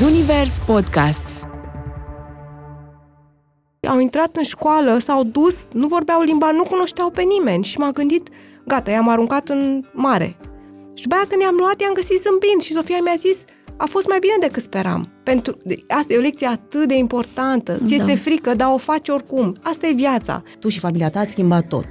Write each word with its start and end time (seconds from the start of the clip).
Zunivers 0.00 0.58
Podcasts 0.66 1.46
Au 3.88 3.98
intrat 3.98 4.36
în 4.36 4.42
școală, 4.42 4.98
s-au 4.98 5.24
dus, 5.24 5.66
nu 5.72 5.86
vorbeau 5.86 6.22
limba, 6.22 6.50
nu 6.50 6.62
cunoșteau 6.62 7.10
pe 7.10 7.22
nimeni 7.22 7.64
și 7.64 7.78
m-a 7.78 7.90
gândit, 7.90 8.28
gata, 8.66 8.90
i-am 8.90 9.08
aruncat 9.08 9.48
în 9.48 9.84
mare. 9.92 10.36
Și 10.94 11.02
după 11.02 11.14
aia 11.14 11.24
când 11.28 11.42
i-am 11.42 11.56
luat, 11.58 11.80
i-am 11.80 11.92
găsit 11.92 12.20
zâmbind 12.20 12.60
și 12.62 12.72
Sofia 12.72 12.98
mi-a 13.02 13.14
zis, 13.16 13.44
a 13.76 13.84
fost 13.86 14.08
mai 14.08 14.18
bine 14.18 14.34
decât 14.40 14.62
speram. 14.62 15.06
Pentru, 15.22 15.56
asta 15.88 16.12
e 16.12 16.16
o 16.18 16.20
lecție 16.20 16.46
atât 16.46 16.88
de 16.88 16.96
importantă. 16.96 17.72
Ți 17.72 17.96
Da. 17.96 18.04
este 18.04 18.14
frică, 18.14 18.54
dar 18.54 18.72
o 18.72 18.76
faci 18.76 19.08
oricum. 19.08 19.56
Asta 19.62 19.86
e 19.86 19.92
viața. 19.92 20.42
Tu 20.58 20.68
și 20.68 20.78
familia 20.78 21.10
ta 21.10 21.18
ați 21.18 21.30
schimbat 21.30 21.66
tot. 21.66 21.88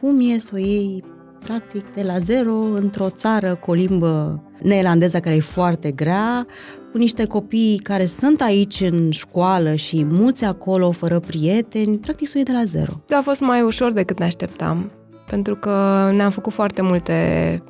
Cum 0.00 0.30
e 0.30 0.38
să 0.38 0.50
o 0.54 0.56
iei 0.56 1.04
practic 1.38 1.84
de 1.94 2.02
la 2.02 2.18
zero 2.18 2.54
într-o 2.54 3.08
țară 3.08 3.54
cu 3.54 3.70
o 3.70 3.74
limbă 3.74 4.42
neerlandeză 4.62 5.20
care 5.20 5.34
e 5.36 5.40
foarte 5.40 5.90
grea, 5.90 6.46
cu 6.46 6.83
niște 6.98 7.24
copii 7.24 7.80
care 7.82 8.06
sunt 8.06 8.40
aici 8.40 8.80
în 8.80 9.10
școală 9.10 9.74
și 9.74 10.04
mulți 10.10 10.44
acolo 10.44 10.90
fără 10.90 11.18
prieteni, 11.18 11.98
practic 11.98 12.26
să 12.26 12.32
o 12.34 12.38
iei 12.38 12.46
de 12.46 12.52
la 12.52 12.64
zero. 12.64 12.92
A 13.10 13.20
fost 13.22 13.40
mai 13.40 13.62
ușor 13.62 13.92
decât 13.92 14.18
ne 14.18 14.24
așteptam, 14.24 14.90
pentru 15.26 15.56
că 15.56 16.08
ne-am 16.14 16.30
făcut 16.30 16.52
foarte 16.52 16.82
multe 16.82 17.62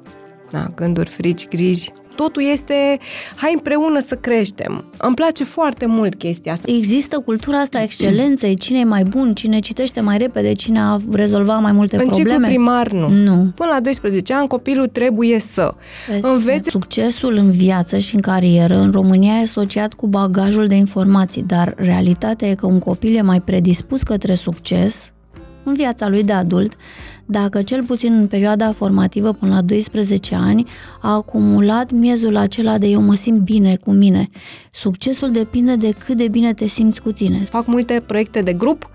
na, 0.50 0.72
gânduri, 0.74 1.08
frici, 1.08 1.48
griji. 1.48 1.92
Totul 2.14 2.42
este, 2.52 2.98
hai 3.36 3.50
împreună 3.54 4.00
să 4.06 4.14
creștem. 4.14 4.84
Îmi 4.98 5.14
place 5.14 5.44
foarte 5.44 5.86
mult 5.86 6.14
chestia 6.14 6.52
asta. 6.52 6.72
Există 6.72 7.18
cultura 7.18 7.58
asta 7.58 7.78
a 7.78 7.82
excelenței, 7.82 8.54
cine 8.54 8.78
e 8.78 8.84
mai 8.84 9.02
bun, 9.02 9.34
cine 9.34 9.58
citește 9.58 10.00
mai 10.00 10.18
repede, 10.18 10.52
cine 10.52 10.80
a 10.80 11.00
rezolvat 11.12 11.60
mai 11.62 11.72
multe 11.72 11.96
În 11.96 12.02
ciclu 12.02 12.22
probleme. 12.22 12.46
primar, 12.46 12.92
nu. 12.92 13.08
Nu. 13.08 13.52
Până 13.54 13.70
la 13.72 13.80
12 13.80 14.34
ani, 14.34 14.48
copilul 14.48 14.86
trebuie 14.86 15.38
să 15.38 15.74
învețe 16.22 16.70
Succesul 16.70 17.36
în 17.36 17.50
viață 17.50 17.98
și 17.98 18.14
în 18.14 18.20
carieră 18.20 18.76
în 18.76 18.90
România 18.90 19.34
e 19.34 19.42
asociat 19.42 19.92
cu 19.92 20.06
bagajul 20.06 20.66
de 20.66 20.74
informații, 20.74 21.42
dar 21.42 21.74
realitatea 21.76 22.48
e 22.48 22.54
că 22.54 22.66
un 22.66 22.78
copil 22.78 23.16
e 23.16 23.22
mai 23.22 23.40
predispus 23.40 24.02
către 24.02 24.34
succes 24.34 25.12
în 25.64 25.74
viața 25.74 26.08
lui 26.08 26.24
de 26.24 26.32
adult 26.32 26.72
dacă 27.26 27.62
cel 27.62 27.84
puțin 27.84 28.12
în 28.12 28.26
perioada 28.26 28.72
formativă 28.72 29.32
până 29.32 29.54
la 29.54 29.60
12 29.60 30.34
ani 30.34 30.66
a 31.02 31.12
acumulat 31.12 31.90
miezul 31.92 32.36
acela 32.36 32.78
de 32.78 32.86
eu 32.86 33.00
mă 33.00 33.14
simt 33.14 33.40
bine 33.40 33.76
cu 33.84 33.90
mine. 33.90 34.28
Succesul 34.72 35.30
depinde 35.30 35.76
de 35.76 35.92
cât 36.04 36.16
de 36.16 36.28
bine 36.28 36.52
te 36.54 36.66
simți 36.66 37.02
cu 37.02 37.12
tine. 37.12 37.38
fac 37.38 37.66
multe 37.66 38.02
proiecte 38.06 38.40
de 38.40 38.52
grup, 38.52 38.90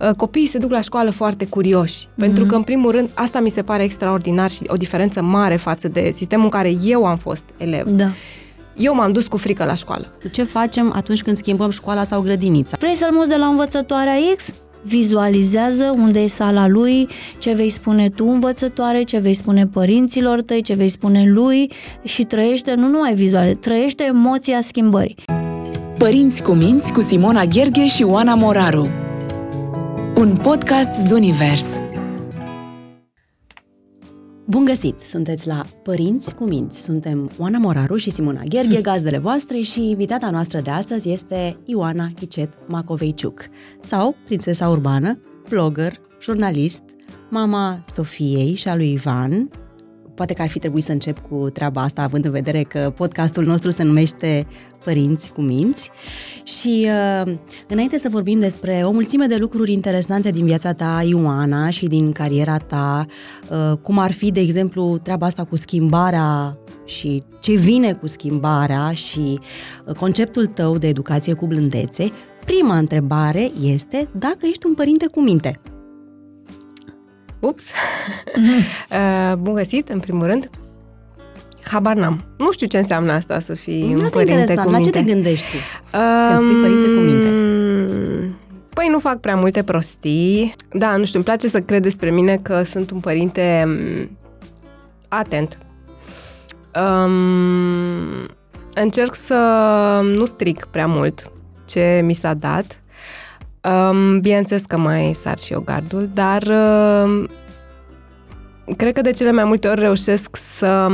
uh, 0.00 0.14
copiii 0.16 0.46
se 0.46 0.58
duc 0.58 0.70
la 0.70 0.80
școală 0.80 1.10
foarte 1.10 1.44
curioși, 1.46 2.06
Mhm. 2.10 2.20
pentru 2.20 2.44
că, 2.44 2.54
în 2.54 2.62
primul 2.62 2.90
rând, 2.90 3.10
asta 3.14 3.40
mi 3.40 3.50
se 3.50 3.62
pare 3.62 3.82
extraordinar 3.82 4.50
și 4.50 4.62
o 4.66 4.74
diferență 4.74 5.22
mare 5.22 5.56
față 5.56 5.88
de 5.88 6.10
sistemul 6.14 6.44
în 6.44 6.50
care 6.50 6.72
eu 6.84 7.04
am 7.04 7.16
fost 7.16 7.44
elev. 7.56 7.88
Da. 7.88 8.08
Eu 8.76 8.94
m-am 8.94 9.12
dus 9.12 9.26
cu 9.26 9.36
frică 9.36 9.64
la 9.64 9.74
școală. 9.74 10.12
Ce 10.32 10.42
facem 10.42 10.92
atunci 10.96 11.22
când 11.22 11.36
schimbăm 11.36 11.70
școala 11.70 12.04
sau 12.04 12.20
grădinița? 12.20 12.76
Vrei 12.80 12.94
să-l 12.94 13.12
muți 13.12 13.28
de 13.28 13.36
la 13.36 13.46
învățătoarea 13.46 14.14
X? 14.36 14.52
Vizualizează 14.82 15.94
unde 15.96 16.20
e 16.20 16.26
sala 16.26 16.68
lui, 16.68 17.08
ce 17.38 17.52
vei 17.52 17.70
spune 17.70 18.08
tu 18.08 18.26
învățătoare, 18.26 19.02
ce 19.02 19.18
vei 19.18 19.34
spune 19.34 19.66
părinților 19.66 20.42
tăi, 20.42 20.62
ce 20.62 20.74
vei 20.74 20.88
spune 20.88 21.24
lui 21.26 21.70
și 22.02 22.24
trăiește, 22.24 22.74
nu 22.74 22.88
numai 22.88 23.14
vizual, 23.14 23.54
trăiește 23.54 24.04
emoția 24.04 24.60
schimbării. 24.62 25.16
Părinți 25.98 26.42
cu 26.42 26.52
minți 26.52 26.92
cu 26.92 27.00
Simona 27.00 27.44
Gherghe 27.44 27.86
și 27.86 28.02
Oana 28.02 28.34
Moraru 28.34 28.88
Un 30.16 30.36
podcast 30.42 31.06
Zunivers 31.06 31.80
Bun 34.50 34.64
găsit! 34.64 34.98
Sunteți 34.98 35.46
la 35.46 35.64
Părinți 35.82 36.34
cu 36.34 36.44
Minți. 36.44 36.82
Suntem 36.82 37.30
Oana 37.38 37.58
Moraru 37.58 37.96
și 37.96 38.10
Simona 38.10 38.42
Gherghe, 38.42 38.80
gazdele 38.80 39.18
voastre 39.18 39.60
și 39.60 39.88
invitata 39.88 40.30
noastră 40.30 40.60
de 40.60 40.70
astăzi 40.70 41.10
este 41.10 41.56
Ioana 41.64 42.10
Chicet 42.14 42.52
Macoveiciuc 42.68 43.48
sau 43.80 44.16
prințesa 44.24 44.68
urbană, 44.68 45.20
blogger, 45.48 46.00
jurnalist, 46.22 46.82
mama 47.28 47.82
Sofiei 47.86 48.54
și 48.54 48.68
a 48.68 48.76
lui 48.76 48.92
Ivan. 48.92 49.50
Poate 50.20 50.34
că 50.34 50.42
ar 50.42 50.48
fi 50.48 50.58
trebuit 50.58 50.84
să 50.84 50.92
încep 50.92 51.18
cu 51.28 51.50
treaba 51.50 51.82
asta, 51.82 52.02
având 52.02 52.24
în 52.24 52.30
vedere 52.30 52.62
că 52.62 52.92
podcastul 52.96 53.44
nostru 53.44 53.70
se 53.70 53.82
numește 53.82 54.46
Părinți 54.84 55.32
cu 55.32 55.40
Minți. 55.40 55.90
Și 56.44 56.88
uh, 57.24 57.32
înainte 57.68 57.98
să 57.98 58.08
vorbim 58.08 58.40
despre 58.40 58.82
o 58.84 58.90
mulțime 58.90 59.26
de 59.26 59.36
lucruri 59.36 59.72
interesante 59.72 60.30
din 60.30 60.44
viața 60.44 60.72
ta, 60.72 61.02
Ioana, 61.06 61.70
și 61.70 61.86
din 61.86 62.12
cariera 62.12 62.56
ta, 62.56 63.06
uh, 63.50 63.76
cum 63.76 63.98
ar 63.98 64.12
fi, 64.12 64.30
de 64.30 64.40
exemplu, 64.40 64.98
treaba 65.02 65.26
asta 65.26 65.44
cu 65.44 65.56
schimbarea 65.56 66.58
și 66.84 67.22
ce 67.40 67.52
vine 67.52 67.92
cu 67.92 68.06
schimbarea 68.06 68.90
și 68.90 69.38
uh, 69.86 69.94
conceptul 69.94 70.46
tău 70.46 70.78
de 70.78 70.88
educație 70.88 71.32
cu 71.32 71.46
blândețe, 71.46 72.10
prima 72.44 72.78
întrebare 72.78 73.50
este 73.62 74.08
dacă 74.18 74.46
ești 74.46 74.66
un 74.66 74.74
părinte 74.74 75.06
cu 75.06 75.20
minte. 75.20 75.60
Ups! 77.40 77.64
Uh, 78.90 79.34
Bun 79.36 79.54
găsit, 79.54 79.88
în 79.88 80.00
primul 80.00 80.26
rând. 80.26 80.50
Habar 81.62 81.96
n-am. 81.96 82.24
Nu 82.38 82.52
știu 82.52 82.66
ce 82.66 82.78
înseamnă 82.78 83.12
asta 83.12 83.40
să 83.40 83.54
fii 83.54 83.82
un 83.96 84.04
Asta 84.04 84.20
e 84.20 84.24
părinte 84.24 84.40
interesant. 84.40 84.66
cu 84.66 84.72
La 84.72 84.76
ce 84.78 84.82
minte. 84.82 84.98
te 85.02 85.12
gândești 85.12 85.46
tu? 85.50 85.56
când 86.26 86.38
spui 86.38 86.60
părinte 86.60 86.88
cu 86.88 86.98
minte? 87.00 87.26
Um, 87.26 88.34
Păi 88.74 88.88
nu 88.90 88.98
fac 88.98 89.20
prea 89.20 89.36
multe 89.36 89.62
prostii. 89.62 90.54
Da, 90.72 90.96
nu 90.96 91.04
știu, 91.04 91.16
îmi 91.18 91.24
place 91.24 91.48
să 91.48 91.60
cred 91.60 91.82
despre 91.82 92.10
mine 92.10 92.36
că 92.42 92.62
sunt 92.62 92.90
un 92.90 93.00
părinte 93.00 93.62
um, 93.66 94.10
atent. 95.08 95.58
Um, 96.74 98.28
încerc 98.74 99.14
să 99.14 99.34
nu 100.16 100.24
stric 100.24 100.64
prea 100.64 100.86
mult 100.86 101.32
ce 101.64 102.00
mi 102.04 102.14
s-a 102.14 102.34
dat. 102.34 102.79
Um, 103.64 104.20
bineînțeles 104.20 104.62
că 104.62 104.76
mai 104.76 105.12
sar 105.20 105.38
și 105.38 105.52
eu 105.52 105.60
gardul, 105.60 106.10
dar 106.14 106.42
um, 106.42 107.28
cred 108.76 108.92
că 108.92 109.00
de 109.00 109.10
cele 109.10 109.32
mai 109.32 109.44
multe 109.44 109.68
ori 109.68 109.80
reușesc 109.80 110.36
să 110.36 110.88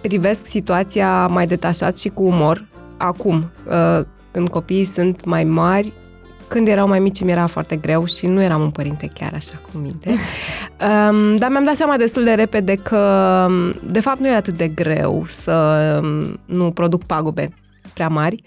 privesc 0.00 0.46
situația 0.46 1.26
mai 1.26 1.46
detașat 1.46 1.98
și 1.98 2.08
cu 2.08 2.22
umor. 2.22 2.66
Acum, 2.96 3.50
uh, 3.66 4.04
când 4.30 4.48
copiii 4.48 4.84
sunt 4.84 5.24
mai 5.24 5.44
mari, 5.44 5.92
când 6.48 6.68
erau 6.68 6.88
mai 6.88 6.98
mici 6.98 7.22
mi 7.22 7.30
era 7.30 7.46
foarte 7.46 7.76
greu 7.76 8.04
și 8.04 8.26
nu 8.26 8.42
eram 8.42 8.60
un 8.60 8.70
părinte 8.70 9.10
chiar 9.14 9.32
așa 9.34 9.60
cu 9.72 9.78
minte. 9.78 10.12
Um, 10.80 11.36
dar 11.36 11.50
mi-am 11.50 11.64
dat 11.64 11.76
seama 11.76 11.96
destul 11.96 12.24
de 12.24 12.32
repede 12.32 12.74
că, 12.74 13.46
de 13.90 14.00
fapt, 14.00 14.20
nu 14.20 14.26
e 14.26 14.34
atât 14.34 14.56
de 14.56 14.68
greu 14.68 15.22
să 15.26 15.52
um, 16.02 16.40
nu 16.44 16.70
produc 16.70 17.04
pagube 17.04 17.54
prea 17.94 18.08
mari. 18.08 18.42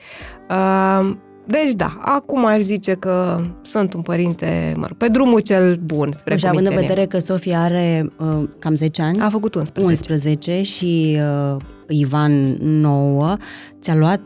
Um, 0.49 1.21
deci, 1.51 1.71
da, 1.73 1.97
acum 2.01 2.45
aș 2.45 2.59
zice 2.59 2.93
că 2.93 3.41
sunt 3.61 3.93
un 3.93 4.01
părinte, 4.01 4.73
mă 4.77 4.85
rog, 4.87 4.97
pe 4.97 5.07
drumul 5.07 5.39
cel 5.39 5.75
bun 5.85 6.11
spre 6.17 6.35
și 6.37 6.47
având 6.47 6.65
în 6.65 6.71
cumințenie. 6.73 6.87
vedere 7.03 7.07
că 7.07 7.33
Sofia 7.33 7.61
are 7.61 8.09
uh, 8.17 8.43
cam 8.59 8.75
10 8.75 9.01
ani, 9.01 9.19
A 9.21 9.29
făcut 9.29 9.55
11. 9.55 9.93
11 9.93 10.61
și 10.61 11.17
uh, 11.53 11.61
Ivan 11.87 12.55
9, 12.59 13.35
ți-a 13.81 13.95
luat 13.95 14.21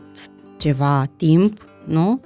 ceva 0.58 1.04
timp, 1.16 1.64
nu? 1.84 2.20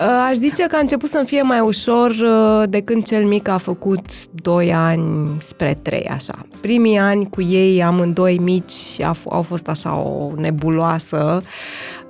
Uh, 0.00 0.06
Aș 0.28 0.36
zice 0.36 0.62
că 0.66 0.76
a 0.76 0.80
început 0.80 1.08
să-mi 1.08 1.26
fie 1.26 1.42
mai 1.42 1.60
ușor 1.60 2.10
uh, 2.10 2.68
de 2.68 2.80
când 2.80 3.04
cel 3.04 3.24
mic 3.24 3.48
a 3.48 3.56
făcut 3.56 4.26
2 4.32 4.72
ani 4.74 5.36
spre 5.40 5.76
3, 5.82 6.08
așa. 6.08 6.46
Primii 6.60 6.98
ani 6.98 7.28
cu 7.30 7.42
ei, 7.42 7.82
amândoi 7.82 8.38
mici, 8.38 9.00
a 9.02 9.14
f- 9.16 9.30
au 9.30 9.42
fost 9.42 9.68
așa 9.68 9.96
o 9.98 10.30
nebuloasă. 10.36 11.40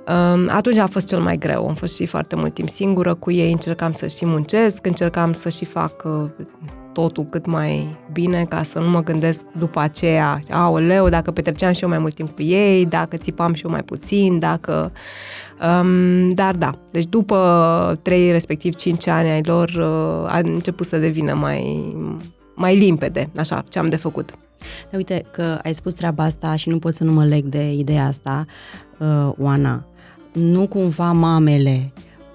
Um, 0.09 0.49
Atunci 0.49 0.77
a 0.77 0.85
fost 0.85 1.07
cel 1.07 1.19
mai 1.19 1.37
greu. 1.37 1.67
Am 1.67 1.75
fost 1.75 1.95
și 1.95 2.05
foarte 2.05 2.35
mult 2.35 2.53
timp 2.53 2.69
singură 2.69 3.13
cu 3.13 3.31
ei, 3.31 3.51
încercam 3.51 3.91
să 3.91 4.07
și 4.07 4.25
muncesc, 4.25 4.85
încercam 4.85 5.33
să 5.33 5.49
și 5.49 5.65
fac 5.65 6.03
uh, 6.05 6.29
totul 6.93 7.25
cât 7.25 7.45
mai 7.45 7.97
bine 8.11 8.45
ca 8.49 8.63
să 8.63 8.79
nu 8.79 8.89
mă 8.89 9.03
gândesc 9.03 9.41
după 9.57 9.79
aceea, 9.79 10.39
aoleu, 10.49 11.09
dacă 11.09 11.31
petreceam 11.31 11.73
și 11.73 11.83
eu 11.83 11.89
mai 11.89 11.97
mult 11.97 12.13
timp 12.13 12.35
cu 12.35 12.41
ei, 12.41 12.85
dacă 12.85 13.17
țipam 13.17 13.53
și 13.53 13.65
eu 13.65 13.71
mai 13.71 13.83
puțin, 13.83 14.39
dacă... 14.39 14.91
Um, 15.81 16.33
dar 16.33 16.55
da, 16.55 16.71
deci 16.91 17.05
după 17.05 17.99
3, 18.01 18.31
respectiv 18.31 18.75
5 18.75 19.07
ani 19.07 19.29
ai 19.29 19.41
lor, 19.43 19.69
uh, 19.69 20.33
a 20.33 20.39
început 20.43 20.85
să 20.85 20.97
devină 20.97 21.33
mai, 21.33 21.95
mai 22.55 22.77
limpede, 22.77 23.29
așa, 23.37 23.63
ce 23.69 23.79
am 23.79 23.89
de 23.89 23.95
făcut. 23.95 24.29
Dar 24.89 24.95
uite 24.95 25.25
că 25.31 25.59
ai 25.63 25.73
spus 25.73 25.93
treaba 25.93 26.23
asta 26.23 26.55
și 26.55 26.69
nu 26.69 26.79
pot 26.79 26.95
să 26.95 27.03
nu 27.03 27.11
mă 27.11 27.25
leg 27.25 27.45
de 27.45 27.71
ideea 27.71 28.05
asta, 28.05 28.45
uh, 28.97 29.31
Oana. 29.37 29.83
Nu 30.33 30.67
cumva 30.67 31.11
mamele 31.11 31.91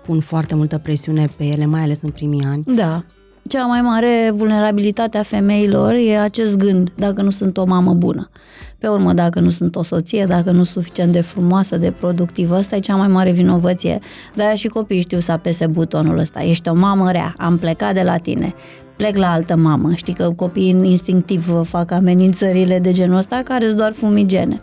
pun 0.07 0.21
foarte 0.21 0.55
multă 0.55 0.79
presiune 0.79 1.29
pe 1.37 1.45
ele, 1.45 1.67
mai 1.67 1.81
ales 1.81 2.03
în 2.03 2.11
primii 2.11 2.45
ani? 2.45 2.65
Da. 2.67 3.05
Cea 3.49 3.67
mai 3.67 3.81
mare 3.81 4.33
vulnerabilitate 4.35 5.19
a 5.19 5.23
femeilor 5.23 5.93
e 5.93 6.19
acest 6.19 6.57
gând, 6.57 6.91
dacă 6.97 7.23
nu 7.23 7.31
sunt 7.31 7.57
o 7.57 7.65
mamă 7.65 7.93
bună. 7.93 8.31
Pe 8.79 8.87
urmă, 8.89 9.13
dacă 9.13 9.41
nu 9.41 9.51
sunt 9.51 9.77
o 9.77 9.83
soție, 9.83 10.27
dacă 10.27 10.51
nu 10.51 10.65
sunt 10.65 10.67
suficient 10.67 11.13
de 11.13 11.21
frumoasă, 11.21 11.77
de 11.77 11.91
productivă, 11.91 12.55
asta 12.55 12.77
e 12.77 12.81
cea 12.81 12.97
mai 12.97 13.09
mare 13.09 13.31
vinovăție. 13.31 13.99
De-aia 14.35 14.55
și 14.55 14.69
copiii 14.69 15.01
știu 15.01 15.21
să 15.21 15.33
apese 15.33 15.67
butonul 15.67 16.19
ăsta. 16.19 16.43
Ești 16.43 16.69
o 16.69 16.75
mamă 16.75 17.11
rea, 17.11 17.35
am 17.39 17.59
plecat 17.59 17.95
de 17.95 18.03
la 18.03 18.17
tine. 18.17 18.55
Plec 18.97 19.17
la 19.17 19.33
altă 19.33 19.57
mamă. 19.57 19.93
Știi 19.95 20.15
că 20.15 20.33
copiii 20.37 20.91
instinctiv 20.91 21.69
fac 21.69 21.91
amenințările 21.91 22.79
de 22.79 22.93
genul 22.93 23.17
ăsta 23.17 23.43
care 23.45 23.65
sunt 23.67 23.79
doar 23.79 23.93
fumigene. 23.93 24.63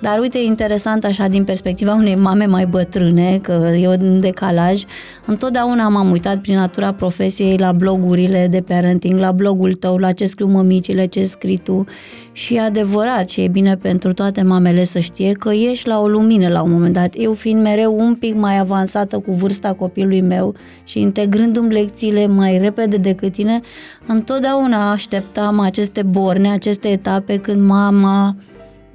Dar 0.00 0.18
uite, 0.18 0.38
e 0.38 0.44
interesant 0.44 1.04
așa 1.04 1.26
din 1.26 1.44
perspectiva 1.44 1.94
unei 1.94 2.16
mame 2.16 2.44
mai 2.46 2.66
bătrâne, 2.66 3.38
că 3.42 3.52
e 3.80 3.88
un 3.88 4.20
decalaj. 4.20 4.82
Întotdeauna 5.26 5.88
m-am 5.88 6.10
uitat 6.10 6.40
prin 6.40 6.54
natura 6.54 6.92
profesiei 6.92 7.56
la 7.58 7.72
blogurile 7.72 8.46
de 8.50 8.60
parenting, 8.60 9.18
la 9.20 9.32
blogul 9.32 9.74
tău, 9.74 9.96
la 9.96 10.12
ce 10.12 10.26
scriu 10.26 10.46
mămicile, 10.46 11.06
ce 11.06 11.24
scrii 11.24 11.56
tu. 11.56 11.84
Și 12.32 12.54
e 12.54 12.60
adevărat 12.60 13.28
și 13.28 13.40
e 13.40 13.48
bine 13.48 13.76
pentru 13.76 14.12
toate 14.12 14.42
mamele 14.42 14.84
să 14.84 14.98
știe 14.98 15.32
că 15.32 15.52
ești 15.52 15.88
la 15.88 16.00
o 16.00 16.08
lumină 16.08 16.48
la 16.48 16.62
un 16.62 16.70
moment 16.70 16.94
dat. 16.94 17.14
Eu 17.16 17.32
fiind 17.32 17.62
mereu 17.62 17.98
un 17.98 18.14
pic 18.14 18.34
mai 18.34 18.58
avansată 18.58 19.18
cu 19.18 19.32
vârsta 19.32 19.72
copilului 19.72 20.20
meu 20.20 20.54
și 20.84 21.00
integrându-mi 21.00 21.72
lecțiile 21.72 22.26
mai 22.26 22.58
repede 22.58 22.96
decât 22.96 23.32
tine, 23.32 23.60
întotdeauna 24.06 24.90
așteptam 24.90 25.60
aceste 25.60 26.02
borne, 26.02 26.50
aceste 26.50 26.88
etape 26.88 27.36
când 27.36 27.66
mama 27.66 28.36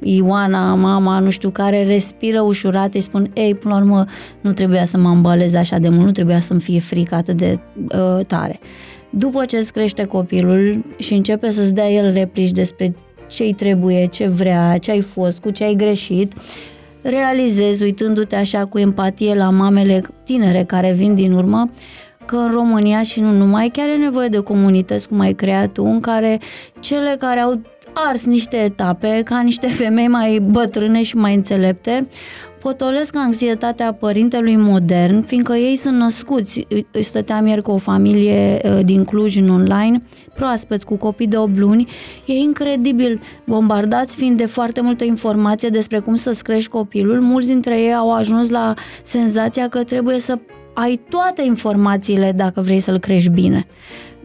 Ioana, 0.04 0.74
mama, 0.76 1.20
nu 1.20 1.30
știu 1.30 1.50
care, 1.50 1.84
respiră 1.84 2.42
ușurat 2.42 2.94
și 2.94 3.00
spun, 3.00 3.32
ei, 3.34 3.56
până 3.56 3.74
la 3.74 3.80
urmă, 3.80 4.06
nu 4.42 4.52
trebuia 4.52 4.86
să 4.86 4.98
mă 4.98 5.08
ambalez 5.08 5.54
așa 5.54 5.78
de 5.78 5.90
mult, 5.90 6.06
nu 6.06 6.12
trebuia 6.12 6.40
să-mi 6.40 6.60
fie 6.60 6.80
frică 6.80 7.16
atât 7.16 7.38
de 7.38 7.60
uh, 7.76 8.26
tare. 8.26 8.60
După 9.10 9.46
ce 9.46 9.58
îți 9.58 9.72
crește 9.72 10.04
copilul 10.04 10.86
și 10.98 11.14
începe 11.14 11.52
să-ți 11.52 11.74
dea 11.74 11.92
el 11.92 12.14
replici 12.14 12.52
despre 12.52 12.96
ce-i 13.28 13.54
trebuie, 13.54 14.08
ce 14.08 14.28
vrea, 14.28 14.78
ce 14.78 14.92
ai 14.92 15.02
fost, 15.02 15.40
cu 15.40 15.50
ce 15.50 15.64
ai 15.64 15.76
greșit, 15.76 16.34
realizezi, 17.02 17.84
uitându-te 17.84 18.36
așa 18.36 18.66
cu 18.66 18.80
empatie 18.80 19.36
la 19.36 19.50
mamele 19.50 20.02
tinere 20.24 20.64
care 20.64 20.92
vin 20.92 21.16
din 21.16 21.32
urmă, 21.32 21.70
că 22.26 22.36
în 22.36 22.52
România 22.52 23.04
și 23.04 23.20
nu 23.20 23.32
numai, 23.32 23.70
chiar 23.70 23.88
e 23.88 23.98
nevoie 23.98 24.28
de 24.28 24.40
comunități 24.40 25.08
cum 25.08 25.20
ai 25.20 25.34
creat 25.34 25.72
tu, 25.72 25.84
în 25.84 26.00
care 26.00 26.40
cele 26.80 27.16
care 27.20 27.40
au 27.40 27.62
ars 27.94 28.26
niște 28.26 28.58
etape 28.58 29.22
ca 29.26 29.42
niște 29.42 29.68
femei 29.68 30.08
mai 30.08 30.40
bătrâne 30.40 31.04
și 31.04 31.16
mai 31.16 31.34
înțelepte, 31.34 32.08
potolesc 32.64 33.16
anxietatea 33.16 33.94
părintelui 33.94 34.56
modern, 34.56 35.24
fiindcă 35.24 35.54
ei 35.54 35.76
sunt 35.76 35.98
născuți. 35.98 36.68
Îi 36.92 37.04
stăteam 37.04 37.46
ieri 37.46 37.62
cu 37.62 37.72
o 37.72 37.78
familie 37.78 38.62
uh, 38.64 38.86
din 38.86 39.04
Cluj 39.04 39.38
în 39.38 39.50
online, 39.50 40.02
proaspeți, 40.36 40.86
cu 40.86 40.96
copii 40.96 41.28
de 41.28 41.38
8 41.38 41.58
luni. 41.58 41.88
E 42.26 42.34
incredibil, 42.34 43.22
bombardați 43.46 44.16
fiind 44.16 44.38
de 44.38 44.46
foarte 44.46 44.82
multă 44.82 45.04
informație 45.04 45.70
despre 45.70 46.00
cum 46.00 46.16
să-ți 46.16 46.44
crești 46.44 46.70
copilul. 46.70 47.20
Mulți 47.20 47.48
dintre 47.48 47.80
ei 47.80 47.94
au 47.94 48.14
ajuns 48.14 48.50
la 48.50 48.74
senzația 49.04 49.68
că 49.68 49.84
trebuie 49.84 50.20
să 50.20 50.38
ai 50.74 51.02
toate 51.10 51.44
informațiile 51.46 52.32
dacă 52.36 52.62
vrei 52.62 52.80
să-l 52.80 52.98
crești 52.98 53.30
bine. 53.30 53.68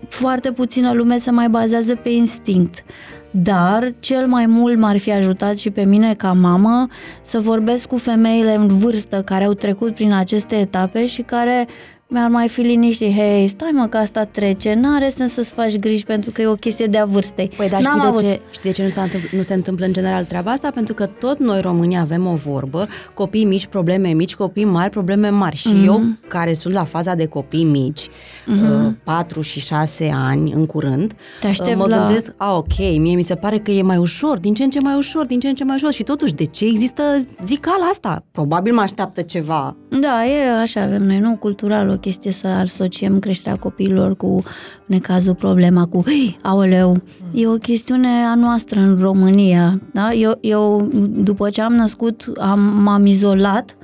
Foarte 0.08 0.52
puțină 0.52 0.92
lume 0.92 1.18
se 1.18 1.30
mai 1.30 1.48
bazează 1.48 1.94
pe 1.94 2.08
instinct 2.08 2.84
dar 3.30 3.94
cel 3.98 4.26
mai 4.26 4.46
mult 4.46 4.78
m-ar 4.78 4.98
fi 4.98 5.12
ajutat 5.12 5.56
și 5.56 5.70
pe 5.70 5.84
mine 5.84 6.14
ca 6.14 6.32
mamă 6.32 6.88
să 7.22 7.40
vorbesc 7.40 7.86
cu 7.86 7.96
femeile 7.96 8.54
în 8.54 8.66
vârstă 8.66 9.22
care 9.22 9.44
au 9.44 9.52
trecut 9.52 9.94
prin 9.94 10.12
aceste 10.12 10.56
etape 10.56 11.06
și 11.06 11.22
care 11.22 11.66
mi-ar 12.10 12.28
mai 12.28 12.48
fi 12.48 12.60
liniștit, 12.60 13.14
hei, 13.14 13.48
stai 13.48 13.70
mă 13.72 13.86
că 13.86 13.96
asta 13.96 14.24
trece, 14.24 14.74
n-are 14.74 15.08
sens 15.08 15.32
să-ți 15.32 15.52
faci 15.52 15.78
griji 15.78 16.04
pentru 16.04 16.30
că 16.30 16.42
e 16.42 16.46
o 16.46 16.54
chestie 16.54 16.86
de-a 16.86 17.04
vârstei. 17.04 17.50
Păi 17.56 17.68
dar 17.68 17.80
știi 17.80 18.00
de, 18.00 18.26
ce, 18.26 18.40
știi 18.50 18.70
de 18.70 18.76
ce 18.76 18.82
nu 18.82 18.88
se, 18.88 19.00
întâmpl- 19.00 19.36
nu 19.36 19.42
se 19.42 19.54
întâmplă 19.54 19.86
în 19.86 19.92
general 19.92 20.24
treaba 20.24 20.50
asta? 20.50 20.70
Pentru 20.70 20.94
că 20.94 21.06
tot 21.06 21.38
noi 21.38 21.60
românii 21.60 21.98
avem 21.98 22.26
o 22.26 22.34
vorbă, 22.34 22.88
copii 23.14 23.44
mici, 23.44 23.66
probleme 23.66 24.08
mici, 24.08 24.34
copii 24.34 24.64
mari, 24.64 24.90
probleme 24.90 25.28
mari. 25.28 25.56
Și 25.56 25.68
mm-hmm. 25.68 25.86
eu, 25.86 26.00
care 26.28 26.52
sunt 26.52 26.74
la 26.74 26.84
faza 26.84 27.14
de 27.14 27.26
copii 27.26 27.64
mici, 27.64 28.08
mm-hmm. 28.08 28.86
uh, 28.86 28.92
4 29.04 29.40
și 29.40 29.60
6 29.60 30.12
ani 30.14 30.52
în 30.52 30.66
curând, 30.66 31.14
uh, 31.42 31.72
mă 31.76 31.86
la... 31.88 31.96
gândesc, 31.96 32.32
a, 32.36 32.56
ok, 32.56 32.78
mie 32.78 33.14
mi 33.14 33.22
se 33.22 33.34
pare 33.34 33.58
că 33.58 33.70
e 33.70 33.82
mai 33.82 33.96
ușor, 33.96 34.38
din 34.38 34.54
ce 34.54 34.62
în 34.62 34.70
ce 34.70 34.80
mai 34.80 34.94
ușor, 34.94 35.26
din 35.26 35.40
ce 35.40 35.48
în 35.48 35.54
ce 35.54 35.64
mai 35.64 35.76
ușor. 35.76 35.92
Și 35.92 36.02
totuși, 36.02 36.34
de 36.34 36.44
ce 36.44 36.64
există 36.64 37.02
zicala 37.44 37.84
asta? 37.84 38.24
Probabil 38.32 38.74
mă 38.74 38.80
așteaptă 38.80 39.22
ceva. 39.22 39.76
Da, 39.88 40.26
e 40.26 40.60
așa, 40.60 40.82
avem 40.82 41.02
noi, 41.02 41.18
nu? 41.18 41.36
Cultural, 41.36 41.97
chestie 42.00 42.30
să 42.30 42.46
asociem 42.46 43.18
creșterea 43.18 43.58
copiilor 43.58 44.16
cu 44.16 44.42
necazul, 44.86 45.34
problema 45.34 45.86
cu 45.86 46.04
aoleu. 46.42 47.02
E 47.32 47.46
o 47.46 47.54
chestiune 47.54 48.08
a 48.08 48.34
noastră 48.34 48.80
în 48.80 48.98
România. 49.00 49.80
Da? 49.92 50.12
Eu, 50.12 50.38
eu, 50.40 50.88
după 51.08 51.48
ce 51.48 51.60
am 51.60 51.72
născut, 51.72 52.32
am, 52.40 52.60
m-am 52.60 53.06
izolat 53.06 53.76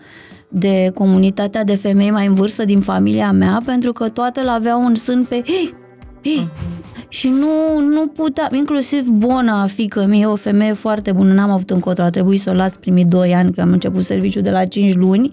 de 0.49 0.91
comunitatea 0.95 1.65
de 1.65 1.75
femei 1.75 2.11
mai 2.11 2.27
în 2.27 2.35
vârstă 2.35 2.65
din 2.65 2.81
familia 2.81 3.33
mea, 3.33 3.61
pentru 3.65 3.93
că 3.93 4.09
toate 4.09 4.43
l 4.43 4.49
aveau 4.49 4.85
un 4.85 4.95
sân 4.95 5.25
pe 5.25 5.43
hey, 5.47 5.75
hey. 6.23 6.49
Și 7.09 7.29
nu, 7.29 7.81
nu 7.81 8.07
putea, 8.07 8.49
inclusiv 8.53 9.07
Bona, 9.07 9.67
fică 9.67 10.05
mea, 10.09 10.31
o 10.31 10.35
femeie 10.35 10.73
foarte 10.73 11.13
bună, 11.13 11.33
n-am 11.33 11.51
avut 11.51 11.71
încotro, 11.71 12.03
a 12.03 12.11
trebuit 12.11 12.41
să 12.41 12.51
o 12.51 12.55
las 12.55 12.77
primii 12.77 13.05
doi 13.05 13.35
ani, 13.35 13.53
că 13.53 13.61
am 13.61 13.73
început 13.73 14.03
serviciul 14.03 14.43
de 14.43 14.51
la 14.51 14.65
5 14.65 14.95
luni 14.95 15.31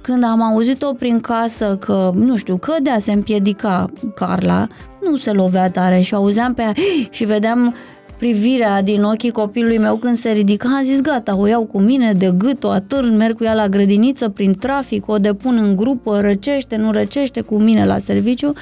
când 0.00 0.24
am 0.24 0.42
auzit-o 0.42 0.92
prin 0.92 1.20
casă 1.20 1.76
că, 1.80 2.10
nu 2.14 2.36
știu, 2.36 2.56
cădea, 2.56 2.98
se 2.98 3.12
împiedica 3.12 3.90
Carla, 4.14 4.66
nu 5.02 5.16
se 5.16 5.30
lovea 5.30 5.70
tare 5.70 6.00
și 6.00 6.14
auzeam 6.14 6.54
pe 6.54 6.62
ea 6.62 6.72
și 7.10 7.24
vedeam 7.24 7.74
privirea 8.20 8.82
din 8.82 9.02
ochii 9.02 9.30
copilului 9.30 9.78
meu 9.78 9.96
când 9.96 10.16
se 10.16 10.30
ridica, 10.30 10.76
a 10.78 10.82
zis 10.82 11.00
gata, 11.00 11.36
o 11.36 11.46
iau 11.46 11.64
cu 11.64 11.80
mine 11.80 12.12
de 12.12 12.34
gât, 12.38 12.64
o 12.64 12.70
atârn, 12.70 13.16
merg 13.16 13.36
cu 13.36 13.44
ea 13.44 13.54
la 13.54 13.68
grădiniță 13.68 14.28
prin 14.28 14.52
trafic, 14.52 15.08
o 15.08 15.18
depun 15.18 15.56
în 15.56 15.76
grupă, 15.76 16.20
răcește, 16.20 16.76
nu 16.76 16.92
răcește, 16.92 17.40
cu 17.40 17.58
mine 17.58 17.86
la 17.86 17.98
serviciu 17.98 18.52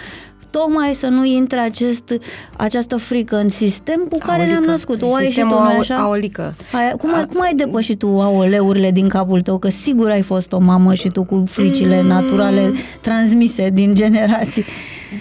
tocmai 0.51 0.95
să 0.95 1.07
nu 1.07 1.25
intre 1.25 1.59
acest, 1.59 2.15
această 2.57 2.97
frică 2.97 3.37
în 3.37 3.49
sistem 3.49 4.07
cu 4.11 4.19
care 4.19 4.41
aolică. 4.41 4.51
ne-am 4.59 4.71
născut. 4.71 5.03
O 5.03 5.15
ai 5.15 5.31
și 5.31 5.41
tu, 5.41 5.55
așa? 5.55 5.97
Aolică. 5.97 6.55
Ai, 6.73 6.93
cum, 6.99 7.15
ai, 7.15 7.27
cum 7.27 7.41
ai 7.41 7.55
depășit 7.55 7.99
tu 7.99 8.21
aoleurile 8.21 8.91
din 8.91 9.09
capul 9.09 9.41
tău? 9.41 9.59
Că 9.59 9.69
sigur 9.69 10.11
ai 10.11 10.23
fost 10.23 10.53
o 10.53 10.59
mamă 10.59 10.95
și 10.95 11.09
tu 11.09 11.25
cu 11.25 11.43
fricile 11.47 12.01
mm. 12.01 12.07
naturale 12.07 12.73
transmise 13.01 13.71
din 13.71 13.95
generații. 13.95 14.65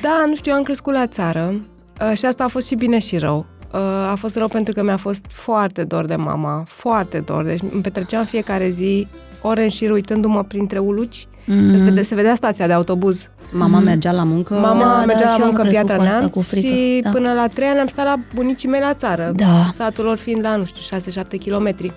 Da, 0.02 0.24
nu 0.28 0.36
știu, 0.36 0.52
eu 0.52 0.58
am 0.58 0.64
crescut 0.64 0.94
la 0.94 1.08
țară 1.08 1.62
uh, 2.02 2.18
și 2.18 2.26
asta 2.26 2.44
a 2.44 2.48
fost 2.48 2.68
și 2.68 2.76
bine 2.76 3.00
și 3.00 3.18
rău. 3.18 3.46
Uh, 3.74 3.80
a 4.12 4.16
fost 4.18 4.36
rău 4.36 4.48
pentru 4.48 4.74
că 4.74 4.84
mi-a 4.84 4.98
fost 4.98 5.26
foarte 5.30 5.84
dor 5.84 6.06
de 6.06 6.16
mama, 6.16 6.64
foarte 6.68 7.24
dor. 7.26 7.44
Deci 7.44 7.60
îmi 7.72 7.82
petreceam 7.82 8.24
fiecare 8.26 8.70
zi 8.70 9.08
ore 9.42 9.64
în 9.64 9.70
șir 9.70 9.92
uitându-mă 9.92 10.44
printre 10.44 10.80
uluci. 10.80 11.28
Mm-hmm. 11.28 12.02
Se 12.02 12.16
vedea 12.16 12.36
stația 12.36 12.68
de 12.68 12.74
autobuz 12.74 13.30
Mama 13.52 13.80
mergea 13.80 14.12
la 14.12 14.24
muncă? 14.24 14.54
Mama 14.54 14.84
da, 14.84 15.06
mergea 15.06 15.26
da, 15.26 15.38
la 15.38 15.46
muncă 15.46 15.62
în 15.62 15.68
Piatra 15.70 15.96
Neamț 15.96 16.54
și 16.54 17.00
da. 17.04 17.10
până 17.10 17.34
la 17.34 17.48
trei 17.48 17.68
ani 17.68 17.80
am 17.80 17.88
stat 17.88 18.06
la 18.06 18.20
bunicii 18.36 18.70
mei 18.70 18.80
la 18.80 18.94
țară, 18.94 19.32
da. 19.36 19.72
satul 19.76 20.04
lor 20.04 20.18
fiind 20.18 20.44
la, 20.44 20.56
nu 20.56 20.66
știu, 20.66 20.98
6-7 21.24 21.40
kilometri. 21.40 21.94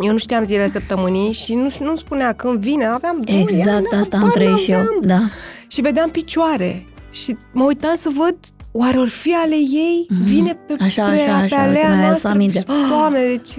Eu 0.00 0.12
nu 0.12 0.18
știam 0.18 0.46
zilele 0.46 0.68
săptămânii 0.68 1.32
și 1.32 1.54
nu, 1.54 1.68
nu 1.80 1.96
spunea 1.96 2.32
când 2.32 2.58
vine, 2.58 2.86
aveam 2.86 3.20
doi 3.24 3.40
Exact, 3.40 3.68
ani, 3.68 4.00
asta 4.00 4.16
am 4.16 4.30
trăit 4.30 4.56
și 4.56 4.70
eu, 4.70 4.98
da. 5.02 5.20
Și 5.66 5.80
vedeam 5.80 6.08
picioare 6.08 6.84
și 7.10 7.36
mă 7.52 7.64
uitam 7.64 7.94
să 7.94 8.08
văd 8.16 8.36
oare 8.72 8.98
or 8.98 9.08
fi 9.08 9.34
ale 9.34 9.54
ei? 9.54 10.06
Mm-hmm. 10.06 10.24
Vine 10.24 10.58
pe, 10.66 10.84
așa, 10.84 11.04
pe, 11.04 11.10
așa, 11.10 11.36
pe 11.38 11.44
așa, 11.44 11.62
alea 11.62 12.00
noastră? 12.00 12.28
Aminte. 12.28 12.62
Doamne, 12.88 13.18
deci 13.18 13.50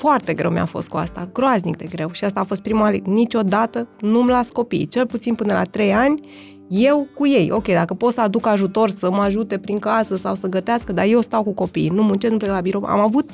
foarte 0.00 0.34
greu 0.34 0.50
mi-a 0.50 0.64
fost 0.64 0.88
cu 0.88 0.96
asta, 0.96 1.22
groaznic 1.32 1.76
de 1.76 1.84
greu. 1.90 2.10
Și 2.12 2.24
asta 2.24 2.40
a 2.40 2.44
fost 2.44 2.62
prima 2.62 2.90
Niciodată 3.04 3.88
nu-mi 4.00 4.28
las 4.28 4.50
copiii, 4.50 4.86
cel 4.86 5.06
puțin 5.06 5.34
până 5.34 5.52
la 5.52 5.62
trei 5.62 5.92
ani, 5.92 6.20
eu 6.68 7.08
cu 7.14 7.26
ei. 7.26 7.50
Ok, 7.50 7.66
dacă 7.66 7.94
pot 7.94 8.12
să 8.12 8.20
aduc 8.20 8.46
ajutor, 8.46 8.90
să 8.90 9.10
mă 9.10 9.22
ajute 9.22 9.58
prin 9.58 9.78
casă 9.78 10.16
sau 10.16 10.34
să 10.34 10.46
gătească, 10.46 10.92
dar 10.92 11.04
eu 11.04 11.20
stau 11.20 11.42
cu 11.42 11.52
copiii, 11.52 11.88
nu 11.88 12.02
muncesc, 12.02 12.32
nu 12.32 12.38
plec 12.38 12.50
la 12.50 12.60
birou. 12.60 12.84
Am 12.84 13.00
avut 13.00 13.30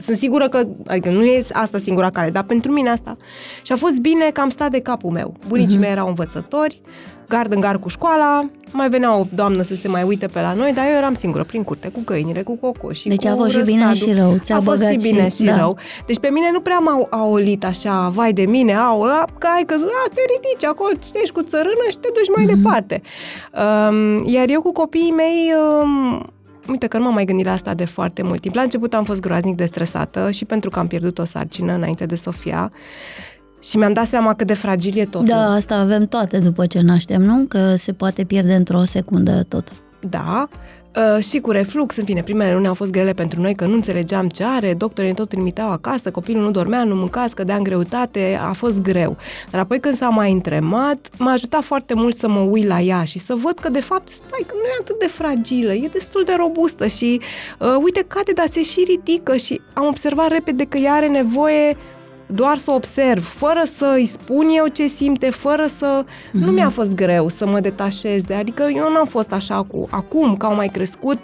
sunt 0.00 0.16
sigură 0.16 0.48
că, 0.48 0.66
adică 0.86 1.10
nu 1.10 1.24
e 1.24 1.44
asta 1.52 1.78
singura 1.78 2.10
care, 2.10 2.30
dar 2.30 2.42
pentru 2.42 2.72
mine 2.72 2.88
asta. 2.88 3.16
Și 3.62 3.72
a 3.72 3.76
fost 3.76 3.98
bine 3.98 4.30
că 4.32 4.40
am 4.40 4.48
stat 4.48 4.70
de 4.70 4.80
capul 4.80 5.10
meu. 5.10 5.34
Bunicii 5.48 5.76
uh-huh. 5.76 5.80
mei 5.80 5.90
erau 5.90 6.08
învățători, 6.08 6.80
gard 7.28 7.52
în 7.52 7.60
gard 7.60 7.80
cu 7.80 7.88
școala, 7.88 8.46
mai 8.72 8.88
venea 8.88 9.16
o 9.16 9.24
doamnă 9.34 9.62
să 9.62 9.74
se 9.74 9.88
mai 9.88 10.02
uite 10.02 10.26
pe 10.26 10.40
la 10.40 10.52
noi, 10.52 10.72
dar 10.72 10.84
eu 10.86 10.96
eram 10.96 11.14
singură 11.14 11.44
prin 11.44 11.62
curte, 11.62 11.88
cu 11.88 12.00
găinile, 12.04 12.42
cu 12.42 12.56
cocoși. 12.56 13.08
Deci 13.08 13.24
cu 13.24 13.28
a 13.28 13.34
fost 13.34 13.56
și 13.56 13.62
bine 13.62 13.94
și 13.94 14.12
rău. 14.12 14.38
Ți-a 14.42 14.56
a 14.56 14.60
fost 14.60 14.84
și 14.84 14.96
bine 14.96 15.28
și, 15.28 15.36
și 15.36 15.42
da. 15.42 15.56
rău. 15.56 15.78
Deci 16.06 16.18
pe 16.18 16.28
mine 16.32 16.50
nu 16.52 16.60
prea 16.60 16.78
m-au 16.78 17.06
aolit 17.10 17.64
așa, 17.64 18.10
vai 18.14 18.32
de 18.32 18.42
mine, 18.42 18.74
au, 18.74 19.00
că 19.38 19.48
ai 19.56 19.64
căzut, 19.66 19.88
a, 19.88 20.08
te 20.14 20.20
ridici 20.20 20.64
acolo, 20.64 20.90
ești 21.22 21.34
cu 21.34 21.42
țărână 21.42 21.84
și 21.90 21.98
te 21.98 22.08
duci 22.14 22.36
mai 22.36 22.44
mm-hmm. 22.44 22.62
departe. 22.62 23.02
Um, 23.52 24.28
iar 24.28 24.48
eu 24.48 24.62
cu 24.62 24.72
copiii 24.72 25.14
mei... 25.16 25.52
Um, 25.82 26.32
Uite 26.68 26.86
că 26.86 26.98
nu 26.98 27.04
m-am 27.04 27.14
mai 27.14 27.24
gândit 27.24 27.44
la 27.44 27.52
asta 27.52 27.74
de 27.74 27.84
foarte 27.84 28.22
mult 28.22 28.40
timp. 28.40 28.54
La 28.54 28.62
început 28.62 28.94
am 28.94 29.04
fost 29.04 29.20
groaznic 29.20 29.56
de 29.56 29.64
stresată 29.64 30.30
și 30.30 30.44
pentru 30.44 30.70
că 30.70 30.78
am 30.78 30.86
pierdut 30.86 31.18
o 31.18 31.24
sarcină 31.24 31.72
înainte 31.72 32.06
de 32.06 32.14
Sofia 32.14 32.72
și 33.62 33.76
mi-am 33.76 33.92
dat 33.92 34.06
seama 34.06 34.34
cât 34.34 34.46
de 34.46 34.54
fragil 34.54 34.98
e 34.98 35.04
totul. 35.04 35.26
Da, 35.26 35.52
asta 35.52 35.74
avem 35.74 36.06
toate 36.06 36.38
după 36.38 36.66
ce 36.66 36.80
naștem, 36.80 37.22
nu? 37.22 37.44
Că 37.48 37.74
se 37.76 37.92
poate 37.92 38.24
pierde 38.24 38.54
într-o 38.54 38.82
secundă 38.82 39.42
tot. 39.48 39.72
da, 40.08 40.48
Uh, 40.96 41.24
și 41.24 41.38
cu 41.38 41.50
reflux, 41.50 41.96
în 41.96 42.04
fine, 42.04 42.22
primele 42.22 42.52
luni 42.52 42.66
au 42.66 42.74
fost 42.74 42.90
grele 42.90 43.12
pentru 43.12 43.40
noi 43.40 43.54
că 43.54 43.66
nu 43.66 43.74
înțelegeam 43.74 44.28
ce 44.28 44.44
are, 44.44 44.74
doctorii 44.74 45.14
tot 45.14 45.28
trimiteau 45.28 45.70
acasă, 45.70 46.10
copilul 46.10 46.42
nu 46.42 46.50
dormea, 46.50 46.84
nu 46.84 46.94
mânca, 46.94 47.26
scădea 47.26 47.56
în 47.56 47.62
greutate, 47.62 48.38
a 48.42 48.52
fost 48.52 48.80
greu. 48.80 49.16
Dar 49.50 49.60
apoi 49.60 49.80
când 49.80 49.94
s-a 49.94 50.08
mai 50.08 50.32
întremat, 50.32 51.08
m-a 51.18 51.32
ajutat 51.32 51.62
foarte 51.62 51.94
mult 51.94 52.14
să 52.14 52.28
mă 52.28 52.40
uit 52.40 52.66
la 52.66 52.80
ea 52.80 53.04
și 53.04 53.18
să 53.18 53.34
văd 53.34 53.58
că 53.58 53.68
de 53.68 53.80
fapt, 53.80 54.08
stai, 54.08 54.44
că 54.46 54.54
nu 54.54 54.62
e 54.62 54.76
atât 54.80 54.98
de 54.98 55.06
fragilă, 55.06 55.72
e 55.72 55.88
destul 55.92 56.22
de 56.24 56.34
robustă 56.36 56.86
și 56.86 57.20
uh, 57.58 57.68
uite, 57.82 58.04
cade, 58.06 58.32
dar 58.32 58.46
se 58.46 58.62
și 58.62 58.84
ridică 58.86 59.36
și 59.36 59.60
am 59.72 59.86
observat 59.86 60.28
repede 60.28 60.64
că 60.64 60.78
ea 60.78 60.92
are 60.92 61.08
nevoie 61.08 61.76
doar 62.32 62.56
să 62.56 62.70
observ, 62.70 63.24
fără 63.24 63.62
să 63.76 63.92
îi 63.94 64.06
spun 64.06 64.46
eu 64.56 64.66
ce 64.66 64.86
simte, 64.86 65.30
fără 65.30 65.66
să... 65.66 66.04
Mm-hmm. 66.04 66.44
Nu 66.44 66.50
mi-a 66.50 66.68
fost 66.68 66.94
greu 66.94 67.28
să 67.28 67.46
mă 67.46 67.60
detașez 67.60 68.22
de... 68.22 68.34
Adică 68.34 68.62
eu 68.62 68.92
n-am 68.92 69.06
fost 69.06 69.32
așa 69.32 69.62
cu... 69.62 69.88
Acum, 69.90 70.36
că 70.36 70.46
au 70.46 70.54
mai 70.54 70.68
crescut, 70.68 71.18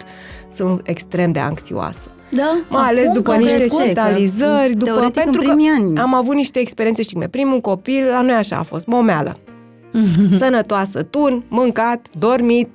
sunt 0.51 0.81
extrem 0.83 1.31
de 1.31 1.39
anxioasă. 1.39 2.11
Da? 2.29 2.57
Mai 2.69 2.87
ales 2.87 3.03
Acum 3.03 3.13
după 3.13 3.31
că 3.31 3.37
niște 3.37 3.57
crescut, 3.57 3.81
spitalizări, 3.81 4.71
că, 4.71 4.77
după, 4.77 4.91
teoretic, 4.91 5.23
pentru 5.23 5.41
în 5.41 5.47
că 5.47 5.53
primii 5.53 5.69
ani. 5.69 5.97
am 5.99 6.13
avut 6.13 6.35
niște 6.35 6.59
experiențe, 6.59 7.01
știi, 7.01 7.15
cum 7.15 7.27
primul 7.29 7.59
copil, 7.59 8.05
la 8.05 8.21
noi 8.21 8.33
așa 8.33 8.57
a 8.57 8.63
fost, 8.63 8.85
momeală. 8.85 9.37
Sănătoasă, 10.39 11.03
tun, 11.03 11.43
mâncat, 11.47 12.07
dormit. 12.17 12.69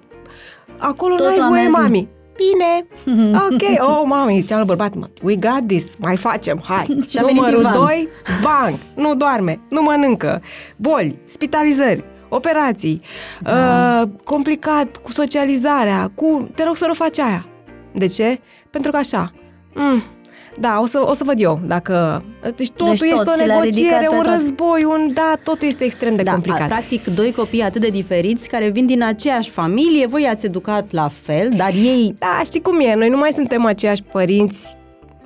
Acolo 0.78 1.14
Tot 1.14 1.26
nu 1.26 1.32
ai 1.32 1.38
la 1.38 1.48
voie, 1.48 1.62
mezi. 1.62 1.74
mami. 1.74 2.08
Bine, 2.36 2.86
ok, 3.50 3.88
oh, 3.88 4.02
mami, 4.04 4.40
ziceam 4.40 4.58
la 4.58 4.64
bărbat, 4.64 4.94
mă, 4.94 5.08
we 5.22 5.36
got 5.36 5.66
this, 5.66 5.94
mai 5.98 6.16
facem, 6.16 6.62
hai. 6.64 6.84
Și 7.08 7.18
a 7.18 7.20
venit 7.20 7.36
Numărul 7.36 7.60
Ivan. 7.60 7.72
2, 7.72 8.08
bang, 8.42 8.78
nu 8.94 9.14
doarme, 9.14 9.60
nu 9.68 9.82
mănâncă, 9.82 10.42
boli, 10.76 11.18
spitalizări, 11.24 12.04
operații, 12.28 13.02
uh, 13.46 14.08
complicat 14.24 14.96
cu 14.96 15.10
socializarea, 15.10 16.10
cu, 16.14 16.50
te 16.54 16.64
rog 16.64 16.76
să 16.76 16.86
nu 16.86 16.94
faci 16.94 17.18
aia. 17.18 17.46
De 17.94 18.06
ce? 18.06 18.40
Pentru 18.70 18.90
că 18.90 18.96
așa, 18.96 19.32
mm, 19.74 20.02
da, 20.60 20.78
o 20.80 20.86
să, 20.86 21.02
o 21.04 21.12
să 21.12 21.24
văd 21.24 21.40
eu 21.40 21.60
dacă... 21.66 22.24
Deci 22.56 22.70
totul 22.70 22.96
Deci 23.00 23.10
tot 23.10 23.18
este 23.18 23.30
o 23.30 23.34
ți 23.34 23.46
le-a 23.46 23.60
ridicat 23.60 23.90
negociere, 23.90 24.06
pe 24.06 24.16
un 24.16 24.22
toate. 24.22 24.38
război, 24.38 24.84
un... 24.84 25.12
Da, 25.14 25.34
totul 25.44 25.68
este 25.68 25.84
extrem 25.84 26.16
de 26.16 26.22
da, 26.22 26.32
complicat. 26.32 26.66
practic 26.66 27.04
doi 27.04 27.32
copii 27.32 27.62
atât 27.62 27.80
de 27.80 27.88
diferiți 27.88 28.48
care 28.48 28.68
vin 28.68 28.86
din 28.86 29.02
aceeași 29.02 29.50
familie, 29.50 30.06
voi 30.06 30.26
ați 30.26 30.46
educat 30.46 30.92
la 30.92 31.10
fel, 31.22 31.48
dar 31.56 31.70
ei 31.74 32.14
Da, 32.18 32.40
știi 32.44 32.60
cum 32.60 32.80
e, 32.80 32.94
noi 32.94 33.08
nu 33.08 33.16
mai 33.16 33.32
suntem 33.32 33.64
aceiași 33.64 34.02
părinți 34.02 34.76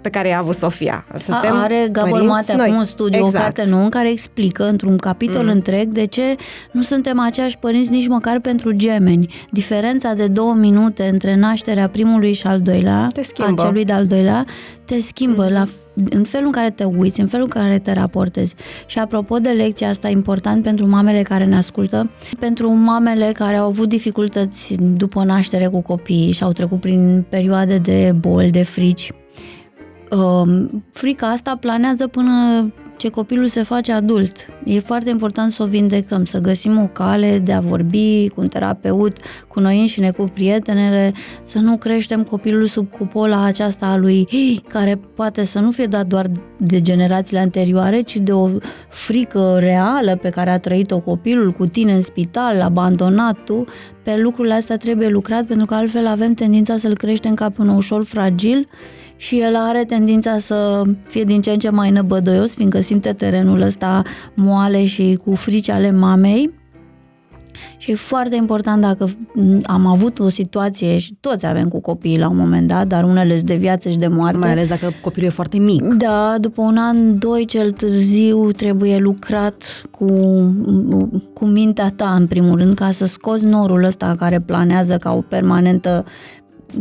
pe 0.07 0.13
care 0.13 0.29
i-a 0.29 0.39
avut 0.39 0.55
Sofia. 0.55 1.05
Suntem 1.25 1.53
A, 1.55 1.63
are 1.63 1.89
Gabor 1.93 2.11
părinți 2.11 2.33
Mate 2.33 2.55
noi. 2.57 2.67
acum 2.67 2.79
un 2.79 2.85
studiu, 2.85 3.19
exact. 3.25 3.35
o 3.35 3.39
carte 3.39 3.71
nouă 3.71 3.83
în 3.83 3.89
care 3.89 4.11
explică 4.11 4.69
într-un 4.69 4.97
capitol 4.97 5.43
Mm. 5.45 5.49
întreg 5.51 5.89
de 5.89 6.05
ce 6.07 6.37
nu 6.73 6.83
suntem 6.83 7.21
aceiași 7.21 7.59
părinți 7.59 7.91
nici 7.91 8.09
măcar 8.09 8.41
pentru 8.41 8.73
gemeni. 8.73 9.35
Diferența 9.51 10.13
de 10.15 10.27
două 10.27 10.55
minute 10.55 11.09
între 11.13 11.37
nașterea 11.37 11.89
primului 11.89 12.33
și 12.33 12.47
al 12.47 12.61
doilea, 12.61 13.07
Te 13.13 13.23
schimbă. 13.23 13.63
al 13.63 13.69
celui 13.69 13.85
de-al 13.85 14.07
doilea, 14.07 14.45
te 14.85 15.01
schimbă 15.01 15.49
la 15.49 15.67
în 16.11 16.23
felul 16.25 16.47
în 16.47 16.53
care 16.53 16.71
te 16.71 16.85
uiți, 16.85 17.21
în 17.21 17.27
felul 17.27 17.49
în 17.55 17.63
care 17.63 17.79
te 17.79 17.93
raportezi. 17.93 18.55
Și 18.87 18.99
apropo 18.99 19.37
de 19.39 19.49
lecția 19.49 19.89
asta, 19.89 20.09
important 20.09 20.63
pentru 20.63 20.87
mamele 20.89 21.23
care 21.23 21.45
ne 21.45 21.57
ascultă, 21.57 22.11
pentru 22.39 22.71
mamele 22.73 23.31
care 23.33 23.57
au 23.57 23.67
avut 23.67 23.89
dificultăți 23.89 24.75
după 24.81 25.25
naștere 25.25 25.67
cu 25.67 25.81
copiii 25.83 26.33
și 26.33 26.43
au 26.43 26.53
trecut 26.53 26.81
prin 26.81 27.25
perioade 27.29 27.79
de 27.79 28.15
boli, 28.21 28.51
de 28.51 28.63
frici, 28.63 29.11
um, 29.11 29.17
frica 30.93 31.31
asta 31.31 31.57
planează 31.61 32.07
până 32.07 32.33
ce 32.97 33.09
copilul 33.09 33.47
se 33.47 33.63
face 33.63 33.93
adult. 33.93 34.37
E 34.65 34.81
foarte 34.81 35.11
important 35.11 35.53
să 35.53 35.63
o 35.63 35.67
vindecăm, 35.67 36.25
să 36.25 36.39
găsim 36.39 36.81
o 36.81 36.87
cale 36.87 37.39
de 37.39 37.53
a 37.53 37.61
vorbi 37.61 38.29
cu 38.29 38.41
un 38.41 38.49
terapeut, 38.49 39.17
cu 39.49 39.61
noi 39.61 39.81
înșine, 39.81 40.11
cu 40.11 40.25
prietenele, 40.35 41.13
să 41.45 41.59
nu 41.59 41.77
creștem 41.77 42.23
copilul 42.23 42.67
sub 42.67 42.91
cupola 42.91 43.45
aceasta 43.45 43.87
a 43.87 43.97
lui, 43.97 44.29
care 44.69 45.01
poate 45.15 45.45
să 45.45 45.59
nu 45.59 45.71
fie 45.71 45.87
dat 45.87 46.07
doar 46.07 46.31
de 46.57 46.81
generațiile 46.81 47.41
anterioare, 47.41 48.01
ci 48.01 48.17
de 48.17 48.33
o 48.33 48.49
frică 48.89 49.57
reală 49.59 50.17
pe 50.17 50.29
care 50.29 50.51
a 50.51 50.59
trăit-o 50.59 51.01
copilul 51.01 51.53
cu 51.53 51.67
tine 51.67 51.93
în 51.93 52.01
spital, 52.01 52.61
abandonat 52.61 53.39
tu. 53.45 53.65
Pe 54.03 54.17
lucrurile 54.17 54.55
astea 54.55 54.77
trebuie 54.77 55.09
lucrat 55.09 55.45
pentru 55.45 55.67
că 55.67 55.75
altfel 55.75 56.07
avem 56.07 56.35
tendința 56.35 56.77
să-l 56.77 56.97
creștem 56.97 57.35
ca 57.35 57.51
pe 57.51 57.61
un 57.61 57.69
ușor 57.69 58.05
fragil 58.05 58.69
și 59.17 59.41
el 59.41 59.57
are 59.57 59.85
tendința 59.85 60.39
să 60.39 60.83
fie 61.09 61.25
din 61.25 61.41
ce 61.41 61.51
în 61.51 61.59
ce 61.59 61.71
mai 61.71 61.91
năbădăios, 61.91 62.55
fiindcă 62.55 62.81
simte 62.81 63.13
terenul 63.13 63.61
ăsta 63.61 64.03
moale 64.35 64.85
și 64.85 65.19
cu 65.25 65.35
frici 65.35 65.71
ale 65.71 65.91
mamei. 65.91 66.51
Și 67.79 67.91
e 67.91 67.95
foarte 67.95 68.37
important 68.37 68.81
dacă 68.81 69.09
am 69.63 69.87
avut 69.87 70.19
o 70.19 70.29
situație 70.29 70.99
și 70.99 71.17
toți 71.21 71.47
avem 71.47 71.69
cu 71.69 71.81
copiii 71.81 72.19
la 72.19 72.29
un 72.29 72.37
moment 72.37 72.69
dat, 72.69 72.87
dar 72.87 73.05
unele 73.05 73.35
sunt 73.35 73.47
de 73.47 73.55
viață 73.55 73.89
și 73.89 73.99
de 73.99 74.07
moarte. 74.07 74.39
mai 74.39 74.51
ales 74.51 74.69
dacă 74.69 74.93
copilul 75.03 75.29
e 75.29 75.31
foarte 75.31 75.59
mic. 75.59 75.83
Da, 75.83 76.37
după 76.41 76.63
un 76.63 76.77
an, 76.77 77.19
doi 77.19 77.45
cel 77.45 77.71
târziu 77.71 78.51
trebuie 78.51 78.97
lucrat 78.97 79.83
cu, 79.91 80.07
cu 81.33 81.45
mintea 81.45 81.93
ta 81.97 82.15
în 82.15 82.27
primul 82.27 82.59
rând 82.59 82.75
ca 82.75 82.91
să 82.91 83.07
scoți 83.07 83.47
norul 83.47 83.85
ăsta 83.85 84.15
care 84.19 84.41
planează 84.41 84.97
ca 84.97 85.15
o 85.15 85.21
permanentă 85.21 86.05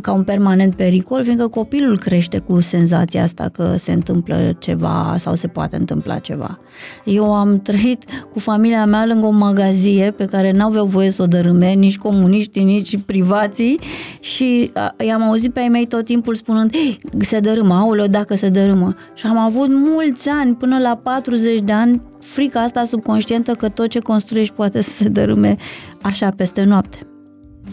ca 0.01 0.11
un 0.11 0.23
permanent 0.23 0.75
pericol, 0.75 1.23
fiindcă 1.23 1.47
copilul 1.47 1.97
crește 1.97 2.39
cu 2.39 2.61
senzația 2.61 3.23
asta 3.23 3.49
că 3.53 3.75
se 3.77 3.91
întâmplă 3.91 4.55
ceva 4.59 5.15
sau 5.19 5.35
se 5.35 5.47
poate 5.47 5.75
întâmpla 5.75 6.19
ceva. 6.19 6.59
Eu 7.03 7.33
am 7.33 7.59
trăit 7.67 8.03
cu 8.33 8.39
familia 8.39 8.85
mea 8.85 9.05
lângă 9.05 9.25
o 9.25 9.31
magazie 9.31 10.11
pe 10.11 10.25
care 10.25 10.51
n-aveau 10.51 10.85
voie 10.85 11.09
să 11.09 11.21
o 11.21 11.25
dărâme, 11.25 11.73
nici 11.73 11.97
comuniștii, 11.97 12.63
nici 12.63 12.99
privații 13.05 13.79
și 14.19 14.71
a, 14.73 14.95
i-am 15.05 15.21
auzit 15.21 15.53
pe 15.53 15.59
ai 15.59 15.67
mei 15.67 15.85
tot 15.85 16.05
timpul 16.05 16.35
spunând 16.35 16.71
"Ei, 16.73 16.97
se 17.19 17.39
dărâmă, 17.39 17.73
aoleo, 17.73 18.05
dacă 18.05 18.35
se 18.35 18.49
dărâmă. 18.49 18.95
Și 19.13 19.25
am 19.25 19.37
avut 19.37 19.67
mulți 19.69 20.29
ani, 20.29 20.55
până 20.55 20.79
la 20.79 20.99
40 21.03 21.59
de 21.59 21.71
ani, 21.71 22.01
frica 22.19 22.61
asta 22.61 22.85
subconștientă 22.85 23.53
că 23.53 23.69
tot 23.69 23.87
ce 23.87 23.99
construiești 23.99 24.53
poate 24.53 24.81
să 24.81 24.89
se 24.89 25.09
dărâme 25.09 25.55
așa 26.01 26.29
peste 26.29 26.63
noapte 26.63 26.97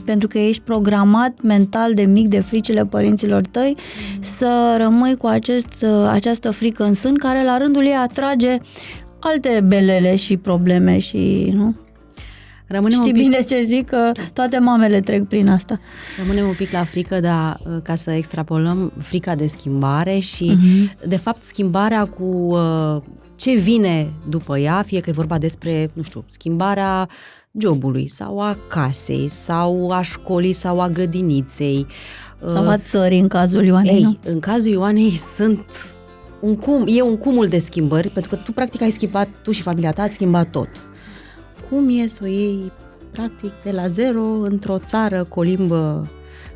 pentru 0.04 0.28
că 0.28 0.38
ești 0.38 0.62
programat 0.62 1.34
mental 1.42 1.94
de 1.94 2.02
mic 2.02 2.28
de 2.28 2.40
fricile 2.40 2.84
părinților 2.86 3.42
tăi 3.50 3.76
să 4.20 4.76
rămâi 4.80 5.16
cu 5.16 5.26
acest, 5.26 5.84
această 6.10 6.50
frică 6.50 6.84
în 6.84 6.94
sân 6.94 7.14
care 7.14 7.44
la 7.44 7.58
rândul 7.58 7.84
ei 7.84 7.96
atrage 8.02 8.58
alte 9.20 9.62
belele 9.66 10.16
și 10.16 10.36
probleme 10.36 10.98
și 10.98 11.50
nu? 11.54 11.74
Rămânem 12.66 12.98
Știi 12.98 13.10
un 13.10 13.16
pic, 13.16 13.22
bine 13.28 13.42
ce 13.42 13.62
zic 13.62 13.86
că 13.88 14.12
toate 14.32 14.58
mamele 14.58 15.00
trec 15.00 15.24
prin 15.24 15.48
asta. 15.48 15.80
rămânem 16.22 16.46
un 16.48 16.54
pic 16.54 16.70
la 16.72 16.84
frică, 16.84 17.20
dar 17.20 17.58
uh, 17.64 17.76
ca 17.82 17.94
să 17.94 18.10
extrapolăm 18.10 18.92
frica 18.98 19.34
de 19.34 19.46
schimbare 19.46 20.18
și, 20.18 20.44
Mhm. 20.44 21.08
de 21.08 21.16
fapt, 21.16 21.44
schimbarea 21.44 22.04
cu 22.04 22.24
uh, 22.24 22.96
ce 23.36 23.54
vine 23.54 24.12
după 24.28 24.58
ea, 24.58 24.82
fie 24.86 25.00
că 25.00 25.10
e 25.10 25.12
vorba 25.12 25.38
despre, 25.38 25.88
nu 25.94 26.02
știu, 26.02 26.24
schimbarea 26.26 27.08
jobului 27.58 28.08
sau 28.08 28.40
a 28.40 28.56
casei 28.68 29.28
sau 29.28 29.90
a 29.90 30.02
școlii 30.02 30.52
sau 30.52 30.80
a 30.80 30.88
grădiniței. 30.88 31.86
Sau 32.46 32.62
Uh, 32.62 32.68
a 32.68 32.76
țării 32.76 33.20
în 33.20 33.28
cazul 33.28 33.64
Ioanei, 33.64 33.94
Ei, 33.94 34.02
nu? 34.02 34.16
în 34.26 34.40
cazul 34.40 34.72
Ioanei 34.72 35.10
sunt 35.10 35.64
un 36.40 36.56
cum, 36.56 36.84
e 36.86 37.02
un 37.02 37.16
cumul 37.16 37.46
de 37.46 37.58
schimbări, 37.58 38.08
pentru 38.10 38.30
că 38.30 38.42
tu 38.44 38.52
practic 38.52 38.82
ai 38.82 38.90
schimbat, 38.90 39.28
tu 39.42 39.50
și 39.50 39.62
familia 39.62 39.92
ta 39.92 40.02
ați 40.02 40.14
schimbat 40.14 40.50
tot. 40.50 40.68
Cum 41.70 41.88
e 42.02 42.06
să 42.06 42.18
o 42.22 42.26
iei 42.26 42.72
practic 43.10 43.52
de 43.64 43.70
la 43.70 43.88
zero 43.88 44.22
într-o 44.22 44.78
țară 44.78 45.24
cu 45.24 45.38
o 45.38 45.42
limbă 45.42 46.10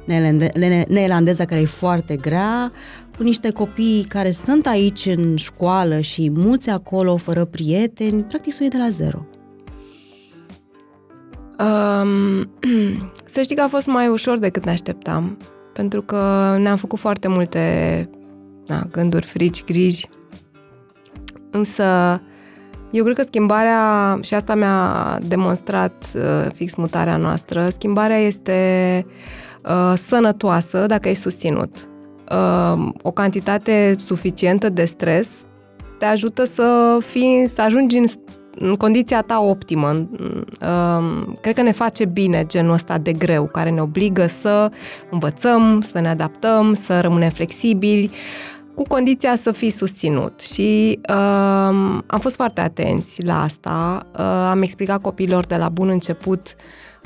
neelande- 0.04 0.50
ne- 0.58 0.84
neerlandeză 0.88 1.44
care 1.44 1.60
e 1.60 1.64
foarte 1.64 2.16
grea, 2.16 2.72
cu 3.16 3.22
niște 3.22 3.50
copii 3.50 4.04
care 4.08 4.30
sunt 4.30 4.66
aici 4.66 5.06
în 5.16 5.36
școală 5.36 6.00
și 6.00 6.30
muți 6.34 6.70
acolo 6.70 7.16
fără 7.16 7.44
prieteni, 7.44 8.22
practic 8.22 8.52
să 8.52 8.58
o 8.60 8.62
iei 8.62 8.70
de 8.72 8.78
la 8.78 8.90
zero. 8.90 9.26
Um, 11.58 12.50
să 13.32 13.42
știi 13.42 13.56
că 13.56 13.62
a 13.62 13.68
fost 13.68 13.86
mai 13.86 14.08
ușor 14.08 14.38
decât 14.38 14.64
ne 14.64 14.70
așteptam, 14.70 15.36
pentru 15.72 16.02
că 16.02 16.54
ne-am 16.58 16.76
făcut 16.76 16.98
foarte 16.98 17.28
multe 17.28 17.60
na, 18.66 18.86
gânduri, 18.90 19.26
frici, 19.26 19.64
griji. 19.64 20.08
Însă, 21.50 22.20
eu 22.90 23.04
cred 23.04 23.16
că 23.16 23.22
schimbarea, 23.22 24.18
și 24.22 24.34
asta 24.34 24.54
mi-a 24.54 25.18
demonstrat 25.26 26.12
uh, 26.14 26.52
fix 26.54 26.74
mutarea 26.74 27.16
noastră, 27.16 27.68
schimbarea 27.68 28.18
este 28.18 29.06
uh, 29.64 29.92
sănătoasă 29.96 30.86
dacă 30.86 31.08
e 31.08 31.14
susținut. 31.14 31.88
Uh, 32.30 32.88
o 33.02 33.10
cantitate 33.10 33.94
suficientă 33.98 34.68
de 34.68 34.84
stres 34.84 35.30
te 35.98 36.04
ajută 36.04 36.44
să 36.44 36.98
fii, 37.00 37.48
să 37.54 37.62
ajungi 37.62 37.96
în 37.96 38.06
în 38.58 38.74
condiția 38.76 39.20
ta 39.20 39.40
optimă. 39.40 39.88
Um, 39.88 41.32
Cred 41.40 41.54
că 41.54 41.62
ne 41.62 41.72
face 41.72 42.04
bine 42.04 42.44
genul 42.46 42.72
ăsta 42.72 42.98
de 42.98 43.12
greu, 43.12 43.46
care 43.46 43.70
ne 43.70 43.80
obligă 43.80 44.26
să 44.26 44.70
învățăm, 45.10 45.80
să 45.80 46.00
ne 46.00 46.08
adaptăm, 46.08 46.74
să 46.74 47.00
rămânem 47.00 47.30
flexibili. 47.30 48.10
cu 48.74 48.82
condiția 48.88 49.34
să 49.36 49.52
fii 49.52 49.70
susținut. 49.70 50.40
Și 50.40 51.00
uh, 51.08 51.14
am 52.06 52.18
fost 52.20 52.36
foarte 52.36 52.60
atenți 52.60 53.22
la 53.22 53.42
asta. 53.42 54.06
Uh, 54.12 54.20
am 54.24 54.62
explicat 54.62 55.00
copiilor 55.00 55.46
de 55.46 55.56
la 55.56 55.68
bun 55.68 55.88
început 55.88 56.54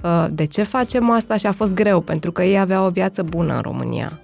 uh, 0.03 0.27
de 0.31 0.45
ce 0.45 0.63
facem 0.63 1.11
asta 1.11 1.37
și 1.37 1.47
a 1.47 1.53
fost 1.53 1.75
greu, 1.75 2.01
pentru 2.01 2.33
că 2.33 2.43
ei 2.43 2.59
aveau 2.59 2.87
o 2.87 2.91
viață 2.91 3.23
bună 3.23 3.55
în 3.55 3.61
România. 3.61 4.21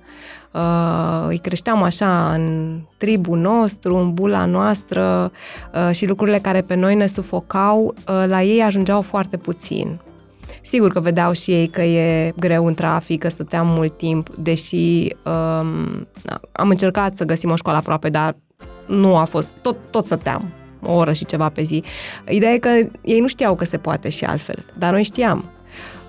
Uh, 0.56 1.26
îi 1.28 1.38
creșteam 1.38 1.82
așa 1.82 2.32
în 2.32 2.76
tribul 2.96 3.38
nostru, 3.38 3.96
în 3.96 4.14
bula 4.14 4.44
noastră 4.44 5.30
uh, 5.74 5.94
și 5.94 6.06
lucrurile 6.06 6.38
care 6.38 6.60
pe 6.60 6.74
noi 6.74 6.94
ne 6.94 7.06
sufocau, 7.06 7.84
uh, 7.84 8.24
la 8.26 8.42
ei 8.42 8.62
ajungeau 8.62 9.00
foarte 9.00 9.36
puțin. 9.36 10.00
Sigur 10.62 10.92
că 10.92 11.00
vedeau 11.00 11.32
și 11.32 11.50
ei 11.50 11.66
că 11.66 11.82
e 11.82 12.32
greu 12.36 12.66
în 12.66 12.74
trafic, 12.74 13.20
că 13.20 13.28
stăteam 13.28 13.66
mult 13.66 13.96
timp, 13.96 14.28
deși 14.36 15.14
um, 15.24 16.08
am 16.52 16.68
încercat 16.68 17.16
să 17.16 17.24
găsim 17.24 17.50
o 17.50 17.56
școală 17.56 17.78
aproape, 17.78 18.08
dar 18.08 18.36
nu 18.86 19.16
a 19.16 19.24
fost, 19.24 19.48
tot, 19.62 19.76
tot 19.90 20.04
stăteam 20.04 20.52
o 20.82 20.92
oră 20.92 21.12
și 21.12 21.24
ceva 21.24 21.48
pe 21.48 21.62
zi. 21.62 21.82
Ideea 22.28 22.52
e 22.52 22.58
că 22.58 22.70
ei 23.02 23.20
nu 23.20 23.26
știau 23.26 23.54
că 23.54 23.64
se 23.64 23.78
poate 23.78 24.08
și 24.08 24.24
altfel, 24.24 24.64
dar 24.78 24.92
noi 24.92 25.02
știam. 25.02 25.50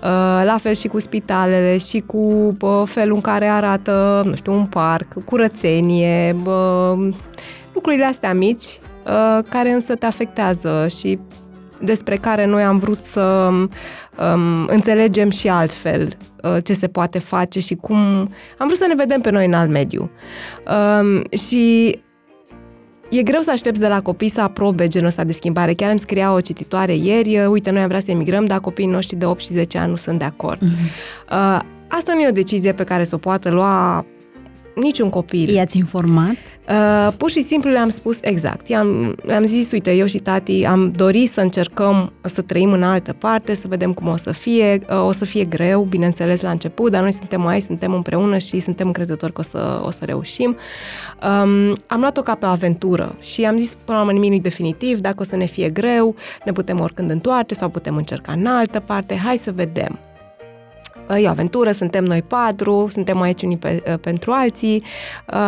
Uh, 0.02 0.42
la 0.44 0.58
fel 0.60 0.74
și 0.74 0.88
cu 0.88 1.00
spitalele 1.00 1.78
și 1.78 2.02
cu 2.06 2.56
felul 2.84 3.14
în 3.14 3.20
care 3.20 3.46
arată, 3.46 4.22
nu 4.24 4.34
știu, 4.34 4.52
un 4.52 4.66
parc, 4.66 5.24
curățenie, 5.24 6.36
lucrurile 7.72 8.04
astea 8.04 8.34
mici 8.34 8.64
uh, 8.64 9.44
care 9.48 9.72
însă 9.72 9.94
te 9.94 10.06
afectează 10.06 10.86
și 10.98 11.18
despre 11.80 12.16
care 12.16 12.46
noi 12.46 12.62
am 12.62 12.78
vrut 12.78 13.02
să 13.02 13.20
um, 13.20 14.66
înțelegem 14.66 15.30
și 15.30 15.48
altfel 15.48 16.16
uh, 16.42 16.56
ce 16.64 16.72
se 16.72 16.86
poate 16.88 17.18
face 17.18 17.60
și 17.60 17.74
cum... 17.74 17.96
Am 18.58 18.66
vrut 18.66 18.76
să 18.76 18.86
ne 18.88 18.94
vedem 18.94 19.20
pe 19.20 19.30
noi 19.30 19.46
în 19.46 19.52
alt 19.52 19.70
mediu. 19.70 20.10
Um, 21.00 21.38
și 21.38 21.98
E 23.10 23.22
greu 23.22 23.40
să 23.40 23.50
aștepți 23.50 23.80
de 23.80 23.88
la 23.88 24.02
copii 24.02 24.28
să 24.28 24.40
aprobe 24.40 24.86
genul 24.86 25.06
ăsta 25.06 25.24
de 25.24 25.32
schimbare. 25.32 25.72
Chiar 25.72 25.90
îmi 25.90 25.98
scria 25.98 26.32
o 26.32 26.40
cititoare 26.40 26.94
ieri, 26.94 27.46
uite, 27.46 27.70
noi 27.70 27.80
am 27.80 27.88
vrea 27.88 28.00
să 28.00 28.10
emigrăm, 28.10 28.44
dar 28.44 28.60
copiii 28.60 28.88
noștri 28.88 29.16
de 29.16 29.26
8 29.26 29.40
și 29.40 29.52
10 29.52 29.78
ani 29.78 29.90
nu 29.90 29.96
sunt 29.96 30.18
de 30.18 30.24
acord. 30.24 30.58
Mm-hmm. 30.58 31.30
Uh, 31.30 31.60
asta 31.88 32.12
nu 32.14 32.20
e 32.20 32.28
o 32.28 32.32
decizie 32.32 32.72
pe 32.72 32.84
care 32.84 33.04
să 33.04 33.14
o 33.14 33.18
poată 33.18 33.50
lua 33.50 34.06
niciun 34.80 35.10
copil. 35.10 35.48
I-ați 35.48 35.76
informat? 35.76 36.36
Uh, 36.68 37.12
pur 37.16 37.30
și 37.30 37.42
simplu 37.42 37.70
le-am 37.70 37.88
spus 37.88 38.18
exact. 38.20 38.68
I-am, 38.68 39.14
le-am 39.22 39.46
zis, 39.46 39.70
uite, 39.70 39.92
eu 39.92 40.06
și 40.06 40.18
tati 40.18 40.64
am 40.64 40.88
dorit 40.88 41.30
să 41.30 41.40
încercăm 41.40 42.12
să 42.22 42.42
trăim 42.42 42.72
în 42.72 42.82
altă 42.82 43.12
parte, 43.12 43.54
să 43.54 43.66
vedem 43.68 43.92
cum 43.92 44.08
o 44.08 44.16
să 44.16 44.32
fie. 44.32 44.80
Uh, 44.90 45.06
o 45.06 45.12
să 45.12 45.24
fie 45.24 45.44
greu, 45.44 45.82
bineînțeles, 45.82 46.40
la 46.40 46.50
început, 46.50 46.90
dar 46.90 47.02
noi 47.02 47.12
suntem 47.12 47.46
aici, 47.46 47.62
suntem 47.62 47.92
împreună 47.92 48.38
și 48.38 48.60
suntem 48.60 48.86
încrezători 48.86 49.32
că 49.32 49.40
o 49.40 49.42
să, 49.42 49.80
o 49.84 49.90
să 49.90 50.04
reușim. 50.04 50.56
Um, 51.22 51.76
am 51.86 52.00
luat-o 52.00 52.22
ca 52.22 52.34
pe 52.34 52.46
o 52.46 52.48
aventură 52.48 53.16
și 53.20 53.44
am 53.44 53.56
zis, 53.56 53.74
până 53.84 53.98
la 53.98 54.04
urmă, 54.04 54.18
nimic 54.18 54.42
definitiv, 54.42 54.98
dacă 54.98 55.16
o 55.18 55.24
să 55.24 55.36
ne 55.36 55.46
fie 55.46 55.68
greu, 55.68 56.14
ne 56.44 56.52
putem 56.52 56.80
oricând 56.80 57.10
întoarce 57.10 57.54
sau 57.54 57.68
putem 57.68 57.96
încerca 57.96 58.32
în 58.32 58.46
altă 58.46 58.80
parte, 58.80 59.16
hai 59.16 59.36
să 59.36 59.52
vedem 59.52 59.98
e 61.16 61.26
o 61.26 61.30
aventură, 61.30 61.70
suntem 61.70 62.04
noi 62.04 62.22
patru, 62.22 62.88
suntem 62.90 63.20
aici 63.20 63.42
unii 63.42 63.56
pe, 63.56 63.82
uh, 63.86 63.98
pentru 64.00 64.32
alții 64.32 64.82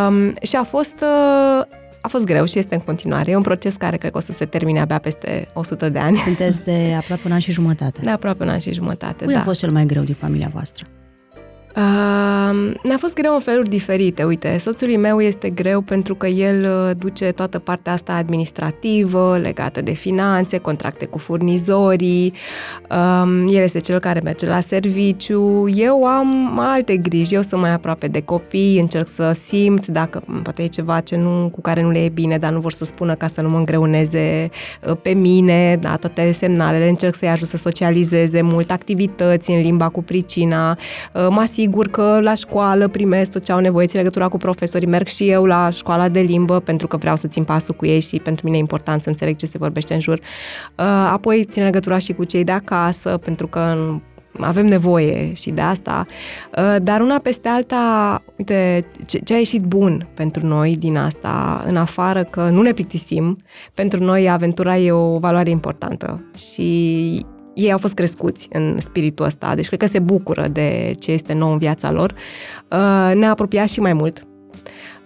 um, 0.09 0.35
și 0.43 0.57
a 0.57 0.63
fost, 0.63 0.95
uh, 1.01 1.65
a 2.01 2.09
fost 2.09 2.25
greu 2.25 2.45
și 2.45 2.59
este 2.59 2.75
în 2.75 2.81
continuare. 2.81 3.31
E 3.31 3.37
un 3.37 3.43
proces 3.43 3.75
care 3.75 3.97
cred 3.97 4.11
că 4.11 4.17
o 4.17 4.21
să 4.21 4.33
se 4.33 4.45
termine 4.45 4.81
abia 4.81 4.99
peste 4.99 5.47
100 5.53 5.89
de 5.89 5.99
ani. 5.99 6.17
Sunteți 6.17 6.65
de 6.65 6.93
aproape 7.01 7.23
un 7.25 7.33
an 7.33 7.39
și 7.39 7.53
jumătate. 7.53 8.01
De 8.03 8.11
aproape 8.11 8.43
un 8.43 8.49
an 8.49 8.59
și 8.59 8.73
jumătate, 8.73 9.25
Cui 9.25 9.35
da. 9.35 9.41
a 9.41 9.43
fost 9.43 9.61
cel 9.61 9.71
mai 9.71 9.87
greu 9.87 10.03
din 10.03 10.15
familia 10.15 10.51
voastră? 10.53 10.85
Uh, 11.77 12.73
ne-a 12.83 12.97
fost 12.99 13.15
greu 13.15 13.35
în 13.35 13.41
feluri 13.41 13.69
diferite. 13.69 14.23
Uite, 14.23 14.59
soțului 14.59 14.97
meu 14.97 15.21
este 15.21 15.51
greu 15.51 15.81
pentru 15.81 16.15
că 16.15 16.27
el 16.27 16.65
uh, 16.65 16.97
duce 16.97 17.33
toată 17.33 17.59
partea 17.59 17.93
asta 17.93 18.13
administrativă, 18.13 19.39
legată 19.39 19.81
de 19.81 19.93
finanțe, 19.93 20.59
contracte 20.59 21.05
cu 21.05 21.19
furnizorii, 21.19 22.35
um, 22.91 23.49
el 23.49 23.63
este 23.63 23.79
cel 23.79 23.99
care 23.99 24.21
merge 24.25 24.47
la 24.47 24.61
serviciu, 24.61 25.69
eu 25.75 26.05
am 26.05 26.59
alte 26.59 26.97
griji, 26.97 27.35
eu 27.35 27.43
sunt 27.43 27.61
mai 27.61 27.73
aproape 27.73 28.07
de 28.07 28.21
copii, 28.21 28.81
încerc 28.81 29.09
să 29.09 29.37
simt 29.45 29.87
dacă 29.87 30.23
poate 30.43 30.63
e 30.63 30.67
ceva 30.67 31.01
ce 31.01 31.17
nu, 31.17 31.49
cu 31.53 31.61
care 31.61 31.83
nu 31.83 31.91
le 31.91 32.05
e 32.05 32.09
bine, 32.09 32.39
dar 32.39 32.53
nu 32.53 32.61
vor 32.61 32.73
să 32.73 32.85
spună 32.85 33.15
ca 33.15 33.27
să 33.27 33.41
nu 33.41 33.49
mă 33.49 33.59
îngreuneze 33.59 34.51
uh, 34.89 34.97
pe 35.03 35.11
mine, 35.11 35.77
da, 35.81 35.97
toate 35.97 36.33
semnalele, 36.33 36.89
încerc 36.89 37.15
să-i 37.15 37.29
ajut 37.29 37.49
să 37.49 37.57
socializeze 37.57 38.43
mult, 38.43 38.71
activități 38.71 39.51
în 39.51 39.61
limba 39.61 39.89
cu 39.89 40.03
pricina, 40.03 40.71
uh, 40.71 41.27
mă 41.29 41.45
asigur 41.61 41.89
că 41.89 42.21
la 42.23 42.35
școală 42.35 42.89
primesc 42.89 43.31
tot 43.31 43.45
ce 43.45 43.53
au 43.53 43.61
nevoie, 43.61 43.87
țin 43.87 43.99
legătura 43.99 44.29
cu 44.29 44.37
profesorii, 44.37 44.89
merg 44.89 45.07
și 45.07 45.29
eu 45.29 45.45
la 45.45 45.71
școala 45.71 46.09
de 46.09 46.21
limbă 46.21 46.61
pentru 46.61 46.87
că 46.87 46.97
vreau 46.97 47.17
să 47.17 47.27
țin 47.27 47.45
pasul 47.45 47.75
cu 47.75 47.87
ei 47.87 48.01
și 48.01 48.19
pentru 48.19 48.45
mine 48.45 48.57
e 48.57 48.61
important 48.61 49.03
să 49.03 49.09
înțeleg 49.09 49.37
ce 49.37 49.47
se 49.47 49.59
vorbește 49.59 49.95
în 49.95 50.01
jur. 50.01 50.19
Uh, 50.19 50.85
apoi 51.13 51.45
țin 51.45 51.63
legătura 51.63 51.99
și 51.99 52.13
cu 52.13 52.25
cei 52.25 52.45
de 52.45 52.53
acasă 52.53 53.19
pentru 53.25 53.47
că 53.47 53.77
avem 54.41 54.67
nevoie 54.67 55.33
și 55.33 55.51
de 55.51 55.61
asta, 55.61 56.07
uh, 56.57 56.77
dar 56.83 57.01
una 57.01 57.19
peste 57.19 57.49
alta, 57.49 58.23
uite, 58.39 58.87
ce 59.25 59.35
a 59.35 59.39
ieșit 59.39 59.63
bun 59.63 60.09
pentru 60.15 60.47
noi 60.47 60.77
din 60.77 60.97
asta, 60.97 61.63
în 61.67 61.77
afară 61.77 62.25
că 62.25 62.49
nu 62.49 62.63
ne 62.63 62.73
plictisim, 62.73 63.37
pentru 63.75 64.05
noi 64.05 64.31
aventura 64.31 64.77
e 64.77 64.93
o 64.93 65.19
valoare 65.19 65.51
importantă 65.51 66.25
și 66.37 67.27
ei 67.55 67.73
au 67.73 67.79
fost 67.79 67.95
crescuți 67.95 68.49
în 68.53 68.81
spiritul 68.81 69.25
ăsta, 69.25 69.55
deci 69.55 69.67
cred 69.67 69.79
că 69.79 69.87
se 69.87 69.99
bucură 69.99 70.49
de 70.49 70.93
ce 70.99 71.13
este 71.13 71.33
nou 71.33 71.53
în 71.53 71.59
viața 71.59 71.91
lor. 71.91 72.15
Uh, 72.71 73.15
ne-a 73.15 73.31
apropiat 73.31 73.69
și 73.69 73.81
mai 73.81 73.93
mult 73.93 74.25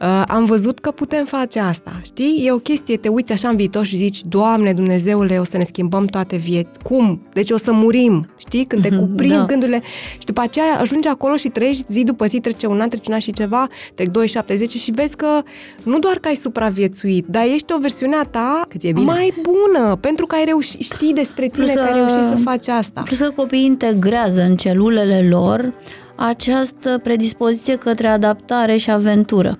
uh, 0.00 0.22
am 0.28 0.44
văzut 0.44 0.78
că 0.78 0.90
putem 0.90 1.24
face 1.24 1.58
asta, 1.58 2.00
știi? 2.04 2.42
E 2.46 2.52
o 2.52 2.56
chestie, 2.56 2.96
te 2.96 3.08
uiți 3.08 3.32
așa 3.32 3.48
în 3.48 3.56
viitor 3.56 3.84
și 3.84 3.96
zici, 3.96 4.24
Doamne 4.24 4.72
Dumnezeule, 4.72 5.38
o 5.38 5.44
să 5.44 5.56
ne 5.56 5.64
schimbăm 5.64 6.04
toate 6.04 6.36
vieți. 6.36 6.78
Cum? 6.82 7.22
Deci 7.32 7.50
o 7.50 7.56
să 7.56 7.72
murim, 7.72 8.28
știi? 8.36 8.64
Când 8.64 8.82
te 8.82 8.88
mhm, 8.90 9.00
cuprind 9.00 9.32
da. 9.32 9.44
gândurile 9.44 9.82
și 10.18 10.24
după 10.24 10.40
aceea 10.40 10.78
ajungi 10.80 11.08
acolo 11.08 11.36
și 11.36 11.48
trăiești 11.48 11.92
zi 11.92 12.02
după 12.02 12.26
zi, 12.26 12.40
trece 12.40 12.66
un 12.66 12.80
an, 12.80 12.88
trece 12.88 13.04
un 13.08 13.14
an 13.14 13.20
și 13.20 13.32
ceva, 13.32 13.66
trec 13.94 14.08
2, 14.08 14.28
7, 14.28 14.56
10 14.56 14.78
și 14.78 14.90
vezi 14.90 15.16
că 15.16 15.42
nu 15.84 15.98
doar 15.98 16.16
că 16.16 16.28
ai 16.28 16.34
supraviețuit, 16.34 17.26
dar 17.26 17.44
ești 17.44 17.72
o 17.72 17.78
versiune 17.78 18.16
a 18.16 18.24
ta 18.24 18.68
mai 18.94 19.34
bună, 19.42 19.96
pentru 19.96 20.26
că 20.26 20.34
ai 20.34 20.44
reușit, 20.44 20.80
știi 20.80 21.12
despre 21.12 21.46
tine 21.46 21.64
plus 21.64 21.76
că 21.76 21.80
ai 21.80 21.92
reușit 21.92 22.22
să 22.22 22.38
faci 22.44 22.68
asta. 22.68 23.00
Plus 23.04 23.18
că 23.18 23.30
copiii 23.36 23.64
integrează 23.64 24.42
în 24.42 24.56
celulele 24.56 25.28
lor 25.28 25.72
această 26.16 27.00
predispoziție 27.02 27.76
către 27.76 28.06
adaptare 28.06 28.76
și 28.76 28.90
aventură 28.90 29.58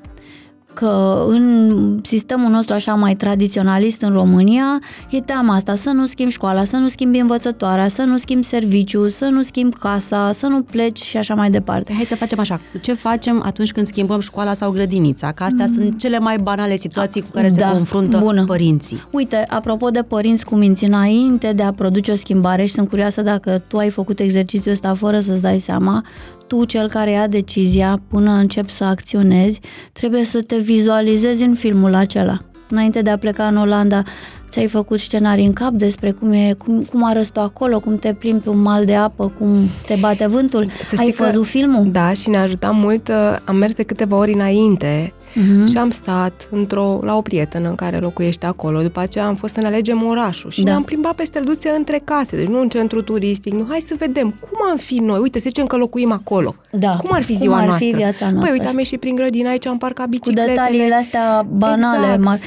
că 0.74 1.24
în 1.28 1.98
sistemul 2.02 2.50
nostru 2.50 2.74
așa 2.74 2.94
mai 2.94 3.14
tradiționalist 3.14 4.02
în 4.02 4.12
România 4.12 4.80
e 5.10 5.20
teama 5.20 5.54
asta, 5.54 5.74
să 5.74 5.90
nu 5.90 6.06
schimbi 6.06 6.32
școala, 6.32 6.64
să 6.64 6.76
nu 6.76 6.88
schimbi 6.88 7.18
învățătoarea, 7.18 7.88
să 7.88 8.02
nu 8.02 8.16
schimbi 8.16 8.46
serviciu, 8.46 9.08
să 9.08 9.24
nu 9.24 9.42
schimbi 9.42 9.76
casa, 9.76 10.32
să 10.32 10.46
nu 10.46 10.62
pleci 10.62 11.02
și 11.02 11.16
așa 11.16 11.34
mai 11.34 11.50
departe. 11.50 11.92
Hai 11.92 12.04
să 12.04 12.16
facem 12.16 12.38
așa, 12.38 12.60
ce 12.80 12.92
facem 12.94 13.42
atunci 13.44 13.72
când 13.72 13.86
schimbăm 13.86 14.20
școala 14.20 14.52
sau 14.52 14.70
grădinița? 14.70 15.32
Că 15.32 15.44
astea 15.44 15.64
mm. 15.68 15.72
sunt 15.72 15.98
cele 15.98 16.18
mai 16.18 16.38
banale 16.38 16.76
situații 16.76 17.20
cu 17.20 17.28
care 17.32 17.48
da, 17.48 17.68
se 17.68 17.72
confruntă 17.72 18.18
bună. 18.18 18.44
părinții. 18.44 19.02
Uite, 19.10 19.44
apropo 19.48 19.88
de 19.88 20.02
părinți 20.02 20.44
cu 20.44 20.54
minți 20.54 20.84
înainte 20.84 21.52
de 21.52 21.62
a 21.62 21.72
produce 21.72 22.10
o 22.10 22.14
schimbare 22.14 22.64
și 22.64 22.72
sunt 22.72 22.88
curioasă 22.88 23.22
dacă 23.22 23.62
tu 23.68 23.76
ai 23.76 23.90
făcut 23.90 24.18
exercițiul 24.18 24.72
ăsta 24.72 24.94
fără 24.94 25.20
să-ți 25.20 25.42
dai 25.42 25.58
seama, 25.58 26.04
tu, 26.46 26.64
cel 26.64 26.88
care 26.88 27.10
ia 27.10 27.26
decizia, 27.26 28.00
până 28.08 28.30
încep 28.30 28.68
să 28.68 28.84
acționezi, 28.84 29.60
trebuie 29.92 30.24
să 30.24 30.40
te 30.40 30.56
vizualizezi 30.56 31.42
în 31.42 31.54
filmul 31.54 31.94
acela. 31.94 32.38
Înainte 32.68 33.02
de 33.02 33.10
a 33.10 33.18
pleca 33.18 33.46
în 33.46 33.56
Olanda, 33.56 34.02
ți-ai 34.48 34.66
făcut 34.66 35.00
scenarii 35.00 35.46
în 35.46 35.52
cap 35.52 35.70
despre 35.70 36.10
cum, 36.10 36.32
e, 36.32 36.54
cum, 36.58 36.82
cum 36.82 37.04
arăți 37.04 37.32
tu 37.32 37.40
acolo, 37.40 37.80
cum 37.80 37.96
te 37.96 38.14
plimbi 38.14 38.42
pe 38.42 38.48
un 38.48 38.60
mal 38.60 38.84
de 38.84 38.94
apă, 38.94 39.32
cum 39.38 39.68
te 39.86 39.96
bate 40.00 40.26
vântul. 40.26 40.70
Să 40.82 40.96
Ai 40.98 41.14
văzut 41.18 41.46
filmul? 41.46 41.90
Da, 41.90 42.12
și 42.12 42.28
ne-a 42.28 42.42
ajutat 42.42 42.74
mult. 42.74 43.08
Uh, 43.08 43.36
am 43.44 43.56
mers 43.56 43.74
de 43.74 43.82
câteva 43.82 44.16
ori 44.16 44.32
înainte 44.32 45.12
uh-huh. 45.34 45.70
și 45.70 45.76
am 45.76 45.90
stat 45.90 46.48
într-o, 46.50 47.00
la 47.02 47.16
o 47.16 47.20
prietenă 47.20 47.68
în 47.68 47.74
care 47.74 47.98
locuiește 47.98 48.46
acolo. 48.46 48.82
După 48.82 49.00
aceea 49.00 49.26
am 49.26 49.34
fost 49.34 49.54
să 49.54 49.60
ne 49.60 49.66
alegem 49.66 50.02
orașul 50.02 50.50
și 50.50 50.62
da. 50.62 50.70
ne-am 50.70 50.82
plimbat 50.82 51.14
pe 51.14 51.24
străduțe 51.24 51.70
între 51.76 52.00
case, 52.04 52.36
deci 52.36 52.46
nu 52.46 52.60
în 52.60 52.68
centru 52.68 53.02
turistic. 53.02 53.52
Nu, 53.52 53.66
hai 53.68 53.80
să 53.80 53.94
vedem 53.98 54.34
cum 54.40 54.58
am 54.70 54.76
fi 54.76 54.94
noi. 54.94 55.18
Uite, 55.18 55.38
să 55.38 55.44
zicem 55.48 55.66
că 55.66 55.76
locuim 55.76 56.12
acolo. 56.12 56.54
Da. 56.70 56.96
Cum 56.96 57.10
ar 57.12 57.22
fi 57.22 57.32
ziua 57.32 57.52
cum 57.52 57.60
ar 57.60 57.66
noastră? 57.66 57.88
Fi 57.88 57.94
viața 57.96 58.24
noastră? 58.30 58.40
Păi 58.40 58.50
uite, 58.50 58.66
am 58.66 58.78
ieșit 58.78 59.00
prin 59.00 59.14
grădina 59.14 59.50
aici, 59.50 59.66
am 59.66 59.78
parcat 59.78 60.08
bicicletele. 60.08 60.46
Cu 60.46 60.52
detaliile 60.52 60.94
astea 60.94 61.46
banale. 61.48 62.14
Exact. 62.14 62.42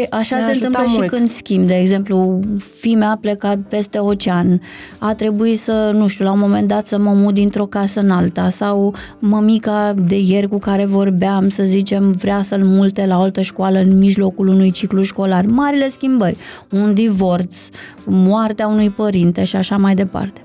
E, 0.00 0.06
așa 0.10 0.36
Ne 0.36 0.42
se 0.42 0.50
întâmplă 0.50 0.84
mult. 0.86 1.02
și 1.02 1.08
când 1.08 1.28
schimb. 1.28 1.66
De 1.66 1.78
exemplu, 1.78 2.40
fimea 2.80 3.10
a 3.10 3.16
plecat 3.20 3.58
peste 3.58 3.98
ocean. 3.98 4.60
A 4.98 5.14
trebuit 5.14 5.58
să, 5.58 5.90
nu 5.94 6.08
știu, 6.08 6.24
la 6.24 6.32
un 6.32 6.38
moment 6.38 6.68
dat 6.68 6.86
să 6.86 6.98
mă 6.98 7.10
mut 7.10 7.34
dintr-o 7.34 7.66
casă 7.66 8.00
în 8.00 8.10
alta 8.10 8.48
sau 8.48 8.94
mămica 9.18 9.94
de 10.06 10.18
ieri 10.18 10.48
cu 10.48 10.58
care 10.58 10.84
vorbeam, 10.84 11.48
să 11.48 11.62
zicem, 11.62 12.10
vrea 12.10 12.42
să-l 12.42 12.64
multe 12.64 13.06
la 13.06 13.16
altă 13.16 13.40
școală 13.40 13.78
în 13.78 13.98
mijlocul 13.98 14.48
unui 14.48 14.70
ciclu 14.70 15.02
școlar. 15.02 15.44
Marile 15.44 15.88
schimbări. 15.88 16.36
Un 16.70 16.94
divorț, 16.94 17.56
moartea 18.04 18.66
unui 18.66 18.90
părinte 18.90 19.44
și 19.44 19.56
așa 19.56 19.76
mai 19.76 19.94
departe. 19.94 20.40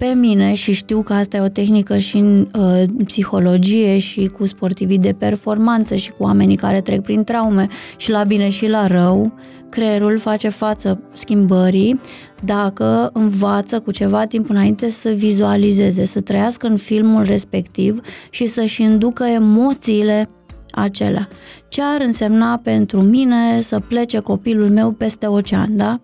Pe 0.00 0.06
mine 0.06 0.54
și 0.54 0.72
știu 0.72 1.02
că 1.02 1.12
asta 1.12 1.36
e 1.36 1.40
o 1.40 1.48
tehnică 1.48 1.98
și 1.98 2.16
în 2.16 2.48
uh, 2.54 2.82
psihologie 3.04 3.98
și 3.98 4.26
cu 4.26 4.46
sportivii 4.46 4.98
de 4.98 5.12
performanță 5.18 5.94
și 5.94 6.10
cu 6.10 6.22
oamenii 6.22 6.56
care 6.56 6.80
trec 6.80 7.02
prin 7.02 7.24
traume 7.24 7.68
și 7.96 8.10
la 8.10 8.22
bine 8.22 8.48
și 8.48 8.68
la 8.68 8.86
rău, 8.86 9.32
creierul 9.68 10.18
face 10.18 10.48
față 10.48 11.00
schimbării 11.12 12.00
dacă 12.44 13.10
învață 13.12 13.80
cu 13.80 13.90
ceva 13.90 14.24
timp 14.24 14.50
înainte 14.50 14.90
să 14.90 15.10
vizualizeze, 15.10 16.04
să 16.04 16.20
trăiască 16.20 16.66
în 16.66 16.76
filmul 16.76 17.22
respectiv 17.22 18.00
și 18.30 18.46
să-și 18.46 18.82
inducă 18.82 19.24
emoțiile 19.24 20.30
acelea. 20.70 21.28
Ce 21.68 21.82
ar 21.82 22.00
însemna 22.00 22.60
pentru 22.62 23.00
mine 23.02 23.60
să 23.60 23.80
plece 23.88 24.18
copilul 24.18 24.68
meu 24.68 24.90
peste 24.90 25.26
ocean, 25.26 25.76
da? 25.76 26.00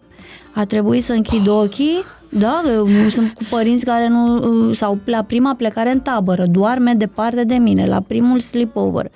A 0.55 0.65
trebuit 0.65 1.05
să 1.05 1.13
închid 1.13 1.49
ochii, 1.49 2.05
da, 2.39 2.63
sunt 3.11 3.33
cu 3.33 3.43
părinți 3.51 3.85
care 3.85 4.09
nu, 4.09 4.73
sau 4.73 4.99
la 5.05 5.23
prima 5.23 5.55
plecare 5.55 5.93
în 5.93 6.01
tabără, 6.01 6.47
doarme 6.47 6.93
departe 6.93 7.45
de 7.45 7.55
mine, 7.55 7.87
la 7.87 8.01
primul 8.01 8.41
sleepover. 8.41 9.11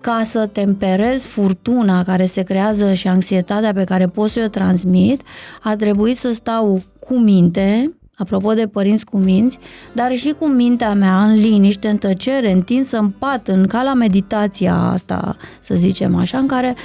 Ca 0.00 0.20
să 0.24 0.46
temperez 0.46 1.24
furtuna 1.24 2.02
care 2.04 2.26
se 2.26 2.42
creează 2.42 2.92
și 2.92 3.08
anxietatea 3.08 3.72
pe 3.72 3.84
care 3.84 4.06
pot 4.06 4.30
să 4.30 4.42
o 4.44 4.48
transmit, 4.48 5.22
a 5.62 5.76
trebuit 5.76 6.16
să 6.16 6.32
stau 6.32 6.82
cu 6.98 7.18
minte, 7.18 7.94
apropo 8.16 8.52
de 8.52 8.66
părinți 8.66 9.04
cu 9.04 9.16
minți, 9.16 9.58
dar 9.92 10.16
și 10.16 10.34
cu 10.38 10.46
mintea 10.46 10.94
mea 10.94 11.24
în 11.24 11.34
liniște, 11.34 11.88
în 11.88 11.96
tăcere, 11.96 12.52
întinsă 12.52 12.98
în 12.98 13.08
pat, 13.08 13.48
în 13.48 13.66
ca 13.66 13.82
la 13.82 13.94
meditația 13.94 14.74
asta, 14.74 15.36
să 15.60 15.74
zicem 15.74 16.16
așa, 16.16 16.38
în 16.38 16.46
care 16.46 16.76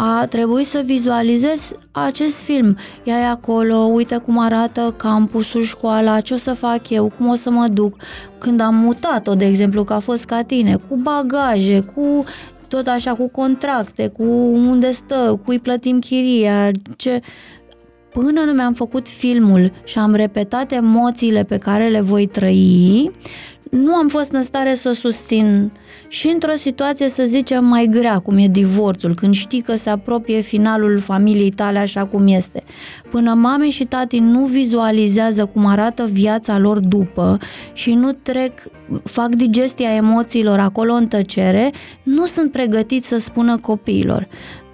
a 0.00 0.26
trebuit 0.26 0.66
să 0.66 0.82
vizualizez 0.84 1.72
acest 1.90 2.42
film. 2.42 2.76
Ea 3.04 3.18
e 3.20 3.26
acolo, 3.26 3.74
uite 3.74 4.16
cum 4.16 4.38
arată 4.38 4.94
campusul, 4.96 5.62
școala, 5.62 6.20
ce 6.20 6.34
o 6.34 6.36
să 6.36 6.52
fac 6.52 6.90
eu, 6.90 7.12
cum 7.16 7.28
o 7.28 7.34
să 7.34 7.50
mă 7.50 7.68
duc. 7.72 7.96
Când 8.38 8.60
am 8.60 8.74
mutat-o, 8.74 9.34
de 9.34 9.44
exemplu, 9.44 9.84
că 9.84 9.92
a 9.92 9.98
fost 9.98 10.24
ca 10.24 10.42
tine, 10.42 10.76
cu 10.88 10.96
bagaje, 10.96 11.80
cu 11.94 12.24
tot 12.68 12.86
așa, 12.86 13.14
cu 13.14 13.28
contracte, 13.28 14.08
cu 14.08 14.24
unde 14.52 14.92
stă, 14.92 15.40
cu 15.44 15.50
îi 15.50 15.58
plătim 15.58 15.98
chiria, 15.98 16.70
ce... 16.96 17.20
Până 18.12 18.40
nu 18.40 18.52
mi-am 18.52 18.72
făcut 18.72 19.08
filmul 19.08 19.72
și 19.84 19.98
am 19.98 20.14
repetat 20.14 20.72
emoțiile 20.72 21.44
pe 21.44 21.56
care 21.56 21.88
le 21.88 22.00
voi 22.00 22.26
trăi, 22.26 23.10
nu 23.70 23.94
am 23.94 24.08
fost 24.08 24.32
în 24.32 24.42
stare 24.42 24.74
să 24.74 24.92
susțin 24.92 25.70
și 26.08 26.28
într-o 26.28 26.54
situație, 26.54 27.08
să 27.08 27.22
zicem, 27.26 27.64
mai 27.64 27.88
grea, 27.90 28.18
cum 28.18 28.36
e 28.38 28.46
divorțul, 28.46 29.14
când 29.14 29.34
știi 29.34 29.60
că 29.60 29.76
se 29.76 29.90
apropie 29.90 30.40
finalul 30.40 30.98
familiei 30.98 31.50
tale 31.50 31.78
așa 31.78 32.06
cum 32.06 32.26
este. 32.26 32.62
Până 33.10 33.34
mame 33.34 33.70
și 33.70 33.84
tati 33.84 34.18
nu 34.18 34.44
vizualizează 34.44 35.46
cum 35.46 35.66
arată 35.66 36.04
viața 36.10 36.58
lor 36.58 36.78
după 36.78 37.38
și 37.72 37.92
nu 37.92 38.12
trec, 38.12 38.52
fac 39.04 39.28
digestia 39.28 39.94
emoțiilor 39.94 40.58
acolo 40.58 40.92
în 40.92 41.06
tăcere, 41.06 41.72
nu 42.02 42.26
sunt 42.26 42.52
pregătiți 42.52 43.08
să 43.08 43.18
spună 43.18 43.58
copiilor. 43.58 44.28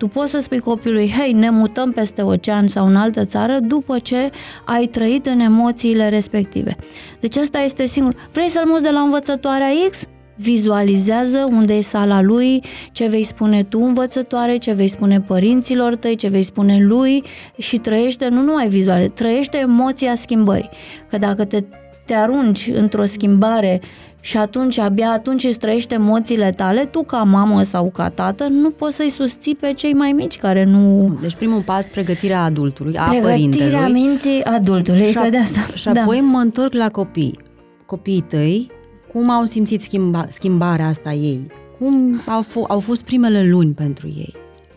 Tu 0.04 0.10
poți 0.10 0.30
să 0.30 0.40
spui 0.40 0.58
copilului, 0.58 1.14
hei, 1.18 1.32
ne 1.32 1.50
mutăm 1.50 1.92
peste 1.92 2.22
ocean 2.22 2.68
sau 2.68 2.86
în 2.86 2.96
altă 2.96 3.24
țară 3.24 3.58
după 3.60 3.98
ce 3.98 4.30
ai 4.64 4.86
trăit 4.86 5.26
în 5.26 5.38
emoțiile 5.38 6.08
respective. 6.08 6.76
Deci 7.20 7.36
asta 7.36 7.58
este 7.58 7.86
singur. 7.86 8.28
Vrei 8.32 8.48
să-l 8.48 8.66
muți 8.66 8.82
de 8.82 8.90
la 8.90 9.00
învățătoarea 9.00 9.68
X? 9.90 10.04
vizualizează 10.36 11.48
unde 11.50 11.74
e 11.74 11.80
sala 11.80 12.22
lui, 12.22 12.62
ce 12.92 13.06
vei 13.06 13.22
spune 13.22 13.62
tu 13.62 13.80
învățătoare, 13.80 14.56
ce 14.56 14.72
vei 14.72 14.88
spune 14.88 15.20
părinților 15.20 15.96
tăi, 15.96 16.16
ce 16.16 16.28
vei 16.28 16.42
spune 16.42 16.78
lui 16.80 17.22
și 17.58 17.78
trăiește, 17.78 18.28
nu 18.28 18.42
numai 18.42 18.68
vizual, 18.68 19.08
trăiește 19.08 19.58
emoția 19.58 20.14
schimbării. 20.14 20.70
Că 21.10 21.18
dacă 21.18 21.44
te, 21.44 21.64
te 22.06 22.14
arunci 22.14 22.70
într-o 22.72 23.04
schimbare 23.04 23.80
și 24.24 24.36
atunci, 24.36 24.78
abia 24.78 25.10
atunci 25.10 25.44
îți 25.44 25.58
trăiește 25.58 25.94
emoțiile 25.94 26.50
tale, 26.50 26.84
tu 26.84 27.02
ca 27.02 27.16
mamă 27.22 27.62
sau 27.62 27.90
ca 27.90 28.08
tată 28.08 28.46
nu 28.50 28.70
poți 28.70 28.96
să-i 28.96 29.10
susții 29.10 29.54
pe 29.54 29.72
cei 29.72 29.92
mai 29.92 30.12
mici 30.12 30.36
care 30.36 30.64
nu... 30.64 31.16
Deci 31.20 31.34
primul 31.34 31.60
pas, 31.60 31.86
pregătirea 31.86 32.42
adultului, 32.42 32.96
a 32.96 33.02
pregătirea 33.02 33.30
părintelui. 33.30 33.66
Pregătirea 33.66 33.88
minții 33.88 34.44
adultului, 34.44 35.06
și, 35.06 35.14
că 35.14 35.28
de 35.30 35.36
asta. 35.36 35.60
Și 35.74 35.88
apoi 35.88 36.16
da. 36.16 36.22
mă 36.22 36.38
întorc 36.38 36.72
la 36.72 36.88
copii. 36.88 37.38
Copiii 37.86 38.20
tăi, 38.20 38.70
cum 39.12 39.30
au 39.30 39.44
simțit 39.44 39.82
schimba, 39.82 40.26
schimbarea 40.28 40.86
asta 40.86 41.12
ei? 41.12 41.46
Cum 41.78 42.20
au, 42.26 42.44
f- 42.44 42.68
au 42.68 42.80
fost 42.80 43.02
primele 43.02 43.48
luni 43.48 43.72
pentru 43.72 44.06
ei? 44.06 44.34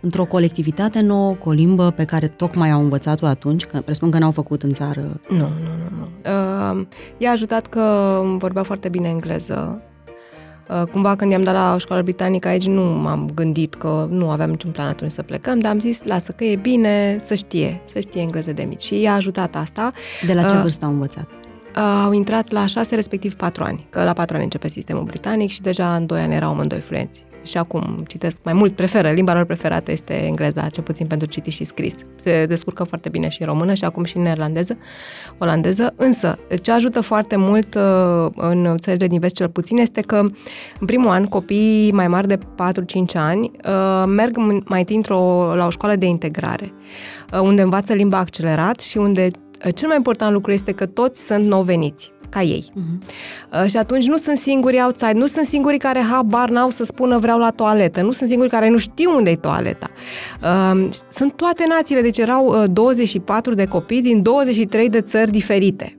Într-o 0.08 0.26
colectivitate 0.26 1.02
nouă, 1.02 1.34
cu 1.34 1.50
o 1.50 1.52
limbă 1.52 1.92
pe 1.92 2.04
care 2.04 2.28
tocmai 2.28 2.72
au 2.72 2.82
învățat-o 2.82 3.26
atunci, 3.26 3.66
că 3.66 3.82
presupun 3.82 4.12
că 4.12 4.18
n-au 4.18 4.32
făcut 4.32 4.64
în 4.64 4.74
țară. 4.74 5.20
Nu, 5.30 5.38
nu, 5.38 5.44
nu. 5.44 5.98
nu. 5.98 6.08
Uh, 6.80 6.86
i-a 7.18 7.32
ajutat 7.32 7.68
că 7.68 7.82
vorbea 8.38 8.64
foarte 8.64 8.90
bine 8.90 9.08
engleză. 9.08 9.82
Uh, 10.70 10.88
cumva 10.92 11.16
când 11.16 11.32
i-am 11.32 11.44
dat 11.44 11.54
la 11.54 11.74
o 11.74 11.78
școală 11.78 12.02
britanică 12.02 12.48
aici 12.48 12.68
nu 12.68 12.84
m-am 12.84 13.30
gândit 13.34 13.76
că 13.76 14.08
nu 14.10 14.30
aveam 14.30 14.50
niciun 14.50 14.72
plan 14.72 14.88
atunci 14.88 15.12
să 15.12 15.22
plecăm, 15.22 15.60
dar 15.60 15.72
am 15.72 15.80
zis, 15.80 16.04
lasă 16.04 16.32
că 16.32 16.44
e 16.44 16.56
bine 16.56 17.18
să 17.20 17.34
știe, 17.34 17.82
să 17.94 18.00
știe 18.00 18.22
engleză 18.22 18.52
de 18.52 18.64
mici. 18.64 18.84
Și 18.84 19.02
i-a 19.02 19.14
ajutat 19.14 19.56
asta. 19.56 19.92
De 20.26 20.34
la 20.34 20.44
ce 20.44 20.56
uh, 20.56 20.62
vârstă 20.62 20.86
au 20.86 20.92
învățat? 20.92 21.28
au 22.04 22.12
intrat 22.12 22.52
la 22.52 22.66
6, 22.66 22.96
respectiv 22.96 23.36
4 23.36 23.64
ani, 23.64 23.88
că 23.90 24.04
la 24.04 24.14
4 24.14 24.36
ani 24.36 24.44
începe 24.44 24.68
sistemul 24.68 25.04
britanic 25.04 25.50
și 25.50 25.62
deja 25.62 25.96
în 25.96 26.06
2 26.06 26.22
ani 26.22 26.34
erau 26.34 26.50
amândoi 26.50 26.80
fluenți. 26.80 27.26
Și 27.48 27.58
acum 27.58 28.04
citesc 28.08 28.38
mai 28.44 28.54
mult, 28.54 28.76
preferă, 28.76 29.12
limba 29.12 29.34
lor 29.34 29.46
preferată 29.46 29.92
este 29.92 30.14
engleza, 30.14 30.70
cel 30.70 30.84
puțin 30.84 31.08
pentru 31.08 31.28
citit 31.28 31.54
și 31.54 31.64
scris. 31.64 31.96
Se 32.22 32.46
descurcă 32.46 32.84
foarte 32.84 33.10
bine 33.10 33.30
și 33.30 33.42
în 33.42 33.48
română 33.48 33.74
și 33.74 33.84
acum 33.84 34.04
și 34.04 34.18
în 34.18 34.24
neerlandeză, 34.24 34.78
olandeză. 35.38 35.94
Însă, 35.96 36.40
ce 36.62 36.72
ajută 36.72 37.02
foarte 37.02 37.36
mult 37.36 37.76
uh, 37.76 38.32
în 38.36 38.78
țările 38.78 39.08
din 39.08 39.20
vest 39.20 39.36
cel 39.36 39.50
puțin 39.50 39.78
este 39.78 40.02
că 40.02 40.16
în 40.80 40.86
primul 40.86 41.10
an 41.10 41.26
copiii 41.26 41.92
mai 41.92 42.08
mari 42.08 42.28
de 42.28 42.38
4-5 42.38 42.40
ani 43.14 43.52
uh, 43.66 44.04
merg 44.08 44.38
mai 44.66 44.80
întâi 44.80 45.02
la 45.56 45.66
o 45.66 45.70
școală 45.70 45.96
de 45.96 46.06
integrare, 46.06 46.74
uh, 47.34 47.40
unde 47.40 47.62
învață 47.62 47.94
limba 47.94 48.18
accelerat 48.18 48.80
și 48.80 48.98
unde 48.98 49.32
Uh, 49.66 49.74
cel 49.74 49.88
mai 49.88 49.98
important 49.98 50.34
lucru 50.34 50.52
este 50.52 50.72
că 50.72 50.86
toți 50.86 51.26
sunt 51.26 51.44
nou 51.44 51.62
veniți 51.62 52.12
ca 52.30 52.42
ei. 52.42 52.72
Uh-huh. 52.72 53.66
Și 53.66 53.78
atunci 53.78 54.08
nu 54.08 54.18
sunt 54.18 54.38
singuri 54.38 54.82
outside, 54.82 55.12
nu 55.12 55.26
sunt 55.26 55.46
singurii 55.46 55.80
care 55.80 56.00
habar 56.00 56.50
n-au 56.50 56.70
să 56.70 56.84
spună 56.84 57.18
vreau 57.18 57.38
la 57.38 57.50
toaletă, 57.50 58.02
nu 58.02 58.12
sunt 58.12 58.30
singuri 58.30 58.50
care 58.50 58.70
nu 58.70 58.78
știu 58.78 59.16
unde 59.16 59.30
e 59.30 59.36
toaleta. 59.36 59.90
Uh, 60.42 60.90
sunt 61.08 61.34
toate 61.34 61.66
națiile, 61.68 62.02
deci 62.02 62.18
erau 62.18 62.64
24 62.66 63.52
uh, 63.52 63.58
de 63.58 63.66
copii 63.66 64.02
din 64.02 64.22
23 64.22 64.90
de 64.90 65.02
țări 65.02 65.32
diferite 65.32 65.97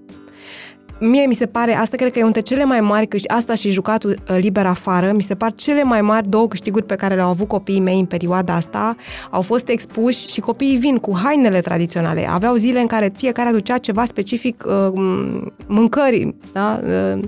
mie 1.01 1.27
mi 1.27 1.35
se 1.35 1.47
pare, 1.47 1.75
asta 1.75 1.97
cred 1.97 2.13
că 2.13 2.19
e 2.19 2.23
între 2.23 2.41
cele 2.41 2.65
mai 2.65 2.81
mari, 2.81 3.07
câș- 3.07 3.27
asta 3.27 3.55
și 3.55 3.71
jucatul 3.71 4.11
uh, 4.11 4.37
liber 4.41 4.67
afară, 4.67 5.13
mi 5.13 5.23
se 5.23 5.35
par 5.35 5.55
cele 5.55 5.83
mai 5.83 6.01
mari 6.01 6.29
două 6.29 6.49
câștiguri 6.49 6.85
pe 6.85 6.95
care 6.95 7.15
le-au 7.15 7.29
avut 7.29 7.49
copiii 7.49 7.81
mei 7.81 7.99
în 7.99 8.05
perioada 8.05 8.55
asta. 8.55 8.97
Au 9.31 9.41
fost 9.43 9.69
expuși 9.69 10.27
și 10.29 10.41
copiii 10.41 10.77
vin 10.77 10.97
cu 10.97 11.17
hainele 11.23 11.61
tradiționale. 11.61 12.29
Aveau 12.31 12.55
zile 12.55 12.81
în 12.81 12.87
care 12.87 13.13
fiecare 13.17 13.49
aducea 13.49 13.79
ceva 13.79 14.05
specific 14.05 14.65
uh, 14.67 15.01
mâncării, 15.67 16.35
da? 16.53 16.81
uh, 16.85 17.21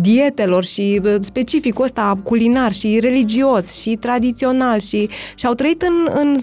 dietelor 0.00 0.64
și 0.64 1.00
uh, 1.04 1.16
specificul 1.20 1.84
ăsta 1.84 2.18
culinar 2.22 2.72
și 2.72 2.98
religios 3.00 3.80
și 3.80 3.96
tradițional 3.96 4.80
și, 4.80 5.08
și 5.34 5.46
au 5.46 5.54
trăit 5.54 5.82
în, 5.82 6.08
în 6.20 6.36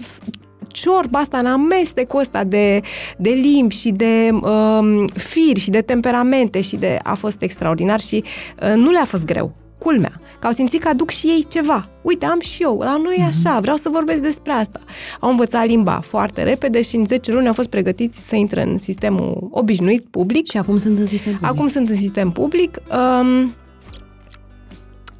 ciorba 0.72 1.18
asta, 1.18 1.38
în 1.38 1.46
amestecul 1.46 2.20
ăsta 2.20 2.44
de, 2.44 2.80
de 3.16 3.30
limbi 3.30 3.74
și 3.74 3.90
de 3.90 4.30
um, 4.32 5.06
firi 5.06 5.60
și 5.60 5.70
de 5.70 5.80
temperamente 5.80 6.60
și 6.60 6.76
de... 6.76 6.98
a 7.02 7.14
fost 7.14 7.42
extraordinar 7.42 8.00
și 8.00 8.24
uh, 8.62 8.72
nu 8.74 8.90
le-a 8.90 9.04
fost 9.04 9.24
greu 9.24 9.54
culmea, 9.80 10.20
că 10.38 10.46
au 10.46 10.52
simțit 10.52 10.82
că 10.82 10.88
aduc 10.88 11.10
și 11.10 11.26
ei 11.26 11.46
ceva. 11.48 11.88
Uite, 12.02 12.26
am 12.26 12.40
și 12.40 12.62
eu, 12.62 12.78
la 12.78 12.96
noi 12.96 13.14
e 13.18 13.26
mhm. 13.26 13.28
așa, 13.28 13.60
vreau 13.60 13.76
să 13.76 13.88
vorbesc 13.92 14.20
despre 14.20 14.52
asta. 14.52 14.80
Au 15.20 15.30
învățat 15.30 15.66
limba 15.66 16.00
foarte 16.02 16.42
repede 16.42 16.82
și 16.82 16.96
în 16.96 17.06
10 17.06 17.32
luni 17.32 17.46
au 17.46 17.52
fost 17.52 17.68
pregătiți 17.68 18.28
să 18.28 18.36
intre 18.36 18.62
în 18.62 18.78
sistemul 18.78 19.48
obișnuit, 19.50 20.04
public. 20.10 20.50
Și 20.50 20.56
acum 20.56 20.78
sunt 20.78 20.98
în 20.98 21.06
sistem 21.06 21.32
public. 21.32 21.50
Acum 21.50 21.68
sunt 21.68 21.88
în 21.88 21.96
sistem 21.96 22.30
public. 22.30 22.78
Um, 23.20 23.54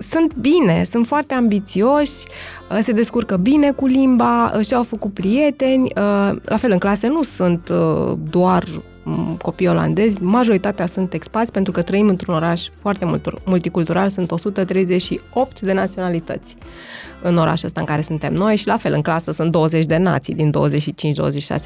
sunt 0.00 0.34
bine, 0.34 0.84
sunt 0.90 1.06
foarte 1.06 1.34
ambițioși, 1.34 2.24
uh, 2.70 2.78
se 2.80 2.92
descurcă 2.92 3.36
bine 3.36 3.70
cu 3.70 3.86
limba, 3.86 4.52
uh, 4.56 4.64
și-au 4.66 4.82
făcut 4.82 5.12
prieteni. 5.12 5.82
Uh, 5.82 6.36
la 6.42 6.56
fel, 6.56 6.70
în 6.70 6.78
clase 6.78 7.06
nu 7.06 7.22
sunt 7.22 7.70
doar 8.30 8.64
mm, 9.04 9.38
copii 9.42 9.68
olandezi, 9.68 10.22
majoritatea 10.22 10.86
sunt 10.86 11.12
expați 11.12 11.52
pentru 11.52 11.72
că 11.72 11.82
trăim 11.82 12.08
într-un 12.08 12.34
oraș 12.34 12.68
foarte 12.80 13.20
multicultural, 13.44 14.08
sunt 14.08 14.30
138 14.30 15.60
de 15.60 15.72
naționalități 15.72 16.56
în 17.22 17.36
orașul 17.36 17.66
ăsta 17.66 17.80
în 17.80 17.86
care 17.86 18.02
suntem 18.02 18.32
noi 18.32 18.56
și 18.56 18.66
la 18.66 18.76
fel 18.76 18.92
în 18.92 19.00
clasă 19.00 19.30
sunt 19.30 19.50
20 19.50 19.84
de 19.84 19.96
nații 19.96 20.34
din 20.34 20.52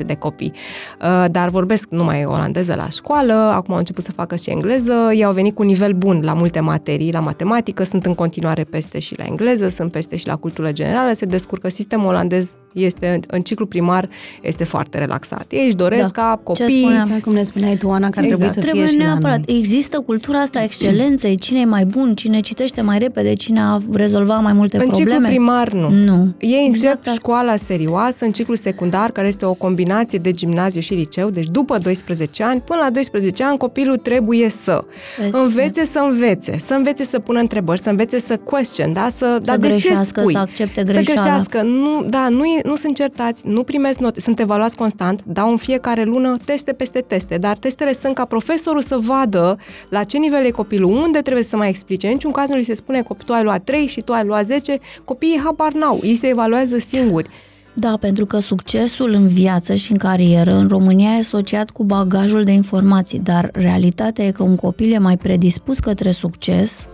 25-26 0.02 0.06
de 0.06 0.14
copii. 0.14 0.52
Uh, 1.00 1.24
dar 1.30 1.48
vorbesc 1.48 1.88
numai 1.90 2.24
olandeză 2.24 2.74
la 2.74 2.88
școală, 2.88 3.32
acum 3.32 3.72
au 3.72 3.78
început 3.78 4.04
să 4.04 4.12
facă 4.12 4.36
și 4.36 4.50
engleză, 4.50 5.10
ei 5.12 5.24
au 5.24 5.32
venit 5.32 5.54
cu 5.54 5.62
un 5.62 5.68
nivel 5.68 5.92
bun 5.92 6.20
la 6.24 6.32
multe 6.32 6.60
materii, 6.60 7.12
la 7.12 7.20
matematică, 7.20 7.82
sunt 7.82 8.06
în 8.06 8.14
continuare 8.14 8.64
peste 8.64 8.98
și 8.98 9.18
la 9.18 9.24
engleză, 9.24 9.68
sunt 9.68 9.90
peste 9.90 10.16
și 10.16 10.26
la 10.26 10.36
cultură 10.36 10.72
generală, 10.72 11.12
se 11.12 11.24
descurcă 11.24 11.68
sistemul 11.68 12.06
olandez 12.06 12.56
este 12.74 13.20
în 13.26 13.40
ciclu 13.40 13.66
primar 13.66 14.08
este 14.42 14.64
foarte 14.64 14.98
relaxat. 14.98 15.46
Ei 15.48 15.66
își 15.66 15.76
doresc 15.76 16.12
da. 16.12 16.22
ca 16.22 16.40
copii... 16.42 16.88
Ce 17.10 17.20
cum 17.20 17.32
ne 17.32 17.42
spuneai 17.42 17.76
tu, 17.76 17.90
Ana, 17.90 18.08
că 18.08 18.18
ar 18.18 18.24
exact. 18.24 18.26
trebui 18.26 18.48
să 18.48 18.60
trebuie 18.60 18.86
fie 18.86 18.96
neapărat. 18.96 19.40
și 19.40 19.44
la 19.46 19.52
noi. 19.52 19.58
Există 19.58 20.00
cultura 20.00 20.40
asta 20.40 20.58
a 20.58 20.62
excelenței, 20.62 21.36
cine 21.36 21.60
e 21.60 21.64
mai 21.64 21.84
bun, 21.84 22.14
cine 22.14 22.40
citește 22.40 22.80
mai 22.80 22.98
repede, 22.98 23.34
cine 23.34 23.60
a 23.60 23.80
rezolvat 23.92 24.42
mai 24.42 24.52
multe 24.52 24.76
în 24.76 24.82
probleme. 24.86 25.10
În 25.10 25.16
ciclu 25.16 25.28
primar 25.28 25.43
nu. 25.72 25.90
Nu. 25.90 26.34
Ei 26.38 26.66
încep 26.66 26.98
exact. 26.98 27.16
școala 27.16 27.56
serioasă 27.56 28.24
în 28.24 28.30
ciclu 28.30 28.54
secundar, 28.54 29.10
care 29.10 29.26
este 29.26 29.44
o 29.44 29.54
combinație 29.54 30.18
de 30.18 30.30
gimnaziu 30.30 30.80
și 30.80 30.94
liceu, 30.94 31.30
deci 31.30 31.46
după 31.46 31.78
12 31.78 32.42
ani, 32.42 32.60
până 32.60 32.80
la 32.82 32.90
12 32.90 33.44
ani 33.44 33.58
copilul 33.58 33.96
trebuie 33.96 34.48
să 34.48 34.84
Vezi, 35.18 35.32
învețe 35.32 35.84
să 35.84 35.98
învețe, 35.98 36.56
să 36.66 36.74
învețe 36.74 37.04
să 37.04 37.18
pună 37.18 37.38
întrebări, 37.38 37.80
să 37.80 37.90
învețe 37.90 38.18
să 38.18 38.36
question, 38.36 38.92
da? 38.92 39.08
Să, 39.08 39.12
să 39.16 39.40
da, 39.42 39.56
de 39.56 39.76
ce 39.76 39.94
spui? 39.94 40.32
să 40.32 40.38
accepte 40.38 40.82
greșeala. 40.82 41.04
Să 41.06 41.12
greșească. 41.12 41.62
Nu, 41.62 42.04
da, 42.08 42.28
nu, 42.28 42.44
e, 42.44 42.60
nu 42.64 42.76
sunt 42.76 42.94
certați, 42.94 43.42
nu 43.46 43.62
primesc 43.62 43.98
note, 43.98 44.20
sunt 44.20 44.40
evaluați 44.40 44.76
constant, 44.76 45.22
dau 45.26 45.50
în 45.50 45.56
fiecare 45.56 46.04
lună 46.04 46.36
teste 46.44 46.72
peste 46.72 47.00
teste, 47.00 47.36
dar 47.36 47.56
testele 47.56 47.92
sunt 47.92 48.14
ca 48.14 48.24
profesorul 48.24 48.82
să 48.82 48.96
vadă 49.00 49.58
la 49.88 50.04
ce 50.04 50.18
nivel 50.18 50.44
e 50.44 50.50
copilul, 50.50 50.90
unde 50.90 51.18
trebuie 51.18 51.44
să 51.44 51.56
mai 51.56 51.68
explice. 51.68 52.06
În 52.06 52.12
niciun 52.12 52.32
caz 52.32 52.48
nu 52.48 52.56
li 52.56 52.62
se 52.62 52.74
spune 52.74 53.02
că 53.02 53.14
tu 53.24 53.32
ai 53.32 53.42
luat 53.42 53.64
3 53.64 53.86
și 53.86 54.00
tu 54.00 54.12
ai 54.12 54.24
luat 54.24 54.44
10, 54.44 54.78
copiii 55.04 55.33
habar 55.44 55.72
n-au, 55.72 56.00
ei 56.02 56.14
se 56.14 56.26
evaluează 56.26 56.78
singuri. 56.78 57.28
Da, 57.74 57.96
pentru 58.00 58.26
că 58.26 58.38
succesul 58.38 59.12
în 59.12 59.28
viață 59.28 59.74
și 59.74 59.92
în 59.92 59.98
carieră 59.98 60.54
în 60.54 60.68
România 60.68 61.10
e 61.10 61.18
asociat 61.18 61.70
cu 61.70 61.84
bagajul 61.84 62.44
de 62.44 62.50
informații, 62.50 63.18
dar 63.18 63.50
realitatea 63.52 64.24
e 64.24 64.30
că 64.30 64.42
un 64.42 64.56
copil 64.56 64.92
e 64.92 64.98
mai 64.98 65.16
predispus 65.16 65.78
către 65.78 66.10
succes 66.10 66.88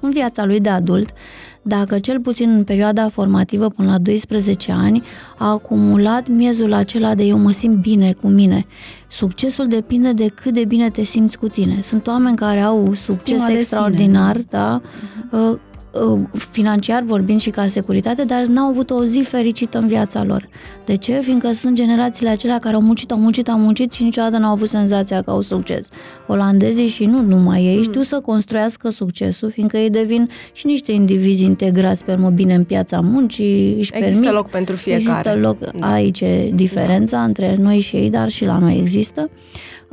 în 0.00 0.10
viața 0.10 0.44
lui 0.44 0.60
de 0.60 0.68
adult 0.68 1.08
dacă 1.66 1.98
cel 1.98 2.20
puțin 2.20 2.50
în 2.50 2.64
perioada 2.64 3.08
formativă 3.08 3.68
până 3.68 3.90
la 3.90 3.98
12 3.98 4.72
ani 4.72 5.02
a 5.38 5.50
acumulat 5.50 6.28
miezul 6.28 6.72
acela 6.72 7.14
de 7.14 7.22
eu 7.22 7.38
mă 7.38 7.50
simt 7.50 7.76
bine 7.76 8.12
cu 8.12 8.28
mine. 8.28 8.66
Succesul 9.10 9.66
depinde 9.66 10.12
de 10.12 10.26
cât 10.26 10.52
de 10.52 10.64
bine 10.64 10.90
te 10.90 11.02
simți 11.02 11.38
cu 11.38 11.48
tine. 11.48 11.78
Sunt 11.82 12.06
oameni 12.06 12.36
care 12.36 12.60
au 12.60 12.92
succes 12.92 13.40
Stima 13.40 13.58
extraordinar, 13.58 14.44
da, 14.50 14.80
uh-huh. 14.80 15.52
Uh, 15.52 15.58
financiar 16.50 17.02
vorbind 17.02 17.40
și 17.40 17.50
ca 17.50 17.66
securitate, 17.66 18.24
dar 18.24 18.44
n-au 18.44 18.68
avut 18.68 18.90
o 18.90 19.04
zi 19.04 19.22
fericită 19.22 19.78
în 19.78 19.86
viața 19.86 20.24
lor. 20.24 20.48
De 20.84 20.96
ce? 20.96 21.20
Fiindcă 21.22 21.52
sunt 21.52 21.76
generațiile 21.76 22.30
acelea 22.30 22.58
care 22.58 22.74
au 22.74 22.80
muncit, 22.80 23.10
au 23.10 23.18
muncit, 23.18 23.48
au 23.48 23.58
muncit 23.58 23.92
și 23.92 24.02
niciodată 24.02 24.36
n-au 24.36 24.52
avut 24.52 24.68
senzația 24.68 25.22
că 25.22 25.30
au 25.30 25.40
succes. 25.40 25.88
Olandezii 26.26 26.86
și 26.86 27.04
nu 27.04 27.20
numai 27.20 27.64
ei 27.64 27.76
mm. 27.76 27.82
știu 27.82 28.02
să 28.02 28.20
construiască 28.20 28.90
succesul, 28.90 29.50
fiindcă 29.50 29.76
ei 29.76 29.90
devin 29.90 30.30
și 30.52 30.66
niște 30.66 30.92
indivizi 30.92 31.42
integrați 31.42 32.04
pe 32.04 32.16
bine 32.34 32.54
în 32.54 32.64
piața 32.64 33.00
muncii, 33.00 33.76
își 33.78 33.92
Există 33.94 34.20
permit, 34.20 34.30
loc 34.30 34.50
pentru 34.50 34.76
fiecare. 34.76 35.04
Există 35.08 35.34
loc, 35.40 35.58
da. 35.58 35.92
aici 35.92 36.20
e 36.20 36.50
diferența 36.54 37.16
da. 37.16 37.22
între 37.24 37.56
noi 37.58 37.78
și 37.78 37.96
ei, 37.96 38.10
dar 38.10 38.28
și 38.28 38.44
la 38.44 38.58
noi 38.58 38.78
există 38.78 39.30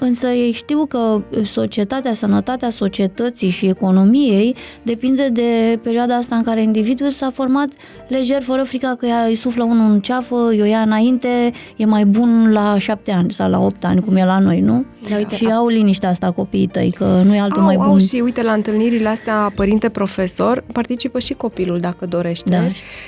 însă 0.04 0.28
ei 0.28 0.52
știu 0.52 0.86
că 0.86 1.22
societatea, 1.44 2.14
sănătatea 2.14 2.70
societății 2.70 3.50
și 3.50 3.66
economiei 3.66 4.56
depinde 4.84 5.30
de 5.30 5.80
perioada 5.84 6.16
asta 6.16 6.36
în 6.36 6.44
care 6.44 6.62
individul 6.62 7.10
s-a 7.10 7.32
format 7.34 7.70
lejer, 8.08 8.42
fără 8.42 8.64
frica 8.64 8.96
că 9.00 9.08
îi 9.28 9.36
suflă 9.36 9.64
unul 9.64 9.92
în 9.92 10.00
ceafă, 10.00 10.36
o 10.36 10.64
ia 10.64 10.82
înainte, 10.82 11.52
e 11.76 11.86
mai 11.86 12.06
bun 12.06 12.52
la 12.52 12.76
șapte 12.78 13.12
ani 13.12 13.32
sau 13.32 13.50
la 13.50 13.60
opt 13.60 13.86
ani, 13.86 14.02
cum 14.02 14.16
e 14.16 14.26
la 14.26 14.40
noi, 14.40 14.60
nu? 14.60 14.86
Da, 15.10 15.16
uite, 15.16 15.36
și 15.36 15.46
a... 15.46 15.56
au 15.56 15.68
liniștea 15.68 16.10
asta 16.10 16.32
copiii 16.32 16.68
tăi, 16.68 16.92
că 16.98 17.22
nu 17.26 17.36
e 17.36 17.40
altul 17.40 17.60
au, 17.60 17.66
mai 17.66 17.76
bun. 17.76 17.86
Au 17.86 17.98
și 17.98 18.22
uite, 18.24 18.42
la 18.42 18.54
întâlnirile 18.54 19.08
astea, 19.10 19.52
părinte-profesor, 19.56 20.64
participă 20.72 21.20
și 21.20 21.34
copilul 21.34 21.80
dacă 21.80 22.06
dorește 22.06 22.50
da. 22.50 22.62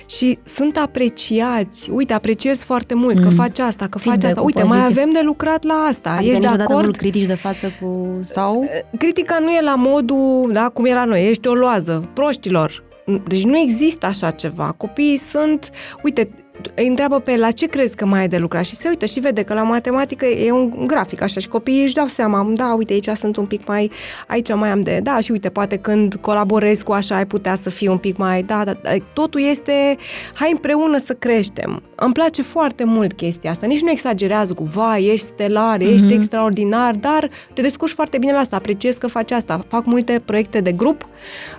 și 0.05 0.37
sunt 0.43 0.77
apreciați. 0.77 1.89
Uite, 1.91 2.13
apreciez 2.13 2.63
foarte 2.63 2.93
mult 2.93 3.15
mm. 3.17 3.23
că 3.23 3.29
faci 3.29 3.59
asta, 3.59 3.87
că 3.87 3.97
faci 3.97 4.23
asta. 4.23 4.41
Uite, 4.41 4.59
pozitiv. 4.59 4.79
mai 4.79 4.85
avem 4.85 5.09
de 5.13 5.21
lucrat 5.23 5.63
la 5.63 5.73
asta. 5.73 6.09
Adică 6.09 6.31
Ești 6.31 6.41
de 6.41 6.47
acord? 6.47 6.82
Nu 6.85 6.91
critici 6.91 7.25
de 7.25 7.35
față 7.35 7.71
cu... 7.81 8.11
sau? 8.21 8.69
Critica 8.97 9.37
nu 9.39 9.49
e 9.49 9.61
la 9.61 9.75
modul, 9.75 10.49
da, 10.51 10.69
cum 10.69 10.85
e 10.85 10.93
la 10.93 11.05
noi, 11.05 11.29
ești 11.29 11.47
o 11.47 11.53
loază, 11.53 12.09
proștilor. 12.13 12.83
Deci 13.27 13.43
nu 13.43 13.57
există 13.57 14.05
așa 14.05 14.31
ceva. 14.31 14.73
Copiii 14.77 15.17
sunt, 15.17 15.69
uite, 16.03 16.29
îi 16.75 16.87
întreabă 16.87 17.19
pe 17.19 17.35
la 17.35 17.51
ce 17.51 17.67
crezi 17.67 17.95
că 17.95 18.05
mai 18.05 18.19
ai 18.19 18.27
de 18.27 18.37
lucrat 18.37 18.65
și 18.65 18.75
se 18.75 18.87
uită 18.87 19.05
și 19.05 19.19
vede 19.19 19.43
că 19.43 19.53
la 19.53 19.63
matematică 19.63 20.25
e 20.25 20.51
un 20.51 20.87
grafic 20.87 21.21
așa 21.21 21.39
și 21.39 21.47
copiii 21.47 21.83
își 21.83 21.93
dau 21.93 22.07
seama, 22.07 22.51
da, 22.53 22.73
uite, 22.77 22.93
aici 22.93 23.09
sunt 23.15 23.35
un 23.35 23.45
pic 23.45 23.67
mai, 23.67 23.91
aici 24.27 24.53
mai 24.53 24.69
am 24.69 24.81
de, 24.81 24.99
da, 25.03 25.19
și 25.19 25.31
uite, 25.31 25.49
poate 25.49 25.77
când 25.77 26.15
colaborezi 26.21 26.83
cu 26.83 26.91
așa 26.91 27.15
ai 27.15 27.25
putea 27.25 27.55
să 27.55 27.69
fii 27.69 27.87
un 27.87 27.97
pic 27.97 28.17
mai, 28.17 28.43
da, 28.43 28.63
da, 28.63 28.77
da 28.81 28.89
totul 29.13 29.41
este, 29.41 29.97
hai 30.33 30.51
împreună 30.51 30.97
să 30.97 31.13
creștem. 31.13 31.81
Îmi 31.95 32.13
place 32.13 32.41
foarte 32.41 32.83
mult 32.83 33.13
chestia 33.13 33.49
asta, 33.49 33.65
nici 33.65 33.81
nu 33.81 33.89
exagerează 33.89 34.53
cu, 34.53 34.63
vai, 34.63 35.05
ești 35.05 35.25
stelar, 35.25 35.77
mm-hmm. 35.77 35.93
ești 35.93 36.13
extraordinar, 36.13 36.95
dar 36.95 37.29
te 37.53 37.61
descurci 37.61 37.93
foarte 37.93 38.17
bine 38.17 38.31
la 38.31 38.39
asta, 38.39 38.55
apreciez 38.55 38.95
că 38.97 39.07
faci 39.07 39.31
asta, 39.31 39.65
fac 39.67 39.85
multe 39.85 40.21
proiecte 40.25 40.59
de 40.59 40.71
grup, 40.71 41.07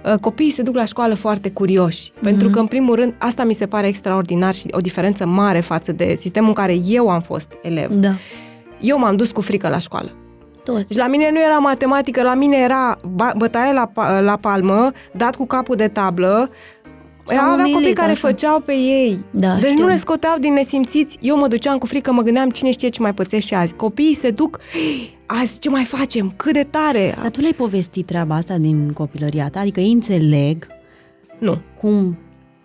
uh, 0.04 0.18
copiii 0.20 0.50
se 0.50 0.62
duc 0.62 0.74
la 0.74 0.84
școală 0.84 1.14
foarte 1.14 1.50
curioși, 1.50 2.10
mm-hmm. 2.10 2.22
pentru 2.22 2.48
că, 2.48 2.58
în 2.58 2.66
primul 2.66 2.94
rând, 2.94 3.14
asta 3.18 3.44
mi 3.44 3.54
se 3.54 3.66
pare 3.66 3.86
extraordinar 3.86 4.54
și 4.54 4.66
o 4.70 4.80
diferență 4.84 5.26
mare 5.26 5.60
față 5.60 5.92
de 5.92 6.14
sistemul 6.18 6.48
în 6.48 6.54
care 6.54 6.76
eu 6.86 7.08
am 7.08 7.20
fost 7.20 7.52
elev. 7.62 7.92
Da. 7.92 8.12
Eu 8.80 8.98
m-am 8.98 9.16
dus 9.16 9.30
cu 9.30 9.40
frică 9.40 9.68
la 9.68 9.78
școală. 9.78 10.10
Tot. 10.64 10.86
Deci 10.86 10.96
la 10.96 11.06
mine 11.06 11.30
nu 11.30 11.40
era 11.40 11.58
matematică, 11.58 12.22
la 12.22 12.34
mine 12.34 12.56
era 12.56 12.96
bătaie 13.36 13.72
la, 13.72 13.90
la 14.20 14.36
palmă, 14.36 14.90
dat 15.12 15.36
cu 15.36 15.46
capul 15.46 15.76
de 15.76 15.88
tablă, 15.88 16.50
Aveam 17.26 17.70
copii 17.70 17.92
care 17.92 18.10
așa. 18.10 18.26
făceau 18.28 18.60
pe 18.60 18.72
ei. 18.72 19.18
Da, 19.30 19.54
deci 19.54 19.70
știu. 19.70 19.82
nu 19.82 19.88
le 19.88 19.96
scoteau 19.96 20.38
din 20.38 20.52
nesimțiți. 20.52 21.18
Eu 21.20 21.36
mă 21.38 21.48
duceam 21.48 21.78
cu 21.78 21.86
frică, 21.86 22.12
mă 22.12 22.22
gândeam 22.22 22.50
cine 22.50 22.70
știe 22.70 22.88
ce 22.88 23.02
mai 23.02 23.14
pățește 23.14 23.54
azi. 23.54 23.74
Copiii 23.74 24.14
se 24.14 24.30
duc, 24.30 24.58
azi 25.26 25.58
ce 25.58 25.68
mai 25.68 25.84
facem? 25.84 26.32
Cât 26.36 26.52
de 26.52 26.66
tare! 26.70 27.14
Dar 27.22 27.30
tu 27.30 27.40
le-ai 27.40 27.52
povestit 27.52 28.06
treaba 28.06 28.34
asta 28.34 28.56
din 28.56 28.92
copilăria 28.92 29.48
ta? 29.48 29.60
Adică 29.60 29.80
ei 29.80 29.92
înțeleg 29.92 30.66
nu. 31.38 31.58
cum 31.80 32.18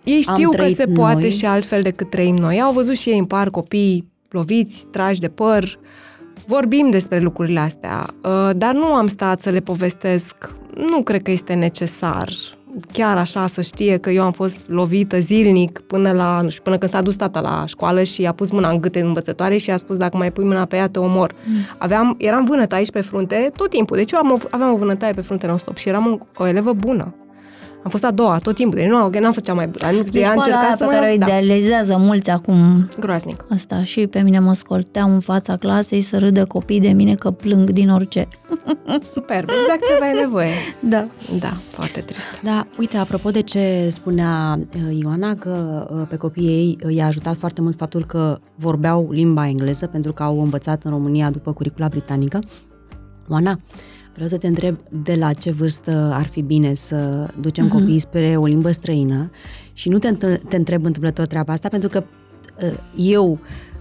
ei 0.03 0.21
știu 0.21 0.49
că 0.49 0.67
se 0.67 0.83
noi. 0.85 0.95
poate 0.95 1.29
și 1.29 1.45
altfel 1.45 1.81
decât 1.81 2.09
trăim 2.09 2.35
noi. 2.35 2.61
Au 2.61 2.71
văzut 2.71 2.97
și 2.97 3.09
ei 3.09 3.17
în 3.17 3.25
par 3.25 3.49
copii 3.49 4.11
loviți, 4.29 4.85
trași 4.91 5.19
de 5.19 5.27
păr. 5.27 5.79
Vorbim 6.47 6.89
despre 6.89 7.19
lucrurile 7.19 7.59
astea, 7.59 8.05
uh, 8.23 8.49
dar 8.55 8.73
nu 8.73 8.85
am 8.85 9.07
stat 9.07 9.41
să 9.41 9.49
le 9.49 9.59
povestesc. 9.59 10.55
Nu 10.89 11.03
cred 11.03 11.21
că 11.21 11.31
este 11.31 11.53
necesar 11.53 12.29
chiar 12.93 13.17
așa 13.17 13.47
să 13.47 13.61
știe 13.61 13.97
că 13.97 14.09
eu 14.09 14.23
am 14.23 14.31
fost 14.31 14.57
lovită 14.67 15.19
zilnic 15.19 15.79
până 15.79 16.11
la, 16.11 16.41
nu 16.41 16.49
știu, 16.49 16.63
până 16.63 16.77
când 16.77 16.91
s-a 16.91 17.01
dus 17.01 17.15
tata 17.15 17.39
la 17.39 17.63
școală 17.65 18.03
și 18.03 18.25
a 18.25 18.31
pus 18.31 18.51
mâna 18.51 18.69
în 18.69 18.81
gâte 18.81 18.99
în 18.99 19.07
învățătoare 19.07 19.57
și 19.57 19.71
a 19.71 19.77
spus 19.77 19.97
dacă 19.97 20.17
mai 20.17 20.31
pui 20.31 20.43
mâna 20.43 20.65
pe 20.65 20.75
ea 20.75 20.89
te 20.89 20.99
omor. 20.99 21.35
Mm. 21.45 21.55
Aveam, 21.77 22.15
eram 22.17 22.45
vânătă 22.45 22.75
aici 22.75 22.91
pe 22.91 23.01
frunte 23.01 23.51
tot 23.55 23.69
timpul, 23.69 23.97
deci 23.97 24.11
eu 24.11 24.19
am, 24.19 24.41
aveam 24.49 24.73
o 24.73 24.77
vânătaie 24.77 25.13
pe 25.13 25.21
frunte 25.21 25.47
non-stop 25.47 25.77
și 25.77 25.89
eram 25.89 26.19
o, 26.35 26.43
o 26.43 26.47
elevă 26.47 26.73
bună. 26.73 27.15
Am 27.83 27.89
fost 27.89 28.03
a 28.03 28.11
doua 28.11 28.37
tot 28.37 28.55
timpul, 28.55 28.79
deci 28.79 28.87
nu, 28.87 29.09
n-am 29.09 29.31
făcut 29.31 29.43
cea 29.43 29.53
mai 29.53 29.67
bună. 29.67 30.03
Deci 30.11 30.23
a 30.23 30.31
încercat 30.31 30.77
pe 30.77 30.85
care 30.85 31.13
o 31.13 31.17
da. 31.17 31.25
idealizează 31.25 31.97
mulți 31.97 32.29
acum. 32.29 32.89
Groaznic. 32.99 33.45
Asta 33.49 33.83
și 33.83 34.07
pe 34.07 34.19
mine 34.21 34.39
mă 34.39 34.53
scolteau 34.53 35.13
în 35.13 35.19
fața 35.19 35.57
clasei 35.57 36.01
să 36.01 36.17
râdă 36.17 36.45
copii 36.45 36.79
de 36.79 36.89
mine 36.89 37.15
că 37.15 37.31
plâng 37.31 37.69
din 37.69 37.89
orice. 37.89 38.27
Superb, 39.13 39.49
exact 39.61 39.85
ce 39.85 40.03
ai 40.03 40.19
nevoie. 40.19 40.49
Da. 40.79 41.07
Da, 41.39 41.53
foarte 41.69 41.99
trist. 41.99 42.41
Da, 42.43 42.67
uite, 42.77 42.97
apropo 42.97 43.29
de 43.29 43.41
ce 43.41 43.85
spunea 43.89 44.59
uh, 44.75 44.97
Ioana, 45.01 45.35
că 45.35 45.87
uh, 45.91 46.01
pe 46.09 46.15
copiii 46.15 46.47
ei 46.47 46.77
uh, 46.85 46.95
i-a 46.95 47.05
ajutat 47.05 47.35
foarte 47.37 47.61
mult 47.61 47.77
faptul 47.77 48.05
că 48.05 48.39
vorbeau 48.55 49.07
limba 49.11 49.47
engleză, 49.47 49.87
pentru 49.87 50.13
că 50.13 50.23
au 50.23 50.41
învățat 50.41 50.83
în 50.83 50.91
România 50.91 51.29
după 51.29 51.53
curicula 51.53 51.87
britanică. 51.87 52.39
Oana, 53.27 53.59
Vreau 54.19 54.33
să 54.33 54.37
te 54.37 54.47
întreb 54.47 54.77
de 55.03 55.15
la 55.15 55.33
ce 55.33 55.51
vârstă 55.51 56.11
ar 56.13 56.25
fi 56.25 56.41
bine 56.41 56.73
să 56.73 57.27
ducem 57.39 57.67
uh-huh. 57.67 57.71
copiii 57.71 57.99
spre 57.99 58.35
o 58.37 58.45
limbă 58.45 58.71
străină 58.71 59.31
și 59.73 59.89
nu 59.89 59.97
te, 59.97 60.11
te 60.49 60.55
întreb 60.55 60.85
întâmplător 60.85 61.25
treaba 61.25 61.53
asta 61.53 61.67
pentru 61.69 61.89
că 61.89 62.03
uh, 62.63 62.73
eu 62.95 63.39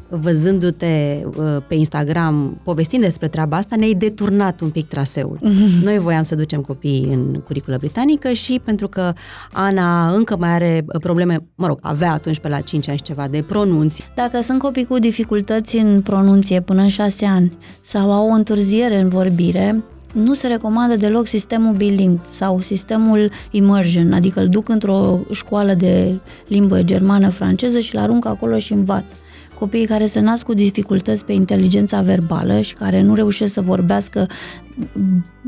văzându-te 0.08 1.24
uh, 1.26 1.56
pe 1.68 1.74
Instagram 1.74 2.60
povestind 2.62 3.02
despre 3.02 3.28
treaba 3.28 3.56
asta, 3.56 3.76
ne-ai 3.76 3.94
deturnat 3.94 4.60
un 4.60 4.70
pic 4.70 4.88
traseul. 4.88 5.38
Uh-huh. 5.38 5.82
Noi 5.84 5.98
voiam 5.98 6.22
să 6.22 6.34
ducem 6.34 6.60
copiii 6.60 7.08
în 7.12 7.40
curiculă 7.40 7.76
britanică 7.76 8.32
și 8.32 8.60
pentru 8.64 8.88
că 8.88 9.12
Ana 9.52 10.12
încă 10.12 10.36
mai 10.36 10.50
are 10.50 10.84
probleme, 11.00 11.46
mă 11.54 11.66
rog, 11.66 11.78
avea 11.80 12.12
atunci 12.12 12.38
pe 12.38 12.48
la 12.48 12.60
5 12.60 12.88
ani 12.88 12.98
și 12.98 13.04
ceva 13.04 13.28
de 13.28 13.44
pronunție. 13.48 14.04
Dacă 14.14 14.40
sunt 14.42 14.58
copii 14.58 14.84
cu 14.84 14.98
dificultăți 14.98 15.76
în 15.76 16.00
pronunție 16.00 16.60
până 16.60 16.82
în 16.82 16.88
6 16.88 17.26
ani 17.26 17.58
sau 17.82 18.12
au 18.12 18.28
o 18.28 18.32
întârziere 18.32 19.00
în 19.00 19.08
vorbire, 19.08 19.82
nu 20.12 20.34
se 20.34 20.46
recomandă 20.46 20.96
deloc 20.96 21.26
sistemul 21.26 21.74
biling 21.74 22.18
sau 22.30 22.60
sistemul 22.60 23.30
immersion, 23.50 24.12
adică 24.12 24.40
îl 24.40 24.48
duc 24.48 24.68
într-o 24.68 25.18
școală 25.32 25.74
de 25.74 26.18
limbă 26.46 26.82
germană-franceză 26.82 27.78
și 27.78 27.94
îl 27.94 28.00
arunc 28.00 28.26
acolo 28.26 28.58
și 28.58 28.72
învață. 28.72 29.14
Copiii 29.58 29.86
care 29.86 30.04
se 30.04 30.20
nasc 30.20 30.44
cu 30.44 30.54
dificultăți 30.54 31.24
pe 31.24 31.32
inteligența 31.32 32.00
verbală 32.00 32.60
și 32.60 32.74
care 32.74 33.02
nu 33.02 33.14
reușesc 33.14 33.52
să 33.52 33.60
vorbească 33.60 34.26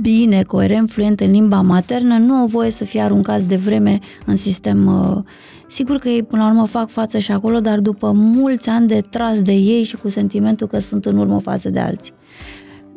bine, 0.00 0.42
coerent, 0.42 0.90
fluent 0.90 1.20
în 1.20 1.30
limba 1.30 1.60
maternă, 1.60 2.18
nu 2.18 2.34
au 2.34 2.46
voie 2.46 2.70
să 2.70 2.84
fie 2.84 3.00
aruncați 3.00 3.48
de 3.48 3.56
vreme 3.56 3.98
în 4.26 4.36
sistem. 4.36 4.86
uh, 4.86 5.22
Sigur 5.68 5.98
că 5.98 6.08
ei 6.08 6.22
până 6.22 6.42
la 6.42 6.48
urmă 6.48 6.66
fac 6.66 6.88
față 6.90 7.18
și 7.18 7.32
acolo, 7.32 7.60
dar 7.60 7.78
după 7.78 8.12
mulți 8.12 8.68
ani 8.68 8.86
de 8.86 9.00
tras 9.10 9.42
de 9.42 9.52
ei 9.52 9.82
și 9.82 9.96
cu 9.96 10.08
sentimentul 10.08 10.66
că 10.66 10.78
sunt 10.78 11.04
în 11.04 11.16
urmă 11.16 11.40
față 11.40 11.70
de 11.70 11.78
alții. 11.78 12.12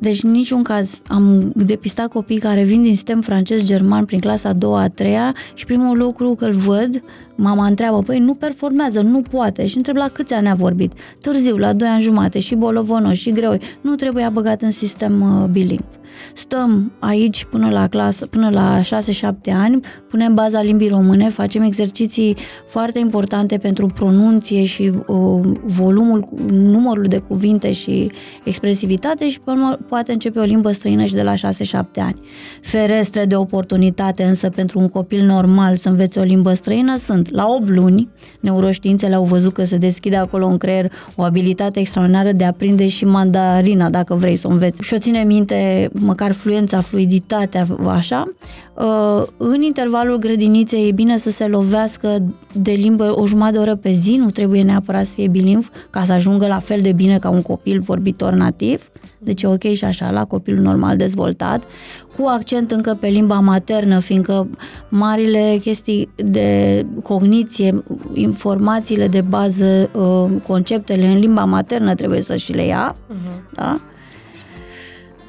Deci 0.04 0.24
în 0.24 0.32
niciun 0.32 0.64
caz 0.64 1.00
am 1.08 1.52
depistat 1.56 2.08
copii 2.08 2.40
care 2.40 2.64
vin 2.64 2.82
din 2.82 2.92
sistem 2.92 3.22
francez-german 3.22 4.06
prin 4.06 4.20
clasa 4.20 4.50
a 4.50 4.54
doua, 4.54 4.82
a 4.82 4.90
treia 4.90 5.36
și 5.54 5.66
primul 5.66 5.98
lucru 5.98 6.36
că 6.36 6.46
îl 6.46 6.52
văd, 6.52 7.04
mama 7.36 7.66
întreabă, 7.66 8.02
păi 8.02 8.20
nu 8.20 8.34
performează, 8.34 9.02
nu 9.02 9.22
poate 9.22 9.68
și 9.68 9.78
întreb 9.78 9.96
la 9.96 10.08
câți 10.08 10.34
ani 10.34 10.50
a 10.50 10.54
vorbit. 10.54 10.94
Târziu, 11.22 11.58
la 11.58 11.74
doi 11.74 11.88
ani 11.88 12.02
jumate 12.02 12.40
și 12.40 12.56
bolovonos 12.56 13.18
și 13.18 13.32
greu, 13.32 13.58
nu 13.82 13.96
trebuie 13.96 14.30
băgat 14.34 14.62
în 14.62 14.72
sistem 14.72 15.22
uh, 15.22 15.50
bilingv. 15.50 15.86
Stăm 16.34 16.92
aici 17.00 17.46
până 17.46 17.70
la 17.70 17.88
clasă, 17.88 18.26
până 18.26 18.50
la 18.50 18.82
6-7 18.82 18.86
ani, 19.54 19.80
punem 20.10 20.34
baza 20.34 20.62
limbii 20.62 20.88
române, 20.88 21.30
facem 21.30 21.62
exerciții 21.62 22.38
foarte 22.68 23.00
importante 23.00 23.58
pentru 23.58 23.88
pronunție 23.88 24.66
și 24.66 24.92
uh, 25.08 25.42
volumul, 25.64 26.28
numărul 26.52 27.04
de 27.04 27.18
cuvinte 27.18 27.72
și 27.72 28.12
expresivitate 28.44 29.30
și 29.30 29.40
până 29.40 29.80
poate 29.88 30.12
începe 30.12 30.40
o 30.40 30.44
limbă 30.44 30.72
străină 30.72 31.06
și 31.06 31.14
de 31.14 31.22
la 31.22 31.34
6-7 31.34 31.38
ani. 31.96 32.20
Ferestre 32.62 33.26
de 33.26 33.36
oportunitate 33.36 34.24
însă 34.24 34.50
pentru 34.50 34.80
un 34.80 34.90
copil 34.90 35.26
normal 35.26 35.76
să 35.76 35.90
învețe 35.90 36.20
o 36.20 36.24
limbă 36.24 36.54
străină 36.54 36.98
sunt 36.98 37.23
la 37.32 37.48
8 37.48 37.70
luni, 37.70 38.10
neuroștiințele 38.40 39.16
au 39.16 39.24
văzut 39.24 39.54
că 39.54 39.64
se 39.64 39.78
deschide 39.78 40.16
acolo 40.16 40.48
în 40.48 40.58
creier 40.58 40.92
o 41.16 41.22
abilitate 41.22 41.80
extraordinară 41.80 42.32
de 42.32 42.44
a 42.44 42.52
prinde 42.52 42.88
și 42.88 43.06
mandarina 43.06 43.90
dacă 43.90 44.16
vrei 44.16 44.36
să 44.36 44.48
o 44.48 44.52
înveți. 44.52 44.82
Și 44.82 44.94
o 44.94 44.98
ține 44.98 45.24
minte 45.24 45.90
măcar 45.94 46.32
fluența, 46.32 46.82
fluiditatea, 46.82 47.68
așa, 47.88 48.24
uh, 48.28 48.73
în 49.38 49.62
intervalul 49.62 50.18
grădiniței 50.18 50.88
e 50.88 50.92
bine 50.92 51.18
să 51.18 51.30
se 51.30 51.46
lovească 51.46 52.24
de 52.54 52.72
limbă 52.72 53.20
o 53.20 53.26
jumătate 53.26 53.52
de 53.54 53.60
oră 53.60 53.76
pe 53.76 53.92
zi, 53.92 54.16
nu 54.16 54.30
trebuie 54.30 54.64
neapărat 54.64 55.06
să 55.06 55.14
fie 55.14 55.28
bilingv 55.28 55.72
ca 55.90 56.04
să 56.04 56.14
ajungă 56.14 56.48
la 56.48 56.60
fel 56.60 56.82
de 56.82 56.92
bine 56.92 57.20
ca 57.20 57.30
un 57.30 57.42
copil 57.42 57.80
vorbitor 57.80 58.34
nativ, 58.34 58.92
deci 59.20 59.42
e 59.42 59.48
ok 59.48 59.64
și 59.74 59.86
așa 59.86 60.12
la 60.12 60.26
copilul 60.26 60.62
normal 60.62 60.98
dezvoltat, 60.98 61.64
cu 62.18 62.26
accent 62.28 62.72
încă 62.72 62.98
pe 63.00 63.08
limba 63.08 63.40
maternă, 63.40 64.00
fiindcă 64.00 64.48
marile 64.90 65.58
chestii 65.62 66.10
de 66.16 66.86
cogniție, 67.04 67.84
informațiile 68.14 69.08
de 69.08 69.22
bază, 69.22 69.90
uh, 69.94 70.26
conceptele 70.48 71.06
în 71.06 71.20
limba 71.20 71.46
maternă 71.46 71.96
trebuie 71.96 72.22
să 72.22 72.36
și 72.36 72.52
le 72.52 72.66
ia, 72.66 72.96
uh-huh. 72.96 73.54
da? 73.54 73.80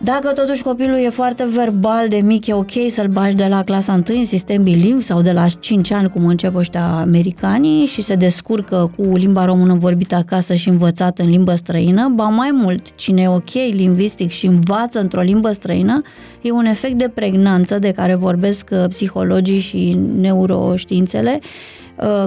Dacă 0.04 0.28
totuși 0.28 0.62
copilul 0.62 0.96
e 0.96 1.08
foarte 1.08 1.44
verbal 1.54 2.08
de 2.08 2.16
mic, 2.16 2.46
e 2.46 2.54
ok 2.54 2.70
să-l 2.88 3.08
bagi 3.08 3.34
de 3.34 3.46
la 3.46 3.62
clasa 3.62 3.92
1 3.92 4.18
în 4.18 4.24
sistem 4.24 4.62
bilingv 4.62 5.02
sau 5.02 5.22
de 5.22 5.32
la 5.32 5.46
5 5.48 5.90
ani, 5.90 6.08
cum 6.08 6.26
încep 6.26 6.56
ăștia 6.56 6.86
americanii 6.86 7.86
și 7.86 8.02
se 8.02 8.14
descurcă 8.14 8.92
cu 8.96 9.16
limba 9.16 9.44
română 9.44 9.74
vorbită 9.74 10.14
acasă 10.14 10.54
și 10.54 10.68
învățată 10.68 11.22
în 11.22 11.28
limbă 11.28 11.54
străină, 11.54 12.12
ba 12.14 12.24
mai 12.24 12.50
mult, 12.52 12.94
cine 12.94 13.22
e 13.22 13.28
ok 13.28 13.52
lingvistic 13.52 14.30
și 14.30 14.46
învață 14.46 15.00
într-o 15.00 15.20
limbă 15.20 15.52
străină, 15.52 16.02
e 16.40 16.50
un 16.50 16.64
efect 16.64 16.94
de 16.94 17.10
pregnanță 17.14 17.78
de 17.78 17.90
care 17.90 18.14
vorbesc 18.14 18.68
uh, 18.72 18.84
psihologii 18.88 19.60
și 19.60 19.98
neuroștiințele, 20.20 21.38
uh, 21.42 21.48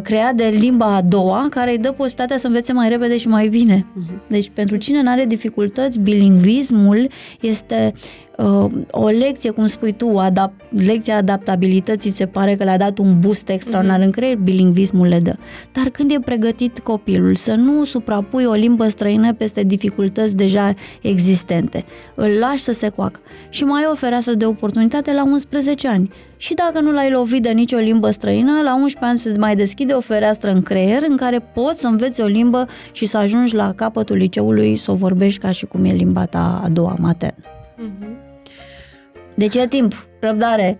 creat 0.03 0.35
de 0.35 0.45
limba 0.59 0.95
a 0.95 1.01
doua, 1.01 1.47
care 1.49 1.71
îi 1.71 1.77
dă 1.77 1.91
posibilitatea 1.91 2.37
să 2.37 2.47
învețe 2.47 2.73
mai 2.73 2.89
repede 2.89 3.17
și 3.17 3.27
mai 3.27 3.47
bine. 3.47 3.85
Uh-huh. 3.85 4.27
Deci, 4.27 4.51
pentru 4.53 4.77
cine 4.77 5.01
nu 5.01 5.09
are 5.09 5.25
dificultăți, 5.25 5.99
bilingvismul 5.99 7.09
este 7.41 7.93
uh, 8.37 8.71
o 8.91 9.07
lecție, 9.07 9.49
cum 9.49 9.67
spui 9.67 9.91
tu, 9.91 10.21
adap- 10.21 10.69
lecția 10.69 11.17
adaptabilității 11.17 12.11
se 12.11 12.25
pare 12.25 12.55
că 12.55 12.63
le-a 12.63 12.77
dat 12.77 12.97
un 12.97 13.19
boost 13.19 13.49
extraordinar 13.49 13.99
uh-huh. 13.99 14.03
în 14.03 14.11
creier, 14.11 14.35
bilingvismul 14.35 15.07
le 15.07 15.19
dă. 15.19 15.35
Dar 15.71 15.89
când 15.89 16.11
e 16.11 16.19
pregătit 16.19 16.79
copilul 16.79 17.35
să 17.35 17.53
nu 17.53 17.85
suprapui 17.85 18.45
o 18.45 18.53
limbă 18.53 18.87
străină 18.87 19.33
peste 19.33 19.63
dificultăți 19.63 20.35
deja 20.35 20.73
existente, 21.01 21.85
îl 22.15 22.29
lași 22.29 22.63
să 22.63 22.71
se 22.71 22.89
coacă 22.89 23.19
și 23.49 23.63
mai 23.63 23.81
ai 23.81 23.89
o 23.91 23.95
fereastră 23.95 24.33
de 24.33 24.45
oportunitate 24.45 25.13
la 25.13 25.23
11 25.23 25.87
ani. 25.87 26.11
Și 26.37 26.53
dacă 26.53 26.79
nu 26.79 26.91
l-ai 26.91 27.11
lovit 27.11 27.41
de 27.41 27.49
nicio 27.49 27.77
limbă 27.77 28.11
străină, 28.11 28.61
la 28.63 28.75
11 28.75 29.05
ani 29.05 29.17
se 29.17 29.39
mai 29.39 29.55
deschide 29.55 29.93
o 29.93 29.99
fereastră 29.99 30.51
în 30.51 30.61
creier 30.61 31.03
în 31.07 31.17
care 31.17 31.39
poți 31.39 31.79
să 31.79 31.87
înveți 31.87 32.21
o 32.21 32.25
limbă 32.25 32.67
și 32.91 33.05
să 33.05 33.17
ajungi 33.17 33.55
la 33.55 33.73
capătul 33.73 34.15
liceului 34.15 34.75
să 34.75 34.91
o 34.91 34.95
vorbești 34.95 35.39
ca 35.39 35.51
și 35.51 35.65
cum 35.65 35.85
e 35.85 35.91
limba 35.91 36.25
ta 36.25 36.61
a 36.63 36.69
doua 36.69 36.95
maternă. 36.99 37.43
Mhm. 37.77 38.26
Deci 39.37 39.55
e 39.55 39.67
timp, 39.67 40.07
răbdare. 40.19 40.79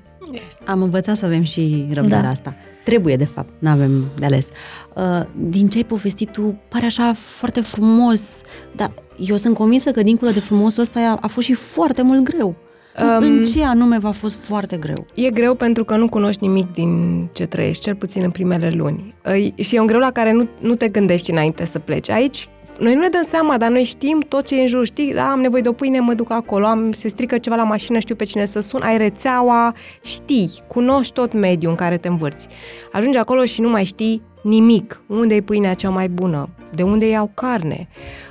Am 0.65 0.82
învățat 0.82 1.17
să 1.17 1.26
avem 1.26 1.43
și 1.43 1.86
răbdarea 1.93 2.22
Da. 2.22 2.30
asta. 2.30 2.56
Trebuie, 2.84 3.15
de 3.15 3.26
fapt, 3.26 3.50
nu 3.60 3.70
avem 3.70 3.91
de 4.20 4.26
ales. 4.26 4.50
Uh, 4.96 5.22
Din 5.36 5.67
ce 5.70 5.78
ai 5.78 5.84
povestit 5.84 6.32
tu, 6.32 6.60
pare 6.70 6.86
așa 6.86 7.13
foarte 7.17 7.62
frumos, 7.62 8.41
dar 8.76 8.91
eu 9.20 9.36
sunt 9.38 9.56
convinsă 9.56 9.91
că 9.91 10.04
dincolo 10.04 10.32
de 10.32 10.39
frumosul 10.39 10.82
ăsta 10.82 11.00
a, 11.00 11.17
a 11.22 11.28
fost 11.28 11.48
și 11.48 11.54
foarte 11.54 12.02
mult 12.02 12.24
greu. 12.24 12.56
Um, 13.02 13.24
În 13.24 13.43
ce 13.43 13.63
anume 13.63 14.00
v-a 14.00 14.12
fost 14.12 14.36
foarte 14.41 14.78
greu? 14.78 15.06
E 15.13 15.30
greu 15.30 15.54
pentru 15.56 15.84
că 15.84 15.96
nu 15.96 16.10
cunoști 16.10 16.43
nimic 16.43 16.72
din 16.74 17.24
ce 17.34 17.46
trăiești, 17.46 17.84
cel 17.84 17.96
puțin 17.96 18.22
în 18.24 18.32
primele 18.32 18.70
luni. 18.70 19.13
E- 19.58 19.62
Și 19.63 19.76
e 19.76 19.80
un 19.80 19.86
greu 19.86 20.00
la 20.00 20.12
care 20.12 20.32
nu, 20.32 20.48
nu 20.62 20.76
te 20.76 20.88
gândești 20.88 21.32
înainte 21.32 21.65
să 21.65 21.80
pleci. 21.80 22.10
Aici, 22.10 22.50
noi 22.80 22.94
nu 22.94 23.02
ne 23.02 23.08
dăm 23.08 23.24
seama, 23.28 23.58
dar 23.58 23.70
noi 23.70 23.84
știm 23.84 24.20
tot 24.20 24.46
ce 24.46 24.58
e 24.58 24.62
în 24.62 24.68
jur. 24.68 24.86
Știi, 24.86 25.13
da, 25.13 25.32
am 25.32 25.40
nevoie 25.40 25.62
de 25.62 25.70
o 25.70 25.74
pâine, 25.74 26.00
mă 26.00 26.13
duc 26.13 26.32
acolo, 26.32 26.66
am, 26.66 26.92
se 26.92 27.08
strică 27.08 27.38
ceva 27.38 27.56
la 27.56 27.63
mașină, 27.63 28.00
știu 28.00 28.16
pe 28.16 28.24
cine 28.24 28.46
să 28.46 28.60
sun, 28.60 28.82
ai 28.82 28.98
rețeaua, 28.98 29.74
știi, 30.04 30.52
cunoști 30.68 31.13
tot 31.13 31.34
mediul 31.34 31.72
în 31.72 31.78
care 31.78 31.98
te 31.98 32.08
învârți. 32.08 32.48
Ajungi 32.92 33.18
acolo 33.18 33.46
și 33.46 33.62
nu 33.62 33.70
mai 33.70 33.84
știi 33.84 34.22
nimic. 34.44 35.02
Unde 35.08 35.36
e 35.36 35.42
pâinea 35.42 35.74
cea 35.74 35.90
mai 35.90 36.10
bună? 36.10 36.50
De 36.76 36.84
unde 36.84 37.10
iau 37.10 37.32
carne? 37.34 37.88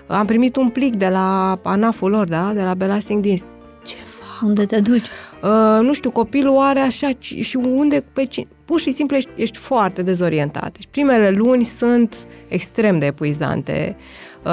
Am 0.06 0.26
primit 0.26 0.56
un 0.56 0.68
plic 0.68 0.96
de 0.96 1.08
la 1.08 1.58
anaful 1.62 2.10
lor, 2.10 2.28
da? 2.28 2.52
De 2.54 2.62
la 2.62 2.74
Belasting 2.74 3.22
Dins. 3.22 3.40
Ce 3.84 3.96
fac? 3.96 4.48
Unde 4.48 4.64
te 4.64 4.80
duci? 4.80 5.06
Uh, 5.42 5.78
nu 5.80 5.92
știu, 5.92 6.10
copilul 6.10 6.58
are 6.58 6.80
așa 6.80 7.12
ci- 7.18 7.34
și 7.40 7.56
unde, 7.56 8.04
pe 8.12 8.24
cine, 8.24 8.46
pur 8.64 8.80
și 8.80 8.90
simplu 8.92 9.16
ești, 9.16 9.30
ești 9.34 9.58
foarte 9.58 10.02
dezorientat. 10.02 10.72
Deci 10.72 10.86
primele 10.90 11.30
luni 11.30 11.64
sunt 11.64 12.16
extrem 12.48 12.98
de 12.98 13.06
epuizante. 13.06 13.96
Uh, 13.98 14.04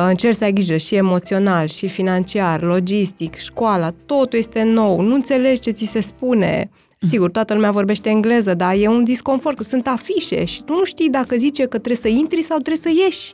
încerci 0.01 0.35
să 0.35 0.43
ai 0.43 0.53
grijă 0.53 0.77
și 0.77 0.95
emoțional, 0.95 1.67
și 1.67 1.87
financiar, 1.87 2.61
logistic, 2.61 3.35
școala, 3.35 3.91
totul 4.05 4.37
este 4.39 4.63
nou, 4.63 5.01
nu 5.01 5.13
înțelegi 5.13 5.59
ce 5.59 5.71
ți 5.71 5.85
se 5.85 5.99
spune. 5.99 6.69
Sigur, 6.99 7.31
toată 7.31 7.53
lumea 7.53 7.71
vorbește 7.71 8.09
engleză, 8.09 8.53
dar 8.53 8.75
e 8.77 8.87
un 8.87 9.03
disconfort, 9.03 9.57
că 9.57 9.63
sunt 9.63 9.87
afișe 9.87 10.45
și 10.45 10.63
tu 10.63 10.73
nu 10.73 10.83
știi 10.83 11.09
dacă 11.09 11.35
zice 11.35 11.61
că 11.61 11.67
trebuie 11.77 11.95
să 11.95 12.07
intri 12.07 12.41
sau 12.41 12.57
trebuie 12.57 12.93
să 12.93 13.01
ieși. 13.03 13.33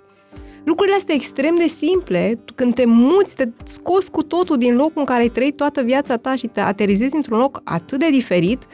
Lucrurile 0.63 0.95
astea 0.95 1.15
extrem 1.15 1.56
de 1.56 1.67
simple, 1.67 2.41
tu 2.45 2.54
când 2.54 2.74
te 2.74 2.86
muți, 2.86 3.36
te 3.36 3.48
scoți 3.63 4.12
cu 4.12 4.24
totul 4.24 4.58
din 4.58 4.76
locul 4.76 4.93
în 4.95 5.06
care 5.06 5.22
ai 5.22 5.28
trăit 5.28 5.56
toată 5.56 5.82
viața 5.82 6.17
ta 6.17 6.36
și 6.36 6.48
te 6.48 6.60
aterizezi 6.60 7.15
într-un 7.15 7.38
loc 7.38 7.62
atât 7.63 8.00
de 8.00 8.10
diferit, 8.10 8.65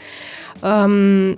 um, 0.61 1.29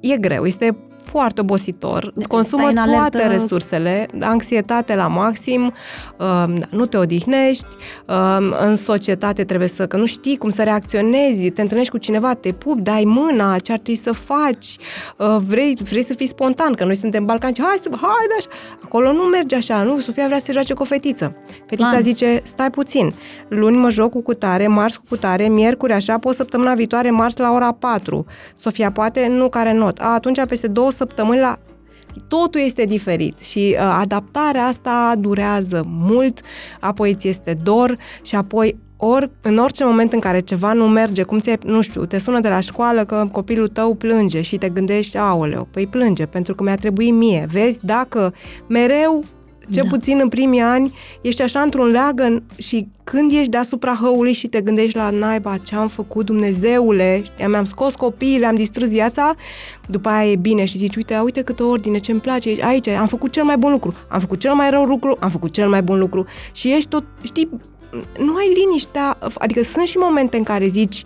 e 0.00 0.16
greu, 0.20 0.46
este 0.46 0.89
foarte 1.10 1.40
obositor, 1.40 2.12
îți 2.14 2.28
consumă 2.28 2.62
Stai 2.70 2.74
în 2.74 2.92
toate 2.92 3.16
alertă. 3.16 3.32
resursele, 3.32 4.06
anxietate 4.20 4.94
la 4.94 5.06
maxim, 5.06 5.72
um, 6.16 6.66
nu 6.70 6.86
te 6.86 6.96
odihnești, 6.96 7.66
um, 8.06 8.54
în 8.60 8.76
societate 8.76 9.44
trebuie 9.44 9.68
să, 9.68 9.86
că 9.86 9.96
nu 9.96 10.06
știi 10.06 10.36
cum 10.36 10.50
să 10.50 10.62
reacționezi, 10.62 11.50
te 11.50 11.60
întâlnești 11.60 11.92
cu 11.92 11.98
cineva, 11.98 12.34
te 12.34 12.52
pupi, 12.52 12.80
dai 12.80 13.02
mâna, 13.06 13.58
ce 13.58 13.72
ar 13.72 13.78
trebui 13.78 14.00
să 14.00 14.12
faci, 14.12 14.76
uh, 15.16 15.36
vrei, 15.46 15.76
vrei 15.88 16.02
să 16.02 16.14
fii 16.14 16.26
spontan, 16.26 16.72
că 16.72 16.84
noi 16.84 16.96
suntem 16.96 17.24
balcani, 17.24 17.56
hai 17.60 17.76
să, 17.80 17.88
hai, 17.90 18.26
da, 18.28 18.34
așa. 18.38 18.48
Acolo 18.84 19.12
nu 19.12 19.22
merge 19.22 19.56
așa, 19.56 19.82
nu, 19.82 19.98
Sofia 19.98 20.26
vrea 20.26 20.38
să 20.38 20.52
joace 20.52 20.74
cu 20.74 20.82
o 20.82 20.84
fetiță. 20.84 21.36
Fetița 21.66 21.88
Plan. 21.88 22.02
zice, 22.02 22.40
stai 22.42 22.70
puțin, 22.70 23.12
luni 23.48 23.76
mă 23.76 23.90
joc 23.90 24.10
cu 24.10 24.22
cutare, 24.22 24.66
marți 24.66 24.98
cu 24.98 25.04
cutare, 25.08 25.48
miercuri 25.48 25.92
așa, 25.92 26.18
pot 26.18 26.34
săptămâna 26.34 26.74
viitoare, 26.74 27.10
marți 27.10 27.40
la 27.40 27.52
ora 27.52 27.72
4. 27.72 28.26
Sofia 28.54 28.90
poate, 28.92 29.26
nu 29.26 29.48
care 29.48 29.72
not. 29.72 29.98
A, 29.98 30.14
atunci 30.14 30.44
peste 30.48 30.66
două 30.66 30.90
săptămâni 31.00 31.40
la 31.40 31.58
totul 32.28 32.60
este 32.60 32.84
diferit 32.84 33.38
și 33.38 33.76
uh, 33.78 33.98
adaptarea 34.00 34.66
asta 34.66 35.14
durează 35.18 35.84
mult, 35.86 36.40
apoi 36.80 37.14
ți 37.14 37.28
este 37.28 37.56
dor 37.62 37.96
și 38.22 38.34
apoi 38.36 38.78
ori, 38.96 39.30
în 39.42 39.56
orice 39.56 39.84
moment 39.84 40.12
în 40.12 40.20
care 40.20 40.40
ceva 40.40 40.72
nu 40.72 40.88
merge, 40.88 41.22
cum 41.22 41.38
ți 41.38 41.58
nu 41.64 41.80
știu, 41.80 42.04
te 42.04 42.18
sună 42.18 42.40
de 42.40 42.48
la 42.48 42.60
școală 42.60 43.04
că 43.04 43.28
copilul 43.32 43.68
tău 43.68 43.94
plânge 43.94 44.40
și 44.40 44.56
te 44.56 44.68
gândești, 44.68 45.16
aoleu, 45.16 45.68
păi 45.70 45.86
plânge 45.86 46.26
pentru 46.26 46.54
că 46.54 46.62
mi-a 46.62 46.76
trebuit 46.76 47.14
mie. 47.14 47.46
Vezi, 47.52 47.78
dacă 47.82 48.34
mereu 48.66 49.22
Cel 49.70 49.82
Da. 49.82 49.88
puțin 49.88 50.18
în 50.22 50.28
primii 50.28 50.60
ani 50.60 50.94
ești 51.20 51.42
așa 51.42 51.60
într-un 51.60 51.86
leagăn 51.86 52.42
și 52.58 52.88
când 53.04 53.32
ești 53.32 53.48
deasupra 53.48 53.98
hăului 54.00 54.32
și 54.32 54.46
te 54.46 54.60
gândești 54.60 54.96
la 54.96 55.10
naiba 55.10 55.56
ce 55.56 55.76
am 55.76 55.88
făcut 55.88 56.26
Dumnezeule, 56.26 57.22
știi, 57.24 57.46
mi-am 57.46 57.64
scos 57.64 57.94
copiii, 57.94 58.38
le-am 58.38 58.54
distrus 58.54 58.90
viața, 58.90 59.34
după 59.88 60.08
aia 60.08 60.30
e 60.30 60.36
bine 60.36 60.64
și 60.64 60.78
zici, 60.78 60.96
uite, 60.96 61.18
uite 61.18 61.42
câtă 61.42 61.62
ordine, 61.62 61.98
ce-mi 61.98 62.20
place 62.20 62.56
aici, 62.60 62.88
am 62.88 63.06
făcut 63.06 63.32
cel 63.32 63.44
mai 63.44 63.56
bun 63.56 63.70
lucru, 63.70 63.94
am 64.08 64.20
făcut 64.20 64.38
cel 64.38 64.54
mai 64.54 64.70
rău 64.70 64.84
lucru, 64.84 65.16
am 65.20 65.30
făcut 65.30 65.52
cel 65.52 65.68
mai 65.68 65.82
bun 65.82 65.98
lucru 65.98 66.26
și 66.52 66.72
ești 66.72 66.88
tot, 66.88 67.04
știi, 67.22 67.48
nu 68.18 68.34
ai 68.34 68.52
liniștea, 68.54 69.18
adică 69.34 69.62
sunt 69.62 69.86
și 69.86 69.96
momente 69.96 70.36
în 70.36 70.42
care 70.42 70.66
zici, 70.66 71.02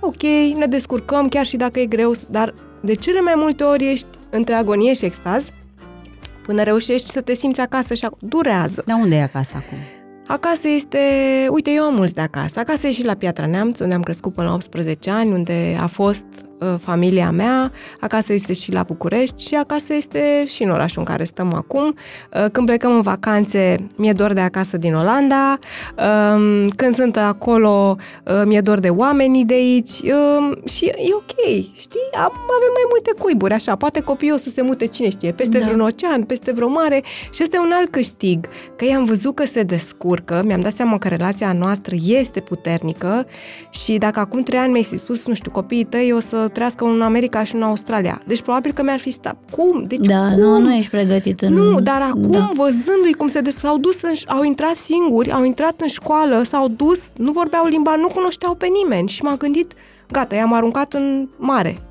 ok, 0.00 0.22
ne 0.58 0.66
descurcăm 0.66 1.28
chiar 1.28 1.46
și 1.46 1.56
dacă 1.56 1.80
e 1.80 1.86
greu, 1.86 2.12
dar 2.30 2.54
de 2.80 2.94
cele 2.94 3.20
mai 3.20 3.34
multe 3.36 3.64
ori 3.64 3.90
ești 3.90 4.06
între 4.30 4.54
agonie 4.54 4.94
și 4.94 5.04
extaz, 5.04 5.50
până 6.42 6.62
reușești 6.62 7.10
să 7.10 7.20
te 7.20 7.34
simți 7.34 7.60
acasă 7.60 7.94
și 7.94 8.06
ac- 8.06 8.18
durează. 8.18 8.82
Dar 8.86 8.98
unde 9.00 9.14
e 9.16 9.22
acasă 9.22 9.54
acum? 9.56 9.78
Acasă 10.26 10.68
este, 10.68 10.98
uite, 11.50 11.70
eu 11.70 11.82
am 11.84 11.94
mulți 11.94 12.14
de 12.14 12.20
acasă. 12.20 12.58
Acasă 12.58 12.86
e 12.86 12.90
și 12.90 13.04
la 13.04 13.14
Piatra 13.14 13.46
Neamț, 13.46 13.78
unde 13.78 13.94
am 13.94 14.02
crescut 14.02 14.34
până 14.34 14.46
la 14.46 14.54
18 14.54 15.10
ani, 15.10 15.30
unde 15.32 15.76
a 15.80 15.86
fost 15.86 16.24
uh, 16.42 16.51
familia 16.80 17.30
mea. 17.30 17.72
Acasă 18.00 18.32
este 18.32 18.52
și 18.52 18.72
la 18.72 18.82
București 18.82 19.46
și 19.46 19.54
acasă 19.54 19.94
este 19.94 20.44
și 20.46 20.62
în 20.62 20.70
orașul 20.70 20.98
în 20.98 21.04
care 21.04 21.24
stăm 21.24 21.52
acum. 21.54 21.94
Uh, 22.34 22.44
când 22.52 22.66
plecăm 22.66 22.94
în 22.94 23.00
vacanțe, 23.00 23.76
mi-e 23.96 24.12
dor 24.12 24.32
de 24.32 24.40
acasă 24.40 24.76
din 24.76 24.94
Olanda. 24.94 25.58
Um, 25.96 26.68
când 26.68 26.94
sunt 26.94 27.16
acolo, 27.16 27.96
uh, 28.26 28.42
mi-e 28.44 28.60
dor 28.60 28.78
de 28.78 28.88
oamenii 28.88 29.44
de 29.44 29.54
aici. 29.54 29.90
Um, 29.90 30.54
și 30.66 30.84
e 30.84 31.14
ok, 31.14 31.44
știi? 31.74 32.08
Am, 32.14 32.32
avem 32.32 32.72
mai 32.72 32.86
multe 32.90 33.12
cuiburi, 33.22 33.52
așa. 33.52 33.76
Poate 33.76 34.00
copiii 34.00 34.32
o 34.32 34.36
să 34.36 34.50
se 34.50 34.62
mute, 34.62 34.86
cine 34.86 35.08
știe, 35.08 35.32
peste 35.32 35.58
Da. 35.58 35.64
vreun 35.64 35.80
ocean, 35.80 36.22
peste 36.22 36.52
vreo 36.52 36.68
mare. 36.68 37.02
Și 37.32 37.42
este 37.42 37.58
un 37.58 37.70
alt 37.74 37.90
câștig, 37.90 38.46
că 38.76 38.84
i-am 38.84 39.04
văzut 39.04 39.34
că 39.34 39.46
se 39.46 39.62
descurcă, 39.62 40.42
mi-am 40.44 40.60
dat 40.60 40.72
seama 40.72 40.98
că 40.98 41.08
relația 41.08 41.52
noastră 41.52 41.94
este 42.06 42.40
puternică 42.40 43.26
și 43.70 43.98
dacă 43.98 44.20
acum 44.20 44.42
trei 44.42 44.58
ani 44.58 44.70
mi-ai 44.70 44.84
fi 44.84 44.96
spus, 44.96 45.26
nu 45.26 45.34
știu, 45.34 45.50
copiii 45.50 45.84
tăi 45.84 46.12
o 46.12 46.20
să 46.20 46.48
trăiască 46.52 46.84
în 46.84 47.00
America 47.02 47.44
și 47.44 47.54
în 47.54 47.62
Australia. 47.62 48.22
Deci 48.26 48.40
probabil 48.42 48.72
că 48.72 48.82
mi-ar 48.82 48.98
fi 48.98 49.10
stat. 49.10 49.36
Cum? 49.50 49.84
Deci 49.86 49.98
Da, 50.06 50.28
cum? 50.28 50.38
nu, 50.38 50.58
nu 50.58 50.72
ești 50.74 50.90
pregătit 50.90 51.40
în... 51.40 51.52
Nu, 51.52 51.80
dar 51.80 52.02
acum, 52.02 52.30
Da. 52.30 52.38
da. 52.38 52.50
văzându-i 52.54 53.12
cum 53.12 53.28
se 53.28 53.40
des... 53.40 53.64
au 53.64 53.78
dus, 53.78 54.02
în... 54.02 54.12
au 54.26 54.42
intrat 54.42 54.74
singuri, 54.74 55.32
au 55.32 55.44
intrat 55.44 55.80
în 55.80 55.88
școală, 55.88 56.42
s-au 56.42 56.68
dus, 56.68 57.08
nu 57.16 57.32
vorbeau 57.32 57.66
limba, 57.66 57.94
nu 57.96 58.08
cunoșteau 58.08 58.54
pe 58.54 58.66
nimeni 58.82 59.08
și 59.08 59.22
m-am 59.22 59.36
gândit, 59.36 59.72
gata, 60.10 60.34
i-am 60.34 60.52
aruncat 60.52 60.92
în 60.92 61.28
mare. 61.36 61.82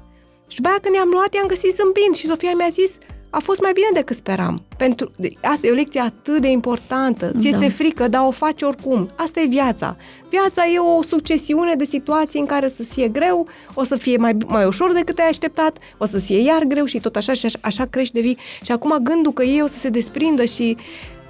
Și 0.47 0.55
după 0.55 0.67
aia 0.69 0.77
când 0.81 0.95
i-am 0.95 1.09
luat, 1.13 1.33
i-am 1.33 1.47
găsit 1.47 1.73
zâmbind 1.75 2.15
și 2.15 2.25
Sofia 2.25 2.51
mi-a 2.57 2.67
zis, 2.69 2.97
a 3.33 3.39
fost 3.39 3.61
mai 3.61 3.71
bine 3.73 3.87
decât 3.93 4.15
speram. 4.15 4.63
Pentru... 4.77 5.11
de- 5.15 5.33
Asta 5.41 5.67
e 5.67 5.71
o 5.71 5.73
lecție 5.73 5.99
atât 5.99 6.41
de 6.41 6.47
importantă. 6.47 7.31
Ți 7.39 7.49
Da. 7.49 7.57
este 7.57 7.67
frică, 7.83 8.07
dar 8.07 8.21
o 8.27 8.31
faci 8.31 8.61
oricum. 8.61 9.09
Asta 9.15 9.39
e 9.41 9.45
viața. 9.45 9.95
Viața 10.29 10.65
e 10.67 10.77
o 10.79 11.01
succesiune 11.01 11.75
de 11.75 11.85
situații 11.85 12.39
în 12.39 12.45
care 12.45 12.67
să 12.67 12.83
fie 12.83 13.07
greu, 13.07 13.47
o 13.73 13.83
să 13.83 13.95
fie 13.95 14.17
mai, 14.17 14.37
mai 14.47 14.65
ușor 14.65 14.91
decât 14.93 15.17
ai 15.19 15.27
așteptat, 15.27 15.77
o 15.97 16.05
să 16.05 16.17
fie 16.19 16.37
iar 16.43 16.63
greu 16.63 16.85
și 16.85 16.99
tot 16.99 17.15
așa 17.15 17.33
și 17.33 17.45
așa, 17.45 17.59
așa 17.61 17.85
crești 17.85 18.13
de 18.13 18.19
vii. 18.19 18.37
Și 18.63 18.71
acum 18.71 18.95
gândul 19.03 19.31
că 19.31 19.43
ei 19.43 19.61
o 19.61 19.67
să 19.67 19.77
se 19.77 19.89
desprindă 19.89 20.45
și 20.45 20.77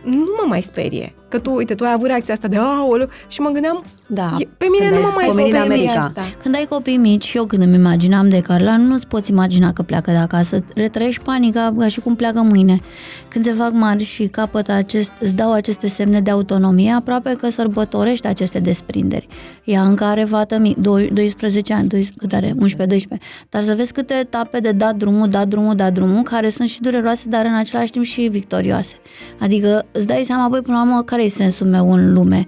nu 0.04 0.36
mă 0.41 0.45
mai 0.47 0.62
sperie. 0.62 1.14
Că 1.32 1.40
tu, 1.40 1.52
uite, 1.56 1.76
tu 1.76 1.84
ai 1.84 1.92
avut 1.92 2.08
reacția 2.08 2.34
asta 2.34 2.48
de 2.48 2.58
aoleu 2.58 3.10
și 3.28 3.42
mă 3.42 3.50
gândeam, 3.50 3.84
Da. 4.08 4.36
E- 4.38 4.48
pe 4.58 4.66
mine 4.72 4.90
când 4.90 5.02
nu 5.02 5.06
ai 5.08 5.12
mă 5.14 5.20
mai 5.20 5.26
pomenit 5.28 5.52
de 5.52 5.58
sperie 5.58 5.76
America. 5.78 6.00
asta. 6.02 6.22
Când 6.44 6.56
ai 6.56 6.66
copii 6.70 6.98
mici, 6.98 7.26
și 7.26 7.38
eu 7.38 7.46
când 7.46 7.62
îmi 7.62 7.76
imaginam 7.76 8.30
de 8.30 8.40
Carla, 8.40 8.78
nu-ți 8.78 9.08
poți 9.08 9.32
imagina 9.32 9.74
că 9.74 9.82
pleacă 9.82 10.12
de 10.12 10.18
acasă. 10.18 10.64
Retrăiești 10.76 11.22
panica 11.22 11.74
ca 11.80 11.88
și 11.88 12.00
cum 12.00 12.16
pleacă 12.16 12.42
mâine. 12.42 12.80
Când 13.28 13.46
se 13.46 13.52
fac 13.52 13.72
mari 13.74 14.04
și 14.04 14.28
capătă 14.28 14.72
acest, 14.72 15.12
îți 15.20 15.36
dau 15.36 15.54
aceste 15.54 15.88
semne 15.88 16.20
de 16.22 16.32
autonomie, 16.32 16.92
aproape 16.92 17.36
că 17.40 17.50
sărbătorești 17.50 18.28
aceste 18.28 18.60
desprinderi. 18.60 19.28
Ea 19.64 19.82
încă 19.84 20.04
are 20.04 20.24
fată 20.24 20.58
mic, 20.58 20.78
doi- 20.78 21.10
12 21.14 21.74
ani, 21.74 21.88
12, 21.88 22.14
cât 22.18 22.34
are? 22.34 22.54
11-12. 22.56 23.18
Dar 23.50 23.62
să 23.64 23.74
vezi 23.74 23.92
câte 23.94 24.14
etape 24.14 24.60
de 24.60 24.72
dat 24.72 24.96
drumul, 24.96 25.28
dat 25.28 25.48
drumul, 25.48 25.76
dat 25.76 25.94
drumul, 25.94 26.22
care 26.22 26.50
sunt 26.50 26.70
și 26.70 26.82
dureroase, 26.82 27.26
dar 27.30 27.46
în 27.46 27.54
același 27.56 27.92
timp 27.92 28.06
și 28.06 28.22
victorioase. 28.22 28.96
Adică 29.40 29.86
îți 29.92 30.08
dai 30.08 30.24
seama, 30.26 30.48
băi, 30.48 30.62
până 30.62 30.78
la 30.78 30.84
urmă, 30.84 31.04
care 31.04 31.21
e 31.22 31.28
sensul 31.28 31.68
meu 31.68 31.92
în 31.94 32.14
lume? 32.14 32.46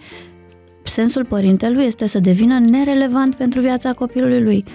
sensul 0.84 1.26
părintelui 1.26 1.84
este 1.84 2.08
să 2.08 2.20
devină 2.20 2.60
nerelevant 2.60 3.36
pentru 3.36 3.60
viața 3.60 3.94
copilului 3.94 4.42
lui. 4.44 4.66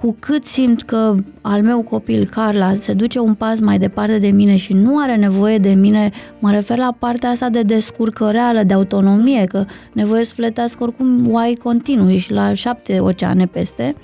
Cu 0.00 0.16
cât 0.20 0.44
simt 0.44 0.82
că 0.82 1.14
al 1.40 1.62
meu 1.62 1.82
copil, 1.82 2.28
Carla, 2.30 2.74
se 2.74 2.92
duce 2.92 3.18
un 3.18 3.34
pas 3.34 3.60
mai 3.60 3.78
departe 3.78 4.18
de 4.18 4.28
mine 4.28 4.56
și 4.56 4.72
nu 4.72 4.98
are 4.98 5.16
nevoie 5.16 5.58
de 5.58 5.68
mine, 5.68 6.10
mă 6.38 6.50
refer 6.50 6.78
la 6.78 6.96
partea 6.98 7.30
asta 7.30 7.48
de 7.48 7.62
descurcăreală, 7.62 8.62
de 8.62 8.72
autonomie, 8.72 9.44
că 9.44 9.64
nevoie 9.92 10.24
să 10.24 10.34
fletească 10.34 10.82
oricum 10.82 11.30
oai 11.32 11.58
continui 11.62 12.18
și 12.18 12.32
la 12.32 12.54
șapte 12.54 13.00
oceane 13.00 13.46
peste, 13.46 13.94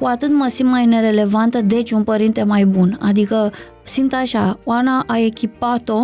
cu 0.00 0.06
atât 0.06 0.32
mă 0.32 0.46
simt 0.50 0.70
mai 0.70 0.86
nerelevantă, 0.86 1.62
deci 1.62 1.90
un 1.90 2.02
părinte 2.02 2.42
mai 2.42 2.64
bun. 2.64 2.98
Adică 3.00 3.52
simt 3.88 4.12
așa, 4.12 4.58
Oana 4.64 5.04
a 5.06 5.18
echipat-o 5.18 6.00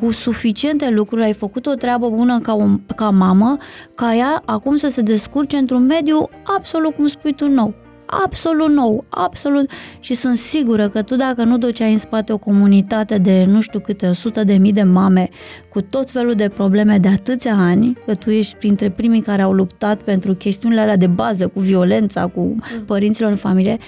cu 0.00 0.10
suficiente 0.10 0.90
lucruri, 0.90 1.22
ai 1.22 1.32
făcut 1.32 1.66
o 1.66 1.74
treabă 1.74 2.08
bună 2.08 2.40
ca, 2.40 2.54
o, 2.54 2.66
ca 2.96 3.10
mamă, 3.10 3.56
ca 3.94 4.14
ea 4.14 4.42
acum 4.44 4.76
să 4.76 4.88
se 4.88 5.00
descurce 5.00 5.56
într-un 5.56 5.86
mediu 5.86 6.28
absolut 6.42 6.94
cum 6.94 7.06
spui 7.06 7.34
tu 7.34 7.48
nou. 7.48 7.74
Absolut 8.24 8.68
nou, 8.68 9.04
absolut. 9.08 9.70
Și 10.00 10.14
sunt 10.14 10.36
sigură 10.36 10.88
că 10.88 11.02
tu 11.02 11.16
dacă 11.16 11.44
nu 11.44 11.58
duceai 11.58 11.92
în 11.92 11.98
spate 11.98 12.32
o 12.32 12.38
comunitate 12.38 13.18
de 13.18 13.44
nu 13.44 13.60
știu 13.60 13.80
câte, 13.80 14.06
100 14.06 14.44
de 14.44 14.54
mii 14.54 14.72
de 14.72 14.82
mame 14.82 15.28
cu 15.68 15.80
tot 15.80 16.10
felul 16.10 16.32
de 16.32 16.48
probleme 16.48 16.98
de 16.98 17.08
atâția 17.08 17.54
ani, 17.54 17.98
că 18.06 18.14
tu 18.14 18.30
ești 18.30 18.56
printre 18.56 18.90
primii 18.90 19.22
care 19.22 19.42
au 19.42 19.52
luptat 19.52 20.00
pentru 20.00 20.34
chestiunile 20.34 20.80
alea 20.80 20.96
de 20.96 21.06
bază, 21.06 21.48
cu 21.48 21.60
violența, 21.60 22.26
cu 22.26 22.56
părinților 22.86 23.30
în 23.30 23.36
familie, 23.36 23.78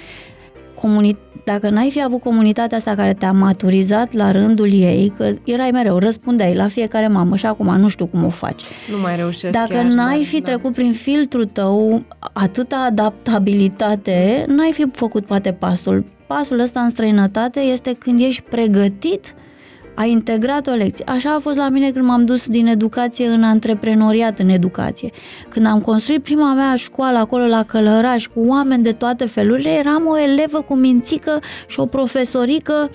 comuni- 0.75 1.32
dacă 1.45 1.69
n-ai 1.71 1.91
fi 1.91 2.03
avut 2.03 2.21
comunitatea 2.23 2.77
asta 2.77 2.95
care 2.95 3.13
te-a 3.15 3.33
maturizat 3.33 4.13
la 4.13 4.31
rândul 4.31 4.73
ei, 4.73 5.13
că 5.17 5.35
erai 5.45 5.71
mereu, 5.71 5.99
răspundeai 5.99 6.55
la 6.55 6.69
fiecare 6.69 7.09
mamă 7.09 7.37
și 7.37 7.47
acum 7.47 7.77
nu 7.77 7.89
știu 7.89 8.07
cum 8.07 8.25
o 8.25 8.29
faci. 8.29 8.63
Nu 8.91 8.99
mai 9.01 9.17
reușesc 9.17 9.53
Dacă 9.53 9.73
chiar, 9.73 9.85
n-ai 9.85 10.17
dar- 10.17 10.27
fi 10.27 10.41
da. 10.41 10.49
trecut 10.49 10.73
prin 10.73 10.93
filtrul 10.93 11.45
tău 11.45 12.03
atâta 12.33 12.77
adaptabilitate, 12.87 14.45
n-ai 14.49 14.73
fi 14.73 14.85
făcut 14.93 15.27
poate 15.27 15.53
pasul. 15.53 16.05
Pasul 16.27 16.59
ăsta 16.61 16.81
în 16.81 16.91
străinătate 16.91 17.61
este 17.61 17.93
când 17.99 18.21
ești 18.21 18.43
pregătit 18.43 19.35
a 19.95 20.05
integrat 20.05 20.67
o 20.67 20.73
lecție. 20.73 21.05
Așa 21.09 21.35
a 21.35 21.39
fost 21.39 21.57
la 21.57 21.69
mine 21.69 21.91
când 21.91 22.05
m-am 22.05 22.25
dus 22.25 22.47
din 22.47 22.67
educație 22.67 23.27
în 23.27 23.43
antreprenoriat 23.43 24.39
în 24.39 24.49
educație. 24.49 25.11
Când 25.49 25.67
am 25.67 25.81
construit 25.81 26.23
prima 26.23 26.55
mea 26.55 26.77
școală 26.77 27.19
acolo 27.19 27.45
la 27.45 27.63
Călăraș 27.63 28.27
cu 28.27 28.41
oameni 28.47 28.83
de 28.83 28.93
toate 28.93 29.25
felurile, 29.25 29.71
eram 29.71 30.07
o 30.07 30.19
elevă 30.19 30.61
cu 30.61 30.75
mințică 30.75 31.41
și 31.67 31.81
o 31.81 31.87
profesorică 31.87 32.91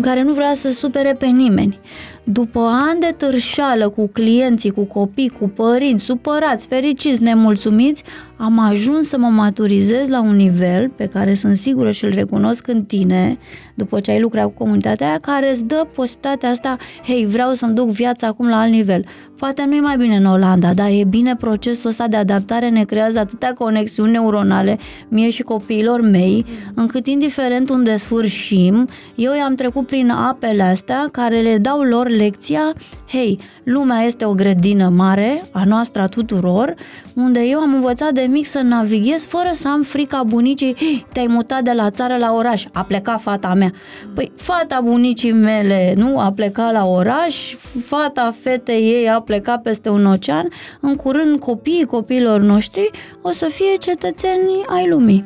care 0.00 0.22
nu 0.22 0.32
vrea 0.32 0.54
să 0.54 0.72
supere 0.72 1.14
pe 1.14 1.26
nimeni. 1.26 1.78
După 2.24 2.60
ani 2.60 3.00
de 3.00 3.14
târșală 3.16 3.88
cu 3.88 4.06
clienții, 4.06 4.70
cu 4.70 4.84
copii, 4.84 5.32
cu 5.40 5.48
părinți, 5.48 6.04
supărați, 6.04 6.68
fericiți, 6.68 7.22
nemulțumiți, 7.22 8.02
am 8.36 8.58
ajuns 8.58 9.08
să 9.08 9.18
mă 9.18 9.26
maturizez 9.26 10.08
la 10.08 10.20
un 10.20 10.36
nivel 10.36 10.90
pe 10.96 11.06
care 11.06 11.34
sunt 11.34 11.56
sigură 11.56 11.90
și 11.90 12.04
îl 12.04 12.12
recunosc 12.12 12.66
în 12.66 12.84
tine, 12.84 13.38
după 13.74 14.00
ce 14.00 14.10
ai 14.10 14.20
lucrat 14.20 14.44
cu 14.44 14.50
comunitatea 14.50 15.08
aia, 15.08 15.18
care 15.18 15.50
îți 15.50 15.64
dă 15.64 15.86
posibilitatea 15.94 16.50
asta, 16.50 16.76
hei, 17.04 17.26
vreau 17.26 17.54
să-mi 17.54 17.74
duc 17.74 17.88
viața 17.88 18.26
acum 18.26 18.48
la 18.48 18.60
alt 18.60 18.72
nivel. 18.72 19.04
Poate 19.38 19.64
nu 19.64 19.74
e 19.74 19.80
mai 19.80 19.96
bine 19.96 20.16
în 20.16 20.24
Olanda, 20.24 20.74
dar 20.74 20.88
e 20.90 21.04
bine 21.04 21.36
procesul 21.36 21.90
ăsta 21.90 22.06
de 22.08 22.16
adaptare 22.16 22.68
ne 22.68 22.84
creează 22.84 23.18
atâtea 23.18 23.52
conexiuni 23.52 24.10
neuronale, 24.10 24.78
mie 25.08 25.30
și 25.30 25.42
copiilor 25.42 26.00
mei, 26.00 26.44
încât 26.74 27.06
indiferent 27.06 27.70
unde 27.70 27.96
sfârșim, 27.96 28.86
eu 29.14 29.34
i-am 29.34 29.54
trecut 29.54 29.86
prin 29.86 30.10
apele 30.10 30.62
astea 30.62 31.08
care 31.12 31.40
le 31.40 31.58
dau 31.58 31.80
lor 31.82 32.08
lecția, 32.08 32.72
hei, 33.08 33.38
lumea 33.64 34.00
este 34.02 34.24
o 34.24 34.34
grădină 34.34 34.88
mare, 34.88 35.42
a 35.52 35.64
noastră 35.64 36.02
a 36.02 36.06
tuturor, 36.06 36.74
unde 37.14 37.40
eu 37.40 37.58
am 37.58 37.74
învățat 37.74 38.12
de 38.12 38.26
mic 38.30 38.46
să 38.46 38.60
navighez 38.62 39.26
fără 39.26 39.50
să 39.54 39.68
am 39.68 39.82
frica 39.82 40.22
bunicii, 40.26 40.74
"Hei, 40.78 41.06
te-ai 41.12 41.26
mutat 41.28 41.62
de 41.62 41.72
la 41.72 41.90
țară 41.90 42.16
la 42.16 42.32
oraș, 42.34 42.64
a 42.72 42.82
plecat 42.82 43.20
fata 43.20 43.54
mea. 43.54 43.72
Păi 44.14 44.32
fata 44.36 44.80
bunicii 44.84 45.32
mele 45.32 45.94
nu 45.96 46.18
a 46.18 46.32
plecat 46.32 46.72
la 46.72 46.86
oraș, 46.86 47.54
fata 47.84 48.34
fetei 48.40 48.82
ei 48.82 49.08
a 49.08 49.20
plecat 49.28 49.62
peste 49.62 49.88
un 49.88 50.06
ocean, 50.06 50.48
în 50.80 50.96
curând 50.96 51.38
copiii 51.40 51.84
copiilor 51.86 52.40
noștri 52.40 52.90
o 53.22 53.30
să 53.30 53.44
fie 53.50 53.76
cetățeni 53.78 54.62
ai 54.66 54.88
lumii. 54.88 55.24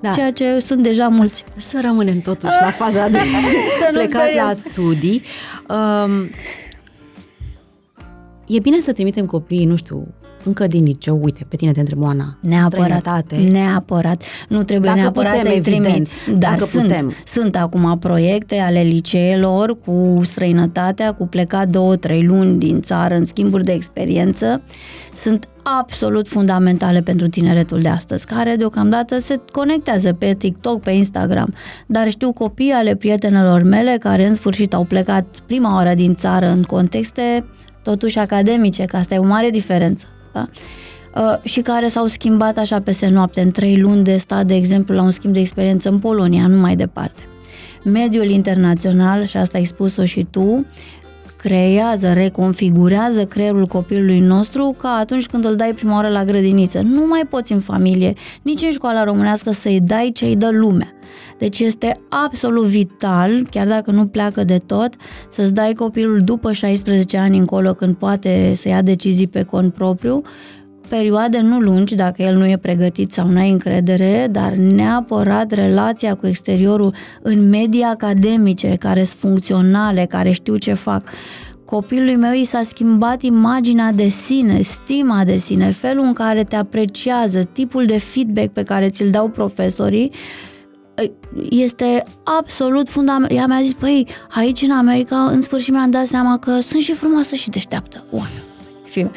Da. 0.00 0.10
Ceea 0.10 0.32
ce 0.32 0.58
sunt 0.58 0.82
deja 0.82 1.08
mulți. 1.08 1.44
Să 1.56 1.78
rămânem 1.82 2.20
totuși 2.20 2.52
la 2.60 2.70
faza 2.84 3.08
de 3.08 3.18
Să 3.78 3.88
nu 3.92 3.98
plecat 3.98 4.22
speriem. 4.22 4.44
la 4.44 4.52
studii. 4.52 5.22
Um, 5.68 6.30
e 8.46 8.58
bine 8.58 8.80
să 8.80 8.92
trimitem 8.92 9.26
copiii, 9.26 9.64
nu 9.64 9.76
știu, 9.76 10.06
încă 10.44 10.66
din 10.66 10.84
liceu, 10.84 11.20
uite, 11.22 11.46
pe 11.48 11.56
tine 11.56 11.72
te 11.72 11.80
întreb, 11.80 12.02
Oana, 12.02 12.36
Neapărat, 12.42 12.70
străinătate. 12.72 13.36
neapărat. 13.36 14.22
Nu 14.48 14.62
trebuie 14.62 14.88
Dacă 14.90 15.00
neapărat 15.00 15.30
putem, 15.34 15.46
să-i 15.50 15.58
evident. 15.58 15.84
trimiți. 15.84 16.16
Dar 16.38 16.50
Dacă 16.52 16.64
sunt, 16.64 16.82
putem. 16.82 17.12
sunt 17.24 17.56
acum 17.56 17.98
proiecte 17.98 18.58
ale 18.58 18.80
liceelor 18.80 19.76
cu 19.84 20.20
străinătatea, 20.24 21.12
cu 21.12 21.26
plecat 21.26 21.68
două, 21.68 21.96
trei 21.96 22.22
luni 22.24 22.58
din 22.58 22.80
țară 22.80 23.14
în 23.14 23.24
schimburi 23.24 23.64
de 23.64 23.72
experiență. 23.72 24.62
Sunt 25.14 25.48
absolut 25.80 26.28
fundamentale 26.28 27.00
pentru 27.00 27.28
tineretul 27.28 27.80
de 27.80 27.88
astăzi, 27.88 28.26
care 28.26 28.54
deocamdată 28.56 29.18
se 29.18 29.40
conectează 29.52 30.12
pe 30.12 30.34
TikTok, 30.38 30.82
pe 30.82 30.90
Instagram. 30.90 31.54
Dar 31.86 32.08
știu 32.10 32.32
copii 32.32 32.70
ale 32.70 32.94
prietenelor 32.94 33.62
mele 33.62 33.96
care 34.00 34.26
în 34.26 34.34
sfârșit 34.34 34.74
au 34.74 34.84
plecat 34.84 35.24
prima 35.46 35.74
oară 35.74 35.94
din 35.94 36.14
țară 36.14 36.46
în 36.50 36.62
contexte 36.62 37.44
totuși 37.82 38.18
academice, 38.18 38.84
că 38.84 38.96
asta 38.96 39.14
e 39.14 39.18
o 39.18 39.26
mare 39.26 39.50
diferență. 39.50 40.06
Da? 40.32 40.48
Uh, 41.14 41.44
și 41.44 41.60
care 41.60 41.88
s-au 41.88 42.06
schimbat 42.06 42.56
așa 42.58 42.80
peste 42.80 43.08
noapte, 43.08 43.40
în 43.40 43.50
trei 43.50 43.80
luni 43.80 44.04
de 44.04 44.16
stat, 44.16 44.46
de 44.46 44.54
exemplu, 44.54 44.94
la 44.94 45.02
un 45.02 45.10
schimb 45.10 45.32
de 45.32 45.40
experiență 45.40 45.88
în 45.88 45.98
Polonia, 45.98 46.46
nu 46.46 46.56
mai 46.56 46.76
departe. 46.76 47.22
Mediul 47.84 48.26
internațional, 48.26 49.24
și 49.24 49.36
asta 49.36 49.58
ai 49.58 49.64
spus-o 49.64 50.04
și 50.04 50.26
tu, 50.30 50.66
creează, 51.36 52.12
reconfigurează 52.12 53.24
creierul 53.24 53.66
copilului 53.66 54.18
nostru 54.18 54.76
ca 54.80 54.88
atunci 54.88 55.26
când 55.26 55.44
îl 55.44 55.56
dai 55.56 55.72
prima 55.74 55.94
oară 55.94 56.08
la 56.08 56.24
grădiniță. 56.24 56.80
Nu 56.80 57.06
mai 57.06 57.22
poți 57.28 57.52
în 57.52 57.60
familie, 57.60 58.12
nici 58.42 58.62
în 58.62 58.70
școala 58.70 59.04
românească 59.04 59.50
să-i 59.50 59.80
dai 59.80 60.10
ce 60.14 60.24
îi 60.24 60.36
dă 60.36 60.48
lumea. 60.52 60.92
Deci 61.38 61.58
este 61.58 62.00
absolut 62.08 62.64
vital, 62.64 63.46
chiar 63.50 63.66
dacă 63.66 63.90
nu 63.90 64.06
pleacă 64.06 64.44
de 64.44 64.58
tot, 64.66 64.94
să-ți 65.30 65.54
dai 65.54 65.72
copilul 65.72 66.18
după 66.18 66.52
16 66.52 67.16
ani 67.16 67.38
încolo 67.38 67.74
când 67.74 67.94
poate 67.94 68.52
să 68.56 68.68
ia 68.68 68.82
decizii 68.82 69.28
pe 69.28 69.42
cont 69.42 69.74
propriu, 69.74 70.22
perioade 70.88 71.40
nu 71.40 71.60
lungi, 71.60 71.94
dacă 71.94 72.22
el 72.22 72.36
nu 72.36 72.46
e 72.46 72.56
pregătit 72.56 73.12
sau 73.12 73.26
nu 73.26 73.38
ai 73.38 73.50
încredere, 73.50 74.28
dar 74.30 74.52
neapărat 74.52 75.52
relația 75.52 76.14
cu 76.14 76.26
exteriorul 76.26 76.94
în 77.22 77.48
medii 77.48 77.82
academice, 77.82 78.76
care 78.78 79.04
sunt 79.04 79.20
funcționale, 79.20 80.06
care 80.06 80.30
știu 80.30 80.56
ce 80.56 80.72
fac. 80.72 81.08
Copilului 81.64 82.16
meu 82.16 82.32
i 82.32 82.44
s-a 82.44 82.62
schimbat 82.62 83.22
imaginea 83.22 83.92
de 83.92 84.08
sine, 84.08 84.60
stima 84.62 85.24
de 85.24 85.36
sine, 85.36 85.64
felul 85.64 86.04
în 86.04 86.12
care 86.12 86.44
te 86.44 86.56
apreciază, 86.56 87.48
tipul 87.52 87.86
de 87.86 87.98
feedback 87.98 88.48
pe 88.48 88.62
care 88.62 88.88
ți-l 88.88 89.10
dau 89.10 89.28
profesorii, 89.28 90.12
este 91.50 92.02
absolut 92.40 92.88
fundamental. 92.88 93.36
Ea 93.36 93.46
mi-a 93.46 93.60
zis, 93.62 93.72
păi, 93.72 94.06
aici 94.28 94.62
în 94.62 94.70
America, 94.70 95.16
în 95.16 95.40
sfârșit 95.40 95.72
mi-am 95.72 95.90
dat 95.90 96.06
seama 96.06 96.38
că 96.38 96.60
sunt 96.60 96.82
și 96.82 96.92
frumoasă 96.92 97.34
și 97.34 97.50
deșteaptă. 97.50 98.04
Oana. 98.10 98.28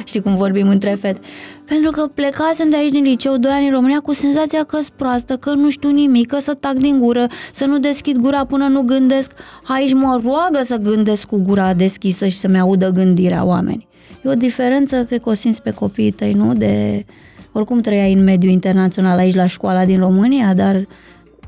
Știi 0.03 0.21
cum 0.21 0.35
vorbim 0.35 0.67
între 0.67 0.97
fete? 1.01 1.19
Pentru 1.65 1.91
că 1.91 2.07
plecasem 2.13 2.69
de 2.69 2.75
aici 2.75 2.91
din 2.91 3.03
liceu, 3.03 3.37
doi 3.37 3.51
ani 3.51 3.65
în 3.65 3.73
România, 3.73 3.99
cu 3.99 4.13
senzația 4.13 4.63
că 4.63 4.75
sunt 4.75 4.89
proastă, 4.95 5.37
că 5.37 5.53
nu 5.53 5.69
știu 5.69 5.89
nimic, 5.89 6.27
că 6.27 6.39
să 6.39 6.53
tac 6.53 6.73
din 6.73 6.99
gură, 6.99 7.27
să 7.53 7.65
nu 7.65 7.79
deschid 7.79 8.17
gura 8.17 8.45
până 8.45 8.67
nu 8.67 8.81
gândesc. 8.81 9.31
Aici 9.63 9.93
mă 9.93 10.21
roagă 10.23 10.61
să 10.63 10.75
gândesc 10.75 11.23
cu 11.23 11.37
gura 11.37 11.73
deschisă 11.73 12.27
și 12.27 12.37
să-mi 12.37 12.59
audă 12.59 12.89
gândirea 12.89 13.45
oamenii. 13.45 13.87
E 14.23 14.29
o 14.29 14.33
diferență, 14.33 15.03
cred 15.03 15.21
că 15.21 15.29
o 15.29 15.33
simți 15.33 15.61
pe 15.61 15.71
copiii 15.71 16.11
tăi, 16.11 16.33
nu? 16.33 16.53
De... 16.53 17.05
Oricum 17.51 17.81
trăiai 17.81 18.13
în 18.13 18.23
mediul 18.23 18.51
internațional 18.51 19.17
aici 19.17 19.35
la 19.35 19.47
școala 19.47 19.85
din 19.85 19.99
România, 19.99 20.53
dar 20.53 20.87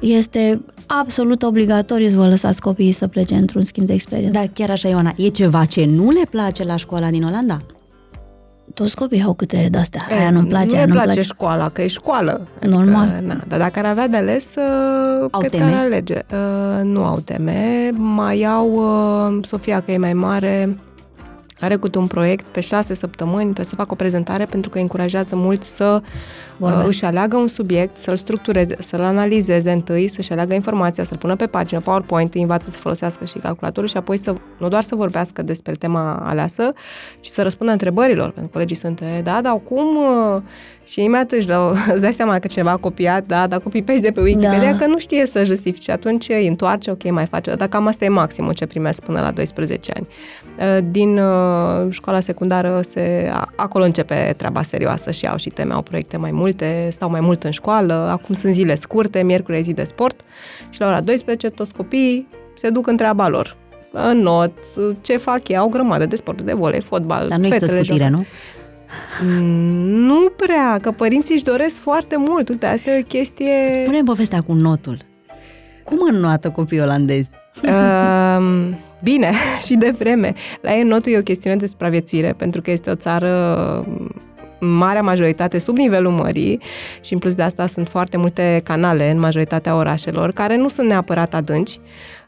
este 0.03 0.61
absolut 0.87 1.43
obligatoriu 1.43 2.09
să 2.09 2.15
vă 2.15 2.27
lăsați 2.27 2.61
copiii 2.61 2.91
să 2.91 3.07
plece 3.07 3.35
într-un 3.35 3.63
schimb 3.63 3.87
de 3.87 3.93
experiență. 3.93 4.39
Da, 4.39 4.45
chiar 4.53 4.69
așa, 4.69 4.87
Ioana. 4.89 5.13
E 5.17 5.27
ceva 5.27 5.65
ce 5.65 5.85
nu 5.85 6.09
le 6.11 6.21
place 6.29 6.63
la 6.63 6.75
școala 6.75 7.09
din 7.09 7.23
Olanda? 7.23 7.57
Toți 8.73 8.95
copiii 8.95 9.23
au 9.23 9.33
câte 9.33 9.67
de-astea. 9.71 10.07
Aia 10.09 10.29
nu-mi 10.29 10.47
place, 10.47 10.65
nu 10.65 10.73
aia 10.75 10.81
le 10.85 10.87
nu-mi 10.87 11.01
place 11.01 11.13
place. 11.13 11.27
școala, 11.33 11.69
că 11.69 11.81
e 11.81 11.87
școală. 11.87 12.47
Normal. 12.61 13.19
na, 13.25 13.41
dar 13.47 13.59
dacă 13.59 13.79
ar 13.79 13.85
avea 13.85 14.07
de 14.07 14.17
ales, 14.17 14.55
uh, 14.55 15.27
Au 15.31 15.39
cred 15.39 15.51
teme? 15.51 15.71
că 15.71 15.75
ar 15.77 15.83
alege. 15.83 16.21
Uh, 16.31 16.83
nu 16.83 17.03
au 17.03 17.19
teme. 17.19 17.89
Mai 17.95 18.43
au 18.43 18.71
uh, 18.71 19.37
Sofia, 19.45 19.79
că 19.79 19.91
e 19.91 19.97
mai 19.97 20.13
mare, 20.13 20.77
are 21.63 21.77
câte 21.77 21.97
un 21.97 22.07
proiect 22.07 22.45
pe 22.45 22.59
șase 22.59 22.93
săptămâni, 22.93 23.43
trebuie 23.43 23.65
să 23.65 23.75
facă 23.75 23.89
o 23.91 23.95
prezentare 23.95 24.45
pentru 24.45 24.69
că 24.69 24.75
îi 24.75 24.81
încurajează 24.81 25.35
mult 25.35 25.63
să 25.63 26.01
uh, 26.01 26.09
Vorbească. 26.57 26.87
își 26.87 27.05
aleagă 27.05 27.37
un 27.37 27.47
subiect, 27.47 27.97
să-l 27.97 28.15
structureze, 28.15 28.75
să-l 28.79 29.01
analizeze 29.01 29.71
întâi, 29.71 30.07
să-și 30.07 30.31
aleagă 30.31 30.53
informația, 30.53 31.03
să-l 31.03 31.17
pună 31.17 31.35
pe 31.35 31.45
pagină, 31.47 31.79
PowerPoint, 31.79 32.33
îi 32.33 32.41
învață 32.41 32.69
să 32.69 32.77
folosească 32.77 33.25
și 33.25 33.37
calculatorul 33.37 33.89
și 33.89 33.97
apoi 33.97 34.17
să 34.17 34.33
nu 34.57 34.67
doar 34.67 34.83
să 34.83 34.95
vorbească 34.95 35.41
despre 35.41 35.73
tema 35.73 36.15
aleasă, 36.25 36.73
ci 37.19 37.27
să 37.27 37.41
răspundă 37.41 37.71
întrebărilor, 37.71 38.25
pentru 38.25 38.43
că 38.43 38.49
colegii 38.51 38.75
sunt, 38.75 38.99
"E, 39.01 39.21
da, 39.23 39.39
dar 39.41 39.59
cum? 39.63 39.95
uh, 40.35 40.41
Și 40.85 41.03
imediat 41.03 41.31
își 41.31 41.47
dau, 41.47 41.69
îți 41.93 42.01
dai 42.01 42.13
seama 42.13 42.39
că 42.39 42.47
cineva 42.47 42.71
a 42.71 42.77
copiat, 42.77 43.25
da, 43.25 43.47
dar 43.47 43.59
copii 43.59 43.81
de 43.81 44.11
pe 44.11 44.21
Wikipedia, 44.21 44.71
Da. 44.71 44.77
că 44.77 44.85
nu 44.85 44.99
știe 44.99 45.25
să 45.25 45.43
justifice. 45.43 45.91
Atunci 45.91 46.29
îi 46.29 46.47
întoarce, 46.47 46.91
ok, 46.91 47.11
mai 47.11 47.25
face. 47.25 47.55
Dar 47.55 47.67
cam 47.67 47.87
asta 47.87 48.05
e 48.05 48.09
maximul 48.09 48.53
ce 48.53 48.65
primesc 48.65 49.03
până 49.03 49.21
la 49.21 49.31
12 49.31 49.91
ani. 49.95 50.07
Uh, 50.77 50.85
Din 50.91 51.17
uh, 51.17 51.23
școala 51.89 52.19
secundară, 52.19 52.81
se, 52.89 53.29
a- 53.33 53.47
acolo 53.55 53.83
începe 53.83 54.33
treaba 54.37 54.61
serioasă 54.61 55.11
și 55.11 55.27
au 55.27 55.37
și 55.37 55.49
teme, 55.49 55.73
au 55.73 55.81
proiecte 55.81 56.17
mai 56.17 56.31
multe, 56.31 56.87
stau 56.91 57.09
mai 57.09 57.19
mult 57.19 57.43
în 57.43 57.51
școală, 57.51 57.93
acum 57.93 58.35
sunt 58.35 58.53
zile 58.53 58.75
scurte, 58.75 59.23
miercuri 59.23 59.57
e 59.57 59.61
zi 59.61 59.73
de 59.73 59.83
sport 59.83 60.21
și 60.69 60.79
la 60.79 60.87
ora 60.87 61.01
12 61.01 61.49
toți 61.49 61.73
copiii 61.73 62.27
se 62.55 62.69
duc 62.69 62.87
în 62.87 62.97
treaba 62.97 63.27
lor. 63.27 63.55
În 63.91 64.17
not, 64.17 64.51
ce 65.01 65.17
fac 65.17 65.47
ei, 65.47 65.57
au 65.57 65.65
o 65.65 65.69
grămadă 65.69 66.05
de 66.05 66.15
sporturi 66.15 66.47
de 66.47 66.53
volei, 66.53 66.81
fotbal, 66.81 67.27
Dar 67.27 67.37
nu 67.37 67.45
există 67.45 67.65
fetele 67.65 67.83
scutire, 67.83 68.09
joacă. 68.09 68.25
nu? 69.21 69.35
Mm, 69.39 69.43
Nu 70.05 70.29
prea, 70.37 70.79
că 70.81 70.91
părinții 70.91 71.33
își 71.35 71.43
doresc 71.43 71.79
foarte 71.79 72.15
mult. 72.17 72.49
Uite, 72.49 72.65
asta 72.65 72.91
e 72.91 72.99
o 72.99 73.03
chestie... 73.07 73.53
Spune-mi 73.81 74.05
povestea 74.05 74.41
cu 74.41 74.53
notul. 74.53 74.97
Cum 75.83 75.97
înnoată 76.13 76.49
copiii 76.49 76.81
olandezi? 76.81 77.29
Um, 77.63 78.75
bine, 79.03 79.33
și 79.65 79.75
de 79.75 79.89
vreme. 79.89 80.33
La 80.61 80.75
ei 80.75 80.83
notul 80.83 81.11
e 81.11 81.17
o 81.17 81.21
chestiune 81.21 81.55
de 81.55 81.65
supraviețuire, 81.65 82.33
pentru 82.33 82.61
că 82.61 82.71
este 82.71 82.89
o 82.89 82.95
țară 82.95 83.75
în 83.87 84.11
marea 84.65 85.01
majoritate 85.01 85.57
sub 85.57 85.77
nivelul 85.77 86.11
mării 86.11 86.61
și 87.01 87.13
în 87.13 87.19
plus 87.19 87.35
de 87.35 87.41
asta 87.41 87.65
sunt 87.65 87.87
foarte 87.87 88.17
multe 88.17 88.61
canale 88.63 89.11
în 89.11 89.19
majoritatea 89.19 89.75
orașelor 89.75 90.31
care 90.31 90.57
nu 90.57 90.69
sunt 90.69 90.87
neapărat 90.87 91.33
adânci. 91.33 91.79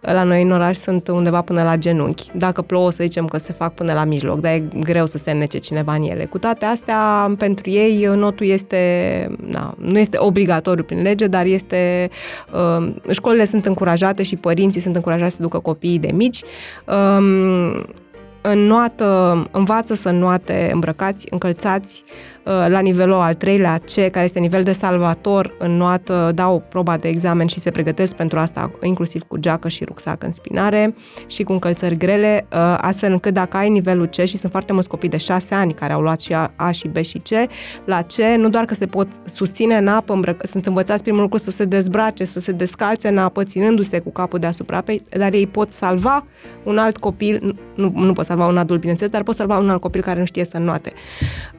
La 0.01 0.23
noi 0.23 0.41
în 0.41 0.51
oraș 0.51 0.77
sunt 0.77 1.07
undeva 1.07 1.41
până 1.41 1.63
la 1.63 1.75
genunchi. 1.75 2.31
Dacă 2.33 2.61
plouă, 2.61 2.91
să 2.91 3.03
zicem 3.03 3.25
că 3.25 3.37
se 3.37 3.53
fac 3.53 3.73
până 3.73 3.93
la 3.93 4.03
mijloc, 4.03 4.39
dar 4.39 4.51
e 4.51 4.67
greu 4.79 5.05
să 5.05 5.17
se 5.17 5.31
înnece 5.31 5.57
cineva 5.57 5.93
în 5.93 6.01
ele. 6.01 6.25
Cu 6.25 6.37
toate 6.37 6.65
astea, 6.65 7.33
pentru 7.37 7.69
ei, 7.69 8.09
notul 8.15 8.45
este, 8.45 8.77
na, 9.47 9.75
nu 9.77 9.99
este 9.99 10.17
obligatoriu 10.19 10.83
prin 10.83 11.01
lege, 11.01 11.27
dar 11.27 11.45
este, 11.45 12.09
uh, 12.77 12.93
școlile 13.11 13.45
sunt 13.45 13.65
încurajate 13.65 14.23
și 14.23 14.35
părinții 14.35 14.81
sunt 14.81 14.95
încurajați 14.95 15.35
să 15.35 15.41
ducă 15.41 15.59
copiii 15.59 15.99
de 15.99 16.09
mici. 16.13 16.41
Um, 16.85 17.85
înnoată, 18.51 19.47
învață 19.51 19.93
să 19.93 20.09
înnoate 20.09 20.69
îmbrăcați, 20.73 21.27
încălțați 21.29 22.03
uh, 22.07 22.34
la 22.45 22.79
nivelul 22.79 23.13
al 23.13 23.33
treilea 23.33 23.77
C, 23.77 23.93
care 23.93 24.25
este 24.25 24.39
nivel 24.39 24.61
de 24.63 24.71
salvator, 24.71 25.55
înnoată, 25.59 26.31
dau 26.35 26.63
proba 26.69 26.97
de 26.97 27.07
examen 27.07 27.47
și 27.47 27.59
se 27.59 27.71
pregătesc 27.71 28.15
pentru 28.15 28.39
asta, 28.39 28.71
inclusiv 28.81 29.23
cu 29.23 29.37
geacă 29.37 29.67
și 29.67 29.83
rucsac 29.83 30.23
în 30.23 30.31
spinare 30.31 30.95
și 31.27 31.43
cu 31.43 31.51
încălțări 31.51 31.97
grele, 31.97 32.47
uh, 32.51 32.57
astfel 32.77 33.11
încât 33.11 33.33
dacă 33.33 33.57
ai 33.57 33.69
nivelul 33.69 34.07
C 34.07 34.13
și 34.13 34.37
sunt 34.37 34.51
foarte 34.51 34.73
mulți 34.73 34.89
copii 34.89 35.09
de 35.09 35.17
6 35.17 35.55
ani 35.55 35.73
care 35.73 35.93
au 35.93 36.01
luat 36.01 36.21
și 36.21 36.33
A, 36.33 36.51
A 36.55 36.71
și 36.71 36.87
B 36.87 36.97
și 36.97 37.17
C, 37.17 37.29
la 37.85 38.01
C 38.01 38.37
nu 38.37 38.49
doar 38.49 38.65
că 38.65 38.73
se 38.73 38.85
pot 38.85 39.07
susține 39.25 39.75
în 39.75 39.87
apă, 39.87 40.13
îmbrăc- 40.13 40.43
sunt 40.43 40.65
învățați 40.65 41.03
primul 41.03 41.21
lucru 41.21 41.37
să 41.37 41.51
se 41.51 41.65
dezbrace, 41.65 42.23
să 42.23 42.39
se 42.39 42.51
descalțe 42.51 43.07
în 43.07 43.17
apă, 43.17 43.43
ținându-se 43.43 43.99
cu 43.99 44.11
capul 44.11 44.39
deasupra 44.39 44.77
apei, 44.77 45.01
dar 45.17 45.33
ei 45.33 45.47
pot 45.47 45.71
salva 45.71 46.25
un 46.63 46.77
alt 46.77 46.97
copil, 46.97 47.57
nu, 47.75 47.91
nu 47.95 48.13
pot 48.13 48.25
salva 48.25 48.47
un 48.47 48.57
adult, 48.57 48.79
bineînțeles, 48.79 49.11
dar 49.11 49.23
pot 49.23 49.35
salva 49.35 49.57
un 49.57 49.69
alt 49.69 49.81
copil 49.81 50.01
care 50.01 50.19
nu 50.19 50.25
știe 50.25 50.45
să 50.45 50.57
înnoate. 50.57 50.93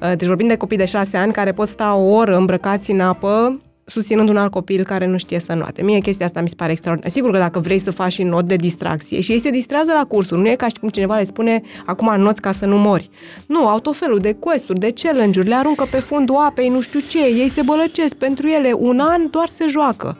Uh, 0.03 0.16
Deci 0.16 0.26
vorbim 0.26 0.47
de 0.47 0.57
copii 0.57 0.76
de 0.77 0.85
șase 0.85 1.16
ani 1.16 1.33
care 1.33 1.53
pot 1.53 1.68
sta 1.68 1.95
o 1.95 2.14
oră 2.14 2.37
îmbrăcați 2.37 2.91
în 2.91 3.01
apă, 3.01 3.61
susținând 3.89 4.29
un 4.29 4.37
alt 4.37 4.51
copil 4.51 4.85
care 4.85 5.07
nu 5.07 5.16
știe 5.16 5.39
să 5.39 5.53
înnoate. 5.53 5.83
Mie 5.83 5.99
chestia 5.99 6.27
asta 6.27 6.41
mi 6.41 6.49
se 6.49 6.55
pare 6.57 6.72
extraordinar. 6.72 7.12
Sigur 7.12 7.31
că 7.31 7.39
dacă 7.39 7.59
vrei 7.59 7.79
să 7.79 7.91
faci 7.91 8.12
și 8.12 8.22
not 8.22 8.47
de 8.47 8.57
distracție 8.57 9.20
și 9.20 9.33
ei 9.33 9.39
se 9.39 9.51
distrează 9.51 9.93
la 9.93 10.05
cursuri, 10.09 10.41
nu 10.41 10.49
e 10.49 10.55
ca 10.55 10.66
și 10.66 10.74
cum 10.81 10.89
cineva 10.89 11.16
le 11.16 11.24
spune 11.24 11.62
acum 11.87 12.09
înnoți 12.09 12.41
ca 12.41 12.53
să 12.53 12.66
nu 12.66 12.79
mori. 12.79 13.11
Nu, 13.47 13.66
au 13.66 13.81
tot 13.81 13.97
felul 13.97 14.18
de 14.18 14.33
quest-uri, 14.33 14.79
de 14.79 14.93
challenge-uri, 14.95 15.49
le 15.49 15.55
aruncă 15.55 15.87
pe 15.91 15.97
fundul 15.97 16.37
apei, 16.37 16.68
nu 16.68 16.81
știu 16.81 17.01
ce, 17.09 17.18
ei 17.18 17.49
se 17.49 17.62
bălăcesc 17.62 18.14
pentru 18.14 18.47
ele, 18.47 18.72
un 18.79 19.01
an 19.01 19.31
doar 19.31 19.49
se 19.49 19.64
joacă. 19.68 20.18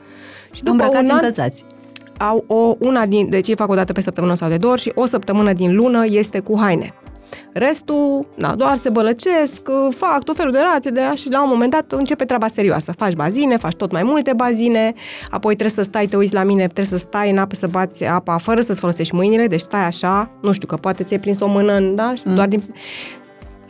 Și 0.53 0.63
după 0.63 0.71
Îmbrăcați, 0.71 1.05
un 1.05 1.11
an, 1.11 1.17
încălțați. 1.17 1.65
au 2.19 2.45
o, 2.47 2.75
una 2.79 3.07
din, 3.07 3.31
deci 3.31 3.49
ei 3.49 3.57
fac 3.57 3.71
o 3.71 3.75
dată 3.75 3.93
pe 3.93 4.01
săptămână 4.01 4.35
sau 4.35 4.49
de 4.49 4.57
două 4.57 4.73
ori 4.73 4.83
și 4.83 4.93
o 4.95 5.07
săptămână 5.07 5.53
din 5.53 5.75
lună 5.75 6.05
este 6.07 6.41
cu 6.41 6.59
haine. 6.61 6.95
Restul, 7.53 8.27
na, 8.35 8.55
doar 8.55 8.77
se 8.77 8.89
bălăcesc, 8.89 9.63
fac 9.91 10.23
tot 10.25 10.37
felul 10.37 10.53
de 10.53 10.59
rațe 10.73 10.91
de 10.91 11.01
și 11.15 11.31
la 11.31 11.43
un 11.43 11.49
moment 11.49 11.71
dat 11.71 11.93
începe 11.93 12.25
treaba 12.25 12.47
serioasă. 12.47 12.93
Faci 12.93 13.13
bazine, 13.13 13.57
faci 13.57 13.75
tot 13.75 13.93
mai 13.93 14.03
multe 14.03 14.33
bazine, 14.33 14.95
apoi 15.31 15.55
trebuie 15.55 15.75
să 15.77 15.83
stai, 15.83 16.07
te 16.07 16.17
uiți 16.17 16.35
la 16.35 16.43
mine, 16.43 16.63
trebuie 16.63 16.85
să 16.85 16.97
stai 16.97 17.31
în 17.31 17.39
apă 17.39 17.55
să 17.55 17.67
bați 17.67 18.05
apa 18.05 18.37
fără 18.39 18.61
să-ți 18.61 18.81
folosești 18.81 19.15
mâinile, 19.15 19.47
deci 19.47 19.61
stai 19.61 19.85
așa, 19.85 20.31
nu 20.43 20.53
știu, 20.53 20.67
că 20.67 20.77
poate 20.77 21.03
ți-ai 21.05 21.21
prins 21.21 21.41
o 21.41 21.47
mână, 21.47 21.73
în- 21.73 21.95
da, 21.95 22.15
și 22.15 22.23
doar 22.35 22.49
din... 22.49 22.63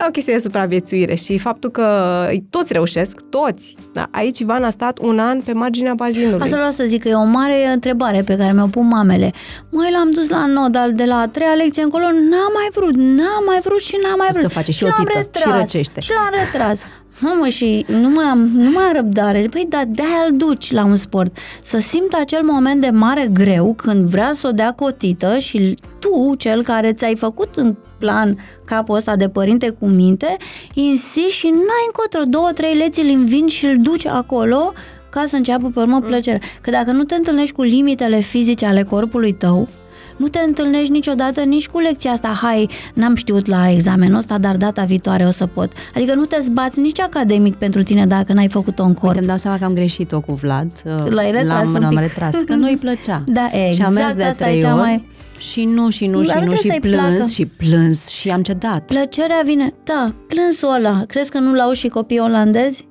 e 0.00 0.04
o 0.06 0.10
chestie 0.10 0.32
de 0.32 0.38
supraviețuire 0.38 1.14
și 1.14 1.38
faptul 1.38 1.70
că 1.70 2.28
toți 2.50 2.72
reușesc, 2.72 3.20
toți. 3.30 3.74
Da? 3.92 4.08
Aici 4.10 4.38
Ivan 4.38 4.64
a 4.64 4.70
stat 4.70 4.98
un 4.98 5.18
an 5.18 5.40
pe 5.40 5.52
marginea 5.52 5.94
bazinului. 5.94 6.40
Asta 6.40 6.56
vreau 6.56 6.70
să 6.70 6.84
zic 6.84 7.02
că 7.02 7.08
e 7.08 7.14
o 7.14 7.24
mare 7.24 7.66
întrebare 7.72 8.22
pe 8.22 8.36
care 8.36 8.52
mi-o 8.52 8.66
pun 8.66 8.86
mamele. 8.86 9.32
Măi, 9.70 9.90
l-am 9.90 10.10
dus 10.10 10.28
la 10.28 10.46
nod, 10.46 10.72
dar 10.72 10.90
de 10.90 11.04
la 11.04 11.16
a 11.16 11.26
treia 11.28 11.52
lecție 11.52 11.82
încolo 11.82 12.04
n-am 12.04 12.52
mai 12.54 12.68
vrut, 12.72 12.94
n-am 12.94 13.42
mai 13.46 13.60
vrut 13.64 13.80
și 13.80 13.96
n-am 14.02 14.14
mai 14.16 14.26
Vezi 14.26 14.38
vrut. 14.38 14.52
că 14.52 14.58
face 14.58 14.72
și 14.72 14.84
o 14.84 14.86
l-am 14.86 14.96
tită, 14.98 15.18
și 15.18 15.24
retras, 15.24 15.58
răcește. 15.60 16.00
Și 16.00 16.10
l-am 16.10 16.40
retras. 16.44 16.84
Mamă, 17.20 17.48
și 17.48 17.84
nu 17.88 18.10
mai 18.10 18.24
am, 18.24 18.38
nu 18.38 18.70
mai 18.70 18.84
am 18.84 18.92
răbdare. 18.94 19.46
Păi, 19.50 19.66
dar 19.68 19.84
de-aia 19.88 20.26
îl 20.28 20.36
duci 20.36 20.72
la 20.72 20.84
un 20.84 20.96
sport. 20.96 21.36
Să 21.62 21.78
simt 21.78 22.12
acel 22.12 22.42
moment 22.42 22.80
de 22.80 22.90
mare 22.90 23.28
greu 23.32 23.74
când 23.74 24.08
vrea 24.08 24.30
să 24.34 24.46
o 24.46 24.50
dea 24.50 24.72
cotită 24.72 25.38
și 25.38 25.74
tu, 25.98 26.34
cel 26.34 26.62
care 26.62 26.92
ți-ai 26.92 27.16
făcut 27.16 27.48
în 27.54 27.74
plan 27.98 28.36
capul 28.64 28.96
ăsta 28.96 29.16
de 29.16 29.28
părinte 29.28 29.68
cu 29.70 29.86
minte, 29.86 30.36
insisti 30.74 31.30
și 31.30 31.46
n-ai 31.46 31.86
încotro 31.86 32.22
două, 32.24 32.50
trei 32.54 32.74
leții 32.74 33.02
îl 33.02 33.18
învingi 33.18 33.54
și 33.54 33.66
îl 33.66 33.76
duci 33.80 34.06
acolo 34.06 34.72
ca 35.10 35.24
să 35.26 35.36
înceapă 35.36 35.70
pe 35.74 35.80
urmă 35.80 36.00
plăcerea. 36.00 36.40
Că 36.60 36.70
dacă 36.70 36.90
nu 36.92 37.04
te 37.04 37.14
întâlnești 37.14 37.54
cu 37.54 37.62
limitele 37.62 38.18
fizice 38.18 38.66
ale 38.66 38.82
corpului 38.82 39.32
tău, 39.32 39.68
nu 40.16 40.26
te 40.28 40.38
întâlnești 40.46 40.90
niciodată 40.90 41.40
nici 41.40 41.68
cu 41.68 41.78
lecția 41.78 42.10
asta, 42.10 42.28
hai, 42.42 42.68
n-am 42.94 43.14
știut 43.14 43.46
la 43.46 43.70
examenul 43.70 44.16
ăsta, 44.16 44.38
dar 44.38 44.56
data 44.56 44.82
viitoare 44.84 45.26
o 45.26 45.30
să 45.30 45.46
pot. 45.46 45.72
Adică 45.94 46.14
nu 46.14 46.24
te 46.24 46.36
zbați 46.40 46.80
nici 46.80 47.00
academic 47.00 47.54
pentru 47.54 47.82
tine 47.82 48.06
dacă 48.06 48.32
n-ai 48.32 48.48
făcut-o 48.48 48.82
în 48.84 48.94
corp. 48.94 49.04
Uite, 49.06 49.18
îmi 49.18 49.26
dau 49.28 49.36
seama 49.36 49.58
că 49.58 49.64
am 49.64 49.74
greșit-o 49.74 50.20
cu 50.20 50.32
Vlad. 50.32 50.70
uh, 50.84 51.10
L-ai 51.10 51.30
retras 51.30 51.62
L-am, 51.64 51.72
un 51.74 51.80
l-am 51.80 51.88
pic. 51.90 51.98
retras, 51.98 52.34
că 52.46 52.54
nu-i 52.54 52.76
plăcea. 52.80 53.22
Da, 53.36 53.48
și 53.72 53.82
am 53.82 53.92
mers 53.92 54.12
exact 54.12 54.16
de 54.16 54.22
asta 54.24 54.44
e 54.44 54.48
trei 54.48 54.60
cea 54.60 54.72
ori 54.74 54.80
mai- 54.82 55.06
și 55.38 55.64
nu, 55.64 55.90
și 55.90 56.06
nu, 56.06 56.22
Dar 56.22 56.24
și 56.26 56.32
nu 56.32 56.44
nu, 56.44 56.52
trebuie 56.52 56.56
și 56.56 56.66
să-i 56.68 56.80
plâns, 56.80 57.16
placă. 57.16 57.30
și 57.30 57.46
plâns 57.46 58.08
și 58.08 58.30
am 58.30 58.42
cedat. 58.42 58.84
Plăcerea 58.86 59.42
vine, 59.44 59.74
da, 59.84 60.14
plânsul 60.28 60.74
ăla. 60.74 61.04
Crezi 61.08 61.30
că 61.30 61.38
nu-l 61.38 61.60
au 61.60 61.72
și 61.72 61.88
copiii 61.88 62.20
olandezi? 62.20 62.86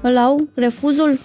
Îl 0.00 0.16
au? 0.16 0.48
Refuzul? 0.54 1.18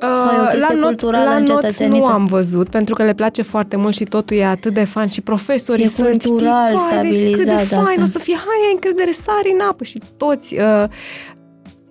Sau 0.00 0.34
e 0.34 0.42
o 0.42 0.46
chestie 0.46 0.58
Uh, 0.58 0.68
la 0.68 0.74
not, 0.74 0.84
culturală 0.84 1.24
la 1.24 1.38
not 1.38 1.48
încetățenită? 1.48 1.96
nu 1.96 2.04
am 2.06 2.26
văzut, 2.26 2.68
pentru 2.68 2.94
că 2.94 3.02
le 3.04 3.14
place 3.14 3.42
foarte 3.42 3.76
mult 3.76 3.94
și 3.94 4.04
totul 4.04 4.36
e 4.36 4.44
atât 4.44 4.74
de 4.74 4.84
fan 4.84 5.06
și 5.06 5.20
profesorii 5.20 5.84
E 5.84 5.88
sunt, 5.88 6.22
cultural 6.22 6.76
știi, 6.76 6.88
vai, 6.88 7.10
deci 7.10 7.32
cât 7.32 7.44
de 7.44 7.50
stabilizat 7.50 7.66
fain 7.66 7.82
asta. 7.82 8.02
o 8.02 8.06
să 8.06 8.18
fie, 8.18 8.34
hai, 8.34 8.66
ai 8.66 8.72
încredere, 8.72 9.10
sari 9.10 9.50
în 9.58 9.60
apă 9.68 9.84
și 9.84 10.00
toți. 10.16 10.54
Uh, 10.54 10.84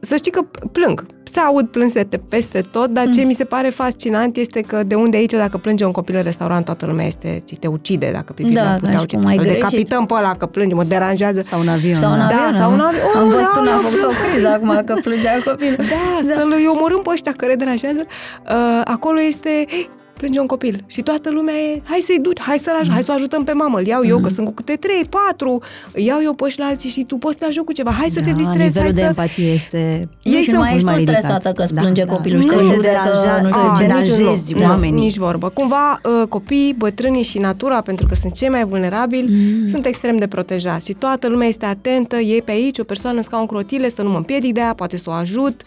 să 0.06 0.16
știi 0.16 0.32
că 0.32 0.42
plâng, 0.72 1.06
se 1.24 1.40
aud 1.40 1.68
plânsete 1.68 2.18
peste 2.18 2.62
tot, 2.72 2.90
dar 2.90 3.10
ce 3.10 3.22
mi 3.22 3.34
se 3.34 3.44
pare 3.44 3.70
fascinant 3.70 4.36
este 4.38 4.62
că 4.62 4.84
de 4.84 4.96
unde 4.96 5.18
aici, 5.18 5.32
dacă 5.32 5.58
plânge 5.58 5.86
un 5.86 5.92
copil 5.92 6.16
în 6.16 6.22
restaurant, 6.24 6.66
toată 6.66 6.86
lumea 6.86 7.06
este, 7.06 7.44
te 7.60 7.68
ucide 7.68 8.10
dacă 8.14 8.34
privi 8.34 8.54
Da, 8.54 8.64
la 8.64 8.70
ca 8.70 8.76
putea 8.80 8.98
și 9.00 9.06
cum 9.06 9.26
ai 9.26 9.36
să 9.36 9.42
greșit. 9.42 9.56
decapităm 9.60 10.06
pe 10.06 10.14
ăla 10.14 10.36
că 10.36 10.46
plânge, 10.46 10.74
mă 10.76 10.84
deranjează. 10.84 11.42
Sau 11.42 11.60
un 11.60 11.68
avion. 11.68 11.96
Sau 11.96 12.12
un 12.12 12.18
da. 12.18 12.24
avion? 12.26 12.54
sau 12.54 12.72
un 12.72 12.78
nu? 12.78 12.84
avion. 12.86 13.02
Am 13.16 13.24
Oh, 13.24 13.30
văzut 13.30 13.54
da, 13.54 13.60
una, 13.60 13.72
a 13.72 13.76
da, 13.82 13.88
făcut 13.88 14.04
o 14.04 14.12
criză 14.32 14.48
acum 14.48 14.82
că 14.86 14.94
plângea 15.04 15.32
copilul. 15.46 15.76
Da, 15.78 16.34
să-l 16.34 16.54
îi 16.56 16.68
omorâm 16.76 17.02
pe 17.02 17.10
ăștia 17.12 17.34
care 17.38 17.56
deranjează. 17.56 18.04
Uh, 18.06 18.82
acolo 18.84 19.22
este, 19.22 19.50
"Hei, 19.70 19.90
plânge 20.18 20.40
un 20.40 20.46
copil 20.46 20.84
și 20.88 21.02
toată 21.02 21.30
lumea 21.30 21.54
e, 21.56 21.82
hai 21.84 22.00
să-i 22.00 22.20
duci, 22.22 22.40
hai 22.40 22.58
să-l 22.58 22.74
aj- 22.84 22.90
hai 22.92 23.04
să 23.04 23.12
o 23.12 23.14
ajutăm 23.14 23.44
pe 23.44 23.52
mamă, 23.52 23.78
îl 23.78 23.86
iau 23.88 24.06
eu, 24.06 24.20
că 24.20 24.30
sunt 24.30 24.46
cu 24.46 24.54
câte 24.54 24.76
trei, 24.76 25.02
patru, 25.10 25.62
îi 25.94 26.06
iau 26.06 26.20
eu 26.24 26.34
pe 26.34 26.44
ăștia 26.44 26.66
alții 26.66 26.90
și 26.90 27.04
tu 27.04 27.16
poți 27.18 27.34
să 27.34 27.40
te 27.40 27.46
ajut 27.46 27.66
cu 27.66 27.72
ceva, 27.72 27.92
hai 27.92 28.10
să 28.10 28.20
te 28.22 28.30
Da, 28.30 28.36
distrezi, 28.36 28.60
nivelul 28.78 28.82
hai 28.84 28.94
de 28.94 29.00
să... 29.02 29.06
empatie 29.08 29.46
este 29.52 30.10
Ei 30.24 30.34
și 30.34 30.44
sunt 30.44 30.56
nu 30.56 30.62
mai 30.62 30.72
ești 30.74 30.84
mult 30.84 30.96
tu 30.98 31.00
ridicat. 31.04 31.24
stresată 31.24 31.52
că 31.56 31.64
îți 31.64 31.74
plânge 31.74 32.06
copilul 32.06 32.40
și 32.42 32.46
Nu 32.48 32.54
că 32.54 32.58
te 32.60 32.64
judecă, 32.64 32.82
deranja- 32.88 33.42
nu 33.42 33.48
știu 33.48 33.70
a, 33.72 33.76
ce. 33.78 33.86
deranjezi 33.86 34.54
nici, 34.54 34.64
oamenii. 34.64 35.02
Nici 35.04 35.18
vorbă. 35.18 35.50
Cumva 35.50 36.02
uh, 36.22 36.28
copiii, 36.28 36.74
bătrânii 36.74 37.24
și 37.24 37.38
natura, 37.40 37.82
pentru 37.82 38.06
că 38.08 38.16
sunt 38.16 38.34
cei 38.34 38.50
mai 38.50 38.64
vulnerabili, 38.66 39.28
mm. 39.30 39.68
sunt 39.68 39.86
extrem 39.86 40.18
de 40.18 40.28
protejați 40.28 40.86
și 40.86 40.94
toată 40.94 41.28
lumea 41.28 41.48
este 41.48 41.66
atentă, 41.66 42.16
e 42.16 42.42
pe 42.46 42.52
aici 42.52 42.80
o 42.80 42.84
persoană 42.84 43.18
în 43.18 43.24
scaun 43.24 43.46
cu 43.46 43.54
rotile, 43.54 43.90
să 43.90 44.02
nu 44.02 44.10
mă 44.10 44.18
împiedic 44.18 44.54
de 44.54 44.60
ea, 44.60 44.74
poate 44.74 44.98
să 44.98 45.10
o 45.10 45.14
ajut. 45.14 45.62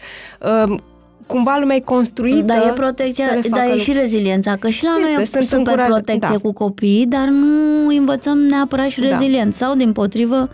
Uh, 1.20 1.26
cumva 1.26 1.56
lumea 1.60 1.76
e 1.76 1.80
construită 1.80 2.40
Da, 2.42 2.54
e 2.56 2.66
să 2.66 2.72
protecția, 2.72 3.26
le 3.26 3.40
dar 3.48 3.60
facă 3.60 3.74
e 3.74 3.78
și 3.78 3.92
reziliența, 3.92 4.56
că 4.56 4.68
și 4.68 4.84
la 4.84 4.90
Este, 4.98 5.12
noi 5.12 5.22
e 5.22 5.26
sunt 5.26 5.44
super 5.44 5.58
încuraj- 5.74 5.88
protecție 5.88 6.34
da. 6.34 6.38
cu 6.38 6.52
copiii, 6.52 7.06
dar 7.06 7.28
nu 7.28 7.86
învățăm 7.88 8.38
neapărat 8.38 8.88
și 8.88 9.00
Da. 9.00 9.08
reziliență. 9.08 9.64
Sau, 9.64 9.74
din 9.74 9.92
potrivă, 9.92 10.48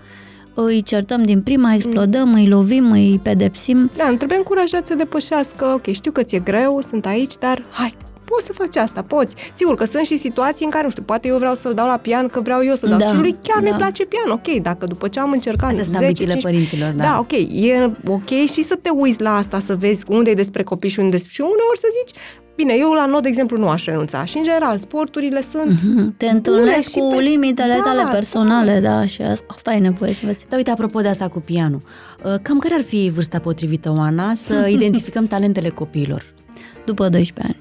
îi 0.54 0.82
certăm 0.82 1.22
din 1.22 1.40
prima, 1.42 1.74
explodăm, 1.74 2.32
îi 2.34 2.48
lovim, 2.48 2.90
îi 2.90 3.20
pedepsim. 3.22 3.90
Da, 3.96 4.08
nu 4.10 4.16
trebuie 4.16 4.38
încurajat 4.38 4.86
să 4.86 4.94
depășească, 4.94 5.64
ok, 5.64 5.92
știu 5.92 6.12
că 6.12 6.22
ți-e 6.22 6.38
greu, 6.38 6.80
sunt 6.88 7.06
aici, 7.06 7.32
dar 7.40 7.62
hai, 7.70 7.94
poți 8.24 8.46
să 8.46 8.52
faci 8.52 8.76
asta, 8.76 9.02
poți. 9.02 9.34
Sigur 9.54 9.74
că 9.76 9.84
sunt 9.84 10.04
și 10.04 10.16
situații 10.18 10.64
în 10.64 10.70
care, 10.70 10.84
nu 10.84 10.90
știu, 10.90 11.02
poate 11.02 11.28
eu 11.28 11.36
vreau 11.36 11.54
să-l 11.54 11.74
dau 11.74 11.86
la 11.86 11.96
pian, 11.96 12.26
că 12.28 12.40
vreau 12.40 12.64
eu 12.64 12.74
să 12.74 12.86
dau. 12.86 12.98
Da, 12.98 13.06
și 13.06 13.14
lui 13.14 13.36
chiar 13.42 13.62
da. 13.62 13.70
ne 13.70 13.76
place 13.76 14.04
pian, 14.04 14.30
ok, 14.30 14.62
dacă 14.62 14.86
după 14.86 15.08
ce 15.08 15.20
am 15.20 15.30
încercat 15.30 15.68
Astea 15.68 15.84
sunt 15.84 15.96
10, 15.96 16.04
ambițiile 16.04 16.32
15, 16.32 16.46
părinților, 16.48 16.92
da. 16.92 17.02
Da, 17.12 17.18
ok, 17.18 17.32
e 17.64 17.90
ok 18.08 18.28
și 18.52 18.62
să 18.62 18.78
te 18.82 18.88
uiți 18.90 19.20
la 19.22 19.36
asta, 19.36 19.58
să 19.58 19.74
vezi 19.76 20.04
unde 20.08 20.30
e 20.30 20.34
despre 20.34 20.62
copii 20.62 20.90
și 20.90 20.98
unde 20.98 21.16
și 21.28 21.40
uneori 21.40 21.78
să 21.78 21.86
zici, 22.04 22.16
bine, 22.56 22.74
eu 22.78 22.92
la 22.92 23.06
not, 23.06 23.22
de 23.22 23.28
exemplu, 23.28 23.56
nu 23.58 23.68
aș 23.68 23.84
renunța. 23.84 24.24
Și, 24.24 24.36
în 24.36 24.42
general, 24.42 24.78
sporturile 24.78 25.42
sunt 25.50 25.72
Te 26.16 26.26
întâlnești 26.26 26.90
și 26.92 26.98
cu 26.98 27.14
pe- 27.16 27.22
limitele 27.22 27.74
Da, 27.74 27.80
tale 27.90 28.08
personale, 28.12 28.80
da, 28.80 29.06
și 29.06 29.22
asta, 29.22 29.44
asta 29.48 29.70
ai 29.70 29.80
nevoie 29.80 30.12
să 30.12 30.20
vezi. 30.24 30.44
Dar 30.48 30.58
uite, 30.58 30.70
apropo 30.70 31.00
de 31.00 31.08
asta 31.08 31.28
cu 31.28 31.40
pianul, 31.40 31.82
uh, 32.24 32.34
cam 32.42 32.58
care 32.58 32.74
ar 32.74 32.82
fi 32.82 33.10
vârsta 33.14 33.38
potrivită, 33.38 33.94
Oana, 33.96 34.34
să 34.34 34.66
identificăm 34.76 35.26
talentele 35.26 35.68
copiilor? 35.68 36.32
după 36.84 37.08
12 37.08 37.40
ani. 37.42 37.56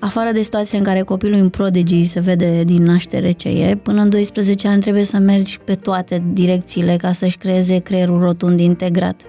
Afară 0.00 0.32
de 0.32 0.42
situația 0.42 0.78
în 0.78 0.84
care 0.84 1.02
copilul 1.02 1.38
e 1.38 1.40
un 1.40 1.48
prodigy 1.48 2.04
se 2.04 2.20
vede 2.20 2.64
din 2.64 2.82
naștere 2.82 3.32
ce 3.32 3.48
e, 3.48 3.76
până 3.76 4.02
în 4.02 4.10
12 4.10 4.68
ani 4.68 4.80
trebuie 4.80 5.04
să 5.04 5.18
mergi 5.18 5.58
pe 5.64 5.74
toate 5.74 6.22
direcțiile 6.32 6.96
ca 6.96 7.12
să-și 7.12 7.36
creeze 7.36 7.78
creierul 7.78 8.20
rotund 8.20 8.60
integrat. 8.60 9.20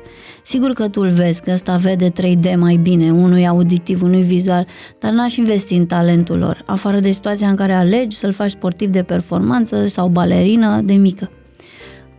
Sigur 0.46 0.74
că 0.74 0.88
tu 0.88 1.02
îl 1.02 1.10
vezi, 1.10 1.42
că 1.42 1.52
ăsta 1.52 1.76
vede 1.76 2.12
3D 2.12 2.56
mai 2.56 2.76
bine, 2.76 3.12
unul 3.12 3.38
e 3.38 3.48
auditiv, 3.48 4.02
unul 4.02 4.20
e 4.20 4.24
vizual, 4.24 4.68
dar 5.00 5.12
n-aș 5.12 5.36
investi 5.36 5.74
în 5.74 5.86
talentul 5.86 6.38
lor, 6.38 6.64
afară 6.66 7.00
de 7.00 7.12
situația 7.12 7.50
în 7.50 7.56
care 7.56 7.74
alegi 7.74 8.18
să-l 8.18 8.32
faci 8.32 8.52
sportiv 8.52 8.90
de 8.90 9.04
performanță 9.04 9.88
sau 9.88 10.08
balerină 10.08 10.82
de 10.82 10.94
mică. 10.94 11.30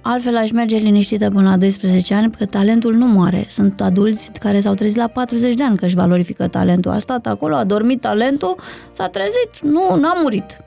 Altfel 0.02 0.36
aș 0.36 0.50
merge 0.50 0.76
liniștită 0.76 1.30
până 1.30 1.48
la 1.48 1.56
12 1.56 2.14
ani, 2.14 2.30
că 2.30 2.46
talentul 2.46 2.94
nu 2.94 3.06
moare. 3.06 3.46
Sunt 3.48 3.80
adulți 3.80 4.30
care 4.32 4.60
s-au 4.60 4.74
trezit 4.74 4.96
la 4.96 5.06
40 5.06 5.54
de 5.54 5.62
ani 5.62 5.76
că 5.76 5.84
își 5.84 5.94
valorifică 5.94 6.48
talentul. 6.48 6.90
A 6.90 6.98
stat 6.98 7.26
acolo, 7.26 7.54
a 7.54 7.64
dormit 7.64 8.00
talentul, 8.00 8.56
s-a 8.92 9.08
trezit, 9.08 9.60
nu, 9.62 9.96
n-a 10.00 10.12
murit. 10.22 10.60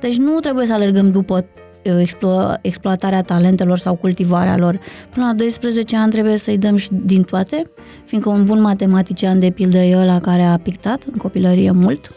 Deci 0.00 0.16
nu 0.16 0.38
trebuie 0.38 0.66
să 0.66 0.72
alergăm 0.72 1.10
după 1.10 1.46
uh, 1.84 2.02
explo- 2.02 2.58
exploatarea 2.60 3.22
talentelor 3.22 3.78
sau 3.78 3.94
cultivarea 3.94 4.56
lor. 4.56 4.80
Până 5.14 5.26
la 5.26 5.32
12 5.32 5.96
ani 5.96 6.10
trebuie 6.12 6.36
să-i 6.36 6.58
dăm 6.58 6.76
și 6.76 6.88
din 6.92 7.22
toate, 7.22 7.70
fiindcă 8.04 8.28
un 8.28 8.44
bun 8.44 8.60
matematician, 8.60 9.38
de 9.38 9.50
pildă, 9.50 9.78
e 9.78 9.96
ăla 9.96 10.20
care 10.20 10.42
a 10.42 10.58
pictat 10.58 11.02
în 11.12 11.18
copilărie 11.18 11.70
mult. 11.70 12.10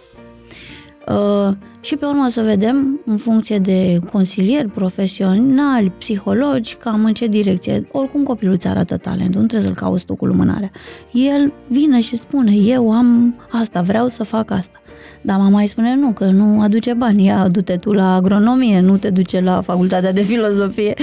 Uh, 1.08 1.54
și 1.84 1.96
pe 1.96 2.06
urmă 2.06 2.28
să 2.30 2.42
vedem, 2.42 3.02
în 3.06 3.18
funcție 3.18 3.60
de 3.60 4.00
consilieri 4.12 4.68
profesionali, 4.70 5.92
psihologi, 5.98 6.76
cam 6.76 7.06
în 7.06 7.14
ce 7.14 7.28
direcție. 7.28 7.88
Oricum 7.92 8.24
copilul 8.24 8.54
îți 8.54 8.68
arată 8.68 8.98
talentul, 8.98 9.42
nu 9.42 9.48
trebuie 9.48 9.70
să-l 9.70 9.80
cauți 9.80 10.06
tu 10.06 10.16
cu 10.16 10.26
lumânarea. 10.26 10.72
El 11.12 11.54
vine 11.68 12.02
și 12.02 12.18
spune, 12.18 12.52
eu 12.56 12.92
am 12.92 13.36
asta, 13.52 13.82
vreau 13.82 14.08
să 14.08 14.24
fac 14.24 14.52
asta. 14.52 14.82
Dar 15.22 15.38
mama 15.38 15.60
îi 15.60 15.68
spune 15.68 15.96
nu, 15.96 16.12
că 16.12 16.26
nu 16.26 16.62
aduce 16.62 16.94
bani, 16.94 17.26
ia 17.26 17.48
du-te 17.48 17.78
tu 17.78 17.92
la 17.92 18.14
agronomie, 18.14 18.82
nu 18.82 18.98
te 18.98 19.10
duce 19.10 19.40
la 19.40 19.62
facultatea 19.62 20.14
de 20.14 20.22
filozofie. 20.22 20.94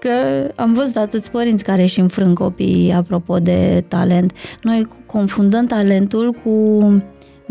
Că 0.00 0.10
am 0.54 0.72
văzut 0.72 0.96
atâți 0.96 1.30
părinți 1.30 1.64
care 1.64 1.82
își 1.82 2.00
înfrâng 2.00 2.38
copiii 2.38 2.92
apropo 2.92 3.36
de 3.38 3.84
talent. 3.88 4.32
Noi 4.62 4.88
confundăm 5.06 5.66
talentul 5.66 6.34
cu 6.44 6.80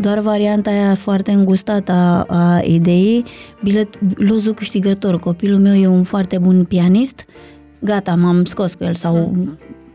doar 0.02 0.18
varianta 0.18 0.70
aia 0.70 0.94
foarte 0.94 1.30
îngustată 1.30 1.92
a, 1.92 2.22
a 2.22 2.60
ideii, 2.64 3.24
bilet, 3.62 3.98
lozul 4.16 4.54
câștigător, 4.54 5.18
copilul 5.18 5.58
meu 5.58 5.74
e 5.74 5.86
un 5.86 6.04
foarte 6.04 6.38
bun 6.38 6.64
pianist, 6.64 7.24
gata, 7.78 8.14
m-am 8.14 8.44
scos 8.44 8.74
cu 8.74 8.84
el, 8.84 8.94
sau 8.94 9.36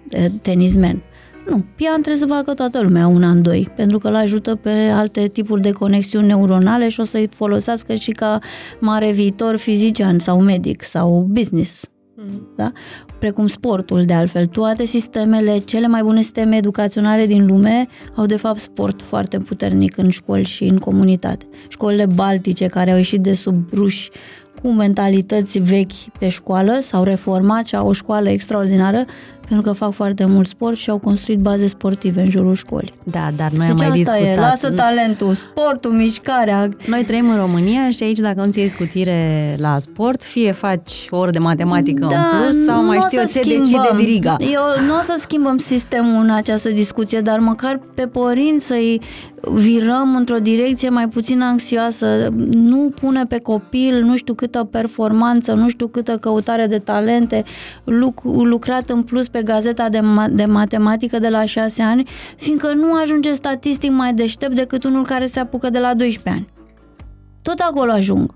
e, 0.10 0.32
tenismen. 0.42 1.02
Nu, 1.50 1.64
pian 1.76 2.02
trebuie 2.02 2.16
să 2.16 2.26
facă 2.26 2.54
toată 2.54 2.82
lumea 2.82 3.08
un 3.08 3.24
an, 3.24 3.42
doi, 3.42 3.72
pentru 3.76 3.98
că 3.98 4.08
îl 4.08 4.16
ajută 4.16 4.56
pe 4.56 4.70
alte 4.94 5.28
tipuri 5.28 5.62
de 5.62 5.72
conexiuni 5.72 6.28
neuronale 6.28 6.90
și 6.90 7.00
o 7.00 7.04
să-i 7.04 7.30
folosească 7.36 7.94
și 7.94 8.12
ca 8.12 8.40
mare 8.80 9.12
viitor 9.12 9.56
fizician 9.56 10.20
sau 10.20 10.42
medic 10.42 10.84
sau 10.84 11.28
business. 11.30 11.90
Da? 12.56 12.72
Precum 13.20 13.48
sportul, 13.48 14.06
de 14.06 14.14
altfel. 14.14 14.46
Toate 14.46 14.86
sistemele, 14.86 15.58
cele 15.58 15.88
mai 15.88 16.02
bune 16.04 16.22
sisteme 16.22 16.56
educaționale 16.56 17.26
din 17.26 17.46
lume 17.46 17.88
au 18.16 18.26
de 18.26 18.36
fapt 18.36 18.60
sport 18.60 19.02
foarte 19.02 19.38
puternic 19.38 19.98
în 19.98 20.10
școli 20.10 20.46
și 20.46 20.64
în 20.64 20.78
comunitate. 20.78 21.46
Școlile 21.68 22.06
baltice 22.06 22.68
care 22.68 22.92
au 22.92 22.98
ieșit 22.98 23.22
de 23.22 23.34
sub 23.34 23.74
ruși 23.74 24.10
cu 24.62 24.70
mentalități 24.70 25.60
vechi 25.60 26.18
pe 26.20 26.30
școală 26.30 26.78
s-au 26.82 27.04
reformat 27.04 27.66
și 27.66 27.76
au 27.76 27.88
o 27.88 27.94
școală 27.94 28.30
extraordinară 28.30 29.06
pentru 29.48 29.72
că 29.72 29.78
fac 29.78 29.92
foarte 29.94 30.26
mult 30.26 30.48
sport 30.48 30.76
și 30.76 30.90
au 30.90 30.98
construit 30.98 31.40
baze 31.40 31.68
sportive 31.68 32.22
în 32.22 32.30
jurul 32.30 32.56
școlii. 32.56 32.94
Da, 33.04 33.28
dar 33.36 33.52
noi 33.52 33.68
Deci 33.68 33.70
am 33.70 33.76
mai 33.78 33.86
asta 33.88 33.94
discutat. 33.98 34.38
e, 34.38 34.40
lasă 34.40 34.72
talentul, 34.72 35.34
sportul, 35.34 35.92
mișcarea. 35.92 36.70
Noi 36.88 37.04
trăim 37.04 37.30
în 37.30 37.38
România 37.38 37.90
și 37.90 38.04
aici 38.04 38.20
dacă 38.20 38.42
nu-ți 38.46 38.60
iei 38.60 38.68
scutire 38.68 39.56
la 39.60 39.80
sport, 39.80 40.24
fie 40.24 40.52
faci 40.52 41.08
o 41.10 41.18
oră 41.18 41.32
de 41.32 41.40
matematică 41.40 42.08
Da, 42.10 42.18
în 42.18 42.42
plus 42.42 42.66
sau 42.66 42.82
nu 42.82 42.88
mai 42.88 42.98
o 42.98 43.02
știu 43.02 43.20
eu 43.20 43.26
să 43.26 43.32
ce 43.40 43.44
decide 43.44 43.64
schimbăm. 43.64 43.98
diriga. 43.98 44.36
Eu 44.40 44.86
nu 44.88 44.96
o 45.00 45.02
să 45.04 45.16
schimbăm 45.20 45.58
sistemul 45.58 46.24
în 46.24 46.30
această 46.30 46.70
discuție, 46.70 47.20
dar 47.22 47.40
măcar 47.40 47.80
pe 47.94 48.08
părinți 48.08 48.66
să-i 48.66 49.02
virăm 49.54 50.16
într-o 50.16 50.38
direcție 50.38 50.90
mai 50.90 51.08
puțin 51.08 51.42
anxioasă, 51.42 52.28
nu 52.52 52.92
pune 53.02 53.24
pe 53.24 53.40
copil 53.40 54.04
nu 54.04 54.16
știu 54.16 54.34
câtă 54.34 54.64
performanță, 54.64 55.54
nu 55.54 55.70
știu 55.70 55.88
câtă 55.88 56.18
căutare 56.18 56.68
de 56.68 56.80
talente, 56.80 57.44
luc- 57.84 58.24
lucrat 58.24 58.90
în 58.90 59.02
plus 59.04 59.28
pe 59.28 59.42
gazeta 59.44 59.90
de, 59.90 60.00
ma- 60.00 60.32
de 60.32 60.46
matematică 60.46 61.20
de 61.20 61.30
la 61.30 61.46
6 61.46 61.82
ani, 61.82 62.08
fiindcă 62.38 62.74
nu 62.74 62.94
ajunge 63.02 63.34
statistic 63.34 63.92
mai 63.92 64.14
deștept 64.14 64.56
decât 64.56 64.84
unul 64.84 65.06
care 65.06 65.26
se 65.26 65.40
apucă 65.40 65.70
de 65.70 65.80
la 65.80 65.94
12 65.94 66.30
ani. 66.30 66.48
Tot 67.42 67.60
acolo 67.60 67.92
ajung 67.92 68.36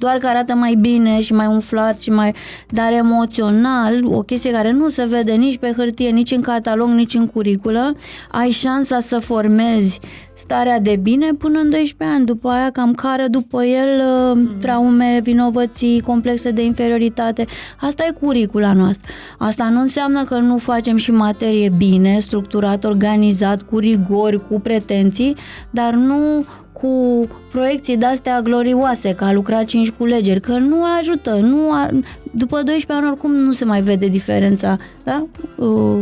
doar 0.00 0.16
că 0.16 0.26
arată 0.26 0.54
mai 0.54 0.74
bine 0.74 1.20
și 1.20 1.32
mai 1.32 1.46
umflat 1.46 2.00
și 2.00 2.10
mai... 2.10 2.34
Dar 2.68 2.92
emoțional, 2.92 4.04
o 4.04 4.20
chestie 4.20 4.50
care 4.50 4.72
nu 4.72 4.88
se 4.88 5.04
vede 5.04 5.32
nici 5.32 5.58
pe 5.58 5.72
hârtie, 5.76 6.08
nici 6.08 6.30
în 6.30 6.40
catalog, 6.40 6.88
nici 6.88 7.14
în 7.14 7.26
curiculă, 7.26 7.96
ai 8.30 8.50
șansa 8.50 9.00
să 9.00 9.18
formezi 9.18 10.00
starea 10.34 10.80
de 10.80 10.96
bine 11.02 11.32
până 11.38 11.58
în 11.58 11.70
12 11.70 12.16
ani. 12.16 12.26
După 12.26 12.48
aia 12.48 12.70
cam 12.70 12.94
care 12.94 13.26
după 13.26 13.64
el 13.64 14.02
mm. 14.34 14.48
traume, 14.60 15.20
vinovății, 15.22 16.00
complexe 16.00 16.50
de 16.50 16.64
inferioritate. 16.64 17.46
Asta 17.80 18.04
e 18.08 18.12
curicula 18.20 18.72
noastră. 18.72 19.08
Asta 19.38 19.68
nu 19.68 19.80
înseamnă 19.80 20.24
că 20.24 20.34
nu 20.34 20.58
facem 20.58 20.96
și 20.96 21.10
materie 21.10 21.72
bine, 21.76 22.18
structurat, 22.18 22.84
organizat, 22.84 23.62
cu 23.62 23.78
rigori, 23.78 24.48
cu 24.48 24.60
pretenții, 24.60 25.36
dar 25.70 25.94
nu 25.94 26.44
cu 26.80 27.26
proiecții 27.50 27.96
de-astea 27.96 28.40
glorioase, 28.42 29.14
că 29.14 29.24
a 29.24 29.32
lucrat 29.32 29.64
cinci 29.64 29.90
culegeri, 29.90 30.40
că 30.40 30.52
nu 30.52 30.84
ajută, 30.98 31.34
nu 31.34 31.72
a... 31.72 31.88
după 32.32 32.62
12 32.62 32.92
ani 32.92 33.06
oricum 33.06 33.34
nu 33.34 33.52
se 33.52 33.64
mai 33.64 33.82
vede 33.82 34.08
diferența, 34.08 34.78
da? 35.04 35.26
Uh, 35.56 36.00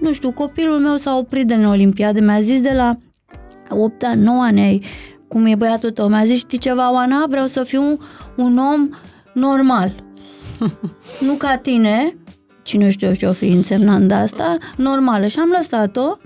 nu 0.00 0.12
știu, 0.12 0.32
copilul 0.32 0.78
meu 0.78 0.96
s-a 0.96 1.16
oprit 1.16 1.46
de 1.46 1.54
Olimpiade, 1.54 2.20
mi-a 2.20 2.40
zis 2.40 2.60
de 2.60 2.72
la 2.76 2.96
8 3.68 4.02
ani, 4.02 4.22
9 4.22 4.42
ani, 4.42 4.60
ai, 4.60 4.82
cum 5.28 5.46
e 5.46 5.54
băiatul 5.54 5.90
tău, 5.90 6.08
mi-a 6.08 6.24
zis, 6.24 6.38
știi 6.38 6.58
ceva, 6.58 6.92
Oana, 6.92 7.24
vreau 7.28 7.46
să 7.46 7.62
fiu 7.62 7.82
un, 7.82 7.98
un 8.36 8.58
om 8.58 8.88
normal. 9.34 10.04
nu 11.26 11.32
ca 11.32 11.56
tine, 11.56 12.16
cine 12.62 12.90
știu 12.90 13.14
ce 13.14 13.26
o 13.26 13.32
fi 13.32 13.48
însemnând 13.48 14.10
asta, 14.10 14.58
normală. 14.76 15.26
Și 15.26 15.38
am 15.38 15.54
lăsat-o 15.56 16.16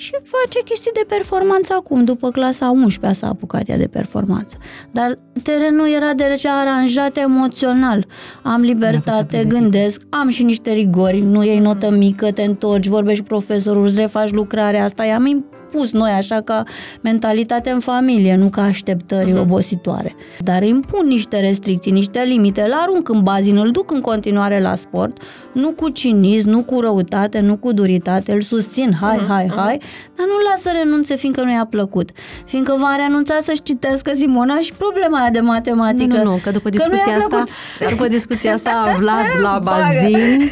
și 0.00 0.12
face 0.24 0.62
chestii 0.64 0.90
de 0.94 1.04
performanță 1.08 1.72
acum. 1.72 2.04
După 2.04 2.30
clasa 2.30 2.70
11 2.70 3.20
s-a 3.20 3.28
apucat 3.28 3.68
ea 3.68 3.76
de 3.76 3.86
performanță. 3.86 4.56
Dar 4.90 5.18
terenul 5.42 5.88
era 5.90 6.12
deja 6.14 6.60
aranjat 6.60 7.16
emoțional. 7.16 8.06
Am 8.42 8.60
libertate, 8.60 9.44
gândesc, 9.48 10.00
am 10.08 10.28
și 10.28 10.42
niște 10.42 10.72
rigori, 10.72 11.20
nu 11.20 11.44
iei 11.44 11.58
notă 11.58 11.90
mică, 11.90 12.32
te 12.32 12.42
întorci, 12.42 12.86
vorbești 12.86 13.20
cu 13.20 13.28
profesorul, 13.28 13.84
îți 13.84 14.00
refaci 14.00 14.30
lucrarea 14.30 14.84
asta, 14.84 15.04
i-am 15.04 15.44
impus 15.72 15.92
noi 15.92 16.10
așa 16.10 16.40
ca 16.40 16.62
mentalitate 17.00 17.70
în 17.70 17.80
familie, 17.80 18.36
nu 18.36 18.48
ca 18.48 18.62
așteptări 18.62 19.32
uh-huh. 19.32 19.40
obositoare. 19.40 20.14
Dar 20.38 20.62
impun 20.62 21.06
niște 21.06 21.40
restricții, 21.40 21.92
niște 21.92 22.20
limite, 22.20 22.62
îl 22.62 22.72
arunc 22.72 23.08
în 23.08 23.22
bazin, 23.22 23.56
îl 23.56 23.70
duc 23.70 23.90
în 23.90 24.00
continuare 24.00 24.60
la 24.60 24.74
sport, 24.74 25.16
nu 25.52 25.70
cu 25.70 25.88
cinism, 25.88 26.48
nu 26.48 26.62
cu 26.62 26.80
răutate, 26.80 27.40
nu 27.40 27.56
cu 27.56 27.72
duritate, 27.72 28.32
îl 28.32 28.40
susțin, 28.40 28.92
hai, 29.00 29.18
uh-huh. 29.18 29.28
hai, 29.28 29.52
hai, 29.56 29.80
dar 30.16 30.26
nu-l 30.26 30.46
las 30.50 30.60
să 30.60 30.70
renunțe 30.82 31.16
fiindcă 31.16 31.42
nu 31.42 31.52
i-a 31.52 31.66
plăcut. 31.70 32.10
Fiindcă 32.44 32.76
va 32.78 32.96
renunța 32.96 33.38
să-și 33.40 33.62
citească 33.62 34.10
Simona 34.14 34.58
și 34.60 34.72
problema 34.78 35.18
aia 35.18 35.30
de 35.30 35.40
matematică. 35.40 36.16
Nu, 36.16 36.22
nu, 36.22 36.30
nu, 36.30 36.40
că 36.42 36.50
după 36.50 36.68
discuția 36.68 37.12
că 37.12 37.18
asta, 37.18 37.44
după 37.90 38.08
discuția 38.08 38.52
asta, 38.52 38.70
Vlad 38.98 39.24
la 39.42 39.60
bazin, 39.62 40.50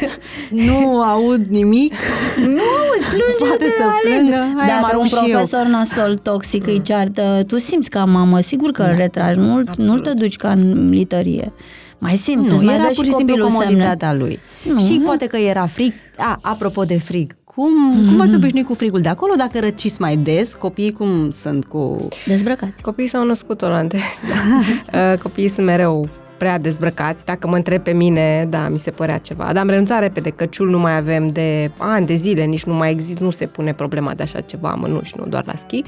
nu 0.49 1.01
aud 1.01 1.45
nimic. 1.45 1.93
Nu, 2.37 2.71
plânge 3.09 3.45
Poate 3.45 3.63
de 3.63 3.69
să 3.77 3.83
aleg. 3.83 4.17
plângă, 4.17 4.61
aia 4.61 4.79
Dacă 4.81 4.93
am 4.93 4.99
un 4.99 5.08
și 5.17 5.29
eu. 5.29 5.29
profesor 5.29 5.65
nasol 5.65 6.15
toxic 6.17 6.67
îi 6.67 6.81
ceartă, 6.81 7.43
tu 7.47 7.57
simți 7.57 7.89
ca 7.89 8.03
mamă, 8.05 8.39
sigur 8.41 8.71
că 8.71 8.81
îl 8.83 8.95
retragi, 8.95 9.39
nu, 9.39 9.63
nu 9.77 9.97
te 9.99 10.13
duci 10.13 10.35
ca 10.35 10.51
în 10.51 10.89
litărie. 10.89 11.51
Mai 11.97 12.15
simți, 12.15 12.49
îți 12.51 12.59
Nu, 12.59 12.65
mai 12.65 12.75
era 12.75 12.83
dă 12.83 12.89
pur 12.95 13.03
și 13.03 13.09
și 13.09 13.15
simplu 13.15 13.35
copilul 13.35 13.49
semne. 13.61 13.65
comoditatea 13.65 14.13
lui. 14.13 14.39
Nu. 14.73 14.79
Și 14.79 15.01
poate 15.05 15.25
că 15.25 15.37
era 15.37 15.65
frig. 15.65 15.93
A, 16.17 16.37
apropo 16.41 16.83
de 16.83 16.97
frig, 16.99 17.35
cum, 17.43 17.69
cum 18.09 18.21
ați 18.21 18.35
obișnuit 18.35 18.65
cu 18.65 18.73
frigul 18.73 19.01
de 19.01 19.09
acolo? 19.09 19.33
Dacă 19.37 19.59
răciți 19.59 20.01
mai 20.01 20.15
des, 20.17 20.53
copiii 20.53 20.91
cum 20.91 21.31
sunt 21.31 21.65
cu... 21.65 22.07
Dezbrăcați. 22.25 22.81
Copiii 22.81 23.07
s-au 23.07 23.25
născut 23.25 23.61
olandezi. 23.61 24.03
Da. 24.29 25.11
Uh, 25.11 25.19
Copiii 25.19 25.47
sunt 25.47 25.65
mereu 25.65 26.09
prea 26.39 26.59
dezbrăcați. 26.59 27.25
Dacă 27.25 27.47
mă 27.47 27.55
întreb 27.55 27.81
pe 27.83 27.91
mine, 27.91 28.47
da, 28.49 28.67
mi 28.67 28.79
se 28.79 28.91
părea 28.91 29.17
ceva. 29.17 29.43
Dar 29.53 29.57
am 29.63 29.69
renunțat 29.69 29.99
repede, 29.99 30.29
căciul 30.29 30.69
nu 30.69 30.79
mai 30.79 30.97
avem 30.97 31.27
de 31.27 31.71
ani, 31.77 32.05
de 32.05 32.13
zile, 32.13 32.43
nici 32.43 32.63
nu 32.63 32.73
mai 32.73 32.91
există, 32.91 33.23
nu 33.23 33.29
se 33.29 33.45
pune 33.45 33.73
problema 33.73 34.13
de 34.13 34.23
așa 34.23 34.39
ceva, 34.39 34.73
mănuși, 34.79 35.13
nu 35.17 35.25
doar 35.25 35.43
la 35.45 35.53
schi. 35.55 35.83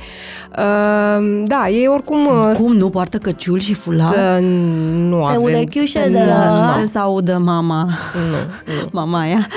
Uh, 0.58 1.44
da, 1.46 1.68
ei 1.70 1.88
oricum... 1.88 2.26
uh, 2.26 2.52
Cum 2.58 2.74
nu 2.76 2.90
poartă 2.90 3.18
căciul 3.18 3.60
și 3.60 3.74
fular? 3.74 4.14
uh, 4.40 4.44
nu 4.98 5.18
Pe 5.18 5.24
avem. 5.24 5.42
urechiușe 5.42 5.88
Sper 6.00 6.04
de 6.08 6.14
să, 6.14 6.24
la... 6.26 6.72
sper 6.74 6.86
să 6.86 7.00
audă 7.00 7.38
mama, 7.44 7.88
Nu, 8.66 8.74
nu. 8.74 8.90
mama 9.00 9.20
aia. 9.20 9.48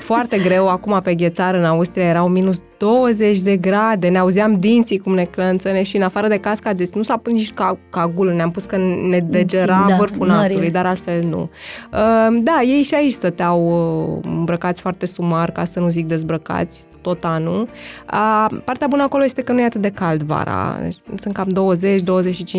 Foarte 0.00 0.38
greu. 0.38 0.68
Acum 0.68 1.00
pe 1.02 1.14
ghețar 1.14 1.54
în 1.54 1.64
Austria 1.64 2.04
erau 2.04 2.28
minus 2.28 2.56
20 2.78 3.40
de 3.40 3.56
grade, 3.56 4.08
ne 4.08 4.18
auzeam 4.18 4.56
dinții 4.58 4.98
cum 4.98 5.14
ne 5.14 5.24
clănțăne 5.24 5.82
și 5.82 5.96
în 5.96 6.02
afară 6.02 6.28
de 6.28 6.36
casca 6.36 6.72
de 6.72 6.84
nu 6.94 7.02
s-a 7.02 7.16
pus 7.16 7.32
nici 7.32 7.52
ca, 7.52 7.78
ca 7.90 8.12
gulul, 8.14 8.32
ne-am 8.32 8.50
pus 8.50 8.64
că 8.64 8.76
ne 9.10 9.18
degera 9.18 9.84
Da, 9.88 9.96
vârful 9.96 10.26
nările. 10.26 10.42
nasului, 10.42 10.70
dar 10.70 10.86
altfel 10.86 11.22
nu. 11.22 11.50
Uh, 11.92 12.38
Da, 12.42 12.60
ei 12.62 12.82
și 12.82 12.94
aici 12.94 13.12
stăteau 13.12 13.68
uh, 14.14 14.24
îmbrăcați 14.24 14.80
foarte 14.80 15.06
sumar, 15.06 15.50
ca 15.50 15.64
să 15.64 15.80
nu 15.80 15.88
zic 15.88 16.06
dezbrăcați, 16.06 16.84
tot 17.00 17.24
anul. 17.24 17.68
Uh, 18.12 18.46
Partea 18.64 18.86
bună 18.86 19.02
acolo 19.02 19.24
este 19.24 19.42
că 19.42 19.52
nu 19.52 19.60
e 19.60 19.64
atât 19.64 19.80
de 19.80 19.90
cald 19.90 20.22
vara. 20.22 20.78
Sunt 21.18 21.34
cam 21.34 21.48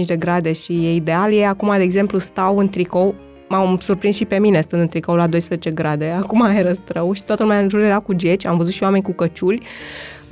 20-25 0.04 0.06
de 0.06 0.16
grade 0.16 0.52
și 0.52 0.72
e 0.72 0.94
ideal. 0.96 1.32
Ei 1.34 1.46
acum, 1.46 1.72
de 1.78 1.84
exemplu, 1.84 2.18
stau 2.18 2.58
în 2.58 2.70
tricou 2.70 3.16
M-au 3.50 3.78
surprins 3.80 4.16
și 4.16 4.26
pe 4.26 4.40
mine 4.40 4.62
stând 4.62 4.82
în 4.82 4.88
tricou 4.88 5.16
la 5.16 5.28
12 5.28 5.72
grade. 5.72 6.10
Acum 6.10 6.42
e 6.42 6.62
răstrău 6.62 7.14
și 7.14 7.24
toată 7.24 7.44
lumea 7.44 7.60
în 7.60 7.70
jur 7.70 7.80
era 7.80 8.00
cu 8.00 8.14
geci. 8.14 8.46
Am 8.46 8.58
văzut 8.58 8.74
și 8.74 8.84
oameni 8.84 9.04
cu 9.04 9.12
căciuli 9.12 9.62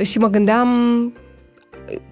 și 0.01 0.17
mă 0.17 0.27
gândeam 0.27 0.67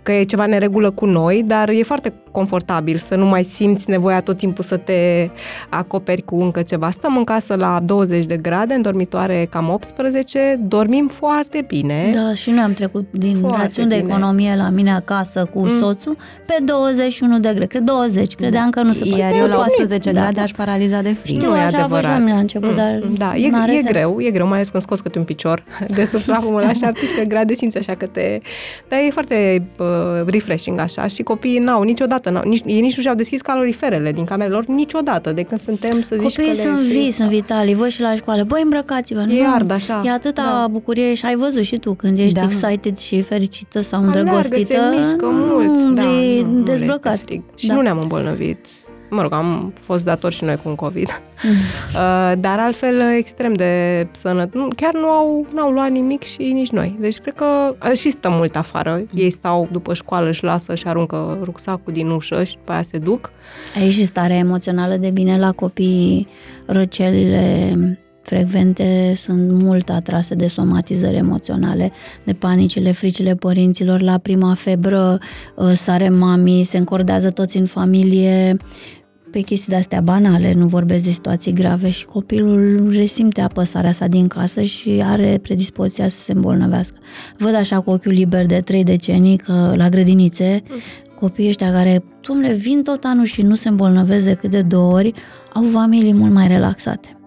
că 0.04 0.12
e 0.12 0.24
ceva 0.24 0.46
neregulă 0.46 0.92
cu 0.92 1.06
noi, 1.06 1.44
dar 1.46 1.70
e 1.70 1.84
foarte 1.84 2.14
confortabil 2.32 2.98
să 2.98 3.16
nu 3.16 3.26
mai 3.26 3.44
simți 3.44 3.90
nevoia 3.90 4.22
tot 4.22 4.38
timpul 4.38 4.64
să 4.64 4.78
te 4.78 5.30
acoperi 5.70 6.22
cu 6.22 6.36
încă 6.42 6.62
ceva. 6.62 6.90
Stăm 6.92 7.18
în 7.18 7.24
casă 7.24 7.56
la 7.56 7.80
20 7.86 8.26
de 8.26 8.38
grade, 8.38 8.74
în 8.74 8.82
dormitoare 8.82 9.48
cam 9.50 9.70
18, 9.70 10.60
dormim 10.68 11.08
foarte 11.08 11.64
bine. 11.68 12.12
Da, 12.14 12.34
și 12.34 12.50
noi 12.50 12.60
am 12.64 12.74
trecut 12.74 13.06
din 13.12 13.38
Foarte 13.38 13.62
rațiuni 13.62 13.90
de 13.90 13.96
bine. 13.96 14.08
economie 14.10 14.56
la 14.58 14.70
mine 14.70 14.92
acasă 14.92 15.50
cu 15.54 15.60
mm. 15.60 15.80
soțul 15.80 16.18
pe 16.46 16.54
21 16.66 17.40
de 17.40 17.50
grade. 17.50 17.66
Cred 17.66 17.82
20, 17.84 18.36
credeam 18.36 18.70
că 18.70 18.82
nu 18.82 18.92
se 18.92 19.04
poate. 19.04 19.20
Iar 19.20 19.34
eu 19.34 19.48
la 19.48 19.56
Poate. 19.56 19.70
18 19.72 20.12
Da. 20.12 20.20
grade 20.22 20.40
aș 20.40 20.52
paraliza 20.52 21.02
de 21.02 21.14
frig. 21.14 21.36
Știu, 21.36 21.50
Nu 21.50 21.56
e 21.58 21.60
așa 21.60 21.78
a 21.78 21.88
fost 21.88 22.02
și 22.02 22.08
adevărat. 22.08 22.12
la 22.12 22.18
mine 22.18 22.34
la 22.34 22.40
început, 22.40 22.76
dar 22.76 23.00
Da, 23.18 23.36
e, 23.36 23.50
n-are 23.50 23.72
e 23.72 23.76
sens. 23.76 23.88
greu, 23.88 24.20
e 24.20 24.30
greu, 24.32 24.46
mai 24.46 24.56
ales 24.56 24.70
când 24.70 24.84
scoți 24.84 25.02
câte 25.04 25.18
un 25.18 25.24
picior 25.24 25.64
de 25.96 26.04
sub 26.04 26.22
plafumul 26.22 26.60
la 26.62 26.72
17 26.74 27.26
grade, 27.26 27.54
simți 27.54 27.78
așa 27.78 27.94
că 27.94 28.06
te... 28.06 28.40
Dar 28.88 29.00
e 29.00 29.10
foarte 29.10 29.64
uh, 29.80 29.86
refreshing 30.28 30.80
așa 30.80 31.08
și 31.08 31.24
copiii 31.24 31.60
n-au 31.60 31.82
niciodată, 31.84 32.30
n-au, 32.30 32.42
nici, 32.46 32.62
ei 32.66 32.82
nici 32.82 32.96
nu 32.96 33.02
și-au 33.02 33.16
deschis 33.16 33.42
caloriferele 33.42 34.12
din 34.12 34.24
camerele 34.26 34.56
lor 34.56 34.66
niciodată, 34.66 35.32
de 35.32 35.42
când 35.42 35.62
suntem 35.62 36.02
să 36.02 36.16
zici 36.20 36.36
Copiii 36.36 36.50
că 36.56 36.56
le 36.56 36.62
sunt 36.62 36.78
e 36.80 36.82
frig. 36.84 36.92
vii, 37.02 37.12
sunt 37.12 37.30
vitali, 37.30 37.74
vă 37.74 37.88
și 37.88 38.02
la 38.02 38.16
școală. 38.16 38.44
Băi, 38.44 38.62
îmbrăcați-vă. 38.64 39.20
E 39.20 39.44
nu. 39.44 39.54
ard 39.54 39.72
așa. 39.72 40.02
E 40.06 40.10
atâta 40.12 40.42
Da. 40.42 40.68
bucurie 40.72 41.14
și 41.14 41.26
ai 41.26 41.36
văzut 41.36 41.64
și 41.64 41.78
tu 41.78 41.94
când 41.94 42.18
ești 42.20 42.34
Da. 42.34 42.42
excited 42.44 42.98
și 42.98 43.22
fericită 43.22 43.82
sau 43.82 44.00
Aleargă, 44.00 44.20
îndrăgostită. 44.20 44.74
se 44.74 44.98
mișcă 44.98 45.26
nu 45.26 45.32
mult, 45.32 45.96
da, 45.96 46.04
umbli 46.04 46.42
nu, 46.42 46.52
nu 46.52 46.64
le 46.66 46.72
este 46.72 46.72
dezbrăcat. 46.86 47.20
frig. 47.26 47.42
Și 47.56 47.68
Da. 47.68 47.74
nu 47.74 47.82
ne-am 47.82 48.00
îmbolnăvit. 48.00 48.68
Mă 49.14 49.22
rog, 49.22 49.34
am 49.34 49.74
fost 49.80 50.06
datori 50.06 50.34
și 50.34 50.44
noi 50.44 50.56
cu 50.56 50.70
un 50.70 50.76
COVID. 50.76 51.22
Mm. 51.44 51.52
Uh, 51.94 52.34
dar 52.40 52.60
altfel 52.60 53.02
extrem 53.18 53.54
de 53.54 54.08
sănăt. 54.12 54.54
Nu, 54.54 54.68
chiar 54.76 54.94
nu 54.94 55.08
au, 55.08 55.48
n-au 55.54 55.72
luat 55.72 55.90
nimic 55.90 56.24
și 56.24 56.42
nici 56.42 56.70
noi. 56.70 56.98
Deci 57.00 57.18
cred 57.18 57.34
că 57.34 57.76
uh, 57.86 57.98
și 57.98 58.10
stăm 58.10 58.32
mult 58.34 58.56
afară. 58.56 59.02
Ei 59.14 59.30
stau 59.30 59.68
după 59.72 59.94
școală, 59.94 60.28
își 60.28 60.44
lasă 60.44 60.76
și 60.76 60.88
aruncă 60.88 61.40
rucsacul 61.44 61.94
din 61.94 62.10
ușă 62.10 62.44
și 62.44 62.56
după 62.56 62.72
aia 62.72 62.82
se 62.82 62.98
duc. 62.98 63.32
Aici 63.76 63.94
și 63.94 64.06
starea 64.06 64.36
emoțională 64.36 64.96
de 64.96 65.10
bine 65.10 65.38
la 65.38 65.52
copii, 65.52 66.28
răcelile 66.66 67.74
frecvente 68.24 69.14
sunt 69.16 69.52
mult 69.52 69.90
atrase 69.90 70.36
de 70.36 70.48
somatizări 70.48 71.16
emoționale, 71.16 71.92
de 72.26 72.34
panicile, 72.34 72.92
fricile 72.92 73.36
părinților. 73.36 74.02
La 74.02 74.18
prima 74.18 74.54
febră 74.54 75.18
uh, 75.56 75.72
sare 75.74 76.10
mami, 76.10 76.64
se 76.64 76.78
încordează 76.78 77.30
toți 77.30 77.58
în 77.58 77.66
familie. 77.66 78.58
Pe 79.34 79.40
chestii 79.40 79.70
de-astea 79.70 80.02
banale, 80.02 80.54
nu 80.54 80.68
vorbesc 80.68 81.04
de 81.04 81.10
situații 81.10 81.54
grave 81.54 81.90
și 81.90 82.06
copilul 82.06 82.90
resimte 82.92 83.42
apăsarea 83.42 83.92
sa 83.92 84.08
din 84.08 84.28
casă 84.28 84.62
și 84.62 85.02
are 85.06 85.40
predispoziția 85.42 86.08
să 86.08 86.18
se 86.18 86.32
îmbolnăvească. 86.32 86.96
Văd 87.38 87.56
așa 87.56 87.80
cu 87.80 87.90
ochiul 87.90 88.12
liber 88.12 88.46
de 88.46 88.60
trei 88.60 88.84
decenii 88.84 89.38
că 89.38 89.74
la 89.76 89.90
grădinițe 89.90 90.64
copiii 91.20 91.48
ăștia 91.48 91.72
care, 91.72 92.04
domnule, 92.28 92.54
vin 92.54 92.84
tot 92.84 93.04
anul 93.04 93.26
și 93.26 93.42
nu 93.42 93.56
se 93.56 93.70
îmbolnăvesc 93.70 94.26
decât 94.26 94.52
de 94.52 94.62
două 94.62 94.94
ori, 94.94 95.14
au 95.54 95.64
familii 95.64 96.14
mult 96.14 96.32
mai 96.32 96.48
relaxate 96.48 97.18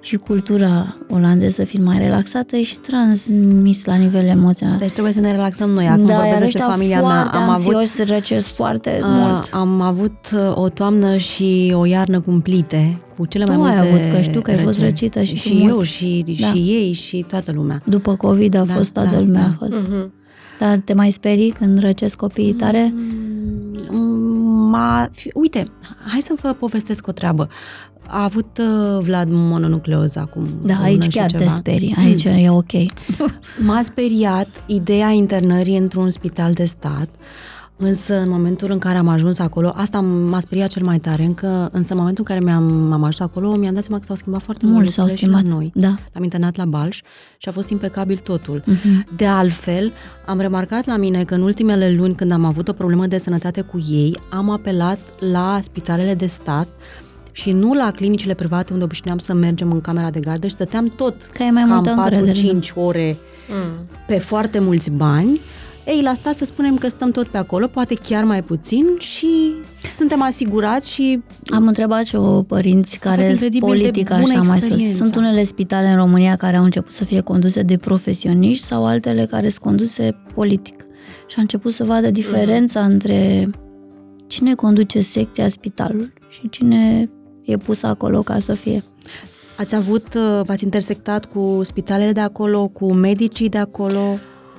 și 0.00 0.16
cultura 0.16 0.96
olandeză 1.08 1.64
fiind 1.64 1.86
mai 1.86 1.98
relaxată 1.98 2.56
și 2.56 2.78
transmis 2.78 3.84
la 3.84 3.94
nivel 3.94 4.26
emoțional. 4.26 4.78
Deci 4.78 4.90
trebuie 4.90 5.12
să 5.12 5.20
ne 5.20 5.30
relaxăm 5.30 5.70
noi. 5.70 5.86
Acum 5.88 6.06
da, 6.06 6.14
vorbesc 6.14 6.32
iar 6.32 6.42
despre 6.42 6.62
familia 6.62 7.00
mea. 7.00 7.30
Am 7.32 7.48
avut, 7.48 7.74
răcesc 8.06 8.46
foarte 8.46 9.00
uh, 9.02 9.08
mult. 9.08 9.48
Am 9.52 9.80
avut 9.80 10.16
uh, 10.34 10.52
o 10.54 10.68
toamnă 10.68 11.16
și 11.16 11.74
o 11.76 11.84
iarnă 11.84 12.20
cumplite 12.20 13.02
cu 13.16 13.26
cele 13.26 13.44
tu 13.44 13.50
mai 13.50 13.58
multe 13.58 13.76
ai 13.76 13.88
avut, 13.88 14.14
că 14.14 14.20
știu 14.20 14.40
că 14.40 14.50
ai 14.50 14.58
fost 14.58 14.80
răcită 14.80 15.22
și, 15.22 15.36
și 15.36 15.64
eu 15.66 15.82
și, 15.82 16.24
da. 16.40 16.46
și 16.46 16.56
ei 16.56 16.92
și 16.92 17.24
toată 17.28 17.52
lumea. 17.52 17.82
După 17.84 18.16
COVID 18.16 18.54
a 18.54 18.64
da, 18.64 18.74
fost 18.74 18.92
toată 18.92 19.14
da, 19.14 19.20
lumea 19.20 19.40
da. 19.40 19.46
a 19.46 19.68
fost. 19.68 19.86
Uh-huh. 19.86 20.18
Dar 20.58 20.80
te 20.84 20.92
mai 20.92 21.10
sperii 21.10 21.50
când 21.50 21.78
răcesc 21.78 22.16
copiii 22.16 22.52
tare? 22.52 22.94
Mm, 23.90 24.68
ma, 24.70 25.08
uite, 25.34 25.64
hai 26.06 26.20
să 26.20 26.34
vă 26.42 26.52
povestesc 26.52 27.06
o 27.06 27.12
treabă. 27.12 27.48
A 28.10 28.22
avut 28.22 28.58
uh, 28.58 29.02
Vlad 29.02 29.28
mononucleoză 29.30 30.18
acum. 30.18 30.46
Da, 30.62 30.74
aici 30.82 31.08
chiar 31.08 31.30
ceva. 31.30 31.44
te 31.44 31.50
sperii, 31.56 31.94
aici 31.98 32.24
mm. 32.24 32.32
e 32.32 32.50
ok. 32.50 32.72
M-a 33.66 33.80
speriat 33.82 34.48
ideea 34.66 35.08
internării 35.08 35.76
într-un 35.76 36.10
spital 36.10 36.52
de 36.52 36.64
stat, 36.64 37.08
însă 37.80 38.20
în 38.20 38.28
momentul 38.28 38.70
în 38.70 38.78
care 38.78 38.98
am 38.98 39.08
ajuns 39.08 39.38
acolo, 39.38 39.72
asta 39.76 40.00
m-a 40.00 40.40
speriat 40.40 40.68
cel 40.68 40.84
mai 40.84 40.98
tare, 40.98 41.24
încă, 41.24 41.68
însă 41.72 41.92
în 41.92 41.98
momentul 41.98 42.24
în 42.28 42.34
care 42.34 42.46
mi-am 42.46 42.92
am 42.92 43.00
ajuns 43.00 43.20
acolo, 43.20 43.56
mi-am 43.56 43.74
dat 43.74 43.82
seama 43.82 43.98
că 43.98 44.04
s-au 44.06 44.16
schimbat 44.16 44.42
foarte 44.42 44.66
mult, 44.66 44.78
mult 44.78 44.90
s-au 44.90 45.08
schimbat. 45.08 45.42
noi. 45.42 45.70
Da. 45.74 45.94
L-am 46.12 46.22
internat 46.22 46.56
la 46.56 46.64
Balș 46.64 47.00
și 47.38 47.48
a 47.48 47.52
fost 47.52 47.68
impecabil 47.68 48.16
totul. 48.16 48.62
Uh-huh. 48.62 49.16
De 49.16 49.26
altfel, 49.26 49.92
am 50.26 50.40
remarcat 50.40 50.86
la 50.86 50.96
mine 50.96 51.24
că 51.24 51.34
în 51.34 51.42
ultimele 51.42 51.92
luni, 51.92 52.14
când 52.14 52.32
am 52.32 52.44
avut 52.44 52.68
o 52.68 52.72
problemă 52.72 53.06
de 53.06 53.18
sănătate 53.18 53.60
cu 53.60 53.78
ei, 53.90 54.18
am 54.30 54.50
apelat 54.50 54.98
la 55.18 55.58
spitalele 55.62 56.14
de 56.14 56.26
stat 56.26 56.68
și 57.40 57.52
nu 57.52 57.74
la 57.74 57.90
clinicile 57.90 58.34
private 58.34 58.72
unde 58.72 58.84
obișnuiam 58.84 59.18
să 59.18 59.34
mergem 59.34 59.72
în 59.72 59.80
camera 59.80 60.10
de 60.10 60.20
gardă 60.20 60.46
și 60.46 60.52
stăteam 60.52 60.92
tot 60.96 61.14
că 61.32 61.42
e 61.42 61.50
mai 61.50 61.62
cam 61.62 62.10
4-5 62.62 62.74
ore 62.74 63.16
mm. 63.48 63.86
pe 64.06 64.18
foarte 64.18 64.58
mulți 64.58 64.90
bani. 64.90 65.40
Ei, 65.86 66.02
la 66.02 66.14
stat 66.14 66.34
să 66.34 66.44
spunem 66.44 66.76
că 66.76 66.88
stăm 66.88 67.10
tot 67.10 67.26
pe 67.26 67.38
acolo, 67.38 67.66
poate 67.66 67.94
chiar 67.94 68.24
mai 68.24 68.42
puțin 68.42 68.84
și 68.98 69.26
suntem 69.94 70.22
asigurați 70.22 70.92
și... 70.92 71.22
Am 71.50 71.66
întrebat 71.66 72.04
și 72.04 72.16
o 72.16 72.42
părinți 72.42 72.98
care 72.98 73.34
sunt 73.34 73.58
politic 73.58 74.10
așa 74.10 74.40
mai 74.42 74.60
sus. 74.60 74.96
Sunt 74.96 75.16
unele 75.16 75.44
spitale 75.44 75.88
în 75.88 75.96
România 75.96 76.36
care 76.36 76.56
au 76.56 76.64
început 76.64 76.92
să 76.92 77.04
fie 77.04 77.20
conduse 77.20 77.62
de 77.62 77.76
profesioniști 77.76 78.66
sau 78.66 78.86
altele 78.86 79.26
care 79.26 79.48
sunt 79.48 79.64
conduse 79.64 80.16
politic. 80.34 80.86
Și 81.26 81.34
a 81.36 81.40
început 81.40 81.72
să 81.72 81.84
vadă 81.84 82.10
diferența 82.10 82.80
mm. 82.80 82.86
între 82.86 83.50
cine 84.26 84.54
conduce 84.54 85.00
secția 85.00 85.48
spitalului 85.48 86.12
și 86.28 86.48
cine 86.48 87.10
e 87.50 87.56
pusă 87.56 87.86
acolo 87.86 88.22
ca 88.22 88.38
să 88.38 88.54
fie. 88.54 88.84
Ați 89.56 89.74
avut, 89.74 90.14
uh, 90.14 90.40
v-ați 90.46 90.64
intersectat 90.64 91.24
cu 91.24 91.60
spitalele 91.62 92.12
de 92.12 92.20
acolo, 92.20 92.66
cu 92.66 92.92
medicii 92.92 93.48
de 93.48 93.58
acolo? 93.58 94.18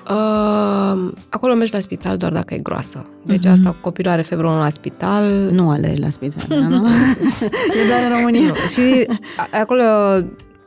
Uh, 0.10 1.12
acolo 1.30 1.56
mergi 1.56 1.74
la 1.74 1.80
spital 1.80 2.18
doar 2.18 2.32
dacă 2.32 2.54
e 2.54 2.58
groasă. 2.58 3.06
Deci 3.26 3.46
uh-huh. 3.46 3.52
asta, 3.52 3.76
copilul 3.82 4.12
are 4.12 4.22
febră 4.22 4.48
la 4.48 4.70
spital. 4.70 5.50
Nu 5.52 5.70
alergi 5.70 6.02
la 6.02 6.10
spital, 6.10 6.60
nu? 6.60 6.88
e 7.82 7.88
doar 7.88 8.12
în 8.12 8.18
România. 8.18 8.48
Nu. 8.48 8.54
Și 8.54 9.08
acolo 9.52 9.84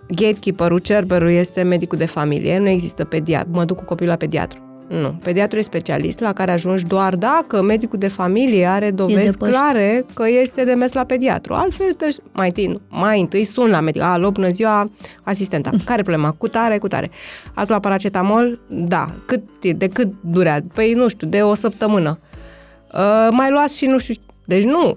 gatekeeper-ul, 0.09 0.79
cerberul 0.79 1.31
este 1.31 1.63
medicul 1.63 1.99
de 1.99 2.07
familie, 2.07 2.59
nu 2.59 2.69
există 2.69 3.05
pediatru. 3.05 3.51
Mă 3.53 3.65
duc 3.65 3.77
cu 3.77 3.85
copilul 3.85 4.11
la 4.11 4.17
pediatru. 4.17 4.74
Nu. 4.89 5.15
Pediatrul 5.23 5.59
e 5.59 5.63
specialist 5.63 6.21
la 6.21 6.33
care 6.33 6.51
ajungi 6.51 6.85
doar 6.85 7.17
dacă 7.17 7.63
medicul 7.63 7.99
de 7.99 8.09
familie 8.09 8.67
are 8.67 8.91
dovezi 8.91 9.37
clare 9.37 10.05
că 10.15 10.29
este 10.29 10.65
de 10.65 10.73
mers 10.73 10.93
la 10.93 11.05
pediatru. 11.05 11.55
Altfel, 11.55 11.93
te, 11.93 12.09
mai, 12.33 12.47
întâi, 12.47 12.81
mai 12.89 13.21
întâi 13.21 13.45
sun 13.45 13.71
la 13.71 13.81
medic. 13.81 14.03
Alo, 14.03 14.31
bună 14.31 14.49
ziua, 14.49 14.91
asistenta. 15.23 15.71
Care 15.85 16.01
e 16.01 16.03
problema? 16.03 16.33
Cu 16.33 16.49
tare, 16.49 16.79
cu 16.79 16.89
tare. 16.89 17.11
Ați 17.55 17.69
luat 17.69 17.81
paracetamol? 17.83 18.59
Da. 18.69 19.15
Cât, 19.27 19.43
de 19.77 19.89
cât 19.89 20.13
durează? 20.21 20.65
Păi, 20.75 20.93
nu 20.93 21.09
știu, 21.09 21.27
de 21.27 21.43
o 21.43 21.55
săptămână. 21.55 22.19
Uh, 22.93 23.29
mai 23.31 23.51
luați 23.51 23.77
și 23.77 23.87
nu 23.87 23.99
știu... 23.99 24.15
Deci 24.45 24.65
nu, 24.65 24.95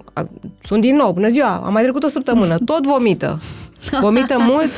sunt 0.64 0.82
din 0.82 0.96
nou, 0.96 1.12
bună 1.12 1.28
ziua, 1.28 1.62
am 1.66 1.74
mai 1.74 1.84
trecut 1.84 2.04
o 2.04 2.08
săptămână, 2.08 2.58
tot 2.66 2.86
vomită. 2.86 3.40
Vomită 4.02 4.36
mult? 4.40 4.70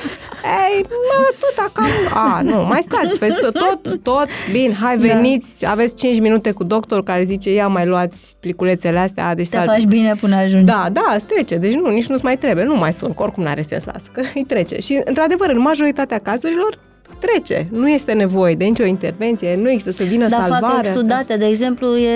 Ei, 0.44 0.86
mă, 0.88 1.34
tot 1.40 1.66
acum. 1.66 1.86
A, 2.14 2.42
nu, 2.42 2.66
mai 2.66 2.82
stați, 2.82 3.20
pe 3.20 3.28
tot, 3.52 4.02
tot, 4.04 4.28
bine, 4.52 4.74
hai, 4.74 4.98
da. 4.98 5.14
veniți, 5.14 5.60
da. 5.60 5.72
aveți 5.72 5.96
5 5.96 6.20
minute 6.20 6.52
cu 6.52 6.64
doctor 6.64 7.04
care 7.04 7.24
zice, 7.24 7.54
ia 7.54 7.68
mai 7.68 7.86
luați 7.86 8.36
pliculețele 8.40 9.00
astea. 9.00 9.36
Deci 9.36 9.50
Te 9.50 9.58
faci 9.58 9.84
bine 9.84 10.16
până 10.16 10.36
ajungi. 10.36 10.66
Da, 10.66 10.88
da, 10.92 11.12
îți 11.16 11.26
trece, 11.26 11.56
deci 11.56 11.74
nu, 11.74 11.90
nici 11.90 12.08
nu-ți 12.08 12.24
mai 12.24 12.38
trebuie, 12.38 12.64
nu 12.64 12.76
mai 12.76 12.94
sun, 12.94 13.14
că 13.14 13.24
oricum 13.24 13.44
n-are 13.44 13.62
sens, 13.62 13.84
lasă, 13.84 14.10
că 14.12 14.22
îi 14.36 14.46
trece. 14.48 14.80
Și, 14.80 15.02
într-adevăr, 15.04 15.50
în 15.50 15.60
majoritatea 15.60 16.18
cazurilor, 16.18 16.80
trece. 17.20 17.68
Nu 17.72 17.90
este 17.90 18.14
nevoie 18.14 18.56
de 18.56 18.66
nicio 18.66 18.86
intervenție, 18.86 19.60
nu 19.62 19.70
există 19.70 19.92
să 19.92 20.04
vină 20.04 20.28
Dar 20.28 20.40
salvarea. 20.40 20.60
Dar 20.60 20.76
fac 20.76 20.86
exudate, 20.86 21.38
de 21.38 21.46
exemplu, 21.46 21.96
e 21.96 22.12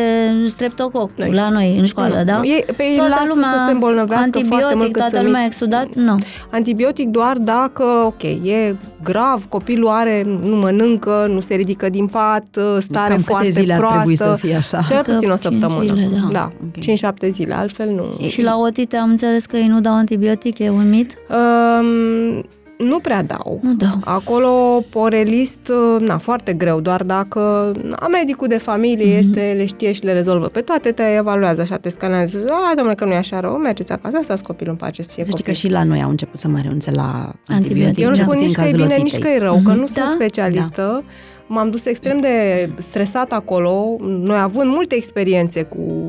streptococ 0.49 1.11
nu 1.15 1.31
la 1.31 1.49
noi, 1.49 1.77
în 1.77 1.85
școală, 1.85 2.15
nu, 2.17 2.23
da? 2.23 2.41
E, 2.43 2.65
pe 2.77 2.83
ei 2.83 2.95
toată 2.95 3.23
lumea 3.27 3.49
să 3.57 3.63
se 3.65 3.71
îmbolnăvească 3.71 4.39
foarte 4.39 4.75
mult 4.75 4.91
toată 4.91 5.21
lumea 5.21 5.41
mic. 5.41 5.47
exudat? 5.47 5.87
Nu. 5.93 6.19
Antibiotic 6.51 7.07
doar 7.07 7.37
dacă, 7.37 7.83
ok, 7.83 8.23
e 8.23 8.75
grav, 9.03 9.45
copilul 9.49 9.87
are, 9.87 10.23
nu 10.43 10.55
mănâncă, 10.55 11.25
nu 11.29 11.39
se 11.39 11.55
ridică 11.55 11.89
din 11.89 12.07
pat, 12.07 12.45
stare 12.79 13.13
Cam 13.13 13.21
foarte 13.21 13.49
zile 13.49 13.75
proastă. 13.75 14.27
Ar 14.27 14.37
să 14.37 14.45
fie 14.45 14.55
așa? 14.55 14.81
Cel 14.87 15.03
puțin 15.03 15.29
o 15.29 15.35
săptămână. 15.35 15.93
Zile, 15.93 16.09
da. 16.11 16.31
da 16.31 16.49
okay. 16.77 17.27
5-7 17.27 17.31
zile, 17.31 17.53
altfel 17.53 17.89
nu. 17.89 18.27
Și 18.27 18.43
la 18.43 18.57
otite 18.57 18.97
am 18.97 19.09
înțeles 19.09 19.45
că 19.45 19.57
ei 19.57 19.67
nu 19.67 19.81
dau 19.81 19.93
antibiotic, 19.93 20.59
e 20.59 20.69
un 20.69 20.89
mit? 20.89 21.17
Um, 21.29 22.45
nu 22.77 22.99
prea 22.99 23.23
dau. 23.23 23.59
Nu 23.61 23.73
dau. 23.73 23.99
Acolo, 24.03 24.83
porelist, 24.89 25.71
na, 25.99 26.17
foarte 26.17 26.53
greu, 26.53 26.79
doar 26.79 27.03
dacă 27.03 27.71
na, 27.81 28.07
medicul 28.07 28.47
de 28.47 28.57
familie 28.57 29.15
mm-hmm. 29.15 29.19
este, 29.19 29.53
le 29.57 29.65
știe 29.65 29.91
și 29.91 30.03
le 30.03 30.13
rezolvă 30.13 30.47
pe 30.47 30.61
toate, 30.61 30.91
te 30.91 31.03
evaluează 31.17 31.61
așa, 31.61 31.77
te 31.77 31.89
scanează, 31.89 32.37
a, 32.49 32.75
domnule, 32.75 32.95
că 32.95 33.05
nu 33.05 33.11
e 33.11 33.15
așa 33.15 33.39
rău, 33.39 33.57
mergeți 33.57 33.91
acasă, 33.91 34.15
lăsați 34.17 34.43
copilul 34.43 34.71
în 34.71 34.77
pace 34.77 35.01
să 35.01 35.09
fie 35.13 35.23
Zici 35.23 35.41
că 35.41 35.51
și 35.51 35.69
la 35.69 35.83
noi 35.83 36.01
au 36.03 36.09
început 36.09 36.39
să 36.39 36.47
mă 36.47 36.59
renunțe 36.61 36.91
la 36.91 37.31
antibiotic. 37.47 38.03
Eu 38.03 38.09
nu 38.09 38.15
spun 38.15 38.37
nici 38.37 38.55
că 38.55 38.61
e 38.61 38.71
bine, 38.75 38.95
nici 38.95 39.17
că 39.17 39.27
e 39.27 39.37
rău, 39.37 39.59
mm-hmm. 39.59 39.63
că 39.63 39.71
nu 39.71 39.79
da? 39.79 39.85
sunt 39.85 40.07
specialistă. 40.07 40.81
Da. 40.81 41.11
M-am 41.47 41.69
dus 41.69 41.85
extrem 41.85 42.19
de 42.19 42.69
stresat 42.77 43.31
acolo, 43.31 43.95
noi 43.99 44.37
având 44.39 44.71
multe 44.71 44.95
experiențe 44.95 45.63
cu 45.63 46.05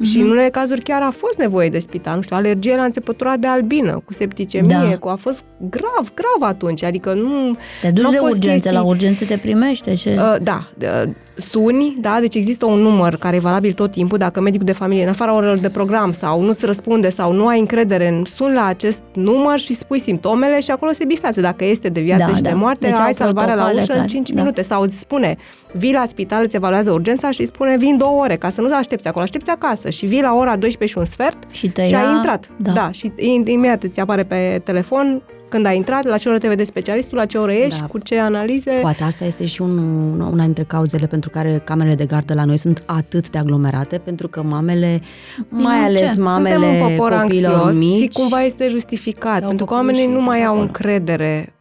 Mm-hmm. 0.00 0.10
Și 0.10 0.18
în 0.18 0.30
unele 0.30 0.48
cazuri 0.48 0.80
chiar 0.80 1.02
a 1.02 1.10
fost 1.10 1.38
nevoie 1.38 1.68
de 1.68 1.78
spital, 1.78 2.16
nu 2.16 2.22
știu, 2.22 2.36
alergie 2.36 2.76
la 2.76 2.84
înțepătura 2.84 3.36
de 3.36 3.46
albină, 3.46 4.02
cu 4.04 4.12
septicemie, 4.12 4.88
da. 4.90 4.98
cu 4.98 5.08
a 5.08 5.14
fost 5.14 5.44
grav, 5.58 6.12
grav 6.14 6.48
atunci, 6.48 6.82
adică 6.82 7.12
nu... 7.12 7.56
Te 7.80 7.90
duci 7.90 8.10
de 8.10 8.18
urgențe, 8.18 8.48
chestii... 8.50 8.72
la 8.72 8.82
urgențe 8.82 9.24
te 9.24 9.36
primește? 9.36 9.94
Ce... 9.94 10.16
Uh, 10.18 10.36
da, 10.42 10.68
uh, 10.82 11.10
suni, 11.40 11.96
da, 12.00 12.16
deci 12.20 12.34
există 12.34 12.64
un 12.64 12.78
număr 12.78 13.16
care 13.16 13.36
e 13.36 13.40
valabil 13.40 13.72
tot 13.72 13.90
timpul, 13.90 14.18
dacă 14.18 14.40
medicul 14.40 14.66
de 14.66 14.72
familie, 14.72 15.02
în 15.02 15.08
afara 15.08 15.34
orelor 15.34 15.58
de 15.58 15.68
program 15.68 16.12
sau 16.12 16.42
nu-ți 16.42 16.66
răspunde 16.66 17.08
sau 17.08 17.32
nu 17.32 17.46
ai 17.46 17.58
încredere 17.58 18.08
în 18.08 18.24
sun 18.24 18.52
la 18.52 18.64
acest 18.64 19.02
număr 19.14 19.58
și 19.58 19.74
spui 19.74 19.98
simptomele 19.98 20.60
și 20.60 20.70
acolo 20.70 20.92
se 20.92 21.04
bifează 21.04 21.40
dacă 21.40 21.64
este 21.64 21.88
de 21.88 22.00
viață 22.00 22.24
da, 22.28 22.36
și 22.36 22.42
da. 22.42 22.48
de 22.48 22.54
moarte, 22.54 22.86
deci 22.86 22.98
ai 22.98 23.14
salvarea 23.14 23.54
la 23.54 23.72
ușă 23.74 23.92
în 23.92 24.06
5 24.06 24.30
da. 24.30 24.40
minute 24.40 24.62
sau 24.62 24.82
îți 24.82 24.98
spune, 24.98 25.36
vii 25.72 25.92
la 25.92 26.04
spital, 26.06 26.42
îți 26.42 26.56
evaluează 26.56 26.90
urgența 26.90 27.30
și 27.30 27.40
îți 27.40 27.50
spune, 27.54 27.76
vin 27.76 27.98
două 27.98 28.22
ore, 28.22 28.36
ca 28.36 28.48
să 28.48 28.60
nu 28.60 28.74
aștepți 28.74 29.08
acolo, 29.08 29.22
aștepți 29.22 29.50
acasă 29.50 29.90
și 29.90 30.06
vii 30.06 30.20
la 30.20 30.34
ora 30.34 30.56
12 30.56 30.86
și 30.86 30.98
un 30.98 31.04
sfert 31.04 31.38
și, 31.50 31.68
te 31.68 31.84
și 31.84 31.92
ia... 31.92 32.08
ai 32.08 32.14
intrat. 32.14 32.50
Da. 32.56 32.72
da, 32.72 32.90
și 32.92 33.12
imediat 33.44 33.82
îți 33.82 34.00
apare 34.00 34.22
pe 34.22 34.60
telefon 34.64 35.22
când 35.50 35.66
ai 35.66 35.76
intrat, 35.76 36.04
la 36.04 36.16
ce 36.16 36.28
oră 36.28 36.38
te 36.38 36.48
vede 36.48 36.64
specialistul, 36.64 37.16
la 37.16 37.26
ce 37.26 37.38
oră 37.38 37.52
ești, 37.52 37.80
da. 37.80 37.86
cu 37.86 37.98
ce 37.98 38.18
analize. 38.18 38.70
Poate 38.70 39.02
asta 39.02 39.24
este 39.24 39.44
și 39.44 39.62
un, 39.62 39.78
una 40.20 40.44
dintre 40.44 40.64
cauzele 40.64 41.06
pentru 41.06 41.30
care 41.30 41.60
camerele 41.64 41.94
de 41.94 42.04
gardă 42.04 42.34
la 42.34 42.44
noi 42.44 42.56
sunt 42.56 42.82
atât 42.86 43.30
de 43.30 43.38
aglomerate, 43.38 43.98
pentru 43.98 44.28
că 44.28 44.42
mamele, 44.42 45.02
mai 45.50 45.78
nu, 45.78 45.84
ales 45.84 46.12
ce? 46.14 46.20
mamele 46.20 46.54
Suntem 46.54 46.82
un 46.82 46.88
popor 46.88 47.12
anxios 47.12 47.76
mici, 47.76 48.02
și 48.02 48.08
cumva 48.12 48.42
este 48.42 48.68
justificat, 48.68 49.46
pentru 49.46 49.64
că 49.64 49.74
oamenii 49.74 50.06
nu 50.06 50.20
mai 50.20 50.44
au 50.44 50.60
încredere 50.60 51.54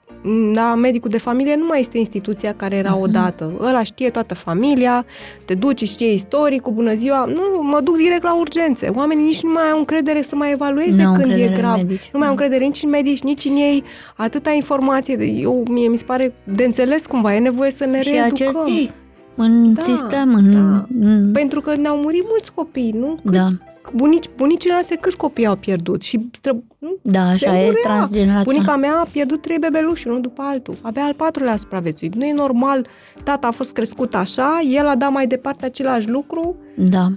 da, 0.54 0.76
medicul 0.76 1.10
de 1.10 1.18
familie 1.18 1.56
nu 1.56 1.66
mai 1.66 1.80
este 1.80 1.98
instituția 1.98 2.54
care 2.54 2.76
era 2.76 2.98
uh-huh. 2.98 3.02
odată. 3.02 3.54
Ăla 3.60 3.84
știe 3.84 4.10
toată 4.10 4.34
familia, 4.34 5.06
te 5.46 5.54
duci, 5.54 5.84
știe 5.84 6.14
istoricul, 6.14 6.74
bună 6.74 6.94
ziua. 6.94 7.26
Nu, 7.26 7.62
mă 7.62 7.80
duc 7.84 7.98
direct 7.98 8.24
la 8.24 8.40
urgențe. 8.40 8.92
Oamenii 8.96 9.26
nici 9.26 9.44
nu 9.44 9.52
mai 9.52 9.70
au 9.72 9.78
încredere 9.78 10.22
să 10.22 10.36
mai 10.36 10.52
evalueze 10.52 11.04
nu 11.04 11.14
când 11.14 11.32
e 11.32 11.54
grav. 11.56 11.76
Medici, 11.76 12.10
nu 12.14 12.20
mai 12.20 12.28
au 12.28 12.34
încredere 12.34 12.66
nici 12.66 12.84
în 12.84 12.90
medici, 12.90 13.22
nici 13.22 13.46
în 13.46 13.56
ei. 13.56 13.84
Atâta 14.16 14.52
informație. 14.52 15.24
Eu, 15.24 15.64
mie 15.70 15.88
mi 15.88 15.98
se 15.98 16.04
pare 16.06 16.34
de 16.44 16.64
înțeles 16.64 17.06
cumva. 17.06 17.36
E 17.36 17.40
nevoie 17.40 17.72
să 17.72 17.86
ne 17.86 18.02
și 18.02 18.10
reeducăm. 18.10 18.48
Acest, 18.48 18.58
ei, 18.68 18.92
în 19.36 19.74
da, 19.74 19.82
sistem. 19.82 20.34
În, 20.34 20.52
da. 20.52 20.86
În... 21.00 21.32
Pentru 21.32 21.62
că 21.62 21.76
ne-au 21.76 21.98
murit 21.98 22.24
mulți 22.28 22.54
copii, 22.54 22.92
nu? 22.92 23.20
Câți, 23.24 23.38
da 23.38 23.48
bunici, 23.96 24.30
bunicile 24.36 24.74
noastre 24.74 24.96
câți 24.96 25.18
copii 25.18 25.46
au 25.46 25.56
pierdut 25.56 26.02
și 26.02 26.30
stră, 26.32 26.52
nu? 26.80 26.96
Da, 27.02 27.22
așa 27.22 27.52
Se 27.52 27.58
e 27.58 27.66
murea. 27.66 27.82
transgenerațional. 27.84 28.44
Bunica 28.44 28.76
mea 28.76 29.00
a 29.00 29.08
pierdut 29.12 29.42
trei 29.42 29.58
bebeluși, 29.60 30.08
unul 30.08 30.22
după 30.22 30.42
altul. 30.46 30.74
Abia 30.82 31.04
al 31.04 31.14
patrulea 31.14 31.54
a 31.54 31.56
supraviețuit. 31.56 32.16
Nu 32.16 32.24
e 32.26 32.34
normal, 32.34 32.88
tata 33.24 33.48
a 33.48 33.52
fost 33.52 33.72
crescut 33.74 34.16
așa, 34.16 34.60
el 34.78 34.88
a 34.88 34.96
dat 34.96 35.12
mai 35.12 35.28
departe 35.28 35.66
același 35.66 36.10
lucru. 36.10 36.56
Da. 36.76 37.08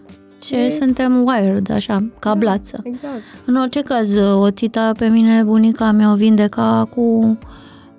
Și 0.44 0.54
E- 0.54 0.70
suntem 0.70 1.24
wired, 1.26 1.70
așa, 1.72 2.08
cablață. 2.18 2.80
Exact. 2.82 3.22
În 3.44 3.56
orice 3.56 3.80
caz, 3.82 4.14
o 4.16 4.50
tita 4.50 4.92
pe 4.98 5.06
mine, 5.06 5.42
bunica 5.42 5.90
mea 5.92 6.12
o 6.12 6.14
vindeca 6.14 6.88
cu 6.94 7.38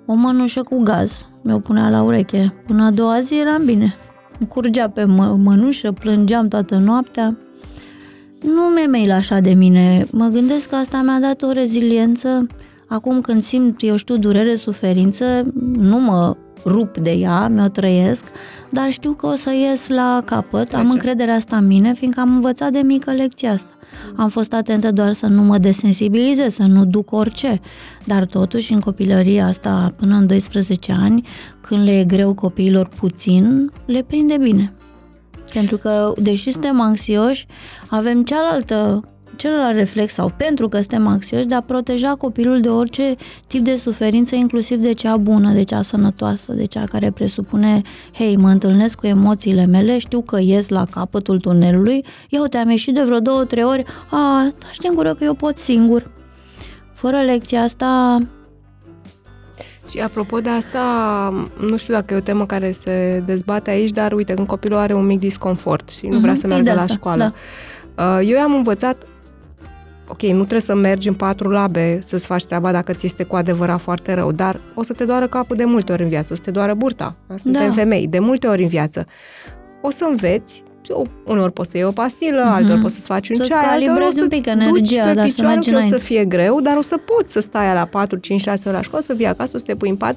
o 0.06 0.14
mănușă 0.14 0.62
cu 0.62 0.82
gaz. 0.82 1.20
Mi-o 1.42 1.58
punea 1.58 1.90
la 1.90 2.02
ureche. 2.02 2.54
Până 2.66 2.84
a 2.84 2.90
doua 2.90 3.20
zi 3.20 3.34
eram 3.38 3.64
bine. 3.64 3.94
Îmi 4.38 4.48
curgea 4.48 4.88
pe 4.88 5.04
mă- 5.04 5.36
mănușă, 5.44 5.92
plângeam 5.92 6.48
toată 6.48 6.76
noaptea. 6.76 7.36
Nu 8.44 8.62
mi-e 8.74 8.86
mail 8.86 9.10
așa 9.10 9.40
de 9.40 9.52
mine. 9.54 10.06
Mă 10.12 10.26
gândesc 10.26 10.68
că 10.68 10.74
asta 10.74 11.02
mi-a 11.02 11.18
dat 11.20 11.42
o 11.42 11.52
reziliență. 11.52 12.46
Acum 12.88 13.20
când 13.20 13.42
simt, 13.42 13.82
eu 13.82 13.96
știu, 13.96 14.16
durere, 14.16 14.56
suferință, 14.56 15.52
nu 15.76 16.00
mă 16.00 16.36
rup 16.64 16.98
de 16.98 17.10
ea, 17.10 17.48
mi-o 17.48 17.68
trăiesc, 17.68 18.24
dar 18.70 18.90
știu 18.90 19.12
că 19.12 19.26
o 19.26 19.34
să 19.36 19.50
ies 19.52 19.88
la 19.88 20.22
capăt, 20.24 20.74
am 20.74 20.80
Trece. 20.80 20.92
încrederea 20.92 21.34
asta 21.34 21.56
în 21.56 21.66
mine, 21.66 21.94
fiindcă 21.94 22.20
am 22.20 22.34
învățat 22.34 22.72
de 22.72 22.78
mică 22.78 23.10
lecția 23.10 23.50
asta. 23.50 23.68
Am 24.16 24.28
fost 24.28 24.52
atentă 24.52 24.92
doar 24.92 25.12
să 25.12 25.26
nu 25.26 25.42
mă 25.42 25.58
desensibilizez, 25.58 26.54
să 26.54 26.62
nu 26.62 26.84
duc 26.84 27.12
orice, 27.12 27.60
dar 28.04 28.26
totuși 28.26 28.72
în 28.72 28.80
copilăria 28.80 29.46
asta 29.46 29.94
până 29.96 30.16
în 30.16 30.26
12 30.26 30.92
ani, 30.92 31.26
când 31.60 31.84
le 31.84 31.98
e 31.98 32.04
greu 32.04 32.34
copiilor 32.34 32.88
puțin, 32.88 33.70
le 33.86 34.02
prinde 34.02 34.36
bine. 34.40 34.72
Pentru 35.54 35.76
că, 35.76 36.12
deși 36.16 36.50
suntem 36.50 36.80
anxioși, 36.80 37.46
avem 37.88 38.22
cealaltă, 38.22 39.08
celălalt 39.36 39.76
reflex 39.76 40.12
sau 40.12 40.32
pentru 40.36 40.68
că 40.68 40.76
suntem 40.76 41.06
anxioși 41.06 41.46
de 41.46 41.54
a 41.54 41.60
proteja 41.60 42.14
copilul 42.14 42.60
de 42.60 42.68
orice 42.68 43.14
tip 43.46 43.64
de 43.64 43.76
suferință, 43.76 44.34
inclusiv 44.34 44.80
de 44.80 44.92
cea 44.92 45.16
bună, 45.16 45.52
de 45.52 45.62
cea 45.62 45.82
sănătoasă, 45.82 46.52
de 46.52 46.64
cea 46.64 46.84
care 46.84 47.10
presupune, 47.10 47.82
hei, 48.12 48.36
mă 48.36 48.48
întâlnesc 48.48 48.98
cu 48.98 49.06
emoțiile 49.06 49.64
mele, 49.66 49.98
știu 49.98 50.20
că 50.20 50.38
ies 50.40 50.68
la 50.68 50.84
capătul 50.84 51.38
tunelului, 51.38 52.04
ia 52.28 52.40
uite, 52.40 52.56
am 52.56 52.70
ieșit 52.70 52.94
de 52.94 53.02
vreo 53.02 53.18
două, 53.18 53.44
trei 53.44 53.64
ori, 53.64 53.84
a, 54.10 54.52
taci 54.58 54.78
din 54.78 54.94
gură 54.94 55.14
că 55.14 55.24
eu 55.24 55.34
pot 55.34 55.58
singur. 55.58 56.10
Fără 56.92 57.16
lecția 57.16 57.62
asta, 57.62 58.18
Și 59.90 59.98
apropo 60.00 60.38
de 60.40 60.48
asta, 60.48 60.80
nu 61.60 61.76
știu 61.76 61.94
dacă 61.94 62.14
e 62.14 62.16
o 62.16 62.20
temă 62.20 62.46
care 62.46 62.72
se 62.72 63.22
dezbate 63.26 63.70
aici, 63.70 63.90
dar 63.90 64.12
uite, 64.12 64.34
când 64.34 64.46
copilul 64.46 64.78
are 64.78 64.94
un 64.94 65.06
mic 65.06 65.18
disconfort 65.18 65.88
și 65.88 66.06
nu 66.06 66.12
Mhm, 66.12 66.20
vrea 66.20 66.34
să 66.34 66.42
e 66.44 66.48
meargă 66.48 66.64
de 66.64 66.72
la 66.72 66.80
asta, 66.80 66.92
școală. 66.94 67.34
Da. 67.94 68.20
Eu 68.20 68.36
i-am 68.36 68.54
învățat 68.54 68.96
ok, 70.08 70.22
nu 70.22 70.34
trebuie 70.40 70.60
să 70.60 70.74
mergi 70.74 71.08
în 71.08 71.14
patru 71.14 71.48
labe 71.50 72.00
să-ți 72.04 72.26
faci 72.26 72.44
treaba 72.44 72.72
dacă 72.72 72.92
ți 72.92 73.06
este 73.06 73.22
cu 73.22 73.36
adevărat 73.36 73.80
foarte 73.80 74.14
rău, 74.14 74.32
dar 74.32 74.60
o 74.74 74.82
să 74.82 74.92
te 74.92 75.04
doară 75.04 75.26
capul 75.26 75.56
de 75.56 75.64
multe 75.64 75.92
ori 75.92 76.02
în 76.02 76.08
viață, 76.08 76.32
o 76.32 76.36
să 76.36 76.42
te 76.44 76.50
doară 76.50 76.74
burta. 76.74 77.14
Suntem 77.36 77.66
Da. 77.68 77.72
femei, 77.74 78.06
de 78.08 78.18
multe 78.18 78.46
ori 78.46 78.62
în 78.62 78.68
viață. 78.68 79.06
O 79.82 79.90
să 79.90 80.06
înveți, 80.10 80.62
o- 80.63 80.63
uneori 81.26 81.52
poți 81.52 81.70
să 81.70 81.76
iei 81.76 81.86
o 81.86 81.90
pastilă, 81.90 82.40
Mhm. 82.44 82.52
alteori 82.52 82.80
poți 82.80 82.94
să-ți 82.94 83.06
faci 83.06 83.28
un 83.28 83.34
Să-ți 83.34 83.48
ceai, 83.48 83.58
alteori 83.60 83.84
o 83.84 83.86
calibrezi 83.94 84.18
un 84.18 84.28
să-ți 84.30 84.42
pic 84.42 84.52
duci 84.52 84.62
energia, 84.62 85.04
pe 85.04 85.12
dar 85.14 85.26
să 85.28 85.32
picioare, 85.34 85.54
mergi 85.54 85.70
că 85.70 85.76
o 85.76 85.78
să 85.80 85.84
înainte. 85.86 86.04
fie 86.06 86.24
greu, 86.24 86.60
dar 86.60 86.76
o 86.76 86.82
să 86.82 86.96
poți 86.96 87.32
să 87.32 87.40
stai 87.40 87.74
la 87.74 87.84
4, 87.84 88.18
5, 88.18 88.40
6 88.40 88.62
ore 88.68 88.76
la 88.76 88.82
școală, 88.82 89.04
să 89.04 89.14
vii 89.14 89.26
acasă, 89.26 89.58
să 89.58 89.64
te 89.64 89.74
pui 89.74 89.88
în 89.88 89.96
pat. 89.96 90.16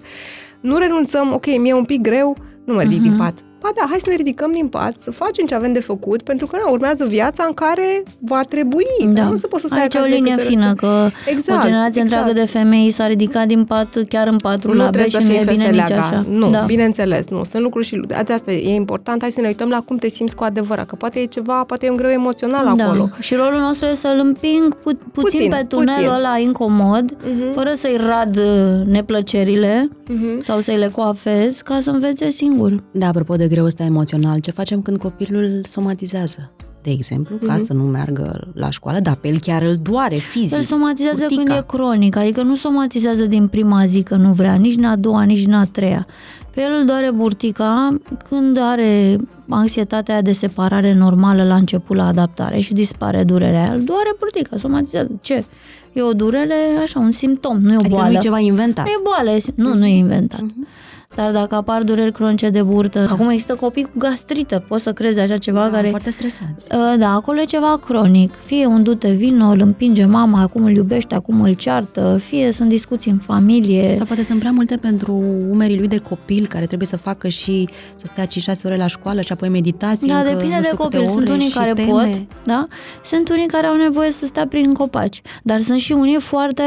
Nu 0.61 0.77
renunțăm, 0.77 1.33
ok, 1.33 1.45
mi-e 1.57 1.73
un 1.73 1.85
pic 1.85 2.01
greu, 2.01 2.37
nu 2.65 2.73
mă 2.73 2.81
ridic 2.81 2.99
Mhm. 2.99 3.07
din 3.07 3.17
pat. 3.17 3.33
Ba 3.61 3.69
da, 3.75 3.85
hai 3.89 3.97
să 3.99 4.05
ne 4.09 4.15
ridicăm 4.15 4.51
din 4.51 4.67
pat, 4.67 4.93
să 4.99 5.11
facem 5.11 5.45
ce 5.45 5.55
avem 5.55 5.73
de 5.73 5.79
făcut, 5.79 6.21
pentru 6.21 6.47
că 6.47 6.57
na, 6.63 6.69
urmează 6.71 7.05
viața 7.05 7.43
în 7.47 7.53
care 7.53 8.03
va 8.19 8.41
trebui. 8.49 8.85
da. 9.13 9.23
Nu 9.29 9.35
să 9.35 9.47
poți 9.47 9.61
să 9.61 9.67
stai 9.67 9.81
Aici 9.81 9.93
e 9.93 9.97
o 9.97 10.01
acasă 10.01 10.15
linie 10.15 10.33
decât 10.35 10.49
fină, 10.49 10.67
să... 10.69 10.73
că 10.75 11.09
Exact, 11.25 11.63
o 11.63 11.67
generație 11.67 12.01
exact. 12.01 12.21
întreagă 12.27 12.39
de 12.39 12.45
femei 12.59 12.91
s-a 12.91 13.07
ridicat 13.07 13.47
din 13.47 13.63
pat 13.63 13.97
chiar 14.09 14.27
în 14.27 14.37
patru 14.37 14.71
nu 14.73 14.77
labe 14.77 14.89
trebuie 14.97 15.11
să 15.11 15.19
și 15.19 15.25
nu 15.25 15.31
fii 15.31 15.39
e 15.41 15.51
bine 15.51 15.69
nici 15.69 15.75
fefeleaga. 15.75 16.07
așa. 16.07 16.25
Nu, 16.29 16.49
da. 16.49 16.63
bineînțeles, 16.67 17.27
nu. 17.27 17.43
Sunt 17.43 17.63
lucruri 17.63 17.85
și 17.85 18.01
de 18.07 18.13
asta 18.33 18.51
e 18.51 18.73
important. 18.75 19.21
Hai 19.21 19.31
să 19.31 19.41
ne 19.41 19.47
uităm 19.47 19.69
la 19.69 19.81
cum 19.81 19.97
te 19.97 20.09
simți 20.09 20.35
cu 20.35 20.43
adevărat, 20.43 20.85
că 20.85 20.95
poate 20.95 21.19
e 21.19 21.25
ceva, 21.25 21.63
poate 21.63 21.85
e 21.85 21.89
un 21.89 21.95
greu 21.95 22.09
emoțional 22.09 22.75
da. 22.75 22.83
acolo. 22.83 23.09
Și 23.19 23.35
rolul 23.35 23.59
nostru 23.59 23.85
e 23.87 23.95
să-l 23.95 24.21
împing 24.23 24.75
pu- 24.75 24.97
puțin, 25.11 25.39
Puțin, 25.39 25.49
pe 25.49 25.61
tunelul 25.67 25.93
puțin. 25.93 26.09
ăla 26.25 26.37
incomod, 26.37 27.17
Mhm, 27.23 27.51
fără 27.51 27.71
să-i 27.75 27.97
rad 28.07 28.37
uh, 28.37 28.85
neplăcerile 28.85 29.89
mhm. 30.07 30.43
sau 30.43 30.59
să-i 30.59 30.77
le 30.77 30.87
coafez, 30.95 31.61
ca 31.61 31.77
să 31.79 31.89
învețe 31.89 32.29
singur. 32.29 32.83
Da, 32.91 33.07
apropo 33.07 33.35
de 33.35 33.46
greu 33.47 33.65
ăsta 33.65 33.83
emoțional, 33.83 34.39
ce 34.39 34.51
facem 34.51 34.81
când 34.81 34.97
copilul 34.97 35.61
somatizează? 35.67 36.51
De 36.81 36.91
exemplu, 36.93 37.35
ca 37.35 37.53
Mhm. 37.53 37.63
să 37.65 37.73
nu 37.73 37.83
meargă 37.83 38.47
la 38.53 38.69
școală, 38.69 38.99
dar 38.99 39.15
pe 39.15 39.27
el 39.27 39.39
chiar 39.39 39.61
îl 39.61 39.75
doare 39.81 40.15
fizic. 40.15 40.55
El 40.55 40.61
somatizează 40.61 41.19
burtica. 41.29 41.43
când 41.43 41.57
e 41.57 41.63
cronic, 41.67 42.15
adică 42.15 42.41
nu 42.41 42.55
somatizează 42.55 43.25
din 43.25 43.47
prima 43.47 43.85
zi 43.85 44.03
că 44.03 44.15
nu 44.15 44.31
vrea, 44.33 44.53
nici 44.53 44.75
în 44.77 44.83
a 44.83 44.95
doua, 44.95 45.23
nici 45.23 45.45
în 45.45 45.53
a 45.53 45.65
treia. 45.65 46.07
Pe 46.53 46.61
el 46.61 46.71
îl 46.79 46.85
doare 46.85 47.11
burtica 47.11 47.97
când 48.29 48.57
are 48.61 49.17
anxietatea 49.49 50.13
aia 50.13 50.23
de 50.23 50.31
separare 50.31 50.93
normală 50.93 51.43
la 51.43 51.55
început 51.55 51.95
la 51.95 52.07
adaptare 52.07 52.59
și 52.59 52.73
dispare 52.73 53.23
durerea 53.23 53.59
aia. 53.63 53.73
Îl 53.73 53.83
doare 53.83 54.15
burtica, 54.19 54.57
somatizează. 54.57 55.09
Ce? 55.21 55.45
E 55.93 56.01
o 56.01 56.11
durere, 56.13 56.55
așa, 56.81 56.99
un 56.99 57.11
simptom, 57.11 57.57
nu 57.57 57.71
e 57.71 57.75
o 57.75 57.79
Adică 57.79 57.93
boală. 57.95 58.09
nu 58.11 58.15
e 58.15 58.19
ceva 58.19 58.39
inventat. 58.39 58.85
Nu 58.85 58.91
e 58.91 59.01
boală, 59.03 59.29
e- 59.31 59.41
nu, 59.55 59.73
nu 59.73 59.85
e 59.85 59.97
inventat. 59.97 60.41
Mhm. 60.41 60.67
Dar 61.15 61.31
dacă 61.31 61.55
apar 61.55 61.83
dureri 61.83 62.11
cronice 62.11 62.49
de 62.49 62.61
burtă, 62.61 63.07
acum 63.11 63.29
există 63.29 63.55
copii 63.55 63.83
cu 63.83 63.91
gastrită, 63.97 64.63
poți 64.67 64.83
să 64.83 64.93
crezi 64.93 65.19
așa 65.19 65.37
ceva 65.37 65.61
Sunt 65.61 65.73
care... 65.73 65.89
foarte 65.89 66.09
stresați. 66.09 66.67
Uh, 66.75 66.95
Da, 66.97 67.13
acolo 67.13 67.39
e 67.39 67.45
ceva 67.45 67.79
cronic. 67.85 68.33
Fie 68.45 68.65
un 68.65 68.83
du-te 68.83 69.11
vino, 69.11 69.45
îl 69.45 69.59
împinge 69.61 70.05
mama, 70.05 70.41
acum 70.41 70.63
îl 70.63 70.75
iubește, 70.75 71.15
acum 71.15 71.41
îl 71.41 71.53
ceartă, 71.53 72.19
fie 72.21 72.51
sunt 72.51 72.69
discuții 72.69 73.11
în 73.11 73.17
familie. 73.17 73.95
Sau 73.95 74.05
poate 74.05 74.23
sunt 74.23 74.39
prea 74.39 74.51
multe 74.51 74.75
pentru 74.75 75.23
umerii 75.49 75.77
lui 75.77 75.87
de 75.87 75.97
copil 75.97 76.47
care 76.47 76.65
trebuie 76.65 76.87
să 76.87 76.97
facă 76.97 77.27
și 77.27 77.69
să 77.95 78.05
stea 78.11 78.53
5-6 78.55 78.61
ore 78.63 78.77
la 78.77 78.87
școală 78.87 79.21
și 79.21 79.31
apoi 79.31 79.49
meditații. 79.49 80.07
Da, 80.07 80.17
încă 80.17 80.29
depinde 80.29 80.55
nu 80.55 80.61
de 80.61 80.67
știu 80.67 80.77
câte 80.77 80.97
copil. 80.97 81.09
Sunt 81.09 81.27
ore 81.27 81.33
unii 81.33 81.47
și 81.47 81.57
care 81.57 81.73
teme. 81.73 81.89
pot, 81.89 82.09
da? 82.43 82.67
Sunt 83.03 83.29
unii 83.29 83.47
care 83.47 83.67
au 83.67 83.75
nevoie 83.75 84.11
să 84.11 84.25
stea 84.25 84.47
prin 84.47 84.73
copaci. 84.73 85.21
Dar 85.43 85.61
sunt 85.61 85.79
și 85.79 85.91
unii 85.91 86.19
foarte 86.19 86.63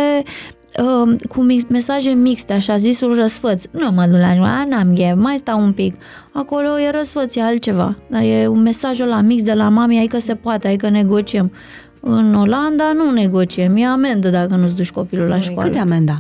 uh, 0.79 1.15
cu 1.29 1.41
mix, 1.43 1.65
mesaje 1.69 2.11
mixte, 2.11 2.53
așa 2.53 2.77
zisul 2.77 3.15
răsfăț. 3.15 3.65
Nu 3.71 3.91
mă 3.95 4.05
duc 4.11 4.19
la 4.19 4.35
școală, 4.35 4.65
n-am 4.69 4.95
gheb, 4.95 5.19
mai 5.19 5.37
stau 5.39 5.61
un 5.61 5.73
pic. 5.73 5.95
Acolo 6.33 6.81
e 6.81 6.91
răsfăț, 6.91 7.35
e 7.35 7.43
altceva. 7.43 7.97
Dar 8.11 8.23
e 8.23 8.47
un 8.47 8.63
mesaj 8.63 8.99
la 8.99 9.21
mix 9.21 9.43
de 9.43 9.53
la 9.53 9.69
mami, 9.69 9.99
ai 9.99 10.07
că 10.07 10.19
se 10.19 10.35
poate, 10.35 10.67
ai 10.69 10.77
că 10.77 10.89
negociem. 10.89 11.53
În 12.01 12.35
Olanda 12.35 12.93
nu 12.93 13.11
negociem, 13.11 13.77
e 13.77 13.85
amendă 13.87 14.29
dacă 14.29 14.55
nu-ți 14.55 14.75
duci 14.75 14.91
copilul 14.91 15.27
la 15.29 15.35
Măi, 15.35 15.43
școală. 15.45 15.63
Cât 15.63 15.73
de 15.73 15.79
amenda? 15.83 16.19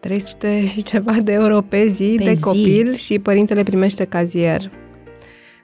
300 0.00 0.64
și 0.66 0.82
ceva 0.82 1.12
de 1.12 1.32
euro 1.32 1.60
pe 1.60 1.86
zi 1.88 2.14
Pe 2.18 2.24
de 2.24 2.32
zi. 2.32 2.42
copil 2.42 2.94
și 2.94 3.18
părintele 3.18 3.62
primește 3.62 4.04
cazier. 4.04 4.70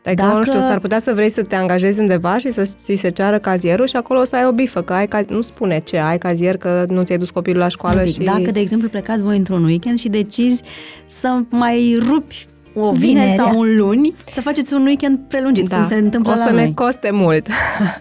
Adică, 0.06 0.22
Dacă- 0.22 0.36
nu 0.36 0.44
știu, 0.44 0.60
s-ar 0.60 0.78
putea 0.78 0.98
să 0.98 1.12
vrei 1.14 1.28
să 1.28 1.42
te 1.42 1.54
angajezi 1.54 2.00
undeva 2.00 2.38
și 2.38 2.50
să 2.50 2.62
ți 2.62 2.94
se 2.94 3.08
ceară 3.08 3.38
cazierul 3.38 3.86
și 3.86 3.96
acolo 3.96 4.20
o 4.20 4.24
să 4.24 4.36
ai 4.36 4.46
o 4.46 4.52
bifă, 4.52 4.82
că 4.82 4.92
ai, 4.92 5.06
caz- 5.08 5.28
nu 5.28 5.40
spune 5.40 5.80
ce, 5.84 5.98
ai 5.98 6.18
cazier 6.18 6.56
că 6.56 6.84
nu 6.88 7.02
ți-ai 7.02 7.18
dus 7.18 7.30
copilul 7.30 7.60
la 7.60 7.68
școală 7.68 7.98
Un 7.98 8.04
pic. 8.04 8.12
și... 8.14 8.20
Dacă, 8.20 8.50
de 8.50 8.60
exemplu, 8.60 8.88
plecați 8.88 9.22
voi 9.22 9.36
într-un 9.36 9.64
weekend 9.64 9.98
și 9.98 10.08
decizi 10.08 10.62
să 11.06 11.38
mai 11.48 11.98
rupi 12.08 12.46
o 12.78 12.90
vineri 12.92 12.98
Vinerea. 13.26 13.34
sau 13.44 13.58
un 13.58 13.74
luni, 13.76 14.14
să 14.30 14.40
faceți 14.40 14.74
un 14.74 14.84
weekend 14.86 15.18
prelungit, 15.28 15.68
cum 15.68 15.86
se 15.86 15.94
întâmplă 15.94 16.32
Da. 16.32 16.36
o 16.36 16.40
la 16.40 16.46
să 16.46 16.52
noi. 16.52 16.64
ne 16.66 16.72
coste 16.74 17.10
mult. 17.12 17.46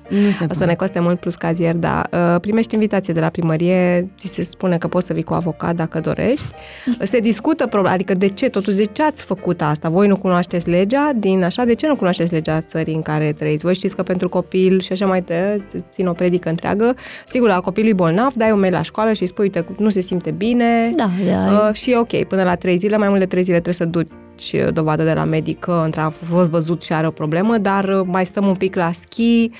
Nu 0.09 0.17
se 0.17 0.27
O 0.29 0.31
să 0.31 0.45
poate. 0.45 0.65
ne 0.65 0.73
coste 0.75 0.99
mult 0.99 1.19
plus 1.19 1.35
cazier, 1.35 1.75
da. 1.75 2.03
Uh, 2.11 2.39
Primești 2.41 2.73
invitație 2.73 3.13
de 3.13 3.19
la 3.19 3.29
primărie, 3.29 4.09
ți 4.17 4.27
se 4.27 4.41
spune 4.43 4.77
că 4.77 4.87
poți 4.87 5.05
să 5.05 5.13
vii 5.13 5.23
cu 5.23 5.33
avocat 5.33 5.75
dacă 5.75 5.99
dorești. 5.99 6.45
Se 7.11 7.19
discută, 7.19 7.67
prob- 7.67 7.91
adică 7.91 8.13
de 8.13 8.27
ce, 8.27 8.49
totuși, 8.49 8.75
de 8.75 8.85
ce 8.85 9.03
ați 9.03 9.23
făcut 9.23 9.61
asta? 9.61 9.89
Voi 9.89 10.07
nu 10.07 10.17
cunoașteți 10.17 10.69
legea 10.69 11.11
din 11.15 11.43
așa, 11.43 11.63
de 11.63 11.73
ce 11.73 11.87
nu 11.87 11.95
cunoașteți 11.95 12.33
legea 12.33 12.61
țării 12.61 12.93
în 12.95 13.01
care 13.01 13.31
trăiți? 13.37 13.63
Voi 13.63 13.73
știți 13.73 13.95
că 13.95 14.03
pentru 14.03 14.29
copil 14.29 14.79
și 14.79 14.91
așa 14.91 15.05
mai 15.05 15.23
te 15.23 15.57
țin 15.93 16.07
o 16.07 16.11
predică 16.11 16.49
întreagă. 16.49 16.95
Sigur, 17.27 17.47
la 17.47 17.59
copilul 17.59 17.93
bolnav, 17.93 18.33
dai 18.33 18.51
un 18.51 18.59
mail 18.59 18.73
la 18.73 18.81
școală 18.81 19.13
și 19.13 19.21
îi 19.21 19.27
spui, 19.27 19.43
uite, 19.43 19.65
nu 19.77 19.89
se 19.89 19.99
simte 19.99 20.31
bine, 20.31 20.93
Da, 20.95 21.09
da. 21.27 21.67
Uh, 21.67 21.73
și 21.73 21.91
e 21.91 21.97
ok, 21.97 22.23
până 22.23 22.43
la 22.43 22.55
trei 22.55 22.77
zile, 22.77 22.97
mai 22.97 23.07
mult 23.07 23.19
de 23.19 23.25
trei 23.25 23.43
zile 23.43 23.53
trebuie 23.59 23.73
să 23.73 23.85
duci 23.85 24.07
uh, 24.53 24.67
dovadă 24.73 25.03
de 25.03 25.13
la 25.13 25.23
medic 25.23 25.59
că 25.59 25.81
între 25.85 26.01
a 26.01 26.09
fost 26.09 26.49
văzut 26.49 26.83
și 26.83 26.93
are 26.93 27.07
o 27.07 27.11
problemă, 27.11 27.57
dar 27.57 27.89
uh, 27.99 28.05
mai 28.11 28.25
stăm 28.25 28.45
un 28.47 28.55
pic 28.55 28.75
la 28.75 28.91
schi. 28.91 29.51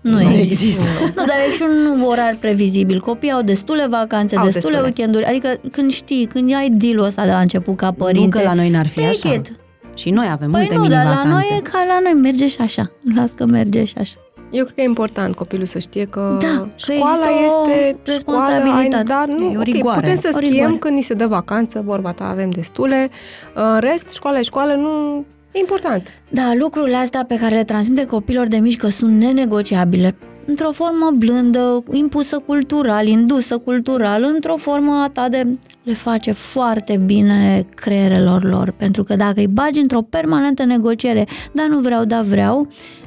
Nu, 0.00 0.12
Nu 0.12 0.20
există. 0.20 0.64
există. 0.64 0.82
Nu, 1.16 1.24
dar 1.26 1.36
e 1.48 1.52
și 1.54 1.62
un 1.94 2.02
orar 2.02 2.36
previzibil. 2.40 3.00
Copiii 3.00 3.32
au 3.32 3.42
destule 3.42 3.86
vacanțe, 3.90 4.36
Au 4.36 4.44
destule, 4.44 4.52
destule. 4.52 4.78
weekenduri. 4.80 5.24
Adică 5.24 5.60
când 5.70 5.90
știi, 5.90 6.26
când 6.26 6.54
ai 6.54 6.68
deal-ul 6.70 7.04
ăsta 7.04 7.24
de 7.24 7.30
la 7.30 7.40
început 7.40 7.76
ca 7.76 7.86
Nu 7.86 7.92
părinte, 7.92 8.38
că 8.38 8.44
la 8.44 8.54
noi 8.54 8.68
n-ar 8.70 8.86
fi 8.86 8.94
take 8.94 9.08
așa. 9.08 9.32
it. 9.34 9.52
Și 9.94 10.10
noi 10.10 10.28
avem 10.30 10.50
Păi 10.50 10.60
multe 10.60 10.74
nu, 10.74 10.86
dar 10.86 11.04
la 11.04 11.10
mini-vacanțe. 11.10 11.48
noi 11.48 11.58
e 11.58 11.60
ca 11.62 11.84
la 11.88 11.98
noi, 12.02 12.12
merge 12.22 12.46
și 12.46 12.56
așa. 12.60 12.90
Las 13.16 13.30
că 13.30 13.44
merge 13.46 13.84
și 13.84 13.94
așa. 13.98 14.14
Eu 14.56 14.64
cred 14.64 14.74
că 14.74 14.80
e 14.80 14.84
important 14.84 15.34
copilul 15.34 15.66
să 15.66 15.78
știe 15.78 16.04
că 16.04 16.36
Da, 16.40 16.46
că 16.46 16.68
școala 16.76 17.26
există 17.30 17.58
o 17.58 17.70
este 17.70 17.96
școala, 18.18 18.44
ai, 18.44 18.54
responsabilitate. 18.54 19.02
dar 19.02 19.26
nu, 19.28 19.44
E 19.52 19.56
o 19.56 19.58
ok, 19.58 19.62
rigoare. 19.64 20.00
putem 20.00 20.16
să 20.16 20.28
O 20.32 20.36
schiem 20.36 20.52
rigoare. 20.52 20.76
când 20.76 20.94
ni 20.94 21.02
se 21.02 21.14
dă 21.14 21.26
vacanță, 21.26 21.82
vorba 21.84 22.12
ta, 22.12 22.28
avem 22.28 22.50
destule. 22.50 23.10
În 23.54 23.78
rest, 23.80 24.10
școala 24.10 24.38
e 24.38 24.42
școală, 24.42 24.74
nu 24.74 25.24
E 25.52 25.58
important. 25.58 26.08
Da, 26.28 26.52
lucrurile 26.58 26.96
astea 26.96 27.24
pe 27.28 27.36
care 27.36 27.54
le 27.54 27.64
transmite 27.64 28.04
copilor 28.06 28.46
de 28.46 28.56
mici 28.56 28.76
că 28.76 28.88
sunt 28.88 29.18
nenegociabile, 29.20 30.14
într-o 30.46 30.70
formă 30.72 31.10
blândă, 31.16 31.82
impusă 31.92 32.38
cultural, 32.46 33.06
indusă 33.06 33.58
cultural, 33.58 34.22
într-o 34.34 34.56
formă 34.56 34.92
a 35.04 35.08
ta 35.12 35.28
de... 35.28 35.46
le 35.82 35.92
face 35.92 36.32
foarte 36.32 37.00
bine 37.04 37.66
creierelor 37.74 38.44
lor, 38.44 38.70
pentru 38.76 39.02
că 39.04 39.16
dacă 39.16 39.34
îi 39.40 39.46
bagi 39.46 39.80
într-o 39.80 40.02
permanentă 40.02 40.64
negociere, 40.64 41.26
da, 41.52 41.66
nu 41.68 41.78
vreau, 41.80 42.04
da, 42.04 42.20
vreau, 42.22 42.60
uh, 42.60 43.05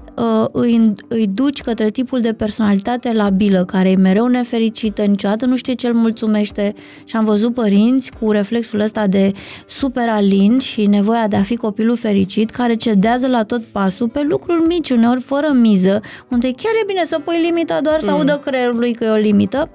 îi, 0.51 0.95
îi 1.07 1.27
duci 1.27 1.61
către 1.61 1.89
tipul 1.89 2.21
de 2.21 2.33
personalitate 2.33 3.13
labilă, 3.13 3.65
care 3.65 3.89
e 3.89 3.95
mereu 3.95 4.27
nefericită, 4.27 5.01
niciodată 5.01 5.45
nu 5.45 5.55
știe 5.55 5.73
ce 5.73 5.87
îl 5.87 5.93
mulțumește 5.93 6.73
și 7.03 7.15
am 7.15 7.25
văzut 7.25 7.53
părinți 7.53 8.11
cu 8.19 8.31
reflexul 8.31 8.79
ăsta 8.79 9.07
de 9.07 9.31
super 9.67 10.09
alin 10.09 10.59
și 10.59 10.85
nevoia 10.85 11.27
de 11.27 11.35
a 11.35 11.41
fi 11.41 11.55
copilul 11.55 11.97
fericit, 11.97 12.49
care 12.49 12.75
cedează 12.75 13.27
la 13.27 13.43
tot 13.43 13.61
pasul 13.63 14.09
pe 14.09 14.21
lucruri 14.21 14.61
mici, 14.67 14.89
uneori 14.89 15.21
fără 15.21 15.51
miză, 15.53 16.01
unde 16.29 16.51
chiar 16.51 16.73
e 16.81 16.85
bine 16.87 17.03
să 17.03 17.19
pui 17.19 17.41
limita 17.41 17.81
doar 17.81 18.01
să 18.01 18.09
mm. 18.09 18.17
audă 18.17 18.41
creierul 18.45 18.79
lui 18.79 18.93
că 18.93 19.03
e 19.03 19.09
o 19.09 19.15
limită 19.15 19.69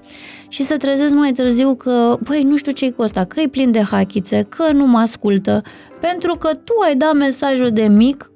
și 0.48 0.62
să 0.62 0.76
trezesc 0.76 1.14
mai 1.14 1.32
târziu 1.32 1.74
că, 1.74 2.18
băi, 2.22 2.42
nu 2.42 2.56
știu 2.56 2.72
ce-i 2.72 2.92
cu 2.92 3.02
ăsta, 3.02 3.24
că 3.24 3.40
e 3.40 3.48
plin 3.48 3.70
de 3.70 3.80
hachițe, 3.80 4.46
că 4.48 4.72
nu 4.72 4.86
mă 4.86 4.98
ascultă, 4.98 5.62
pentru 6.00 6.36
că 6.36 6.54
tu 6.54 6.72
ai 6.84 6.96
dat 6.96 7.14
mesajul 7.14 7.70
de 7.70 7.82
mic 7.82 8.28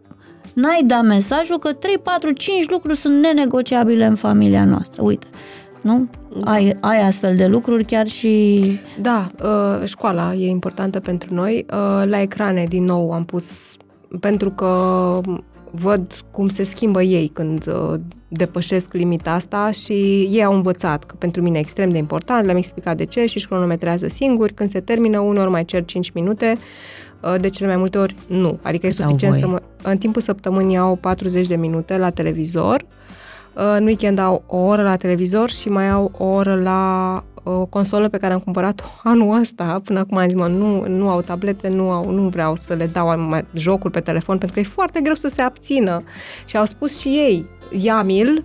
n-ai 0.59 0.83
dat 0.87 1.05
mesajul 1.05 1.59
că 1.59 1.73
3, 1.73 1.99
4, 1.99 2.31
5 2.33 2.71
lucruri 2.71 2.97
sunt 2.97 3.21
nenegociabile 3.21 4.05
în 4.05 4.15
familia 4.15 4.65
noastră. 4.65 5.03
Uite, 5.03 5.27
nu? 5.81 6.09
Da. 6.41 6.51
Ai, 6.51 6.77
ai 6.81 7.01
astfel 7.07 7.37
de 7.37 7.47
lucruri 7.47 7.85
chiar 7.85 8.07
și... 8.07 8.63
Da, 9.01 9.31
uh, 9.43 9.87
școala 9.87 10.35
e 10.35 10.49
importantă 10.49 11.01
pentru 11.01 11.35
noi. 11.35 11.67
Uh, 11.71 12.09
la 12.09 12.21
ecrane, 12.21 12.65
din 12.69 12.85
nou, 12.85 13.13
am 13.13 13.25
pus... 13.25 13.77
Pentru 14.21 14.51
că 14.51 15.21
văd 15.73 16.13
cum 16.31 16.49
se 16.49 16.63
schimbă 16.63 17.03
ei 17.03 17.29
când 17.29 17.67
uh, 17.67 18.01
depășesc 18.29 18.93
limita 18.93 19.31
asta 19.31 19.71
și 19.71 19.93
ei 20.31 20.45
au 20.45 20.55
învățat 20.55 21.05
că 21.05 21.15
pentru 21.19 21.43
mine 21.43 21.59
e 21.59 21.61
extrem 21.61 21.91
de 21.91 21.99
important, 21.99 22.45
le-am 22.45 22.57
explicat 22.57 22.97
de 22.97 23.05
ce 23.05 23.27
și 23.27 23.37
își 23.37 23.47
cronometrează 23.47 24.09
singuri. 24.09 24.55
Când 24.55 24.71
se 24.71 24.81
termină, 24.81 25.19
uneori 25.19 25.51
mai 25.51 25.65
cer 25.65 25.85
5 25.85 26.11
minute, 26.11 26.53
uh, 26.57 26.63
de 27.41 27.49
cele 27.49 27.69
mai 27.69 27.77
multe 27.77 27.99
ori 27.99 28.14
nu. 28.29 28.59
Adică 28.62 28.87
e 28.87 28.91
suficient 28.91 29.35
să 29.35 29.47
mă... 29.47 29.62
În 29.83 29.97
timpul 29.97 30.23
săptămânii 30.23 30.77
au 30.77 30.97
40 30.97 31.47
de 31.47 31.57
minute 31.57 31.97
la 31.97 32.11
televizor, 32.11 32.81
uh, 33.55 33.62
în 33.77 33.85
weekend 33.85 34.19
au 34.19 34.43
o 34.47 34.57
oră 34.57 34.83
la 34.83 34.97
televizor 34.97 35.51
și 35.51 35.69
mai 35.69 35.91
au 35.91 36.12
o 36.19 36.25
oră 36.25 36.61
la 36.62 37.23
o 37.43 37.66
consolă 37.66 38.09
pe 38.09 38.16
care 38.16 38.33
am 38.33 38.39
cumpărat-o 38.39 38.85
anul 39.11 39.41
ăsta, 39.41 39.81
până 39.85 39.99
acum 39.99 40.16
am 40.16 40.29
zis, 40.29 40.39
mă, 40.39 40.47
nu, 40.47 40.87
nu 40.87 41.09
au 41.09 41.21
tablete, 41.21 41.69
nu, 41.69 41.91
au, 41.91 42.11
nu 42.11 42.29
vreau 42.29 42.57
să 42.57 42.75
le 42.75 42.87
dau 42.87 43.19
mai 43.19 43.45
jocuri 43.55 43.93
pe 43.93 44.01
telefon, 44.01 44.39
pentru 44.39 44.55
că 44.55 44.61
e 44.61 44.73
foarte 44.73 45.01
greu 45.01 45.14
să 45.14 45.29
se 45.29 45.43
abțină. 45.43 46.03
Și 46.45 46.57
au 46.57 46.64
spus 46.64 46.99
și 46.99 47.09
ei, 47.09 47.47
ia-mi-l, 47.71 48.45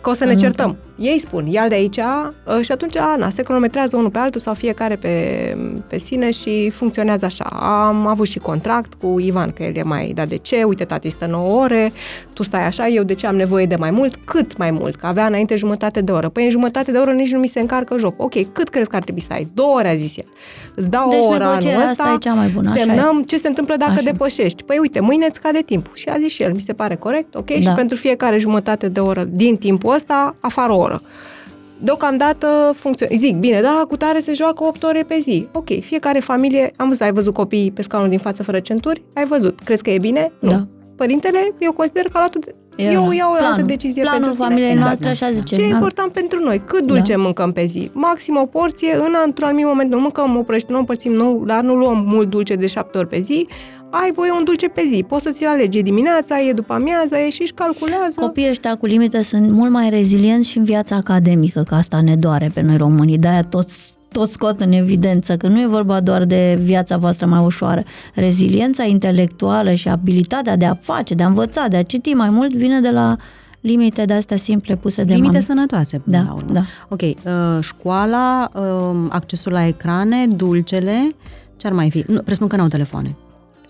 că 0.00 0.10
o 0.10 0.12
să 0.12 0.24
ne 0.24 0.34
certăm. 0.34 0.76
Ei 0.96 1.18
spun, 1.18 1.46
ia 1.46 1.68
de 1.68 1.74
aici 1.74 1.96
uh, 1.96 2.60
și 2.60 2.72
atunci, 2.72 2.94
na, 3.18 3.30
se 3.30 3.42
cronometrează 3.42 3.96
unul 3.96 4.10
pe 4.10 4.18
altul 4.18 4.40
sau 4.40 4.54
fiecare 4.54 4.96
pe, 4.96 5.56
pe 5.86 5.98
sine 5.98 6.30
și 6.30 6.70
funcționează 6.70 7.24
așa. 7.24 7.44
Am 7.60 8.06
avut 8.06 8.26
și 8.26 8.38
contract 8.38 8.94
cu 8.94 9.18
Ivan, 9.20 9.50
că 9.50 9.62
el 9.62 9.76
e 9.76 9.82
mai, 9.82 10.12
da 10.14 10.24
de 10.24 10.36
ce, 10.36 10.62
uite, 10.62 10.84
tati 10.84 11.08
stă 11.08 11.26
9 11.26 11.60
ore, 11.62 11.92
tu 12.32 12.42
stai 12.42 12.66
așa, 12.66 12.88
eu 12.88 13.02
de 13.02 13.14
ce 13.14 13.26
am 13.26 13.36
nevoie 13.36 13.66
de 13.66 13.76
mai 13.76 13.90
mult? 13.90 14.14
Cât 14.24 14.56
mai 14.56 14.70
mult? 14.70 14.94
Că 14.94 15.06
avea 15.06 15.26
înainte 15.26 15.54
jumătate 15.54 16.00
de 16.00 16.12
oră. 16.12 16.28
Păi 16.28 16.44
în 16.44 16.50
jumătate 16.50 16.92
de 16.92 16.98
oră 16.98 17.12
nici 17.12 17.32
nu 17.32 17.38
mi 17.38 17.46
se 17.46 17.60
încarcă 17.60 17.96
joc. 17.98 18.22
Ok, 18.22 18.52
cât 18.52 18.68
crezi 18.68 18.88
că 18.88 18.96
ar 18.96 19.02
trebui 19.02 19.20
să 19.20 19.32
ai? 19.32 19.48
Două 19.54 19.74
ore, 19.74 19.88
a 19.88 19.94
zis 19.94 20.16
el. 20.16 20.26
Îți 20.74 20.90
dau 20.90 21.08
deci 21.10 21.18
o 21.24 21.28
oră 21.28 21.44
anul 21.44 21.82
ăsta, 21.90 22.12
e 22.14 22.18
cea 22.18 22.34
mai 22.34 22.48
bună, 22.48 22.72
semnăm 22.76 23.16
așa 23.16 23.24
ce 23.26 23.36
se 23.36 23.48
întâmplă 23.48 23.76
dacă 23.76 23.92
așa. 23.92 24.02
depășești. 24.02 24.62
Păi 24.62 24.78
uite, 24.78 25.00
mâine 25.00 25.26
îți 25.28 25.40
cade 25.40 25.58
timpul. 25.58 25.92
Și 25.94 26.08
a 26.08 26.16
zis 26.18 26.32
și 26.32 26.42
el, 26.42 26.52
mi 26.54 26.60
se 26.60 26.72
pare 26.72 26.94
corect, 26.94 27.34
ok? 27.34 27.46
Da. 27.46 27.60
Și 27.60 27.68
pentru 27.68 27.96
fiecare 27.96 28.38
jumătate 28.38 28.88
de 28.88 29.00
oră 29.00 29.24
din 29.30 29.56
timpul 29.56 29.94
ăsta, 29.94 30.36
afară 30.40 30.72
o 30.72 30.80
oră 30.82 31.02
deocamdată 31.82 32.72
funcționează. 32.76 33.24
Zic, 33.26 33.36
bine, 33.36 33.60
da, 33.60 33.84
cu 33.88 33.96
tare 33.96 34.18
se 34.18 34.32
joacă 34.32 34.64
8 34.64 34.82
ore 34.82 35.04
pe 35.08 35.18
zi. 35.20 35.48
Ok, 35.52 35.80
fiecare 35.80 36.18
familie, 36.18 36.72
am 36.76 36.86
văzut, 36.86 37.02
ai 37.02 37.12
văzut 37.12 37.34
copiii 37.34 37.70
pe 37.70 37.82
scaunul 37.82 38.08
din 38.08 38.18
față 38.18 38.42
fără 38.42 38.60
centuri? 38.60 39.02
Ai 39.14 39.24
văzut. 39.24 39.60
Crezi 39.60 39.82
că 39.82 39.90
e 39.90 39.98
bine? 39.98 40.32
Nu. 40.38 40.50
Da. 40.50 40.66
Părintele, 40.96 41.54
eu 41.58 41.72
consider 41.72 42.02
că 42.02 42.10
a 42.12 42.18
luat 42.18 42.54
eu 42.76 43.10
iau 43.10 43.32
o 43.32 43.44
altă 43.44 43.62
decizie 43.62 44.02
Planul 44.02 44.20
pentru 44.20 44.42
familiei 44.42 44.70
tine. 44.70 44.82
noastre 44.82 45.08
așa 45.08 45.32
zice. 45.32 45.54
Ce 45.54 45.62
e 45.62 45.68
important 45.68 46.12
pentru 46.12 46.38
noi? 46.38 46.62
Cât 46.64 46.84
dulce 46.84 47.12
da. 47.12 47.18
mâncăm 47.18 47.52
pe 47.52 47.64
zi? 47.64 47.90
Maxim 47.92 48.36
o 48.36 48.46
porție, 48.46 48.94
în 48.94 49.14
într-un 49.24 49.46
anumit 49.46 49.66
moment 49.66 49.90
nu 49.90 50.00
mâncăm 50.00 50.36
o 50.36 50.42
prăjitură, 50.42 50.72
nu 50.72 50.78
împărțim 50.78 51.12
nou, 51.12 51.44
dar 51.44 51.62
nu 51.62 51.74
luăm 51.74 52.04
mult 52.06 52.30
dulce 52.30 52.54
de 52.54 52.66
șapte 52.66 52.98
ori 52.98 53.08
pe 53.08 53.20
zi, 53.20 53.46
ai 53.94 54.12
voie 54.14 54.30
un 54.30 54.44
dulce 54.44 54.68
pe 54.68 54.82
zi. 54.94 55.04
Poți 55.08 55.22
să 55.22 55.30
ți-l 55.30 55.46
alegi. 55.46 55.78
E 55.78 55.82
dimineața, 55.82 56.40
e 56.40 56.52
după 56.52 56.72
amiaza, 56.72 57.20
e 57.20 57.30
și 57.30 57.52
calculează. 57.54 58.14
Copiii 58.20 58.48
ăștia 58.50 58.76
cu 58.76 58.86
limite 58.86 59.22
sunt 59.22 59.50
mult 59.50 59.70
mai 59.70 59.90
rezilienți 59.90 60.48
și 60.48 60.58
în 60.58 60.64
viața 60.64 60.96
academică, 60.96 61.62
că 61.68 61.74
asta 61.74 62.00
ne 62.00 62.16
doare 62.16 62.50
pe 62.54 62.60
noi 62.60 62.76
românii. 62.76 63.18
De-aia 63.18 63.42
toți 63.42 63.94
tot 64.12 64.30
scot 64.30 64.60
în 64.60 64.72
evidență 64.72 65.36
că 65.36 65.46
nu 65.48 65.60
e 65.60 65.66
vorba 65.66 66.00
doar 66.00 66.24
de 66.24 66.58
viața 66.62 66.96
voastră 66.96 67.26
mai 67.26 67.44
ușoară. 67.44 67.82
Reziliența 68.14 68.82
intelectuală 68.84 69.74
și 69.74 69.88
abilitatea 69.88 70.56
de 70.56 70.64
a 70.64 70.74
face, 70.74 71.14
de 71.14 71.22
a 71.22 71.26
învăța, 71.26 71.66
de 71.68 71.76
a 71.76 71.82
citi 71.82 72.12
mai 72.12 72.30
mult 72.30 72.54
vine 72.54 72.80
de 72.80 72.90
la 72.90 73.16
limite 73.60 74.04
de 74.04 74.12
astea 74.12 74.36
simple 74.36 74.76
puse 74.76 75.04
de 75.04 75.12
Limite 75.12 75.32
mami. 75.32 75.44
sănătoase, 75.44 75.98
până 75.98 76.16
Da, 76.16 76.22
la 76.28 76.32
urmă. 76.34 76.52
da. 76.52 76.60
Ok, 76.88 77.00
uh, 77.02 77.62
școala, 77.62 78.50
uh, 78.54 79.06
accesul 79.08 79.52
la 79.52 79.66
ecrane, 79.66 80.26
dulcele, 80.26 81.06
ce 81.56 81.66
ar 81.66 81.72
mai 81.72 81.90
fi? 81.90 82.04
Nu, 82.06 82.20
presupun 82.20 82.48
că 82.48 82.56
n-au 82.56 82.68
telefoane. 82.68 83.16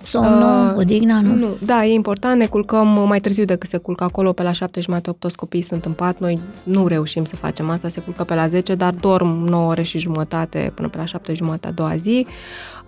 Somnul, 0.04 0.70
Uh, 0.72 0.76
odihna, 0.76 1.20
nu? 1.20 1.34
Nu, 1.34 1.56
da, 1.64 1.84
e 1.84 1.92
important, 1.92 2.38
ne 2.38 2.46
culcăm 2.46 2.86
mai 3.06 3.20
târziu 3.20 3.44
decât 3.44 3.68
se 3.68 3.76
culcă 3.76 4.04
acolo, 4.04 4.32
pe 4.32 4.42
la 4.42 4.52
șapte 4.52 4.80
jumate, 4.80 5.10
opt, 5.10 5.20
toți 5.20 5.36
copiii 5.36 5.62
sunt 5.62 5.84
în 5.84 5.92
pat, 5.92 6.18
noi 6.18 6.40
nu 6.62 6.86
reușim 6.86 7.24
să 7.24 7.36
facem 7.36 7.70
asta, 7.70 7.88
se 7.88 8.00
culcă 8.00 8.24
pe 8.24 8.34
la 8.34 8.46
10, 8.46 8.74
dar 8.74 8.92
dorm 8.92 9.44
9 9.44 9.68
ore 9.68 9.82
și 9.82 9.98
jumătate 9.98 10.72
până 10.74 10.88
pe 10.88 10.96
la 10.98 11.04
șapte 11.04 11.34
jumate 11.34 11.66
a 11.66 11.70
doua 11.70 11.96
zi. 11.96 12.26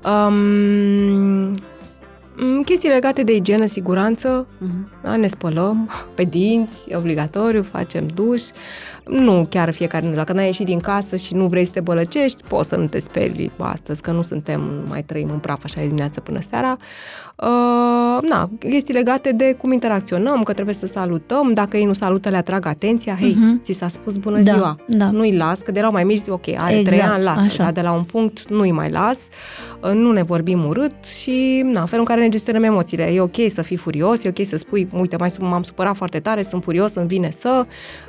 Um, 0.04 1.52
chestii 2.64 2.88
legate 2.88 3.22
de 3.22 3.34
igienă, 3.34 3.66
siguranță, 3.66 4.46
Uh-huh. 4.62 5.02
da, 5.02 5.16
ne 5.16 5.26
spălăm 5.26 5.90
pe 6.16 6.22
dinți, 6.24 6.76
e 6.88 6.96
obligatoriu, 6.96 7.62
facem 7.62 8.06
duș. 8.14 8.42
Nu 9.06 9.46
chiar 9.50 9.72
fiecare, 9.72 10.06
dacă 10.06 10.32
n-ai 10.32 10.46
ieșit 10.46 10.66
din 10.66 10.80
casă 10.80 11.16
și 11.16 11.34
nu 11.34 11.46
vrei 11.46 11.64
să 11.64 11.70
te 11.72 11.80
bălăcești, 11.80 12.42
poți 12.48 12.68
să 12.68 12.76
nu 12.76 12.86
te 12.86 12.98
speli 12.98 13.50
astăzi, 13.58 14.02
că 14.02 14.10
nu 14.10 14.22
suntem, 14.22 14.84
mai 14.88 15.02
trăim 15.02 15.28
în 15.32 15.38
praf 15.38 15.64
așa 15.64 15.74
de 15.80 15.84
dimineață 15.86 16.20
până 16.20 16.40
seara. 16.40 16.76
Uh, 17.36 17.48
na, 18.28 18.50
chestii 18.58 18.94
legate 18.94 19.32
de 19.32 19.54
cum 19.58 19.72
interacționăm, 19.72 20.42
că 20.42 20.52
trebuie 20.52 20.74
să 20.74 20.86
salutăm, 20.86 21.52
dacă 21.54 21.76
ei 21.76 21.84
nu 21.84 21.92
salută, 21.92 22.28
le 22.28 22.36
atrag 22.36 22.66
atenția, 22.66 23.16
hei, 23.20 23.36
Mhm. 23.38 23.62
ți 23.62 23.72
s-a 23.72 23.88
spus 23.88 24.16
bună 24.16 24.38
Da, 24.40 24.52
ziua, 24.52 24.76
da. 24.88 25.10
nu-i 25.10 25.36
las, 25.36 25.58
că 25.60 25.70
de 25.72 25.78
erau 25.78 25.92
mai 25.92 26.04
mici, 26.04 26.22
ok, 26.28 26.48
are 26.56 26.72
Exact, 26.78 26.86
trei 26.96 27.00
ani, 27.00 27.22
las, 27.22 27.40
așa. 27.42 27.62
dar 27.62 27.72
de 27.72 27.80
la 27.80 27.92
un 27.92 28.02
punct 28.02 28.48
nu-i 28.50 28.70
mai 28.70 28.90
las, 28.90 29.28
uh, 29.82 29.90
nu 29.92 30.12
ne 30.12 30.22
vorbim 30.22 30.64
urât 30.66 31.04
și, 31.20 31.60
na, 31.72 31.80
felul 31.84 31.98
în 31.98 32.04
care 32.14 32.20
ne 32.20 32.28
gestionăm 32.28 32.62
emoțiile. 32.62 33.04
E 33.04 33.20
ok 33.20 33.36
să 33.48 33.62
fii 33.62 33.76
furios, 33.76 34.24
e 34.24 34.28
ok 34.28 34.46
să 34.46 34.56
spui, 34.56 34.88
uite, 34.92 35.16
mai 35.16 35.28
m-am 35.38 35.62
supărat 35.62 35.96
foarte 35.96 36.20
tare, 36.20 36.42
sunt 36.42 36.62
furios, 36.62 36.94
îmi 36.94 37.06
vine 37.06 37.30
să, 37.30 37.66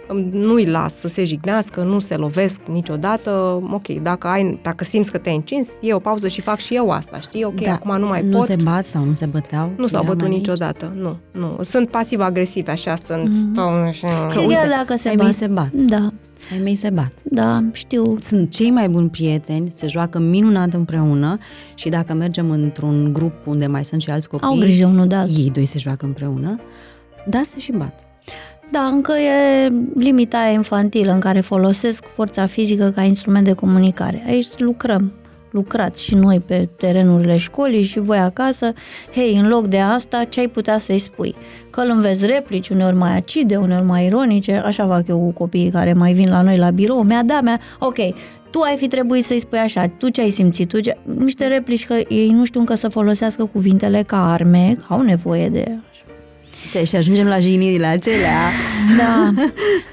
um, 0.09 0.17
nu-i 0.31 0.65
las 0.65 0.84
să 0.87 1.07
se 1.07 1.23
jignească, 1.23 1.81
nu 1.83 1.99
se 1.99 2.15
lovesc 2.15 2.59
niciodată, 2.67 3.61
ok, 3.71 3.87
dacă, 3.87 4.27
ai, 4.27 4.59
dacă 4.63 4.83
simți 4.83 5.11
că 5.11 5.17
te-ai 5.17 5.35
încins, 5.35 5.69
e 5.81 5.93
o 5.93 5.99
pauză 5.99 6.27
și 6.27 6.41
fac 6.41 6.57
și 6.59 6.75
eu 6.75 6.89
asta, 6.89 7.19
știi, 7.19 7.43
ok, 7.43 7.61
Da, 7.61 7.71
acum 7.73 7.97
nu 7.99 8.07
mai 8.07 8.23
nu 8.23 8.37
pot. 8.37 8.45
se 8.45 8.55
bat 8.63 8.85
sau 8.85 9.03
nu 9.03 9.13
se 9.13 9.25
băteau? 9.25 9.71
nu 9.77 9.87
s-au 9.87 10.01
Era 10.03 10.11
bătut 10.13 10.27
mai 10.27 10.37
niciodată, 10.37 10.93
nu, 10.95 11.17
nu. 11.31 11.57
Sunt 11.63 11.89
pasiv-agresive, 11.89 12.71
așa, 12.71 12.95
sunt, 13.05 13.27
Mhm. 13.29 13.51
stau 13.53 13.91
și... 13.91 14.01
Că 14.05 14.39
uite, 14.39 14.45
uite, 14.45 14.67
dacă 14.77 14.95
se 14.97 15.09
ai 15.09 15.15
bat. 15.15 15.23
mei 15.25 15.33
se 15.33 15.47
bat. 15.47 15.71
Da, 15.71 16.09
Ai 16.51 16.59
mei 16.63 16.75
se 16.75 16.89
bat. 16.89 17.11
da, 17.23 17.61
știu. 17.71 18.15
Sunt 18.19 18.49
cei 18.51 18.69
mai 18.71 18.89
buni 18.89 19.09
prieteni, 19.09 19.69
se 19.73 19.87
joacă 19.87 20.19
minunat 20.19 20.73
împreună 20.73 21.37
și 21.75 21.89
dacă 21.89 22.13
mergem 22.13 22.49
într-un 22.49 23.13
grup 23.13 23.33
unde 23.47 23.67
mai 23.67 23.85
sunt 23.85 24.01
și 24.01 24.09
alți 24.09 24.29
copii, 24.29 24.47
Au 24.47 24.55
grijă 24.59 24.85
unul 24.85 25.07
de 25.07 25.15
altul. 25.15 25.41
ei 25.43 25.49
doi 25.49 25.65
se 25.65 25.79
joacă 25.79 26.05
împreună, 26.05 26.59
dar 27.27 27.43
se 27.47 27.59
și 27.59 27.71
bat. 27.71 27.99
Da, 28.71 28.79
încă 28.79 29.13
e 29.13 29.71
limita 29.95 30.37
aia 30.37 30.51
infantilă 30.51 31.11
în 31.11 31.19
care 31.19 31.39
folosesc 31.39 32.03
forța 32.15 32.45
fizică 32.45 32.91
ca 32.95 33.01
instrument 33.01 33.45
de 33.45 33.53
comunicare. 33.53 34.23
Aici 34.27 34.47
lucrăm, 34.57 35.13
lucrați 35.51 36.03
și 36.03 36.15
noi 36.15 36.39
pe 36.39 36.69
terenurile 36.77 37.37
școlii 37.37 37.83
și 37.83 37.99
voi 37.99 38.17
acasă. 38.17 38.73
Hei, 39.13 39.37
în 39.37 39.47
loc 39.47 39.67
de 39.67 39.79
asta, 39.79 40.23
ce 40.23 40.39
ai 40.39 40.47
putea 40.47 40.77
să-i 40.77 40.99
spui? 40.99 41.35
Că 41.69 41.81
îl 41.81 41.89
înveți 41.89 42.25
replici, 42.25 42.69
uneori 42.69 42.95
mai 42.95 43.15
acide, 43.15 43.55
uneori 43.55 43.85
mai 43.85 44.05
ironice, 44.05 44.61
așa 44.65 44.87
fac 44.87 45.07
eu 45.07 45.19
cu 45.19 45.31
copiii 45.31 45.69
care 45.69 45.93
mai 45.93 46.13
vin 46.13 46.29
la 46.29 46.41
noi 46.41 46.57
la 46.57 46.69
birou, 46.69 47.01
mi-a 47.01 47.23
da, 47.23 47.39
mi-a, 47.41 47.59
ok, 47.79 47.97
tu 48.49 48.59
ai 48.61 48.75
fi 48.77 48.87
trebuit 48.87 49.25
să-i 49.25 49.39
spui 49.39 49.57
așa, 49.57 49.87
tu 49.87 50.09
ce 50.09 50.21
ai 50.21 50.29
simțit, 50.29 50.67
tu 50.67 50.79
ce... 50.79 50.97
niște 51.17 51.47
replici 51.47 51.85
că 51.85 51.93
ei 52.07 52.29
nu 52.29 52.45
știu 52.45 52.59
încă 52.59 52.75
să 52.75 52.87
folosească 52.87 53.45
cuvintele 53.45 54.03
ca 54.03 54.31
arme, 54.31 54.77
că 54.79 54.93
au 54.93 55.01
nevoie 55.01 55.49
de 55.49 55.77
Uite, 56.75 56.87
și 56.87 56.95
ajungem 56.95 57.27
la 57.27 57.39
jignirile 57.39 57.85
acelea. 57.85 58.49
Da, 58.97 59.31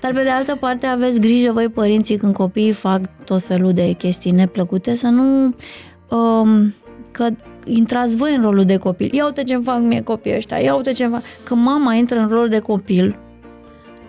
dar 0.00 0.12
pe 0.12 0.22
de 0.22 0.28
altă 0.28 0.56
parte 0.56 0.86
aveți 0.86 1.20
grijă 1.20 1.52
voi 1.52 1.68
părinții 1.68 2.16
când 2.16 2.34
copiii 2.34 2.72
fac 2.72 3.00
tot 3.24 3.42
felul 3.42 3.72
de 3.72 3.92
chestii 3.92 4.30
neplăcute 4.30 4.94
să 4.94 5.06
nu... 5.06 5.54
Um, 6.16 6.74
că 7.10 7.28
intrați 7.64 8.16
voi 8.16 8.34
în 8.34 8.42
rolul 8.42 8.64
de 8.64 8.76
copil. 8.76 9.14
Ia 9.14 9.24
uite 9.24 9.42
ce 9.42 9.56
fac 9.56 9.80
mie 9.80 10.00
copiii 10.00 10.36
ăștia, 10.36 10.56
ia 10.56 10.74
uite 10.74 10.92
ce 10.92 11.06
fac. 11.06 11.22
Că 11.44 11.54
mama 11.54 11.94
intră 11.94 12.18
în 12.18 12.28
rolul 12.28 12.48
de 12.48 12.58
copil, 12.58 13.18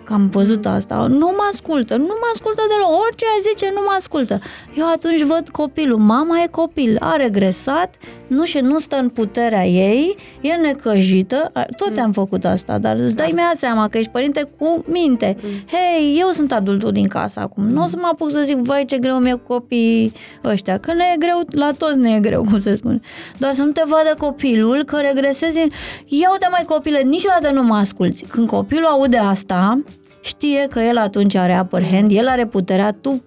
că 0.04 0.12
am 0.12 0.28
văzut 0.28 0.66
asta, 0.66 1.06
nu 1.08 1.26
mă 1.26 1.48
ascultă, 1.52 1.96
nu 1.96 2.04
mă 2.04 2.30
ascultă 2.34 2.62
deloc, 2.68 3.02
orice 3.04 3.24
ai 3.24 3.44
zice, 3.48 3.70
nu 3.74 3.80
mă 3.86 3.94
ascultă. 3.96 4.38
Eu 4.76 4.88
atunci 4.88 5.22
văd 5.22 5.48
copilul, 5.48 5.98
mama 5.98 6.42
e 6.42 6.46
copil, 6.46 6.96
a 7.00 7.16
regresat, 7.16 7.94
nu 8.26 8.44
și 8.44 8.58
nu 8.58 8.78
stă 8.78 8.96
în 8.96 9.08
puterea 9.08 9.66
ei, 9.66 10.16
e 10.40 10.52
necăjită, 10.52 11.52
tot 11.76 11.98
am 11.98 12.12
făcut 12.12 12.44
asta, 12.44 12.78
dar 12.78 12.96
îți 12.96 13.16
dai 13.16 13.32
mea 13.34 13.52
seama 13.54 13.88
că 13.88 13.98
ești 13.98 14.10
părinte 14.10 14.48
cu 14.58 14.84
minte. 14.86 15.36
Hei, 15.66 16.16
eu 16.18 16.28
sunt 16.30 16.52
adultul 16.52 16.92
din 16.92 17.08
casă 17.08 17.40
acum, 17.40 17.64
nu 17.68 17.82
o 17.82 17.86
să 17.86 17.96
mă 18.00 18.08
apuc 18.12 18.30
să 18.30 18.42
zic, 18.44 18.56
vai 18.56 18.84
ce 18.84 18.98
greu 18.98 19.18
mi-e 19.18 19.32
cu 19.32 19.52
copiii 19.52 20.12
ăștia, 20.44 20.78
că 20.78 20.92
ne 20.92 21.04
e 21.14 21.18
greu, 21.18 21.42
la 21.50 21.70
toți 21.78 21.98
ne 21.98 22.14
e 22.14 22.20
greu, 22.20 22.42
cum 22.42 22.60
se 22.60 22.74
spune. 22.74 23.00
Doar 23.38 23.54
să 23.54 23.62
nu 23.62 23.70
te 23.70 23.82
vadă 23.86 24.14
copilul 24.18 24.84
că 24.84 24.96
regresezi, 24.96 25.58
ia 26.04 26.30
uite 26.30 26.48
mai 26.50 26.64
copile, 26.66 27.00
niciodată 27.00 27.50
nu 27.50 27.62
mă 27.62 27.74
asculți. 27.74 28.24
Când 28.24 28.48
copilul 28.48 28.84
aude 28.84 29.16
asta, 29.16 29.82
știe 30.24 30.66
că 30.70 30.80
el 30.80 30.98
atunci 30.98 31.34
are 31.34 31.60
upper 31.62 31.84
hand, 31.84 32.10
el 32.10 32.28
are 32.28 32.46
puterea, 32.46 32.92
tu 33.00 33.22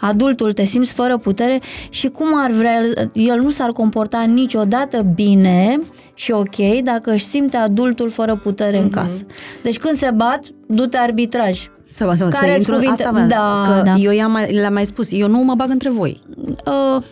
adultul 0.00 0.52
te 0.52 0.64
simți 0.64 0.92
fără 0.92 1.16
putere 1.16 1.60
și 1.88 2.08
cum 2.08 2.26
ar 2.34 2.50
vrea, 2.50 2.82
el 3.12 3.40
nu 3.40 3.50
s-ar 3.50 3.70
comporta 3.72 4.22
niciodată 4.22 5.02
bine 5.14 5.78
și 6.14 6.30
ok 6.30 6.56
dacă 6.82 7.12
își 7.12 7.24
simte 7.24 7.56
adultul 7.56 8.10
fără 8.10 8.36
putere 8.36 8.78
mm-hmm. 8.78 8.82
în 8.82 8.90
casă. 8.90 9.26
Deci 9.62 9.78
când 9.78 9.96
se 9.96 10.10
bat, 10.14 10.44
du-te 10.66 10.96
arbitraj. 10.96 11.70
Să, 11.92 12.12
să, 12.14 12.28
să 12.30 12.54
intru, 12.56 12.72
cuvinte? 12.74 13.04
asta 13.04 13.26
da, 13.26 13.64
că 13.66 13.82
da. 13.84 13.94
eu 13.94 14.12
i-am 14.12 14.32
mai, 14.32 14.52
le-am 14.52 14.72
mai 14.72 14.86
spus, 14.86 15.12
eu 15.12 15.28
nu 15.28 15.38
mă 15.38 15.54
bag 15.54 15.70
între 15.70 15.90
voi. 15.90 16.20
Uh, 16.66 17.02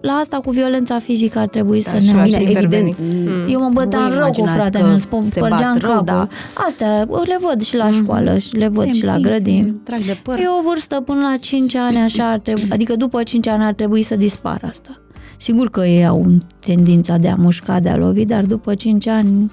la 0.00 0.12
asta 0.12 0.36
cu 0.36 0.50
violența 0.50 0.98
fizică 0.98 1.38
ar 1.38 1.48
trebui 1.48 1.82
da, 1.82 1.90
să 1.90 2.12
ne 2.14 2.22
Bine, 2.22 2.50
evident. 2.50 2.96
Mm. 3.00 3.46
Eu 3.48 3.60
mă 3.60 3.70
băteam 3.74 4.10
rău 4.10 4.30
cu 4.30 4.44
fratele 4.44 4.86
meu, 4.86 4.96
spărgeam 5.20 5.76
capul. 5.78 6.04
Da. 6.04 6.28
Astea 6.66 6.98
le 7.02 7.38
văd 7.40 7.62
și 7.62 7.76
la 7.76 7.84
mm. 7.84 7.92
școală, 7.92 8.38
și 8.38 8.56
le 8.56 8.68
văd 8.68 8.92
și 8.92 9.04
la 9.04 9.18
grădini. 9.18 9.80
Trag 9.84 10.00
de 10.00 10.20
păr. 10.22 10.38
E 10.38 10.46
o 10.60 10.68
vârstă 10.68 11.00
până 11.00 11.20
la 11.20 11.36
5 11.36 11.74
ani, 11.74 11.96
așa 11.96 12.30
ar 12.30 12.38
trebui, 12.38 12.68
adică 12.72 12.96
după 12.96 13.22
5 13.22 13.46
ani 13.46 13.64
ar 13.64 13.72
trebui 13.72 14.02
să 14.02 14.16
dispară 14.16 14.66
asta. 14.66 15.00
Sigur 15.38 15.70
că 15.70 15.80
ei 15.80 16.06
au 16.06 16.26
tendința 16.58 17.16
de 17.16 17.28
a 17.28 17.34
mușca, 17.34 17.80
de 17.80 17.88
a 17.88 17.96
lovi, 17.96 18.24
dar 18.24 18.44
după 18.44 18.74
5 18.74 19.06
ani 19.06 19.50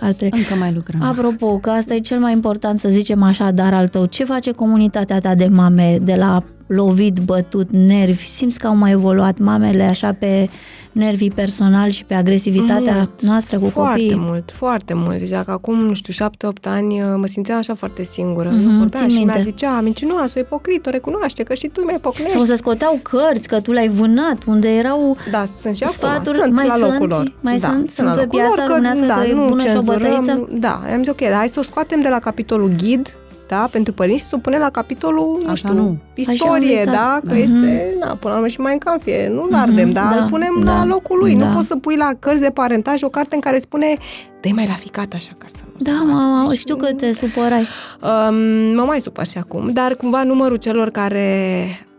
ar 0.00 0.12
trebui. 0.12 0.38
Încă 0.38 0.54
mai 0.54 0.72
lucrăm. 0.74 1.02
Apropo, 1.02 1.58
că 1.58 1.70
asta 1.70 1.94
e 1.94 1.98
cel 1.98 2.18
mai 2.18 2.32
important 2.32 2.78
să 2.78 2.88
zicem 2.88 3.22
așa, 3.22 3.50
dar 3.50 3.74
al 3.74 3.88
tău, 3.88 4.06
ce 4.06 4.24
face 4.24 4.50
comunitatea 4.50 5.18
ta 5.18 5.34
de 5.34 5.46
mame 5.46 5.98
de 6.02 6.14
la 6.14 6.44
lovit, 6.72 7.18
bătut, 7.18 7.70
nervi? 7.70 8.26
Simți 8.26 8.58
că 8.58 8.66
au 8.66 8.76
mai 8.76 8.90
evoluat 8.90 9.38
mamele 9.38 9.82
așa 9.82 10.12
pe 10.18 10.48
nervii 10.92 11.30
personal 11.30 11.90
și 11.90 12.04
pe 12.04 12.14
agresivitatea 12.14 12.94
mult, 12.94 13.22
noastră 13.22 13.58
cu 13.58 13.68
foarte 13.68 13.90
copiii? 13.90 14.10
Foarte 14.10 14.30
mult, 14.30 14.50
foarte 14.50 14.94
mult. 14.94 15.18
Deci 15.18 15.28
dacă 15.28 15.50
acum, 15.50 15.78
nu 15.78 15.94
știu, 15.94 16.12
șapte-opt 16.12 16.66
ani 16.66 17.02
mă 17.16 17.26
simțeam 17.26 17.58
așa 17.58 17.74
foarte 17.74 18.04
singură. 18.04 18.48
Mm-hmm, 18.48 18.78
vorbeam 18.78 19.08
și 19.08 19.24
mi-a 19.24 19.38
zicea, 19.40 19.80
mincinoasă, 19.80 20.38
ipocrit, 20.38 20.86
o 20.86 20.90
recunoaște 20.90 21.42
că 21.42 21.54
și 21.54 21.66
tu 21.66 21.84
mai 21.84 21.98
pocnești. 22.00 22.32
Sau 22.32 22.44
se 22.44 22.54
scoteau 22.54 23.00
cărți, 23.02 23.48
că 23.48 23.60
tu 23.60 23.72
le-ai 23.72 23.88
vânat, 23.88 24.44
unde 24.46 24.68
erau 24.68 25.16
da, 25.30 25.44
sunt 25.60 25.76
și 25.76 25.86
sfaturi, 25.88 26.38
acum. 26.38 26.40
Sunt 26.40 26.54
mai 26.54 26.66
la 26.66 26.74
sunt, 26.76 26.90
locul 26.90 27.08
lor. 27.08 27.32
Mai 27.40 27.56
da, 27.56 27.68
sunt, 27.68 27.90
sunt, 27.90 28.14
sunt 28.14 28.16
pe 28.16 28.36
piața 28.36 28.64
lor, 28.68 28.76
că, 28.76 29.04
da, 29.06 29.14
că 29.14 29.26
e 29.26 29.34
bună 29.48 29.62
și 29.62 29.76
o 29.76 29.82
bătăiță? 29.82 30.48
Da, 30.52 30.82
am 30.92 30.98
zis 30.98 31.08
ok, 31.08 31.22
hai 31.22 31.48
să 31.48 31.58
o 31.58 31.62
scoatem 31.62 32.00
de 32.00 32.08
la 32.08 32.18
capitolul 32.18 32.72
ghid, 32.82 33.16
da, 33.50 33.68
pentru 33.70 33.92
părinți 33.92 34.24
să 34.24 34.34
o 34.36 34.38
punem 34.38 34.60
la 34.60 34.70
capitolul, 34.70 35.40
nu 35.44 35.50
Așa 35.50 35.54
știu, 35.54 35.72
nu. 35.72 35.96
istorie, 36.14 36.80
Așa 36.80 36.90
da, 36.90 37.20
că 37.26 37.34
uh-huh. 37.34 37.42
este, 37.42 37.96
na, 38.00 38.06
până 38.06 38.32
la 38.32 38.34
urmă 38.34 38.48
și 38.48 38.60
mai 38.60 38.78
în 38.84 38.98
fie, 38.98 39.28
nu-l 39.28 39.48
uh-huh. 39.48 39.60
ardem, 39.60 39.90
da, 39.92 40.08
da, 40.10 40.22
îl 40.22 40.28
punem 40.28 40.60
da, 40.64 40.76
la 40.76 40.84
locul 40.84 41.18
lui. 41.18 41.36
Da. 41.36 41.46
Nu 41.46 41.54
poți 41.54 41.66
să 41.66 41.76
pui 41.76 41.96
la 41.96 42.10
cărți 42.18 42.40
de 42.40 42.50
parentaj 42.50 43.02
o 43.02 43.08
carte 43.08 43.34
în 43.34 43.40
care 43.40 43.58
spune 43.58 43.96
dă 44.40 44.48
mai 44.54 44.66
la 44.66 44.72
ficat 44.72 45.12
așa 45.12 45.32
ca 45.38 45.46
să 45.54 45.62
nu 45.66 45.72
Da, 45.78 46.02
mă, 46.44 46.54
știu 46.54 46.76
că 46.76 46.92
te 46.92 47.12
supărai. 47.12 47.66
Um, 48.02 48.34
mă 48.74 48.82
mai 48.82 49.00
supăr 49.00 49.26
și 49.26 49.38
acum, 49.38 49.70
dar 49.72 49.94
cumva 49.94 50.22
numărul 50.22 50.56
celor 50.56 50.90
care 50.90 51.66
a, 51.68 51.89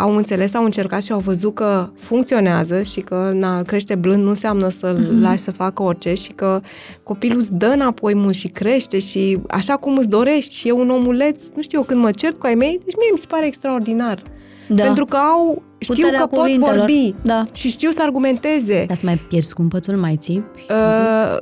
au 0.00 0.16
înțeles, 0.16 0.54
au 0.54 0.64
încercat 0.64 1.02
și 1.02 1.12
au 1.12 1.18
văzut 1.18 1.54
că 1.54 1.88
funcționează 1.98 2.82
și 2.82 3.00
că 3.00 3.30
na, 3.34 3.62
crește 3.62 3.94
blând 3.94 4.22
nu 4.22 4.28
înseamnă 4.28 4.68
să-l 4.68 4.98
mm-hmm. 4.98 5.20
lași 5.20 5.38
să 5.38 5.50
facă 5.50 5.82
orice 5.82 6.14
și 6.14 6.30
că 6.30 6.60
copilul 7.02 7.38
îți 7.38 7.54
dă 7.54 7.66
înapoi 7.66 8.14
mult 8.14 8.34
și 8.34 8.48
crește 8.48 8.98
și 8.98 9.38
așa 9.48 9.76
cum 9.76 9.96
îți 9.96 10.08
dorești 10.08 10.54
și 10.54 10.68
e 10.68 10.72
un 10.72 10.90
omuleț, 10.90 11.44
nu 11.54 11.62
știu 11.62 11.78
eu, 11.78 11.84
când 11.84 12.00
mă 12.00 12.10
cert 12.10 12.38
cu 12.38 12.46
ai 12.46 12.54
mei, 12.54 12.80
deci 12.84 12.94
mie 12.96 13.10
mi 13.12 13.18
se 13.18 13.26
pare 13.28 13.46
extraordinar. 13.46 14.22
Da. 14.68 14.82
Pentru 14.82 15.04
că 15.04 15.16
au, 15.16 15.62
știu 15.78 15.94
Puterea 15.94 16.20
că 16.20 16.26
pot 16.26 16.56
vorbi 16.56 17.14
da. 17.22 17.44
și 17.52 17.68
știu 17.68 17.90
să 17.90 18.02
argumenteze. 18.02 18.84
Dar 18.86 18.96
să 18.96 19.02
mai 19.04 19.16
pierzi 19.28 19.54
cumpătul, 19.54 19.96
mai 19.96 20.16
țipi? 20.20 20.66
Uh, 20.70 21.36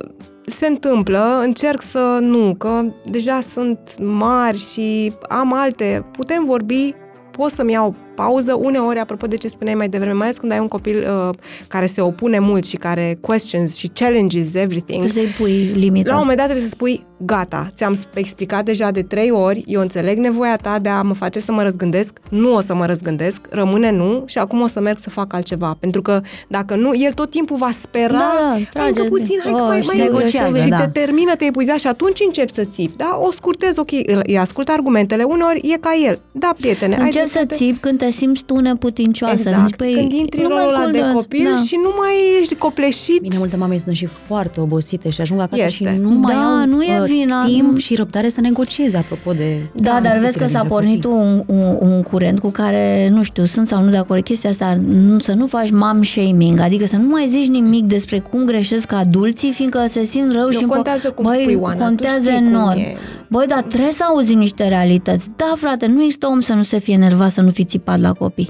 se 0.45 0.67
întâmplă, 0.67 1.39
încerc 1.43 1.81
să 1.81 2.17
nu, 2.21 2.55
că 2.57 2.81
deja 3.03 3.39
sunt 3.39 3.95
mari 3.99 4.57
și 4.57 5.13
am 5.29 5.53
alte, 5.53 6.05
putem 6.11 6.45
vorbi, 6.45 6.93
pot 7.31 7.51
să-mi 7.51 7.71
iau 7.71 7.95
pauză. 8.15 8.53
Uneori, 8.53 8.99
apropo 8.99 9.27
de 9.27 9.35
ce 9.35 9.47
spuneai 9.47 9.75
mai 9.75 9.89
devreme, 9.89 10.13
mai 10.13 10.25
ales 10.25 10.37
când 10.37 10.51
ai 10.51 10.59
un 10.59 10.67
copil 10.67 11.07
uh, 11.29 11.35
care 11.67 11.85
se 11.85 12.01
opune 12.01 12.39
mult 12.39 12.65
și 12.65 12.75
care 12.75 13.17
questions 13.21 13.75
și 13.75 13.87
challenges 13.87 14.53
everything. 14.53 15.07
Să-i 15.07 15.33
pui 15.37 15.71
limita. 15.73 16.09
La 16.09 16.15
un 16.15 16.21
moment 16.21 16.37
dat 16.37 16.45
trebuie 16.45 16.65
să 16.67 16.73
spui, 16.73 17.05
gata, 17.17 17.71
ți-am 17.75 17.95
explicat 18.13 18.65
deja 18.65 18.91
de 18.91 19.01
trei 19.01 19.31
ori, 19.31 19.63
eu 19.67 19.81
înțeleg 19.81 20.17
nevoia 20.17 20.55
ta 20.55 20.79
de 20.79 20.89
a 20.89 21.01
mă 21.01 21.13
face 21.13 21.39
să 21.39 21.51
mă 21.51 21.63
răzgândesc, 21.63 22.19
nu 22.29 22.55
o 22.55 22.61
să 22.61 22.73
mă 22.73 22.85
răzgândesc, 22.85 23.41
rămâne 23.49 23.91
nu 23.91 24.23
și 24.25 24.37
acum 24.37 24.61
o 24.61 24.67
să 24.67 24.79
merg 24.79 24.97
să 24.97 25.09
fac 25.09 25.33
altceva. 25.33 25.77
Pentru 25.79 26.01
că 26.01 26.21
dacă 26.47 26.75
nu, 26.75 26.95
el 26.95 27.11
tot 27.11 27.29
timpul 27.29 27.57
va 27.57 27.69
spera, 27.71 28.17
da, 28.17 28.57
trage, 28.73 28.87
încă 28.87 29.03
puțin, 29.03 29.39
hai 29.43 29.51
oh, 29.51 29.59
că 29.59 29.65
mai, 29.65 29.83
mai 29.85 29.97
negociază. 29.97 30.57
Și 30.57 30.67
da. 30.67 30.79
te 30.79 30.99
termină, 30.99 31.35
te 31.35 31.45
epuizat 31.45 31.79
și 31.79 31.87
atunci 31.87 32.19
începi 32.25 32.53
să 32.53 32.63
țipi. 32.63 32.97
Da? 32.97 33.19
O 33.21 33.31
scurtez, 33.31 33.77
ok, 33.77 33.91
îi 34.23 34.37
ascult 34.37 34.69
argumentele, 34.69 35.23
uneori 35.23 35.59
e 35.73 35.77
ca 35.77 35.89
el. 36.05 36.19
Da, 36.31 36.53
prietene. 36.57 36.97
Încep 36.99 37.27
să 37.27 37.43
țipi 37.47 37.79
când 37.79 37.97
te 37.97 38.11
simți 38.11 38.43
tu 38.43 38.59
neputincioasă. 38.59 39.49
Exact. 39.49 39.65
Zici, 39.65 39.75
păi, 39.75 39.93
când 39.93 40.11
intri 40.11 40.41
în 40.41 40.47
rolul 40.47 40.67
ăla 40.67 40.87
de 40.87 41.03
copil 41.13 41.49
da. 41.55 41.63
și 41.63 41.75
nu 41.83 41.93
mai 41.97 42.13
ești 42.39 42.55
copleșit. 42.55 43.21
Bine, 43.21 43.35
multe 43.37 43.55
mame 43.55 43.77
sunt 43.77 43.95
și 43.95 44.05
foarte 44.05 44.61
obosite 44.61 45.09
și 45.09 45.21
ajung 45.21 45.39
acasă 45.39 45.63
este. 45.63 45.93
și 45.93 45.99
nu 45.99 46.09
mai 46.09 46.33
da, 46.33 46.59
au 46.59 46.65
nu 46.65 46.81
e 46.81 46.99
uh, 46.99 47.04
vina, 47.07 47.45
timp 47.45 47.71
nu... 47.71 47.77
și 47.77 47.95
răbdare 47.95 48.29
să 48.29 48.41
negocieze, 48.41 48.97
apropo 48.97 49.31
de... 49.31 49.69
Da, 49.73 49.99
dar 50.03 50.19
vezi 50.19 50.37
că 50.37 50.47
s-a 50.47 50.63
pornit 50.63 51.05
un, 51.05 51.43
un, 51.45 51.77
un 51.79 52.01
curent 52.03 52.39
cu 52.39 52.49
care, 52.49 53.09
nu 53.09 53.23
știu, 53.23 53.45
sunt 53.45 53.67
sau 53.67 53.83
nu 53.83 53.89
de 53.89 53.97
acord. 53.97 54.23
Chestia 54.23 54.49
asta, 54.49 54.79
nu, 54.87 55.19
să 55.19 55.33
nu 55.33 55.47
faci 55.47 55.71
mom 55.71 56.03
shaming, 56.03 56.59
adică 56.59 56.85
să 56.85 56.95
nu 56.95 57.07
mai 57.07 57.27
zici 57.27 57.47
nimic 57.47 57.83
despre 57.83 58.19
cum 58.19 58.45
greșesc 58.45 58.91
adulții, 58.91 59.51
fiindcă 59.51 59.85
se 59.87 60.03
simt 60.03 60.31
rău 60.31 60.45
nu, 60.45 60.51
și... 60.51 60.63
contează 60.63 61.11
cum 61.11 61.25
băi, 61.25 61.41
spui, 61.41 61.55
Oana, 61.55 61.85
contează 61.85 62.29
enorm. 62.29 62.79
Băi, 63.27 63.45
dar 63.47 63.61
trebuie 63.61 63.91
să 63.91 64.03
auzi 64.03 64.33
niște 64.33 64.67
realități. 64.67 65.29
Da, 65.35 65.53
frate, 65.55 65.85
nu 65.85 66.01
există 66.01 66.27
om 66.27 66.39
să 66.39 66.53
nu 66.53 66.63
se 66.63 66.77
fie 66.77 66.97
nervat, 66.97 67.31
să 67.31 67.41
nu 67.41 67.51
fi 67.51 67.65
țipat 67.65 67.99
la 67.99 68.13
copii. 68.13 68.49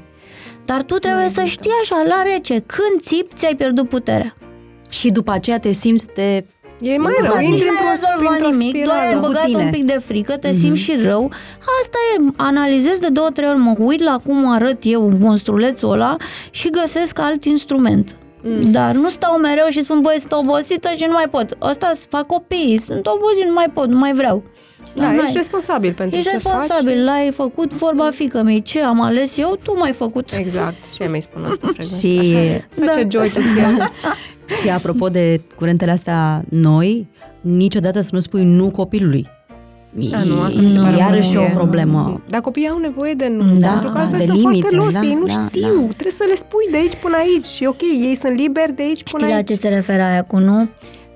Dar 0.65 0.83
tu 0.83 0.95
trebuie 0.95 1.29
să 1.29 1.43
știi 1.43 1.71
așa, 1.81 2.03
la 2.07 2.31
rece, 2.33 2.53
când 2.53 3.01
țip, 3.01 3.33
ți-ai 3.33 3.55
pierdut 3.55 3.89
puterea. 3.89 4.35
Și 4.89 5.09
după 5.09 5.31
aceea 5.31 5.59
te 5.59 5.71
simți, 5.71 6.07
te 6.13 6.43
E 6.79 6.97
mai 6.97 7.13
rău, 7.21 7.39
intri 7.39 7.69
într-o 8.29 8.49
nimic, 8.49 8.83
doar 8.83 8.99
ai 8.99 9.19
băgat 9.19 9.47
un 9.47 9.69
pic 9.71 9.83
de 9.83 10.01
frică, 10.05 10.37
te 10.37 10.49
mm-hmm. 10.49 10.59
simți 10.59 10.81
și 10.81 10.95
rău. 11.03 11.31
Asta 11.81 11.97
e, 12.17 12.33
analizez 12.35 12.99
de 12.99 13.07
două, 13.07 13.29
trei 13.29 13.49
ori, 13.49 13.57
mă 13.57 13.75
uit 13.77 14.03
la 14.03 14.21
cum 14.25 14.51
arăt 14.51 14.77
eu 14.81 15.11
monstrulețul 15.19 15.91
ăla 15.91 16.17
și 16.49 16.69
găsesc 16.69 17.19
alt 17.19 17.43
instrument. 17.43 18.15
Mm. 18.43 18.71
Dar 18.71 18.95
nu 18.95 19.09
stau 19.09 19.37
mereu 19.37 19.67
și 19.69 19.81
spun, 19.81 20.01
băi, 20.01 20.15
sunt 20.19 20.31
obosită 20.31 20.89
și 20.95 21.03
nu 21.07 21.11
mai 21.11 21.29
pot. 21.31 21.57
Ăsta 21.61 21.91
fac 22.09 22.25
copii, 22.25 22.77
sunt 22.77 23.07
obosit, 23.07 23.45
nu 23.45 23.53
mai 23.53 23.69
pot, 23.73 23.87
nu 23.87 23.97
mai 23.97 24.13
vreau. 24.13 24.43
Da, 24.93 25.03
da 25.03 25.23
ești 25.23 25.37
responsabil 25.37 25.93
pentru 25.93 26.17
ești 26.17 26.29
ce 26.29 26.35
responsabil, 26.35 26.95
faci. 26.95 27.03
l-ai 27.03 27.31
făcut 27.31 27.73
vorba 27.73 28.09
fică 28.11 28.41
mei. 28.41 28.61
Ce 28.61 28.81
am 28.81 29.01
ales 29.01 29.37
eu, 29.37 29.59
tu 29.63 29.77
mai 29.77 29.91
făcut. 29.91 30.31
Exact, 30.31 30.75
și 30.93 31.01
mi-ai 31.01 31.21
spun 31.21 31.45
asta 31.45 31.67
Și... 31.99 32.35
Așa, 32.79 33.01
da. 33.01 33.07
joy 33.09 33.29
to 33.29 33.39
Și 34.61 34.69
apropo 34.69 35.07
de 35.09 35.41
curentele 35.55 35.91
astea 35.91 36.43
noi, 36.49 37.07
niciodată 37.41 38.01
să 38.01 38.09
nu 38.11 38.19
spui 38.19 38.43
nu 38.43 38.69
copilului. 38.69 39.27
Da, 40.11 40.23
nu, 40.23 40.41
asta 40.41 40.61
mi 40.61 40.69
se 40.69 40.77
pare 40.77 40.97
iarăși 40.97 41.37
o 41.37 41.45
problemă. 41.53 42.21
Dar 42.29 42.41
copiii 42.41 42.67
au 42.67 42.77
nevoie 42.77 43.13
de 43.13 43.27
nu, 43.27 43.57
da, 43.57 43.69
pentru 43.69 43.89
că 43.89 43.97
altfel 43.97 44.19
de 44.19 44.25
sunt 44.25 44.37
limite, 44.37 44.67
foarte 44.67 44.75
losti, 44.75 44.93
da, 44.93 45.05
ei 45.05 45.17
nu 45.19 45.25
da, 45.25 45.31
știu, 45.31 45.79
da. 45.79 45.87
trebuie 45.87 46.11
să 46.11 46.25
le 46.27 46.35
spui 46.35 46.67
de 46.71 46.77
aici 46.77 46.95
până 47.01 47.15
aici 47.17 47.45
și 47.45 47.65
ok, 47.65 47.81
ei 47.81 48.15
sunt 48.21 48.35
liberi 48.37 48.75
de 48.75 48.81
aici 48.81 49.03
până 49.03 49.23
Știi 49.23 49.35
aici. 49.35 49.47
la 49.49 49.55
ce 49.55 49.61
se 49.61 49.67
referă 49.67 50.01
aia 50.01 50.23
cu 50.23 50.37
nu? 50.37 50.69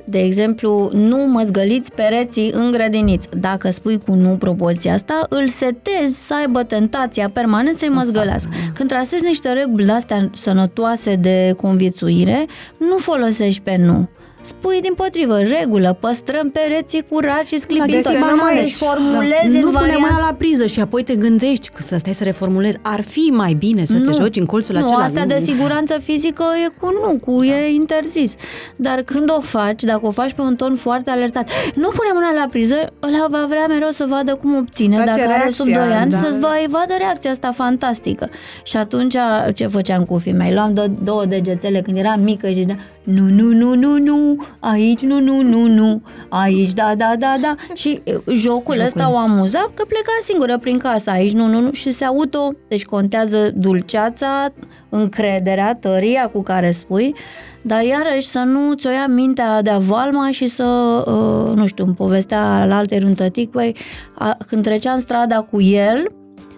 De 0.09 0.19
exemplu, 0.19 0.89
nu 0.93 1.17
măzgăliți 1.17 1.91
pereții 1.91 2.51
în 2.53 2.71
grădiniță. 2.71 3.29
Dacă 3.39 3.69
spui 3.69 3.99
cu 4.05 4.13
nu 4.13 4.29
propoziția 4.29 4.93
asta, 4.93 5.25
îl 5.29 5.47
setezi 5.47 6.25
să 6.27 6.35
aibă 6.35 6.63
tentația 6.63 7.29
permanent 7.33 7.75
să-i 7.75 7.89
măzgălească. 7.89 8.49
Când 8.73 8.89
trasezi 8.89 9.25
niște 9.25 9.51
reguli 9.51 9.89
astea 9.89 10.29
sănătoase 10.33 11.15
de 11.15 11.53
conviețuire, 11.61 12.45
nu 12.77 12.97
folosești 12.97 13.61
pe 13.61 13.75
nu. 13.77 14.09
Spui 14.41 14.79
din 14.81 14.93
potrivă, 14.93 15.37
regulă, 15.39 15.97
păstrăm 15.99 16.49
pereții 16.49 17.03
curați 17.09 17.47
și 17.53 17.57
sclipitori. 17.57 18.01
găsim 18.03 18.19
banale. 18.19 18.59
Deci 18.59 18.73
formulezi 18.73 19.51
Da. 19.51 19.57
în 19.57 19.59
Nu 19.59 19.65
pune 19.69 19.79
variant... 19.79 19.99
mâna 20.01 20.19
la 20.19 20.33
priză 20.37 20.65
și 20.65 20.79
apoi 20.79 21.03
te 21.03 21.15
gândești 21.15 21.69
că 21.69 21.81
să 21.81 21.95
stai 21.97 22.13
să 22.13 22.23
reformulezi. 22.23 22.77
Ar 22.81 23.01
fi 23.01 23.19
mai 23.33 23.53
bine 23.53 23.85
să 23.85 23.93
te 23.93 23.99
Nu. 23.99 24.13
joci 24.13 24.35
în 24.35 24.45
colțul 24.45 24.75
nu, 24.75 24.83
acela. 24.85 25.03
asta 25.03 25.25
de 25.25 25.39
siguranță 25.39 25.97
fizică 26.03 26.43
e 26.65 26.69
cu 26.79 26.89
nu, 27.03 27.17
cu 27.25 27.43
e 27.43 27.73
interzis. 27.73 28.35
Dar 28.75 29.01
când 29.01 29.29
o 29.37 29.41
faci, 29.41 29.83
dacă 29.83 29.99
o 30.05 30.11
faci 30.11 30.33
pe 30.33 30.41
un 30.41 30.55
ton 30.55 30.75
foarte 30.75 31.09
alertat, 31.09 31.49
nu 31.75 31.87
pune 31.87 32.09
mâna 32.13 32.31
la 32.33 32.47
priză, 32.49 32.75
ăla 33.03 33.25
va 33.29 33.45
vrea 33.49 33.65
mereu 33.67 33.89
să 33.89 34.05
vadă 34.09 34.35
cum 34.35 34.55
obține, 34.57 34.97
Îți 34.97 35.05
face 35.05 35.19
dacă 35.21 35.31
are 35.31 35.49
sub 35.49 35.65
2 35.65 35.73
reacția, 35.73 35.99
ani, 35.99 36.11
da. 36.11 36.17
să-ți 36.17 36.39
va 36.39 36.49
vadă 36.69 36.93
reacția 36.97 37.31
asta 37.31 37.51
fantastică. 37.51 38.29
Și 38.63 38.77
atunci, 38.77 39.15
ce 39.55 39.67
făceam 39.67 40.03
cu 40.05 40.17
fii 40.17 40.33
mei? 40.33 40.53
Luam 40.53 40.73
două, 40.73 40.87
două 41.03 41.25
degețele 41.25 41.81
când 41.81 41.97
eram 41.97 42.19
mică 42.21 42.49
și 42.49 42.59
da, 42.67 42.73
nu, 43.03 43.29
nu, 43.29 43.53
nu, 43.53 43.73
nu, 43.73 43.97
nu, 43.97 44.45
aici, 44.59 44.99
nu, 44.99 45.19
nu, 45.19 45.41
nu, 45.41 45.67
nu, 45.67 46.01
aici, 46.29 46.73
da, 46.73 46.93
da, 46.97 47.13
da, 47.19 47.35
da. 47.41 47.55
Și 47.73 48.01
e, 48.03 48.19
jocul 48.35 48.79
ăsta 48.79 49.11
o 49.11 49.17
amuza 49.17 49.71
că 49.73 49.83
pleca 49.87 50.11
singură 50.21 50.57
prin 50.57 50.77
casă, 50.77 51.09
aici, 51.09 51.31
nu, 51.31 51.47
nu, 51.47 51.59
nu, 51.59 51.71
și 51.71 51.91
se 51.91 52.05
auto, 52.05 52.51
deci 52.67 52.85
contează 52.85 53.51
dulceața, 53.55 54.53
încrederea, 54.89 55.73
tăria 55.73 56.27
cu 56.27 56.41
care 56.41 56.71
spui, 56.71 57.15
dar 57.61 57.83
iarăși 57.83 58.27
să 58.27 58.39
nu 58.39 58.73
ți-o 58.73 58.89
ia 58.89 59.07
mintea 59.07 59.61
de 59.61 59.75
valma 59.77 60.31
și 60.31 60.47
să, 60.47 60.63
uh, 61.07 61.55
nu 61.55 61.67
știu, 61.67 61.85
îmi 61.85 61.95
povestea 61.95 62.65
la 62.65 62.77
alte 62.77 63.01
un 63.05 63.13
tătic, 63.13 63.51
băi, 63.51 63.75
a, 64.17 64.37
când 64.47 64.63
treceam 64.63 64.97
strada 64.97 65.41
cu 65.41 65.61
el, 65.61 66.07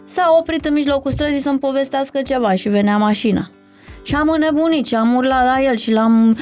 s-a 0.03 0.35
oprit 0.39 0.65
în 0.65 0.73
mijlocul 0.73 1.11
străzii 1.11 1.39
să-mi 1.39 1.59
povestească 1.59 2.21
ceva 2.21 2.53
și 2.53 2.69
venea 2.69 2.97
mașina. 2.97 3.49
Și 4.03 4.15
am 4.15 4.29
înnebunit 4.35 4.85
și 4.85 4.95
am 4.95 5.15
urlat 5.15 5.45
la 5.45 5.61
el 5.63 5.75
și 5.77 5.91
l-am... 5.91 6.37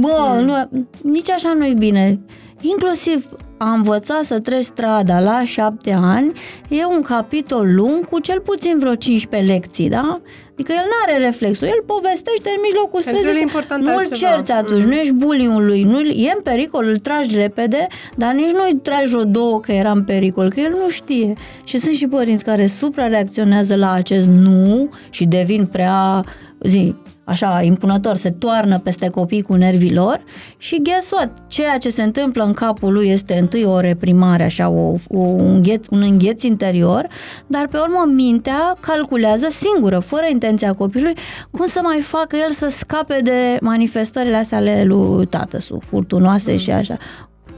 Bă, 0.00 0.40
nu, 0.44 0.68
nici 1.02 1.30
așa 1.30 1.52
nu-i 1.58 1.74
bine. 1.78 2.18
Inclusiv 2.60 3.26
a 3.58 3.70
învăța 3.72 4.20
să 4.22 4.38
treci 4.40 4.64
strada 4.64 5.20
la 5.20 5.44
șapte 5.44 5.96
ani 6.02 6.32
e 6.68 6.84
un 6.84 7.02
capitol 7.02 7.74
lung 7.74 8.04
cu 8.08 8.18
cel 8.20 8.40
puțin 8.40 8.78
vreo 8.78 8.94
15 8.94 9.52
lecții, 9.52 9.88
da? 9.88 10.20
Adică 10.52 10.72
el 10.72 10.82
nu 10.84 11.12
are 11.12 11.24
reflexul, 11.24 11.66
el 11.66 11.82
povestește 11.86 12.48
în 12.56 12.60
mijlocul 12.62 13.00
Pentru 13.04 13.10
el 13.12 13.18
străzii 13.18 13.30
e 13.30 13.34
și 13.34 13.42
important 13.42 13.82
nu-l 13.82 13.94
altceva. 13.96 14.30
cerți 14.32 14.52
atunci, 14.52 14.80
Mhm. 14.80 14.88
nu 14.88 14.94
ești 14.94 15.12
bullying 15.12 15.58
lui, 15.58 15.82
nu 15.82 16.00
e 16.00 16.32
în 16.36 16.42
pericol, 16.42 16.84
îl 16.86 16.96
tragi 16.96 17.36
repede, 17.36 17.86
dar 18.16 18.32
nici 18.32 18.52
nu-i 18.52 18.76
tragi 18.82 19.10
vreo 19.10 19.24
două 19.24 19.60
că 19.60 19.72
era 19.72 19.90
în 19.90 20.04
pericol, 20.04 20.50
că 20.50 20.60
el 20.60 20.70
nu 20.70 20.88
știe. 20.90 21.32
Și 21.64 21.78
sunt 21.78 21.94
și 21.94 22.06
părinți 22.06 22.44
care 22.44 22.66
suprareacționează 22.66 23.74
la 23.76 23.92
acest 23.92 24.28
nu 24.28 24.88
și 25.10 25.24
devin 25.24 25.66
prea, 25.66 26.24
zi, 26.62 26.94
așa, 27.24 27.60
impunător, 27.62 28.16
se 28.16 28.30
toarnă 28.30 28.78
peste 28.78 29.08
copii 29.08 29.42
cu 29.42 29.54
nervii 29.54 29.94
lor 29.94 30.20
și 30.56 30.82
guess 30.82 31.10
what? 31.10 31.30
Ceea 31.48 31.78
ce 31.78 31.90
se 31.90 32.02
întâmplă 32.02 32.44
în 32.44 32.52
capul 32.52 32.92
lui 32.92 33.08
este 33.08 33.38
întâi 33.38 33.64
o 33.64 33.80
reprimare, 33.80 34.42
așa, 34.42 34.68
o, 34.68 34.94
o, 35.08 35.18
un, 35.18 35.54
îngheț, 35.54 35.86
un 35.90 36.02
îngheț 36.02 36.42
interior, 36.42 37.08
dar 37.46 37.68
pe 37.68 37.76
urmă 37.76 38.12
mintea 38.14 38.76
calculează 38.80 39.46
singură, 39.50 39.98
fără 39.98 40.26
intenția 40.30 40.74
copilului, 40.74 41.16
cum 41.50 41.66
să 41.66 41.80
mai 41.82 42.00
facă 42.00 42.36
el 42.36 42.50
să 42.50 42.68
scape 42.68 43.20
de 43.22 43.58
manifestările 43.60 44.36
astea 44.36 44.58
ale 44.58 44.84
lui 44.84 45.26
tatăsu, 45.26 45.80
furtunoase 45.86 46.56
și 46.56 46.70
așa. 46.70 46.96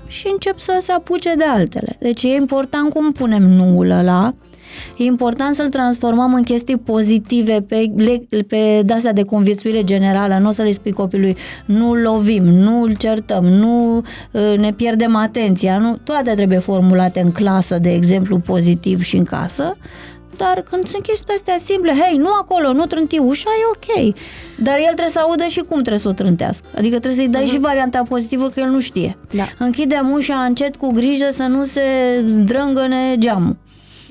Și 0.06 0.28
încep 0.32 0.58
să 0.58 0.78
se 0.80 0.92
apuce 0.92 1.34
de 1.34 1.44
altele. 1.44 1.96
Deci 2.00 2.22
e 2.22 2.34
important 2.34 2.92
cum 2.92 3.12
punem 3.12 3.42
nuul 3.42 3.90
ăla, 3.90 4.34
E 4.96 5.04
important 5.04 5.54
să-l 5.54 5.68
transformăm 5.68 6.34
în 6.34 6.42
chestii 6.42 6.76
pozitive 6.76 7.64
pe, 7.68 7.92
le- 7.96 8.42
pe 8.48 8.82
dasea 8.84 9.12
de 9.12 9.22
conviețuire 9.22 9.84
generală. 9.84 10.38
Nu 10.38 10.48
o 10.48 10.52
să 10.52 10.62
le 10.62 10.72
spui 10.72 10.92
copilului 10.92 11.36
nu 11.66 11.94
lovim, 11.94 12.44
nu 12.44 12.82
îl 12.82 12.96
certăm, 12.96 13.44
nu 13.44 13.96
uh, 13.96 14.58
ne 14.58 14.72
pierdem 14.72 15.16
atenția. 15.16 15.78
Nu? 15.78 15.96
Toate 16.04 16.34
trebuie 16.34 16.58
formulate 16.58 17.20
în 17.20 17.32
clasă, 17.32 17.78
de 17.78 17.92
exemplu, 17.92 18.38
pozitiv 18.38 19.02
și 19.02 19.16
în 19.16 19.24
casă. 19.24 19.76
Dar 20.36 20.64
când 20.70 20.86
sunt 20.86 21.02
chestii 21.02 21.34
astea 21.34 21.56
simple, 21.58 21.90
hei, 21.90 22.16
nu 22.16 22.28
acolo, 22.40 22.72
nu 22.72 22.84
trânti 22.86 23.18
ușa, 23.18 23.48
e 23.60 23.64
ok. 23.74 24.14
Dar 24.58 24.76
el 24.76 24.84
trebuie 24.84 25.08
să 25.08 25.18
audă 25.18 25.44
și 25.48 25.58
cum 25.58 25.78
trebuie 25.80 25.98
să 25.98 26.08
o 26.08 26.12
trântească. 26.12 26.66
Adică 26.76 26.98
trebuie 26.98 27.20
să-i 27.20 27.28
dai 27.28 27.46
și 27.46 27.58
varianta 27.58 28.02
pozitivă 28.08 28.48
că 28.48 28.60
el 28.60 28.68
nu 28.68 28.80
știe. 28.80 29.16
Da. 29.30 29.48
Închidem 29.58 30.10
ușa 30.12 30.34
încet 30.34 30.76
cu 30.76 30.92
grijă 30.92 31.28
să 31.30 31.42
nu 31.42 31.64
se 31.64 31.82
zdrângăne 32.26 33.16
geamul. 33.18 33.56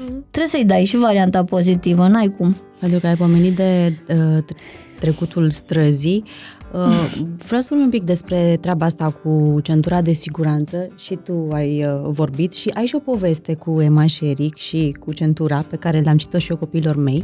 Trebuie 0.06 0.52
să-i 0.52 0.66
dai 0.66 0.84
și 0.84 0.98
varianta 0.98 1.44
pozitivă, 1.44 2.08
n-ai 2.08 2.36
cum. 2.38 2.56
Pentru 2.80 3.00
că 3.00 3.08
ai 3.08 3.16
pomenit 3.16 3.56
de 3.56 3.98
uh, 4.08 4.44
tre- 4.46 4.58
trecutul 5.00 5.50
străzii. 5.50 6.24
Uh, 6.74 7.14
vreau 7.48 7.62
să 7.62 7.68
spun 7.68 7.80
un 7.80 7.90
pic 7.90 8.04
despre 8.04 8.58
treaba 8.62 8.86
asta 8.86 9.12
cu 9.24 9.60
centura 9.64 10.02
de 10.02 10.12
siguranță 10.12 10.88
și 10.98 11.16
tu 11.16 11.48
ai 11.52 11.86
uh, 11.86 12.10
vorbit 12.10 12.54
și 12.54 12.70
ai 12.74 12.86
și 12.86 12.96
o 12.96 13.00
poveste 13.00 13.54
cu 13.54 13.82
Emma 13.82 14.06
și 14.06 14.26
Eric 14.26 14.58
și 14.58 14.96
cu 15.00 15.14
centura 15.14 15.66
pe 15.70 15.76
care 15.76 16.00
le-am 16.00 16.18
citit 16.18 16.40
și 16.40 16.52
eu 16.52 16.58
copiilor 16.58 16.96
mei. 16.96 17.24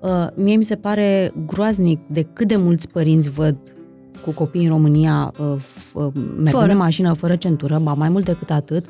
Uh, 0.00 0.26
mie 0.34 0.56
mi 0.56 0.64
se 0.64 0.74
pare 0.74 1.32
groaznic 1.46 2.00
de 2.10 2.22
cât 2.22 2.48
de 2.48 2.56
mulți 2.56 2.88
părinți 2.88 3.30
văd 3.30 3.56
cu 4.24 4.30
copii 4.30 4.62
în 4.64 4.68
România 4.70 5.32
uh, 5.38 5.46
f- 5.60 5.92
uh, 5.94 6.06
mergând 6.14 6.48
Fără. 6.50 6.70
în 6.72 6.76
mașină 6.76 7.12
fără 7.12 7.36
centură, 7.36 7.80
ba 7.82 7.92
mai 7.92 8.08
mult 8.08 8.24
decât 8.24 8.50
atât, 8.50 8.84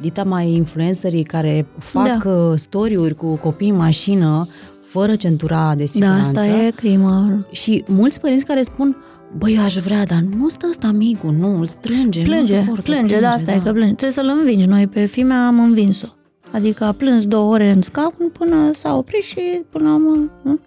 dita 0.00 0.22
mai 0.22 0.50
influencerii 0.50 1.22
care 1.22 1.66
fac 1.78 2.06
Da. 2.06 2.30
da. 2.30 2.56
story-uri 2.56 3.14
cu 3.14 3.36
copii 3.36 3.68
în 3.70 3.76
mașină 3.76 4.46
fără 4.82 5.16
centura 5.16 5.74
de 5.76 5.82
Da, 5.82 5.86
siguranță. 5.90 6.38
asta 6.38 6.46
e 6.46 6.70
crimă. 6.70 7.46
Și 7.50 7.84
mulți 7.88 8.20
părinți 8.20 8.44
care 8.44 8.62
spun, 8.62 8.96
băi, 9.38 9.54
eu 9.54 9.62
aș 9.62 9.76
vrea, 9.76 10.04
dar 10.04 10.24
nu 10.38 10.48
stă 10.48 10.66
ăsta 10.70 10.90
micul, 10.90 11.32
nu, 11.38 11.58
îl 11.58 11.66
strânge, 11.66 12.20
nu 12.22 12.26
Plânge, 12.28 12.58
suportă, 12.60 12.82
plânge, 12.82 13.20
da, 13.20 13.28
asta 13.28 13.52
e 13.52 13.60
că 13.64 13.70
plânge. 13.72 13.94
Trebuie 13.94 14.10
să-l 14.10 14.36
învingi. 14.40 14.66
Noi 14.66 14.86
pe 14.86 15.06
fimea 15.06 15.46
am 15.46 15.58
învins-o. 15.60 16.06
Adică 16.52 16.84
a 16.84 16.92
plâns 16.92 17.26
două 17.26 17.52
ore 17.52 17.70
în 17.70 17.82
scaun 17.82 18.30
până 18.38 18.70
s-a 18.74 18.96
oprit 18.96 19.22
și 19.22 19.40
până 19.70 19.88
am... 19.88 20.30
nu? 20.42 20.58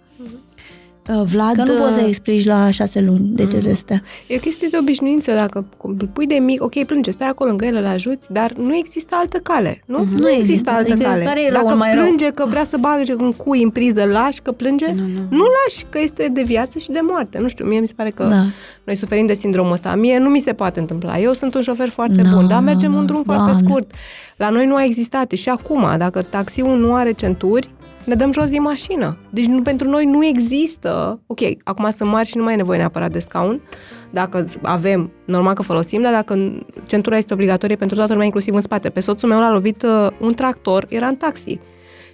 Uh, 1.10 1.22
Vlad, 1.26 1.56
Că 1.56 1.72
nu 1.72 1.80
poți 1.82 1.94
să 1.94 2.00
uh, 2.02 2.08
explici 2.08 2.46
la 2.46 2.72
șase 2.72 3.02
luni 3.02 3.28
de 3.30 3.46
ce 3.48 3.58
de 3.58 3.74
stea. 3.74 4.02
E 4.28 4.36
o 4.36 4.40
chestie 4.40 4.68
de 4.72 4.78
obișnuință, 4.80 5.32
dacă 5.34 5.66
îl 5.82 6.10
pui 6.14 6.26
de 6.26 6.36
mic, 6.36 6.64
ok, 6.64 6.84
plânge, 6.86 7.12
stai 7.12 7.28
acolo 7.28 7.50
lângă 7.50 7.66
el, 7.66 7.76
îl 7.76 7.86
ajuți, 7.86 8.32
dar 8.32 8.52
nu 8.52 8.76
există 8.76 9.16
altă 9.20 9.38
cale, 9.38 9.82
nu? 9.86 9.98
Mhm. 9.98 10.16
Nu 10.16 10.30
există 10.30 10.70
altă 10.72 10.92
Adică 10.92 11.08
cale. 11.10 11.24
care 11.24 11.42
e 11.44 11.50
rău, 11.52 11.64
dacă 11.64 11.76
mai 11.76 11.94
rău? 11.94 12.04
plânge 12.04 12.30
că 12.30 12.46
vrea 12.50 12.64
să 12.64 12.78
bage 12.80 13.14
un 13.14 13.32
cui 13.32 13.64
în 13.64 13.70
priză, 13.70 14.04
lași 14.04 14.42
că 14.42 14.52
plânge, 14.52 14.86
Nu, 14.88 15.02
nu. 15.02 15.38
nu 15.38 15.44
lași, 15.66 15.86
că 15.90 16.00
este 16.00 16.30
de 16.34 16.42
viață 16.42 16.80
și 16.80 16.92
de 16.92 17.00
moarte. 17.02 17.38
Nu 17.40 17.48
știu, 17.48 17.66
mie 17.66 17.80
mi 17.80 17.88
se 17.88 17.94
pare 17.96 18.10
că 18.10 18.24
Da. 18.24 18.44
noi 18.84 18.96
suferim 18.96 19.26
de 19.26 19.34
sindromul 19.34 19.72
ăsta. 19.72 19.96
Mie 19.96 20.18
nu 20.18 20.30
mi 20.30 20.40
se 20.40 20.54
poate 20.54 20.80
întâmpla. 20.80 21.20
Eu 21.20 21.34
sunt 21.34 21.56
un 21.56 21.62
șofer 21.62 21.90
foarte 21.90 22.22
Nu, 22.22 22.36
bun, 22.36 22.48
dar 22.48 22.60
nu, 22.60 22.66
mergem 22.66 22.92
nu, 22.92 22.98
un 22.98 23.06
drum 23.06 23.24
foarte 23.24 23.44
Doamne. 23.44 23.68
scurt. 23.68 23.92
La 24.38 24.50
noi 24.50 24.66
nu 24.66 24.76
a 24.76 24.84
existat 24.84 25.32
și 25.32 25.50
acum, 25.50 25.86
dacă 25.98 26.22
taxiul 26.22 26.78
nu 26.80 26.94
are 26.94 27.12
centuri, 27.12 27.70
ne 28.06 28.16
dăm 28.16 28.32
jos 28.32 28.50
din 28.50 28.62
mașină. 28.62 29.18
Deci 29.30 29.46
nu, 29.46 29.62
pentru 29.62 29.90
noi 29.90 30.06
nu 30.06 30.26
există... 30.26 31.20
Ok, 31.26 31.40
acum 31.64 31.90
sunt 31.90 32.10
mari 32.10 32.28
și 32.28 32.38
nu 32.38 32.44
mai 32.44 32.54
e 32.54 32.58
nevoie 32.58 32.78
neapărat 32.78 33.12
de 33.12 33.20
scaun. 33.20 33.62
Dacă 34.10 34.46
avem, 34.62 35.12
normal 35.26 35.54
că 35.54 35.62
folosim, 35.62 36.02
dar 36.02 36.14
dacă 36.14 36.66
centura 36.88 37.18
este 37.18 37.34
obligatorie 37.34 37.76
pentru 37.76 37.96
toată 37.96 38.12
lumea, 38.12 38.26
inclusiv 38.26 38.54
în 38.54 38.62
spate. 38.62 38.90
Pe 38.90 39.00
soțul 39.00 39.30
meu 39.30 39.40
l-a 39.40 39.52
lovit 39.52 39.84
uh, 39.84 40.08
un 40.20 40.34
tractor, 40.34 40.86
era 40.90 41.08
în 41.08 41.16
taxi. 41.16 41.60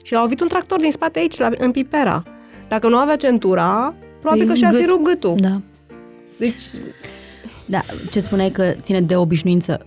Și 0.02 0.14
l-a 0.14 0.22
lovit 0.22 0.42
un 0.42 0.48
tractor 0.48 0.80
din 0.80 0.92
spate 0.92 1.20
aici, 1.20 1.38
la, 1.38 1.50
în 1.58 1.72
Pipera. 1.72 2.24
Dacă 2.68 2.88
nu 2.88 2.98
avea 2.98 3.16
centura, 3.16 3.94
probabil 4.20 4.46
Păi, 4.46 4.54
că 4.54 4.60
și-ar 4.60 4.74
fi 4.74 4.82
gât- 4.82 4.88
rupt 4.90 5.04
gâtul. 5.04 5.36
Da. 5.40 5.62
Deci, 6.38 6.62
Da, 7.66 7.82
ce 8.12 8.20
spuneai 8.20 8.50
că 8.52 8.74
ține 8.82 9.02
de 9.02 9.16
obișnuință. 9.16 9.84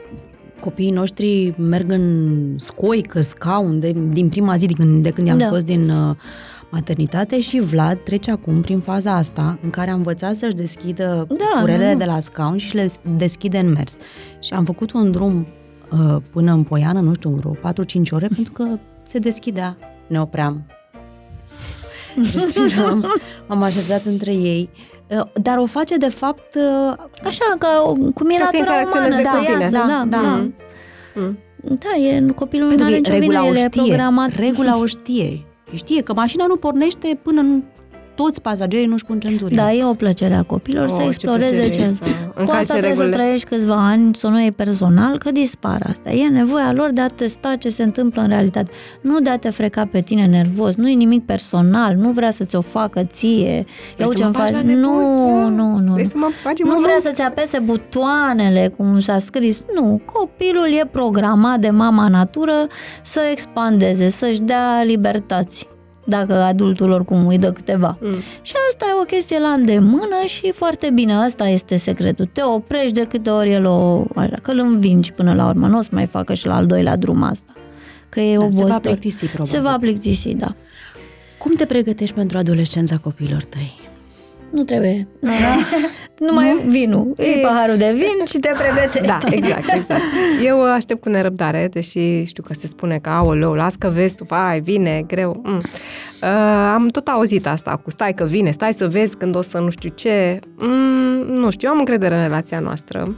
Copiii 0.62 0.90
noștri 0.90 1.52
merg 1.58 1.90
în 1.90 2.38
scoică, 2.58 3.20
scaun, 3.20 3.80
de, 3.80 3.94
din 4.12 4.28
prima 4.28 4.56
zi 4.56 4.66
de 4.66 4.72
când, 4.72 5.02
de 5.02 5.10
când 5.10 5.26
i-am 5.26 5.38
Da. 5.38 5.46
scos 5.46 5.64
din 5.64 5.90
uh, 5.90 6.14
maternitate 6.70 7.40
și 7.40 7.60
Vlad 7.60 7.98
trece 8.04 8.30
acum 8.30 8.60
prin 8.60 8.78
faza 8.78 9.14
asta 9.16 9.58
în 9.62 9.70
care 9.70 9.90
a 9.90 9.94
învățat 9.94 10.34
să-și 10.34 10.54
deschidă 10.54 11.26
Da, 11.28 11.60
curelele 11.60 11.92
nu. 11.92 11.98
de 11.98 12.04
la 12.04 12.20
scaun 12.20 12.56
și 12.56 12.74
le 12.74 12.86
deschide 13.16 13.58
în 13.58 13.72
mers. 13.72 13.96
Și 14.40 14.52
am 14.52 14.64
făcut 14.64 14.92
un 14.92 15.10
drum 15.10 15.46
uh, 15.92 16.16
până 16.30 16.52
în 16.52 16.62
Poiană, 16.62 17.00
nu 17.00 17.14
știu, 17.14 17.30
vreo 17.30 17.54
4-5 17.54 18.10
ore, 18.10 18.26
pentru 18.36 18.52
că 18.52 18.64
se 19.04 19.18
deschidea, 19.18 19.76
ne 20.06 20.20
opream. 20.20 20.66
Respiram, 22.34 23.06
am 23.46 23.62
așezat 23.62 24.04
între 24.04 24.32
ei. 24.34 24.68
Uh, 25.18 25.22
Dar 25.42 25.58
o 25.58 25.66
face, 25.66 25.96
de 25.96 26.08
fapt, 26.08 26.54
uh, 26.54 26.96
Așa, 27.24 27.44
ca 27.58 27.82
o- 27.86 27.92
cum 27.92 28.30
e 28.30 28.34
Ca 28.34 28.48
să 28.50 28.56
natura 28.56 28.58
interacționeze 28.58 29.20
umană, 29.20 29.38
cu 29.38 29.44
să 29.44 29.50
tine. 29.50 29.62
iasă, 29.64 29.76
Da, 29.76 29.86
da, 29.86 30.04
da. 30.16 30.22
da. 30.22 30.28
Mm. 30.34 30.54
Mm. 31.14 31.38
Da, 31.60 31.96
e, 32.06 32.32
copilul 32.34 32.68
nu 32.68 32.74
Pentru 32.74 32.84
are 32.86 32.94
că 32.94 32.98
nicio 33.00 33.12
regula 33.20 33.38
vină, 33.40 33.50
o 33.50 33.54
el 33.54 33.56
e 33.64 33.68
știe, 33.68 33.82
programat. 33.82 34.30
regula 34.38 34.78
o 34.78 34.86
știe. 34.86 35.44
Știe 35.74 36.02
că 36.02 36.12
mașina 36.14 36.46
nu 36.46 36.56
pornește 36.56 37.18
până 37.22 37.40
nu 37.40 37.62
toți 38.14 38.42
pasagerii 38.42 38.86
nu-și 38.86 39.04
pun 39.04 39.20
centurile. 39.20 39.56
Da, 39.62 39.72
e 39.72 39.84
o 39.84 39.94
plăcere 39.94 40.34
a 40.34 40.42
copilor 40.42 40.84
Oh, 40.86 40.90
să 40.92 40.98
ce 41.00 41.06
exploreze 41.06 41.54
plăcere 41.54 41.74
ce. 41.74 41.80
e 41.82 41.86
să 41.88 41.94
Cu 42.00 42.08
încalce 42.34 42.60
asta 42.60 42.64
trebuie 42.72 42.88
regulile. 42.90 43.10
să 43.12 43.18
trăiești 43.18 43.46
câțiva 43.48 43.74
ani, 43.88 44.14
să 44.14 44.26
o 44.26 44.30
nu 44.30 44.40
iei 44.40 44.52
personal, 44.52 45.18
că 45.18 45.30
dispar 45.30 45.82
asta. 45.88 46.10
E 46.10 46.28
nevoia 46.28 46.72
lor 46.72 46.90
de 46.92 47.00
a 47.00 47.06
testa 47.08 47.56
ce 47.58 47.68
se 47.68 47.82
întâmplă 47.82 48.22
în 48.22 48.28
realitate. 48.28 48.70
Nu 49.00 49.20
de 49.20 49.30
a 49.30 49.36
te 49.38 49.50
freca 49.50 49.86
pe 49.90 50.00
tine 50.00 50.26
nervos, 50.26 50.74
nu 50.74 50.88
e 50.88 50.92
nimic 50.94 51.24
personal, 51.26 51.94
nu 51.94 52.10
vrea 52.10 52.30
să 52.30 52.44
ți-o 52.44 52.60
facă 52.60 53.02
ție. 53.04 53.64
Vrei 53.94 53.96
Iau 53.98 54.08
să 54.10 54.14
ce 54.16 54.22
mă 54.22 54.26
îmi 54.28 54.36
bagi 54.38 54.52
faci. 54.52 54.62
la 54.62 54.68
nebun? 54.72 54.80
Nu, 54.82 55.36
Ia. 55.40 55.48
nu, 55.48 55.78
nu. 55.78 55.92
Vrei 55.92 56.06
să 56.06 56.14
mă 56.16 56.26
bagi 56.44 56.62
în 56.62 56.68
Nu 56.68 56.74
mormânt? 56.74 56.82
vrea 57.00 57.10
să-ți 57.10 57.22
apese 57.22 57.58
butoanele, 57.58 58.72
cum 58.76 59.00
s-a 59.00 59.18
scris. 59.18 59.62
Nu, 59.74 60.00
copilul 60.12 60.66
e 60.80 60.86
programat 60.90 61.58
de 61.60 61.70
mama 61.70 62.08
natură 62.08 62.52
să 63.02 63.20
expandeze, 63.30 64.08
să-și 64.08 64.40
dea 64.42 64.82
libertăți. 64.84 65.66
Dacă 66.16 66.42
adultul 66.42 66.90
oricum 66.90 67.26
îi 67.26 67.38
dă 67.38 67.52
câteva. 67.52 67.98
Mm. 68.00 68.10
Și 68.42 68.52
asta 68.70 68.86
e 68.88 69.00
o 69.00 69.04
chestie 69.04 69.38
la 69.38 69.48
îndemână 69.48 70.22
și 70.26 70.52
foarte 70.54 70.90
bine, 70.94 71.12
asta 71.14 71.48
este 71.48 71.76
secretul. 71.76 72.28
Te 72.32 72.42
oprești 72.44 72.92
de 72.92 73.04
câte 73.04 73.30
ori 73.30 73.52
el 73.52 73.64
o... 73.66 74.04
Așa, 74.14 74.34
că 74.42 74.50
îl 74.50 74.58
învingi 74.58 75.12
până 75.12 75.34
la 75.34 75.46
urmă, 75.48 75.66
nu 75.66 75.78
o 75.78 75.80
să 75.80 75.88
mai 75.92 76.06
facă 76.06 76.34
și 76.34 76.46
la 76.46 76.56
al 76.56 76.66
doilea 76.66 76.96
drum 76.96 77.22
asta. 77.22 77.52
Că 78.08 78.20
e 78.20 78.34
Da, 78.34 78.38
se 78.40 78.44
obositor. 78.44 78.70
va 78.70 78.78
plictisi, 78.78 79.26
probabil. 79.26 79.52
Se 79.52 79.60
va 79.60 79.76
plictisi, 79.80 80.34
da. 80.34 80.54
Cum 81.38 81.54
te 81.54 81.66
pregătești 81.66 82.14
pentru 82.14 82.38
adolescența 82.38 82.96
copiilor 82.96 83.44
tăi? 83.44 83.81
Nu 84.52 84.62
trebuie. 84.64 85.08
Numai 86.18 86.62
vinul. 86.68 87.14
Iei 87.18 87.40
paharul 87.42 87.76
de 87.76 87.92
vin 87.94 88.24
și 88.24 88.38
te 88.38 88.50
pregătești. 88.58 89.06
Da, 89.06 89.18
exact, 89.30 89.72
exact. 89.74 90.00
Eu 90.44 90.72
aștept 90.72 91.00
cu 91.00 91.08
nerăbdare, 91.08 91.68
deși 91.72 92.24
știu 92.24 92.42
că 92.42 92.54
se 92.54 92.66
spune 92.66 92.98
că, 92.98 93.08
aoleu, 93.08 93.52
las 93.52 93.74
că 93.74 93.88
vezi 93.88 94.14
tu, 94.14 94.26
ai, 94.28 94.60
vine, 94.60 95.04
greu. 95.06 95.40
Mm. 95.44 95.56
Uh, 96.22 96.28
am 96.72 96.88
tot 96.88 97.08
auzit 97.08 97.46
asta 97.46 97.76
cu 97.76 97.90
stai 97.90 98.14
că 98.14 98.24
vine, 98.24 98.50
stai 98.50 98.72
să 98.72 98.88
vezi 98.88 99.16
când 99.16 99.36
o 99.36 99.42
să 99.42 99.58
nu 99.58 99.70
știu 99.70 99.90
ce. 99.94 100.38
Mm, 100.58 101.24
nu 101.26 101.50
știu, 101.50 101.68
eu 101.68 101.74
am 101.74 101.78
încredere 101.78 102.14
în 102.14 102.22
relația 102.22 102.58
noastră. 102.58 103.16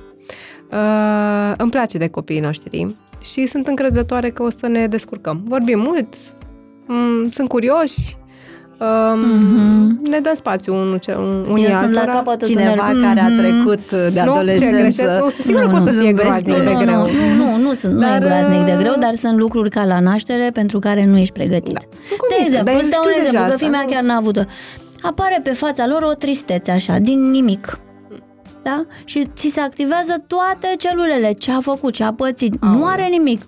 Uh, 0.72 1.52
îmi 1.56 1.70
place 1.70 1.98
de 1.98 2.08
copiii 2.08 2.40
noștri 2.40 2.96
și 3.22 3.46
sunt 3.46 3.66
încrezătoare 3.66 4.30
că 4.30 4.42
o 4.42 4.50
să 4.50 4.66
ne 4.66 4.86
descurcăm. 4.86 5.42
Vorbim 5.44 5.78
mult, 5.78 6.14
mm, 6.86 7.28
sunt 7.30 7.48
curioși, 7.48 8.16
um, 8.78 9.18
Mhm. 9.20 10.08
ne 10.10 10.18
dăm 10.20 10.34
spațiu 10.34 10.74
unul, 10.74 10.96
ce- 10.98 11.14
unii 11.50 11.64
Eu 11.64 11.70
sunt 11.72 11.90
la 11.92 12.00
altora. 12.00 12.12
capătul 12.16 12.48
Cineva 12.48 12.70
tunelului. 12.74 13.06
care 13.06 13.20
a 13.20 13.28
Mhm. 13.28 13.36
trecut 13.38 13.90
de 14.12 14.22
Nu, 14.24 14.32
adolescență. 14.32 14.74
ce 14.74 14.80
greșesc, 14.80 15.12
nu, 15.22 15.28
sunt 15.28 15.44
sigură 15.46 15.64
Nu, 15.64 15.70
că 15.70 15.76
o 15.76 15.78
să 15.78 15.90
nu, 15.90 15.90
fie 16.00 16.02
zâmbești, 16.06 16.22
groaznic 16.28 16.56
nu, 16.56 16.64
de 16.64 16.70
nu, 16.72 16.78
greu. 16.84 17.00
Nu, 17.00 17.44
nu, 17.44 17.56
nu, 17.56 17.72
sunt, 17.74 17.92
nu 17.92 18.00
Dar, 18.00 18.16
e 18.16 18.24
groaznic 18.24 18.64
de 18.64 18.72
uh, 18.72 18.78
greu, 18.78 18.94
dar 18.98 19.14
sunt 19.14 19.36
lucruri 19.38 19.70
ca 19.70 19.84
la 19.84 20.00
naștere 20.00 20.50
pentru 20.52 20.78
care 20.78 21.04
nu 21.04 21.16
ești 21.18 21.32
pregătit. 21.32 21.72
Da. 21.72 21.80
Sunt 21.80 22.08
De 22.08 22.16
convinsă, 22.16 22.46
exemplu, 22.46 22.72
dar 22.72 22.80
îți 22.82 22.90
dau 22.90 23.02
știu 23.02 23.12
un 23.14 23.22
deja 23.22 23.26
exemplu, 23.26 23.48
că 23.48 23.54
asta, 23.54 23.64
fimea 23.66 23.82
nu? 23.86 23.90
chiar 23.92 24.02
n-a 24.02 24.16
avut-o. 24.16 24.40
Apare 25.02 25.40
pe 25.42 25.50
fața 25.50 25.86
lor 25.86 26.02
o 26.02 26.12
tristețe 26.14 26.70
așa, 26.70 26.98
din 26.98 27.30
nimic. 27.30 27.78
Da? 28.62 28.84
Și 29.04 29.28
ți 29.36 29.48
se 29.48 29.60
activează 29.60 30.24
toate 30.26 30.68
celulele, 30.78 31.32
ce 31.32 31.50
a 31.52 31.60
făcut, 31.60 31.92
ce 31.92 32.04
a 32.04 32.12
pățit. 32.12 32.62
Nu 32.62 32.68
Aoleu. 32.68 32.84
are 32.86 33.06
nimic. 33.10 33.40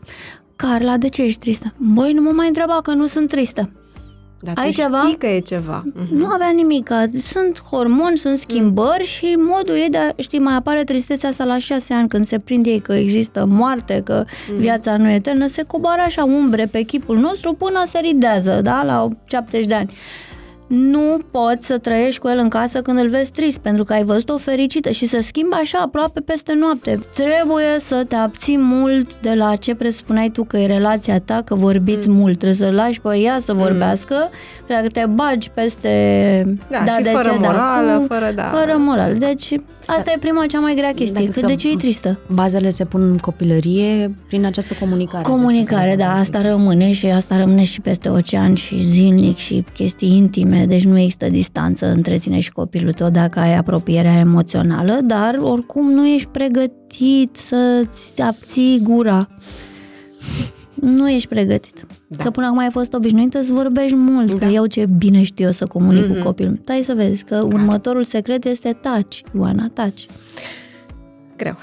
Carla, 0.56 0.96
de 0.96 1.08
ce 1.08 1.22
ești 1.22 1.40
tristă? 1.40 1.72
Băi, 1.76 2.12
nu 2.12 2.22
mă 2.22 2.30
mai 2.34 2.46
întreba 2.46 2.80
că 2.82 2.90
nu 2.92 3.06
sunt 3.06 3.28
tristă. 3.28 3.70
Dar 4.46 4.64
Ai 4.64 4.70
tu 4.70 4.80
ceva? 4.80 4.98
știi 4.98 5.16
că 5.16 5.26
e 5.26 5.38
ceva. 5.38 5.84
Mhm. 5.94 6.16
Nu 6.16 6.26
avea 6.26 6.50
nimic. 6.54 6.90
Sunt 7.22 7.62
hormoni, 7.70 8.18
sunt 8.18 8.38
schimbări 8.38 9.04
și 9.04 9.34
modul 9.38 9.74
ei 9.74 9.88
de 9.90 9.98
a, 9.98 10.10
știi, 10.16 10.38
mai 10.38 10.54
apare 10.54 10.84
tristețea 10.84 11.28
asta 11.28 11.44
la 11.44 11.58
șase 11.58 11.92
ani 11.92 12.08
când 12.08 12.26
se 12.26 12.38
prinde 12.38 12.70
ei 12.70 12.80
că 12.80 12.92
există 12.92 13.46
moarte, 13.48 14.00
că 14.04 14.24
viața 14.56 14.96
nu 14.96 15.08
e 15.08 15.14
eternă, 15.14 15.46
se 15.46 15.62
coboară 15.62 16.02
așa 16.06 16.24
umbre 16.24 16.66
pe 16.66 16.82
chipul 16.82 17.18
nostru 17.18 17.52
până 17.52 17.82
se 17.86 17.98
ridează, 17.98 18.60
da, 18.62 18.82
la 18.84 19.08
70 19.24 19.66
de 19.66 19.74
ani. 19.74 19.90
Nu 20.66 21.18
poți 21.30 21.66
să 21.66 21.78
trăiești 21.78 22.20
cu 22.20 22.28
el 22.28 22.38
în 22.38 22.48
casă 22.48 22.82
când 22.82 22.98
îl 22.98 23.08
vezi 23.08 23.30
trist, 23.30 23.58
pentru 23.58 23.84
că 23.84 23.92
ai 23.92 24.04
văzut-o 24.04 24.36
fericită 24.36 24.90
și 24.90 25.06
se 25.06 25.20
schimbă 25.20 25.56
așa 25.60 25.78
aproape 25.78 26.20
peste 26.20 26.54
noapte. 26.54 26.98
Trebuie 27.14 27.76
să 27.78 28.04
te 28.08 28.14
abții 28.14 28.58
mult 28.58 29.20
de 29.20 29.34
la 29.34 29.56
ce 29.56 29.74
presupuneai 29.74 30.30
tu 30.30 30.44
că 30.44 30.56
e 30.56 30.66
relația 30.66 31.20
ta, 31.20 31.42
că 31.44 31.54
vorbiți 31.54 32.08
mult. 32.08 32.38
Trebuie 32.38 32.68
să 32.68 32.70
lași 32.70 33.00
pe 33.00 33.18
ea 33.18 33.38
să 33.38 33.52
vorbească, 33.52 34.14
că 34.66 34.72
dacă 34.72 34.88
te 34.88 35.04
bagi 35.08 35.50
peste... 35.50 35.88
Da, 36.70 36.84
și 36.84 37.02
fără 37.02 37.30
ce, 37.30 37.38
da, 37.40 37.46
morală, 37.46 37.96
cum, 37.96 38.06
fără, 38.06 38.32
da. 38.34 38.42
Fără 38.42 38.74
morală. 38.78 39.12
Deci, 39.12 39.54
asta 39.86 40.12
e 40.14 40.18
prima 40.18 40.46
cea 40.46 40.58
mai 40.58 40.74
grea 40.74 40.92
chestie. 40.92 41.26
Dacă 41.26 41.40
Că 41.40 41.46
de 41.46 41.54
ce 41.54 41.70
e 41.70 41.76
tristă? 41.76 42.18
Bazele 42.32 42.70
se 42.70 42.84
pun 42.84 43.02
în 43.10 43.18
copilărie 43.18 44.16
prin 44.26 44.44
această 44.44 44.74
comunicare. 44.80 45.22
Comunicare, 45.22 45.94
da, 45.98 46.12
asta 46.12 46.42
rămâne 46.42 46.92
și 46.92 47.06
asta 47.06 47.36
rămâne 47.36 47.64
și 47.64 47.80
peste 47.80 48.08
ocean 48.08 48.54
și 48.54 48.82
zilnic 48.82 49.36
și 49.36 49.64
chestii 49.74 50.16
intime, 50.16 50.55
deci 50.64 50.84
nu 50.84 50.98
există 50.98 51.28
distanță 51.28 51.86
între 51.86 52.18
tine 52.18 52.40
și 52.40 52.52
copilul 52.52 52.92
tău 52.92 53.10
dacă 53.10 53.38
ai 53.38 53.56
apropierea 53.56 54.18
emoțională, 54.18 54.98
dar 55.04 55.34
oricum 55.40 55.90
nu 55.90 56.06
ești 56.06 56.28
pregătit 56.28 57.36
să-ți 57.36 58.22
abții 58.22 58.80
gura. 58.82 59.28
Nu 60.74 61.10
ești 61.10 61.28
pregătit. 61.28 61.74
Da. 61.78 61.94
Da. 62.16 62.24
Că 62.24 62.30
până 62.30 62.46
acum 62.46 62.58
ai 62.58 62.70
fost 62.70 62.92
obișnuită 62.94 63.42
să 63.42 63.52
vorbești 63.52 63.94
mult, 63.94 64.26
da. 64.32 64.36
Da. 64.38 64.46
că 64.46 64.52
eu 64.52 64.66
ce 64.66 64.86
bine 64.98 65.22
știu 65.22 65.44
eu 65.44 65.50
să 65.50 65.66
comunic 65.66 66.02
Mhm. 66.04 66.12
mm-hmm. 66.12 66.18
cu 66.18 66.24
copilul. 66.24 66.58
Stai 66.62 66.82
să 66.84 66.92
vezi 66.94 67.24
că 67.24 67.42
următorul 67.44 68.04
secret 68.04 68.44
este 68.44 68.72
taci, 68.80 69.22
Ioana, 69.34 69.68
taci. 69.74 70.06
Greu. 71.36 71.56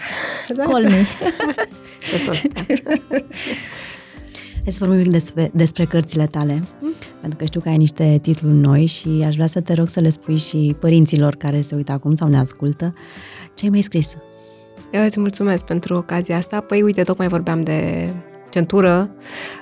Da? 0.56 0.64
Call 0.70 0.88
Hai 4.64 4.72
să 4.72 4.78
vorbim 4.80 4.98
un 4.98 5.04
pic 5.04 5.12
despre, 5.12 5.52
despre 5.54 5.86
cărțile 5.86 6.26
tale, 6.26 6.60
pentru 7.22 7.38
că 7.38 7.46
știu 7.46 7.60
că 7.60 7.70
ai 7.70 7.78
niște 7.78 8.20
titluri 8.22 8.56
noi 8.56 8.86
și 8.86 9.24
aș 9.26 9.34
vrea 9.34 9.48
să 9.48 9.62
te 9.62 9.74
rog 9.74 9.88
să 9.88 10.00
le 10.00 10.10
spui 10.10 10.38
și 10.38 10.76
părinților 10.80 11.36
care 11.36 11.62
se 11.62 11.76
uită 11.76 11.92
acum 11.92 12.16
sau 12.16 12.28
ne 12.28 12.38
ascultă. 12.38 12.94
Ce 13.56 13.64
ai 13.64 13.70
mai 13.70 13.82
scris? 13.82 14.14
Eu 14.92 15.04
îți 15.04 15.20
mulțumesc 15.20 15.64
pentru 15.64 15.96
ocazia 15.96 16.38
asta. 16.38 16.60
Păi 16.60 16.82
uite, 16.82 17.02
tocmai 17.02 17.28
vorbeam 17.28 17.62
de 17.62 18.10
centură. 18.54 19.10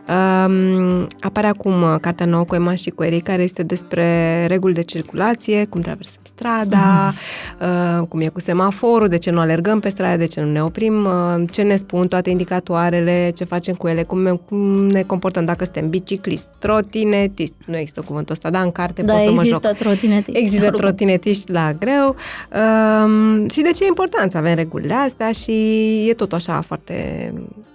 Um, 0.07 1.07
apare 1.19 1.47
acum 1.47 1.81
uh, 1.81 1.95
cartea 2.01 2.25
nouă 2.25 2.43
cu 2.43 2.55
Emma 2.55 2.75
și 2.75 2.89
cu 2.89 3.03
Eric, 3.03 3.23
care 3.23 3.43
este 3.43 3.63
despre 3.63 4.05
reguli 4.47 4.73
de 4.73 4.81
circulație, 4.81 5.65
cum 5.65 5.81
traversăm 5.81 6.21
strada, 6.23 7.13
uh, 7.61 8.07
cum 8.07 8.19
e 8.19 8.27
cu 8.27 8.39
semaforul, 8.39 9.07
de 9.07 9.17
ce 9.17 9.31
nu 9.31 9.39
alergăm 9.39 9.79
pe 9.79 9.89
stradă, 9.89 10.17
de 10.17 10.25
ce 10.25 10.41
nu 10.41 10.51
ne 10.51 10.63
oprim, 10.63 11.05
uh, 11.05 11.43
ce 11.51 11.61
ne 11.61 11.75
spun 11.75 12.07
toate 12.07 12.29
indicatoarele, 12.29 13.31
ce 13.35 13.43
facem 13.43 13.73
cu 13.73 13.87
ele, 13.87 14.03
cum 14.03 14.21
ne, 14.21 14.31
cum 14.31 14.87
ne 14.87 15.01
comportăm 15.01 15.45
dacă 15.45 15.63
suntem 15.63 15.89
biciclist, 15.89 16.47
trotinetist. 16.59 17.53
Nu 17.65 17.77
există 17.77 18.01
cuvântul 18.01 18.33
ăsta, 18.33 18.49
dar 18.49 18.63
în 18.63 18.71
carte 18.71 19.01
Da, 19.01 19.13
pot 19.13 19.21
să 19.21 19.31
mă 19.31 19.43
joc. 19.43 19.43
există 19.43 19.73
trotinete. 19.83 20.37
Există 20.37 20.69
trotinetiști 20.69 21.51
la 21.51 21.73
greu 21.73 22.15
um, 23.05 23.47
și 23.49 23.61
de 23.61 23.71
ce 23.71 23.83
e 23.83 23.87
important 23.87 24.31
să 24.31 24.37
avem 24.37 24.53
regulile 24.53 24.93
astea 24.93 25.31
și 25.31 25.51
e 26.09 26.13
tot 26.13 26.33
așa 26.33 26.61
foarte 26.61 27.33
uh, 27.35 27.69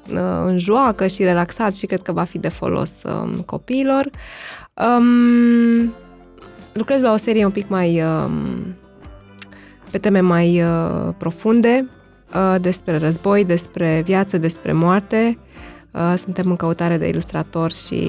în 0.47 0.59
joacă 0.59 1.07
și 1.07 1.23
relaxat 1.23 1.77
și 1.77 1.87
cred 1.87 2.03
că 2.03 2.13
va 2.13 2.25
fi 2.25 2.39
de 2.39 2.49
folos 2.49 3.03
um, 3.03 3.33
copiilor. 3.33 4.11
Um, 4.75 5.95
lucrez 6.73 7.01
la 7.01 7.13
o 7.13 7.17
serie 7.17 7.45
un 7.45 7.51
pic 7.51 7.69
mai 7.69 8.03
um, 8.03 8.75
pe 9.91 9.99
teme 9.99 10.21
mai 10.21 10.63
uh, 10.63 11.15
profunde 11.19 11.91
uh, 12.35 12.61
despre 12.61 12.99
război, 12.99 13.45
despre 13.45 14.03
viață, 14.05 14.39
despre 14.39 14.73
moarte. 14.73 15.39
Uh, 15.97 16.15
suntem 16.19 16.51
în 16.51 16.57
căutare 16.57 16.97
de 16.97 17.09
ilustrator 17.09 17.73
și 17.73 18.01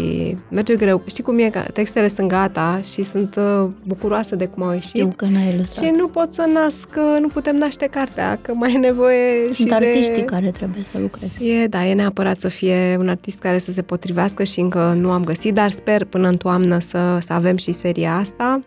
merge 0.49 0.75
greu. 0.75 1.03
Știi 1.05 1.23
cum 1.23 1.39
e? 1.39 1.49
că 1.49 1.59
Textele 1.59 2.07
sunt 2.07 2.27
gata 2.27 2.79
și 2.83 3.03
sunt 3.03 3.35
uh, 3.35 3.69
bucuroasă 3.83 4.35
de 4.35 4.45
cum 4.45 4.63
au 4.63 4.73
ieșit. 4.73 4.89
Știu 4.89 5.13
că 5.15 5.25
n-ai 5.25 5.53
ilustrat. 5.53 5.85
Și 5.85 5.91
nu 5.97 6.07
pot 6.07 6.33
să 6.33 6.49
nasc, 6.53 6.87
uh, 6.97 7.17
nu 7.19 7.27
putem 7.27 7.55
naște 7.55 7.85
cartea, 7.85 8.37
că 8.41 8.53
mai 8.53 8.73
e 8.73 8.77
nevoie 8.77 9.43
Sunt 9.43 9.55
și 9.55 9.63
de... 9.63 9.73
artiștii 9.73 10.25
care 10.25 10.51
trebuie 10.51 10.85
să 10.91 10.99
lucreze. 10.99 11.45
E, 11.45 11.67
da, 11.67 11.85
e 11.85 11.93
neapărat 11.93 12.39
să 12.39 12.47
fie 12.47 12.97
un 12.99 13.09
artist 13.09 13.39
care 13.39 13.57
să 13.57 13.71
se 13.71 13.81
potrivească 13.81 14.43
și 14.43 14.59
încă 14.59 14.95
nu 14.99 15.11
am 15.11 15.23
găsit, 15.23 15.53
dar 15.53 15.69
sper 15.69 16.05
până 16.05 16.27
în 16.27 16.37
toamnă 16.37 16.79
să, 16.79 17.17
să 17.21 17.33
avem 17.33 17.57
și 17.57 17.71
seria 17.71 18.15
asta 18.15 18.59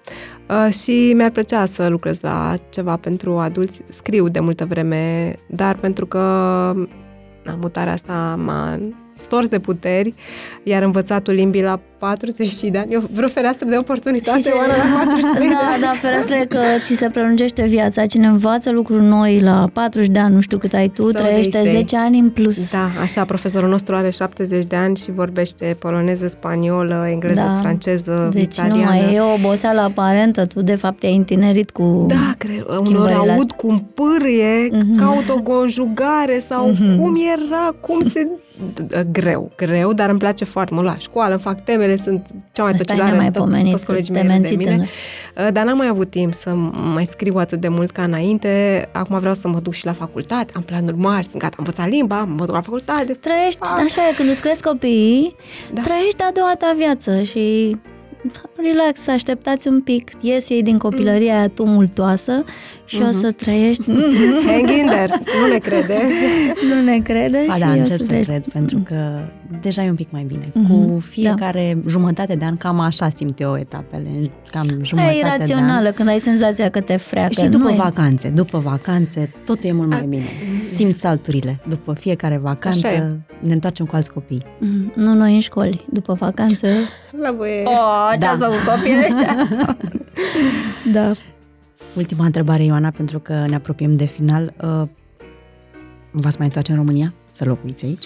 uh, 0.48 0.72
și 0.72 1.12
mi-ar 1.16 1.30
plăcea 1.30 1.64
să 1.64 1.88
lucrez 1.88 2.20
la 2.20 2.54
ceva 2.70 2.96
pentru 2.96 3.38
adulți. 3.38 3.80
Scriu 3.88 4.28
de 4.28 4.40
multă 4.40 4.64
vreme, 4.64 5.34
dar 5.46 5.76
pentru 5.76 6.06
că 6.06 6.18
na, 7.44 7.54
mutarea 7.60 7.92
asta 7.92 8.38
m-a 8.44 8.80
stors 9.20 9.48
de 9.48 9.58
puteri, 9.58 10.14
iar 10.62 10.82
învățatul 10.82 11.34
limbii 11.34 11.62
la 11.62 11.80
40 11.98 12.60
de 12.60 12.78
ani, 12.78 12.92
eu 12.92 13.02
vreo 13.12 13.28
fereastră 13.28 13.66
de 13.68 13.76
oportunitate, 13.76 14.50
Oana, 14.56 14.66
la 14.76 14.82
43 15.04 15.48
de 15.48 15.54
Da, 15.54 15.60
ani. 15.72 15.80
da, 15.82 15.92
fereastra 16.00 16.38
e 16.38 16.44
că 16.44 16.58
ți 16.84 16.94
se 16.94 17.08
prelungește 17.08 17.66
viața. 17.66 18.06
Cine 18.06 18.26
învață 18.26 18.70
lucruri 18.70 19.02
noi 19.02 19.40
la 19.40 19.68
40 19.72 20.08
de 20.08 20.18
ani, 20.18 20.34
nu 20.34 20.40
știu 20.40 20.58
cât 20.58 20.72
ai 20.72 20.88
tu, 20.88 21.02
So 21.02 21.10
trăiește 21.12 21.50
they 21.50 21.64
say. 21.66 21.74
10 21.74 21.96
ani 21.96 22.18
în 22.18 22.30
plus. 22.30 22.70
Da, 22.70 22.88
așa, 23.02 23.24
profesorul 23.24 23.68
nostru 23.68 23.94
are 23.94 24.10
70 24.10 24.64
de 24.64 24.76
ani 24.76 24.96
și 24.96 25.10
vorbește 25.10 25.76
poloneză, 25.78 26.26
spaniolă, 26.28 27.06
engleză, 27.10 27.40
Da. 27.40 27.58
franceză, 27.60 28.28
Deci 28.32 28.56
italiană. 28.56 28.80
nu 28.80 28.84
mai 28.84 29.14
e 29.14 29.20
o 29.20 29.32
oboseală 29.32 29.80
aparentă, 29.80 30.46
tu 30.46 30.62
de 30.62 30.74
fapt 30.74 30.98
te-ai 30.98 31.16
întinerit 31.16 31.70
cu... 31.70 32.04
Da, 32.08 32.34
cred, 32.38 32.64
unor 32.68 32.84
schimbările 32.84 33.32
aud 33.32 33.52
cum 33.52 33.90
pârie, 33.94 34.68
Mhm. 34.72 34.96
caut 34.96 35.28
o 35.28 35.40
conjugare 35.42 36.38
sau 36.38 36.64
cum 36.98 37.16
era, 37.36 37.74
cum 37.80 38.00
se 38.08 38.28
greu, 39.12 39.50
greu, 39.56 39.92
dar 39.92 40.08
îmi 40.10 40.18
place 40.18 40.44
foarte 40.44 40.74
mult 40.74 40.86
la 40.86 40.96
școală, 40.98 41.32
îmi 41.32 41.40
fac 41.40 41.60
temele, 41.64 41.96
sunt 41.96 42.26
cea 42.52 42.62
mai 42.62 42.72
Asta 42.72 42.84
tăcilare, 42.84 43.16
mai 43.16 43.30
tot, 43.30 43.42
pomenit, 43.44 43.70
toți 43.70 43.86
colegii 43.86 44.14
te 44.14 44.20
mei 44.20 44.22
râd 44.22 44.30
de 44.30 44.38
menții 44.38 44.56
mine. 44.56 44.70
tânăr. 44.70 44.86
Uh, 45.46 45.52
Dar 45.52 45.64
n-am 45.64 45.76
mai 45.76 45.88
avut 45.88 46.10
timp 46.10 46.34
să 46.34 46.50
mai 46.94 47.04
scriu 47.04 47.36
atât 47.36 47.60
de 47.60 47.68
mult 47.68 47.90
ca 47.90 48.02
înainte. 48.02 48.88
Acum 48.92 49.18
vreau 49.18 49.34
să 49.34 49.48
mă 49.48 49.60
duc 49.60 49.72
și 49.72 49.84
la 49.84 49.92
facultate, 49.92 50.52
am 50.56 50.62
planuri 50.62 50.96
mari, 50.96 51.26
sunt 51.26 51.42
gata, 51.42 51.56
am 51.58 51.64
învățat 51.66 51.88
limba, 51.88 52.24
mă 52.24 52.44
duc 52.44 52.54
la 52.54 52.60
facultate. 52.60 53.12
Trăiești, 53.12 53.58
Fac. 53.58 53.78
așa 53.78 54.08
e, 54.10 54.14
când 54.16 54.28
îți 54.28 54.40
cresc 54.40 54.62
copiii, 54.66 55.34
Da. 55.72 55.82
trăiești 55.82 56.22
a 56.22 56.30
doua 56.34 56.54
ta 56.58 56.74
viață 56.76 57.22
și 57.22 57.76
relax, 58.56 59.06
așteptați 59.06 59.68
un 59.68 59.80
pic, 59.80 60.10
ies 60.20 60.48
ei 60.48 60.62
din 60.62 60.78
copilăria 60.78 61.38
aia 61.38 61.48
tumultoasă 61.48 62.44
și 62.96 63.02
o 63.08 63.10
să 63.10 63.30
trăiești, 63.32 63.82
Hang 64.46 64.68
in 64.70 64.86
there, 64.86 65.12
nu 65.40 65.52
ne 65.52 65.58
crede. 65.58 65.98
nu 66.74 66.82
ne 66.84 66.98
crede 66.98 67.44
Ba 67.46 67.54
și 67.54 67.60
da, 67.60 67.66
o 67.66 67.70
încep 67.70 68.00
să 68.00 68.06
trăiești. 68.06 68.30
cred, 68.30 68.44
pentru 68.52 68.78
că 68.84 69.20
deja 69.60 69.84
e 69.84 69.88
un 69.88 69.94
pic 69.94 70.08
mai 70.10 70.22
bine. 70.26 70.50
Mhm, 70.54 70.66
Cu 70.94 71.00
fiecare 71.00 71.78
jumătate 71.88 72.34
de 72.34 72.44
an, 72.44 72.56
cam 72.56 72.80
așa 72.80 73.08
simt 73.08 73.40
eu 73.40 73.56
etapele, 73.56 74.30
cam 74.50 74.66
jumătate 74.82 75.14
E 75.16 75.20
de 75.20 75.26
an. 75.28 75.34
irațională 75.34 75.90
când 75.90 76.08
ai 76.08 76.18
senzația 76.18 76.68
că 76.68 76.80
te 76.80 76.96
freacă. 76.96 77.32
Și 77.32 77.46
după 77.46 77.64
nu 77.68 77.70
e- 77.72 77.76
vacanțe, 77.76 78.28
după 78.28 78.58
vacanțe, 78.58 79.32
totul 79.44 79.68
e 79.68 79.72
mult 79.72 79.88
mai 79.88 79.98
A- 80.00 80.04
bine. 80.08 80.24
Simți 80.74 81.00
salturile. 81.00 81.60
După 81.68 81.92
fiecare 81.92 82.34
Așa 82.34 82.42
vacanță 82.44 83.18
ne 83.40 83.52
întoarcem 83.52 83.86
cu 83.86 83.94
alți 83.96 84.10
copii. 84.12 84.42
Mhm, 84.58 84.92
Nu 84.94 85.14
noi 85.14 85.34
în 85.34 85.40
școli, 85.40 85.84
după 85.92 86.12
vacanță. 86.12 86.66
La 87.22 87.30
voie. 87.30 87.62
Oh, 87.64 88.08
ce 88.12 88.18
Da. 88.18 88.36
da. 88.38 88.46
cu 88.46 88.52
copiii 88.66 88.96
ăștia? 88.98 89.36
da. 90.92 91.10
Ultima 91.96 92.24
întrebare, 92.24 92.64
Ioana, 92.64 92.90
pentru 92.90 93.18
că 93.18 93.44
ne 93.48 93.54
apropiem 93.54 93.92
de 93.92 94.04
final. 94.04 94.54
Uh, 94.62 94.88
v-ați 96.10 96.36
mai 96.36 96.46
întoarce 96.46 96.70
în 96.70 96.76
România? 96.76 97.14
Să 97.30 97.44
locuiți 97.44 97.84
aici? 97.84 98.04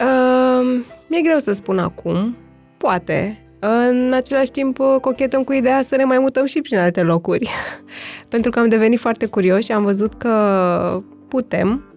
Uh, 0.00 0.84
mi-e 1.06 1.20
greu 1.22 1.38
să 1.38 1.52
spun 1.52 1.78
acum, 1.78 2.36
poate. 2.76 3.44
În 3.58 4.12
același 4.12 4.50
timp, 4.50 4.78
uh, 4.78 4.96
cochetăm 5.00 5.44
cu 5.44 5.52
ideea 5.52 5.82
să 5.82 5.96
ne 5.96 6.04
mai 6.04 6.18
mutăm 6.18 6.46
și 6.46 6.60
prin 6.60 6.78
alte 6.78 7.02
locuri. 7.02 7.50
Pentru 8.28 8.50
că 8.50 8.58
am 8.58 8.68
devenit 8.68 8.98
foarte 8.98 9.26
curioși 9.26 9.64
și 9.64 9.72
am 9.72 9.84
văzut 9.84 10.14
că 10.14 11.02
putem. 11.28 11.89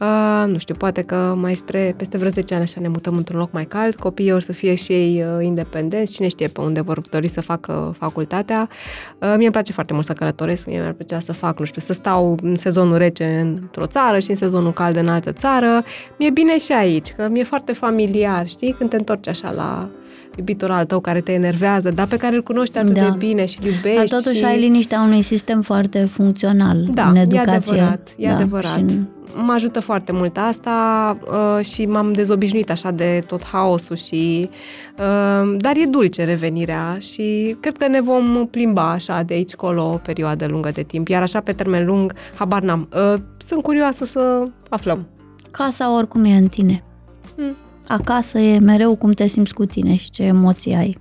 Uh, 0.00 0.44
nu 0.46 0.58
știu, 0.58 0.74
poate 0.74 1.02
că 1.02 1.34
mai 1.36 1.54
spre 1.54 1.94
peste 1.96 2.16
vreo 2.16 2.30
10 2.30 2.54
ani 2.54 2.62
așa 2.62 2.80
ne 2.80 2.88
mutăm 2.88 3.14
într-un 3.16 3.38
loc 3.38 3.52
mai 3.52 3.64
cald, 3.64 3.94
copiii 3.94 4.32
or 4.32 4.40
să 4.40 4.52
fie 4.52 4.74
și 4.74 4.92
ei 4.92 5.24
uh, 5.24 5.44
independenți, 5.44 6.12
cine 6.12 6.28
știe 6.28 6.46
pe 6.46 6.60
unde 6.60 6.80
vor 6.80 7.00
dori 7.10 7.28
să 7.28 7.40
facă 7.40 7.94
facultatea. 7.98 8.68
Uh, 9.18 9.28
mie 9.36 9.44
îmi 9.44 9.50
place 9.50 9.72
foarte 9.72 9.92
mult 9.92 10.04
să 10.04 10.12
călătoresc, 10.12 10.66
mie 10.66 10.78
mi-ar 10.78 10.92
plăcea 10.92 11.20
să 11.20 11.32
fac, 11.32 11.58
nu 11.58 11.64
știu, 11.64 11.80
să 11.80 11.92
stau 11.92 12.36
în 12.42 12.56
sezonul 12.56 12.96
rece 12.96 13.24
într-o 13.40 13.86
țară 13.86 14.18
și 14.18 14.30
în 14.30 14.36
sezonul 14.36 14.72
cald 14.72 14.96
în 14.96 15.08
altă 15.08 15.32
țară. 15.32 15.82
Mi-e 16.18 16.30
bine 16.30 16.58
și 16.58 16.72
aici, 16.72 17.08
că 17.10 17.28
mi-e 17.28 17.44
foarte 17.44 17.72
familiar, 17.72 18.48
știi? 18.48 18.72
Când 18.72 18.90
te 18.90 18.96
întorci 18.96 19.28
așa 19.28 19.52
la 19.52 19.88
iubitul 20.36 20.70
al 20.70 20.84
tău 20.86 21.00
care 21.00 21.20
te 21.20 21.32
enervează, 21.32 21.90
dar 21.90 22.06
pe 22.06 22.16
care 22.16 22.36
îl 22.36 22.42
cunoști 22.42 22.78
atât 22.78 22.94
Da. 22.94 23.00
de 23.10 23.14
bine 23.18 23.44
și 23.44 23.58
îl 23.62 23.66
iubești. 23.66 23.96
Dar 23.96 24.06
totuși 24.20 24.36
și... 24.38 24.44
ai 24.44 24.60
liniștea 24.60 25.00
unui 25.02 25.22
sistem 25.22 25.62
foarte 25.62 25.98
funcțional 26.04 26.86
Da, 26.92 27.08
în 27.08 27.16
e 27.16 27.20
educație. 27.20 27.52
adevărat, 27.52 28.08
e 28.16 28.26
da, 28.28 28.34
adevărat. 28.34 28.76
Și 28.76 28.80
în- 28.82 29.06
Mă 29.44 29.52
ajută 29.52 29.80
foarte 29.80 30.12
mult 30.12 30.36
asta 30.36 31.16
uh, 31.58 31.64
și 31.64 31.86
m-am 31.86 32.12
dezobișnuit 32.12 32.70
așa 32.70 32.90
de 32.90 33.20
tot 33.26 33.44
haosul 33.44 33.96
și... 33.96 34.50
Uh, 34.98 35.56
dar 35.58 35.72
e 35.76 35.84
dulce 35.90 36.24
revenirea 36.24 36.96
și 37.00 37.56
cred 37.60 37.76
că 37.76 37.86
ne 37.86 38.00
vom 38.00 38.46
plimba 38.50 38.90
așa 38.90 39.22
de 39.22 39.34
aici 39.34 39.54
colo 39.54 39.82
o 39.92 39.96
perioadă 39.96 40.46
lungă 40.46 40.70
de 40.72 40.82
timp. 40.82 41.08
Iar 41.08 41.22
așa 41.22 41.40
pe 41.40 41.52
termen 41.52 41.86
lung, 41.86 42.12
habar 42.34 42.62
n-am. 42.62 42.88
Uh, 43.14 43.20
sunt 43.36 43.62
curioasă 43.62 44.04
să 44.04 44.46
aflăm. 44.68 45.06
Casa 45.50 45.94
oricum 45.96 46.24
e 46.24 46.36
în 46.36 46.48
tine. 46.48 46.82
Mm. 47.36 47.56
Acasă 47.90 48.38
e 48.38 48.58
mereu 48.58 48.96
cum 48.96 49.12
te 49.12 49.26
simți 49.26 49.54
cu 49.54 49.64
tine 49.64 49.96
și 49.96 50.10
ce 50.10 50.22
emoții 50.22 50.74
ai 50.74 50.98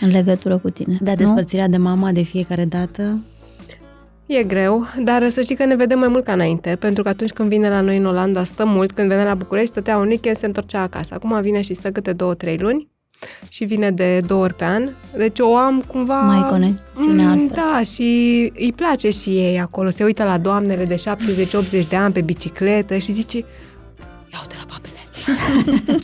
în 0.00 0.10
legătură 0.10 0.58
cu 0.58 0.70
tine. 0.70 0.98
Da, 1.00 1.10
nu? 1.10 1.16
despărțirea 1.16 1.68
de 1.68 1.76
mama 1.76 2.12
de 2.12 2.22
fiecare 2.22 2.64
dată. 2.64 3.18
E 4.26 4.42
greu, 4.42 4.86
dar 5.04 5.28
să 5.28 5.40
știi 5.40 5.56
că 5.56 5.64
ne 5.64 5.76
vedem 5.76 5.98
mai 5.98 6.08
mult 6.08 6.24
ca 6.24 6.32
înainte, 6.32 6.76
pentru 6.80 7.02
că 7.02 7.08
atunci 7.08 7.30
când 7.30 7.48
vine 7.48 7.68
la 7.68 7.80
noi 7.80 7.96
în 7.96 8.06
Olanda 8.06 8.44
stă 8.44 8.64
mult, 8.64 8.92
când 8.92 9.08
venea 9.08 9.24
la 9.24 9.34
București 9.34 9.68
stătea 9.68 9.96
un 9.96 10.06
weekend, 10.06 10.36
se 10.36 10.46
întorcea 10.46 10.82
acasă. 10.82 11.14
Acum 11.14 11.40
vine 11.40 11.60
și 11.60 11.74
stă 11.74 11.90
câte 11.90 12.12
două, 12.12 12.34
trei 12.34 12.56
luni 12.56 12.88
și 13.48 13.64
vine 13.64 13.90
de 13.90 14.20
două 14.26 14.42
ori 14.42 14.54
pe 14.54 14.64
an. 14.64 14.88
Deci 15.16 15.38
o 15.38 15.56
am 15.56 15.84
cumva... 15.86 16.20
Mai 16.20 16.42
conexiune 16.42 17.26
altfel. 17.26 17.50
Da, 17.54 17.82
și 17.82 18.02
îi 18.56 18.72
place 18.76 19.10
și 19.10 19.30
ei 19.30 19.60
acolo. 19.60 19.88
Se 19.88 20.04
uită 20.04 20.24
la 20.24 20.38
doamnele 20.38 20.84
de 20.84 20.94
70-80 21.84 21.88
de 21.88 21.96
ani 21.96 22.12
pe 22.12 22.20
bicicletă 22.20 22.96
și 22.96 23.12
zice 23.12 23.36
ia 24.32 24.38
uite 24.40 24.54
la 24.58 24.64
babele 24.68 24.89
astea. 25.32 25.94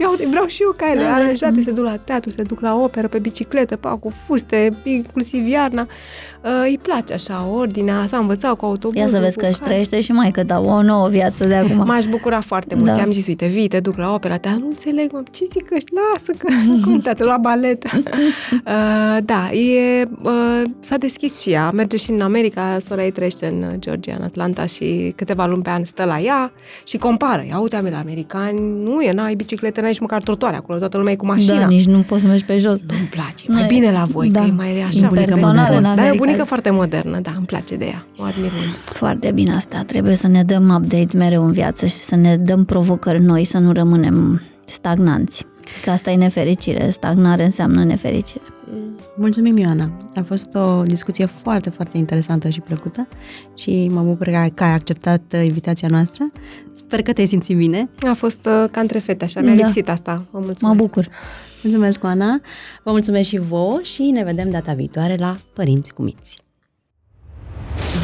ia 0.00 0.10
uite, 0.10 0.26
vreau 0.30 0.46
și 0.46 0.62
eu 0.62 0.74
ca 0.76 0.90
ele. 0.90 1.00
Da, 1.02 1.06
Da, 1.08 1.14
vezi? 1.14 1.22
aranjate, 1.44 1.62
se 1.62 1.70
duc 1.70 1.84
la 1.84 1.96
teatru, 1.96 2.30
se 2.30 2.42
duc 2.42 2.60
la 2.60 2.74
operă, 2.74 3.08
pe 3.08 3.18
bicicletă, 3.18 3.76
pa, 3.76 3.88
cu 3.90 4.12
fuste, 4.26 4.72
inclusiv 4.82 5.46
iarna. 5.48 5.86
Uh, 6.44 6.50
îi 6.64 6.78
place 6.82 7.12
așa, 7.12 7.48
ordinea, 7.52 8.04
s-a 8.06 8.16
învățat 8.16 8.54
cu 8.56 8.64
autobuzul. 8.64 9.06
Ia 9.06 9.08
să 9.14 9.20
vezi 9.20 9.34
cu 9.36 9.40
că 9.40 9.46
își 9.48 9.58
care. 9.58 9.70
trăiește 9.70 10.00
și 10.00 10.12
mai 10.12 10.30
ta 10.46 10.60
o 10.60 10.82
nouă 10.82 11.08
viață 11.08 11.46
de 11.46 11.54
acum. 11.54 11.76
M-aș 11.86 12.04
bucura 12.04 12.40
foarte 12.40 12.74
mult. 12.74 12.86
Da. 12.86 12.92
Da. 12.92 12.98
I-am 12.98 13.10
zis, 13.10 13.26
uite, 13.26 13.46
vii, 13.46 13.68
te 13.68 13.80
duc 13.80 13.96
la 13.96 14.12
opera 14.12 14.34
ta. 14.36 14.56
Nu 14.58 14.66
înțeleg, 14.66 15.12
mă, 15.12 15.22
ce 15.30 15.44
zic 15.52 15.70
ăștia? 15.74 16.00
Lasă 16.12 16.32
că 16.38 16.46
contează 16.90 17.24
la 17.24 17.36
balet. 17.36 17.84
uh, 17.92 19.16
da, 19.24 19.50
e, 19.50 20.08
uh, 20.22 20.62
s-a 20.78 20.96
deschis 20.96 21.40
și 21.40 21.50
ea. 21.50 21.70
Merge 21.70 21.96
și 21.96 22.10
în 22.10 22.20
America. 22.20 22.78
Sora 22.86 23.04
ei 23.04 23.10
trăiește 23.10 23.46
în 23.46 23.72
Georgia, 23.78 24.14
în 24.18 24.22
Atlanta 24.24 24.66
și 24.66 25.12
câteva 25.16 25.46
luni 25.46 25.62
pe 25.62 25.70
an 25.70 25.84
stă 25.84 26.04
la 26.04 26.18
ea 26.20 26.52
și 26.84 26.96
compară. 26.96 27.44
Ia 27.48 27.58
uite, 27.58 27.88
la 27.90 27.98
americani, 27.98 28.75
nu 28.84 29.00
e, 29.00 29.12
n-ai 29.12 29.34
bicicletă, 29.34 29.80
n-ai 29.80 29.90
nici 29.90 30.00
măcar 30.00 30.22
trotuare 30.22 30.56
acolo. 30.56 30.78
Toată 30.78 30.96
lumea 30.96 31.12
e 31.12 31.16
cu 31.16 31.26
mașina. 31.26 31.58
Da, 31.60 31.66
nici 31.66 31.86
nu 31.86 31.98
poți 31.98 32.22
să 32.22 32.28
mergi 32.28 32.44
pe 32.44 32.58
jos. 32.58 32.80
Nu-mi 32.88 33.08
place, 33.10 33.42
e 33.42 33.44
Nu 33.48 33.54
mai 33.54 33.62
e- 33.64 33.66
bine 33.68 33.90
la 33.90 34.04
voi, 34.04 34.30
da. 34.30 34.40
că 34.40 34.46
e 34.46 34.50
mai 34.50 34.80
așa. 34.82 35.06
Impersonal 35.06 35.54
mai 35.54 35.76
în 35.76 35.82
Da, 35.82 35.88
e 35.88 35.92
o 35.92 35.98
America. 35.98 36.16
bunică 36.24 36.44
foarte 36.44 36.70
modernă, 36.70 37.18
da, 37.20 37.32
îmi 37.36 37.46
place 37.46 37.76
de 37.76 37.84
ea. 37.84 38.06
O 38.18 38.22
admir 38.22 38.50
mult. 38.56 38.74
Foarte 38.84 39.30
bine 39.34 39.54
asta. 39.54 39.82
Trebuie 39.86 40.14
să 40.14 40.28
ne 40.28 40.42
dăm 40.42 40.68
update 40.76 41.16
mereu 41.16 41.44
în 41.44 41.52
viață 41.52 41.86
și 41.86 41.94
să 41.94 42.16
ne 42.16 42.36
dăm 42.36 42.64
provocări 42.64 43.22
noi, 43.22 43.44
să 43.44 43.58
nu 43.58 43.72
rămânem 43.72 44.42
stagnanți. 44.64 45.44
Că 45.84 45.90
asta 45.90 46.10
e 46.10 46.16
nefericire. 46.16 46.90
Stagnare 46.90 47.44
înseamnă 47.44 47.84
nefericire. 47.84 48.42
Mulțumim, 49.16 49.56
Ioana. 49.56 49.96
A 50.14 50.22
fost 50.22 50.54
o 50.54 50.82
discuție 50.82 51.26
foarte, 51.26 51.70
foarte 51.70 51.96
interesantă 51.98 52.48
și 52.48 52.60
plăcută 52.60 53.08
și 53.54 53.88
mă 53.92 54.02
bucur 54.02 54.26
că 54.26 54.36
ai, 54.36 54.50
că 54.50 54.64
ai 54.64 54.72
acceptat 54.72 55.22
uh, 55.34 55.44
invitația 55.46 55.88
noastră. 55.88 56.32
Sper 56.72 57.02
că 57.02 57.12
te-ai 57.12 57.26
simțit 57.26 57.56
bine. 57.56 57.88
A 58.10 58.12
fost 58.12 58.38
uh, 58.46 58.64
ca 58.70 58.80
între 58.80 58.98
fete, 58.98 59.24
așa. 59.24 59.40
Mi-a 59.40 59.54
Da. 59.54 59.64
lipsit 59.64 59.88
asta. 59.88 60.14
Vă 60.30 60.38
mulțumesc. 60.38 60.60
Mă 60.60 60.74
bucur. 60.74 61.08
Mulțumesc, 61.62 62.04
Oana. 62.04 62.40
Vă 62.82 62.90
mulțumesc 62.90 63.28
și 63.28 63.38
vouă 63.38 63.78
și 63.82 64.02
ne 64.02 64.24
vedem 64.24 64.50
data 64.50 64.72
viitoare 64.72 65.16
la 65.18 65.36
Părinți 65.52 65.92
cu 65.94 66.02
Minți. 66.02 66.36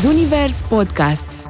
Zunivers 0.01 0.63
Podcasts 0.69 1.49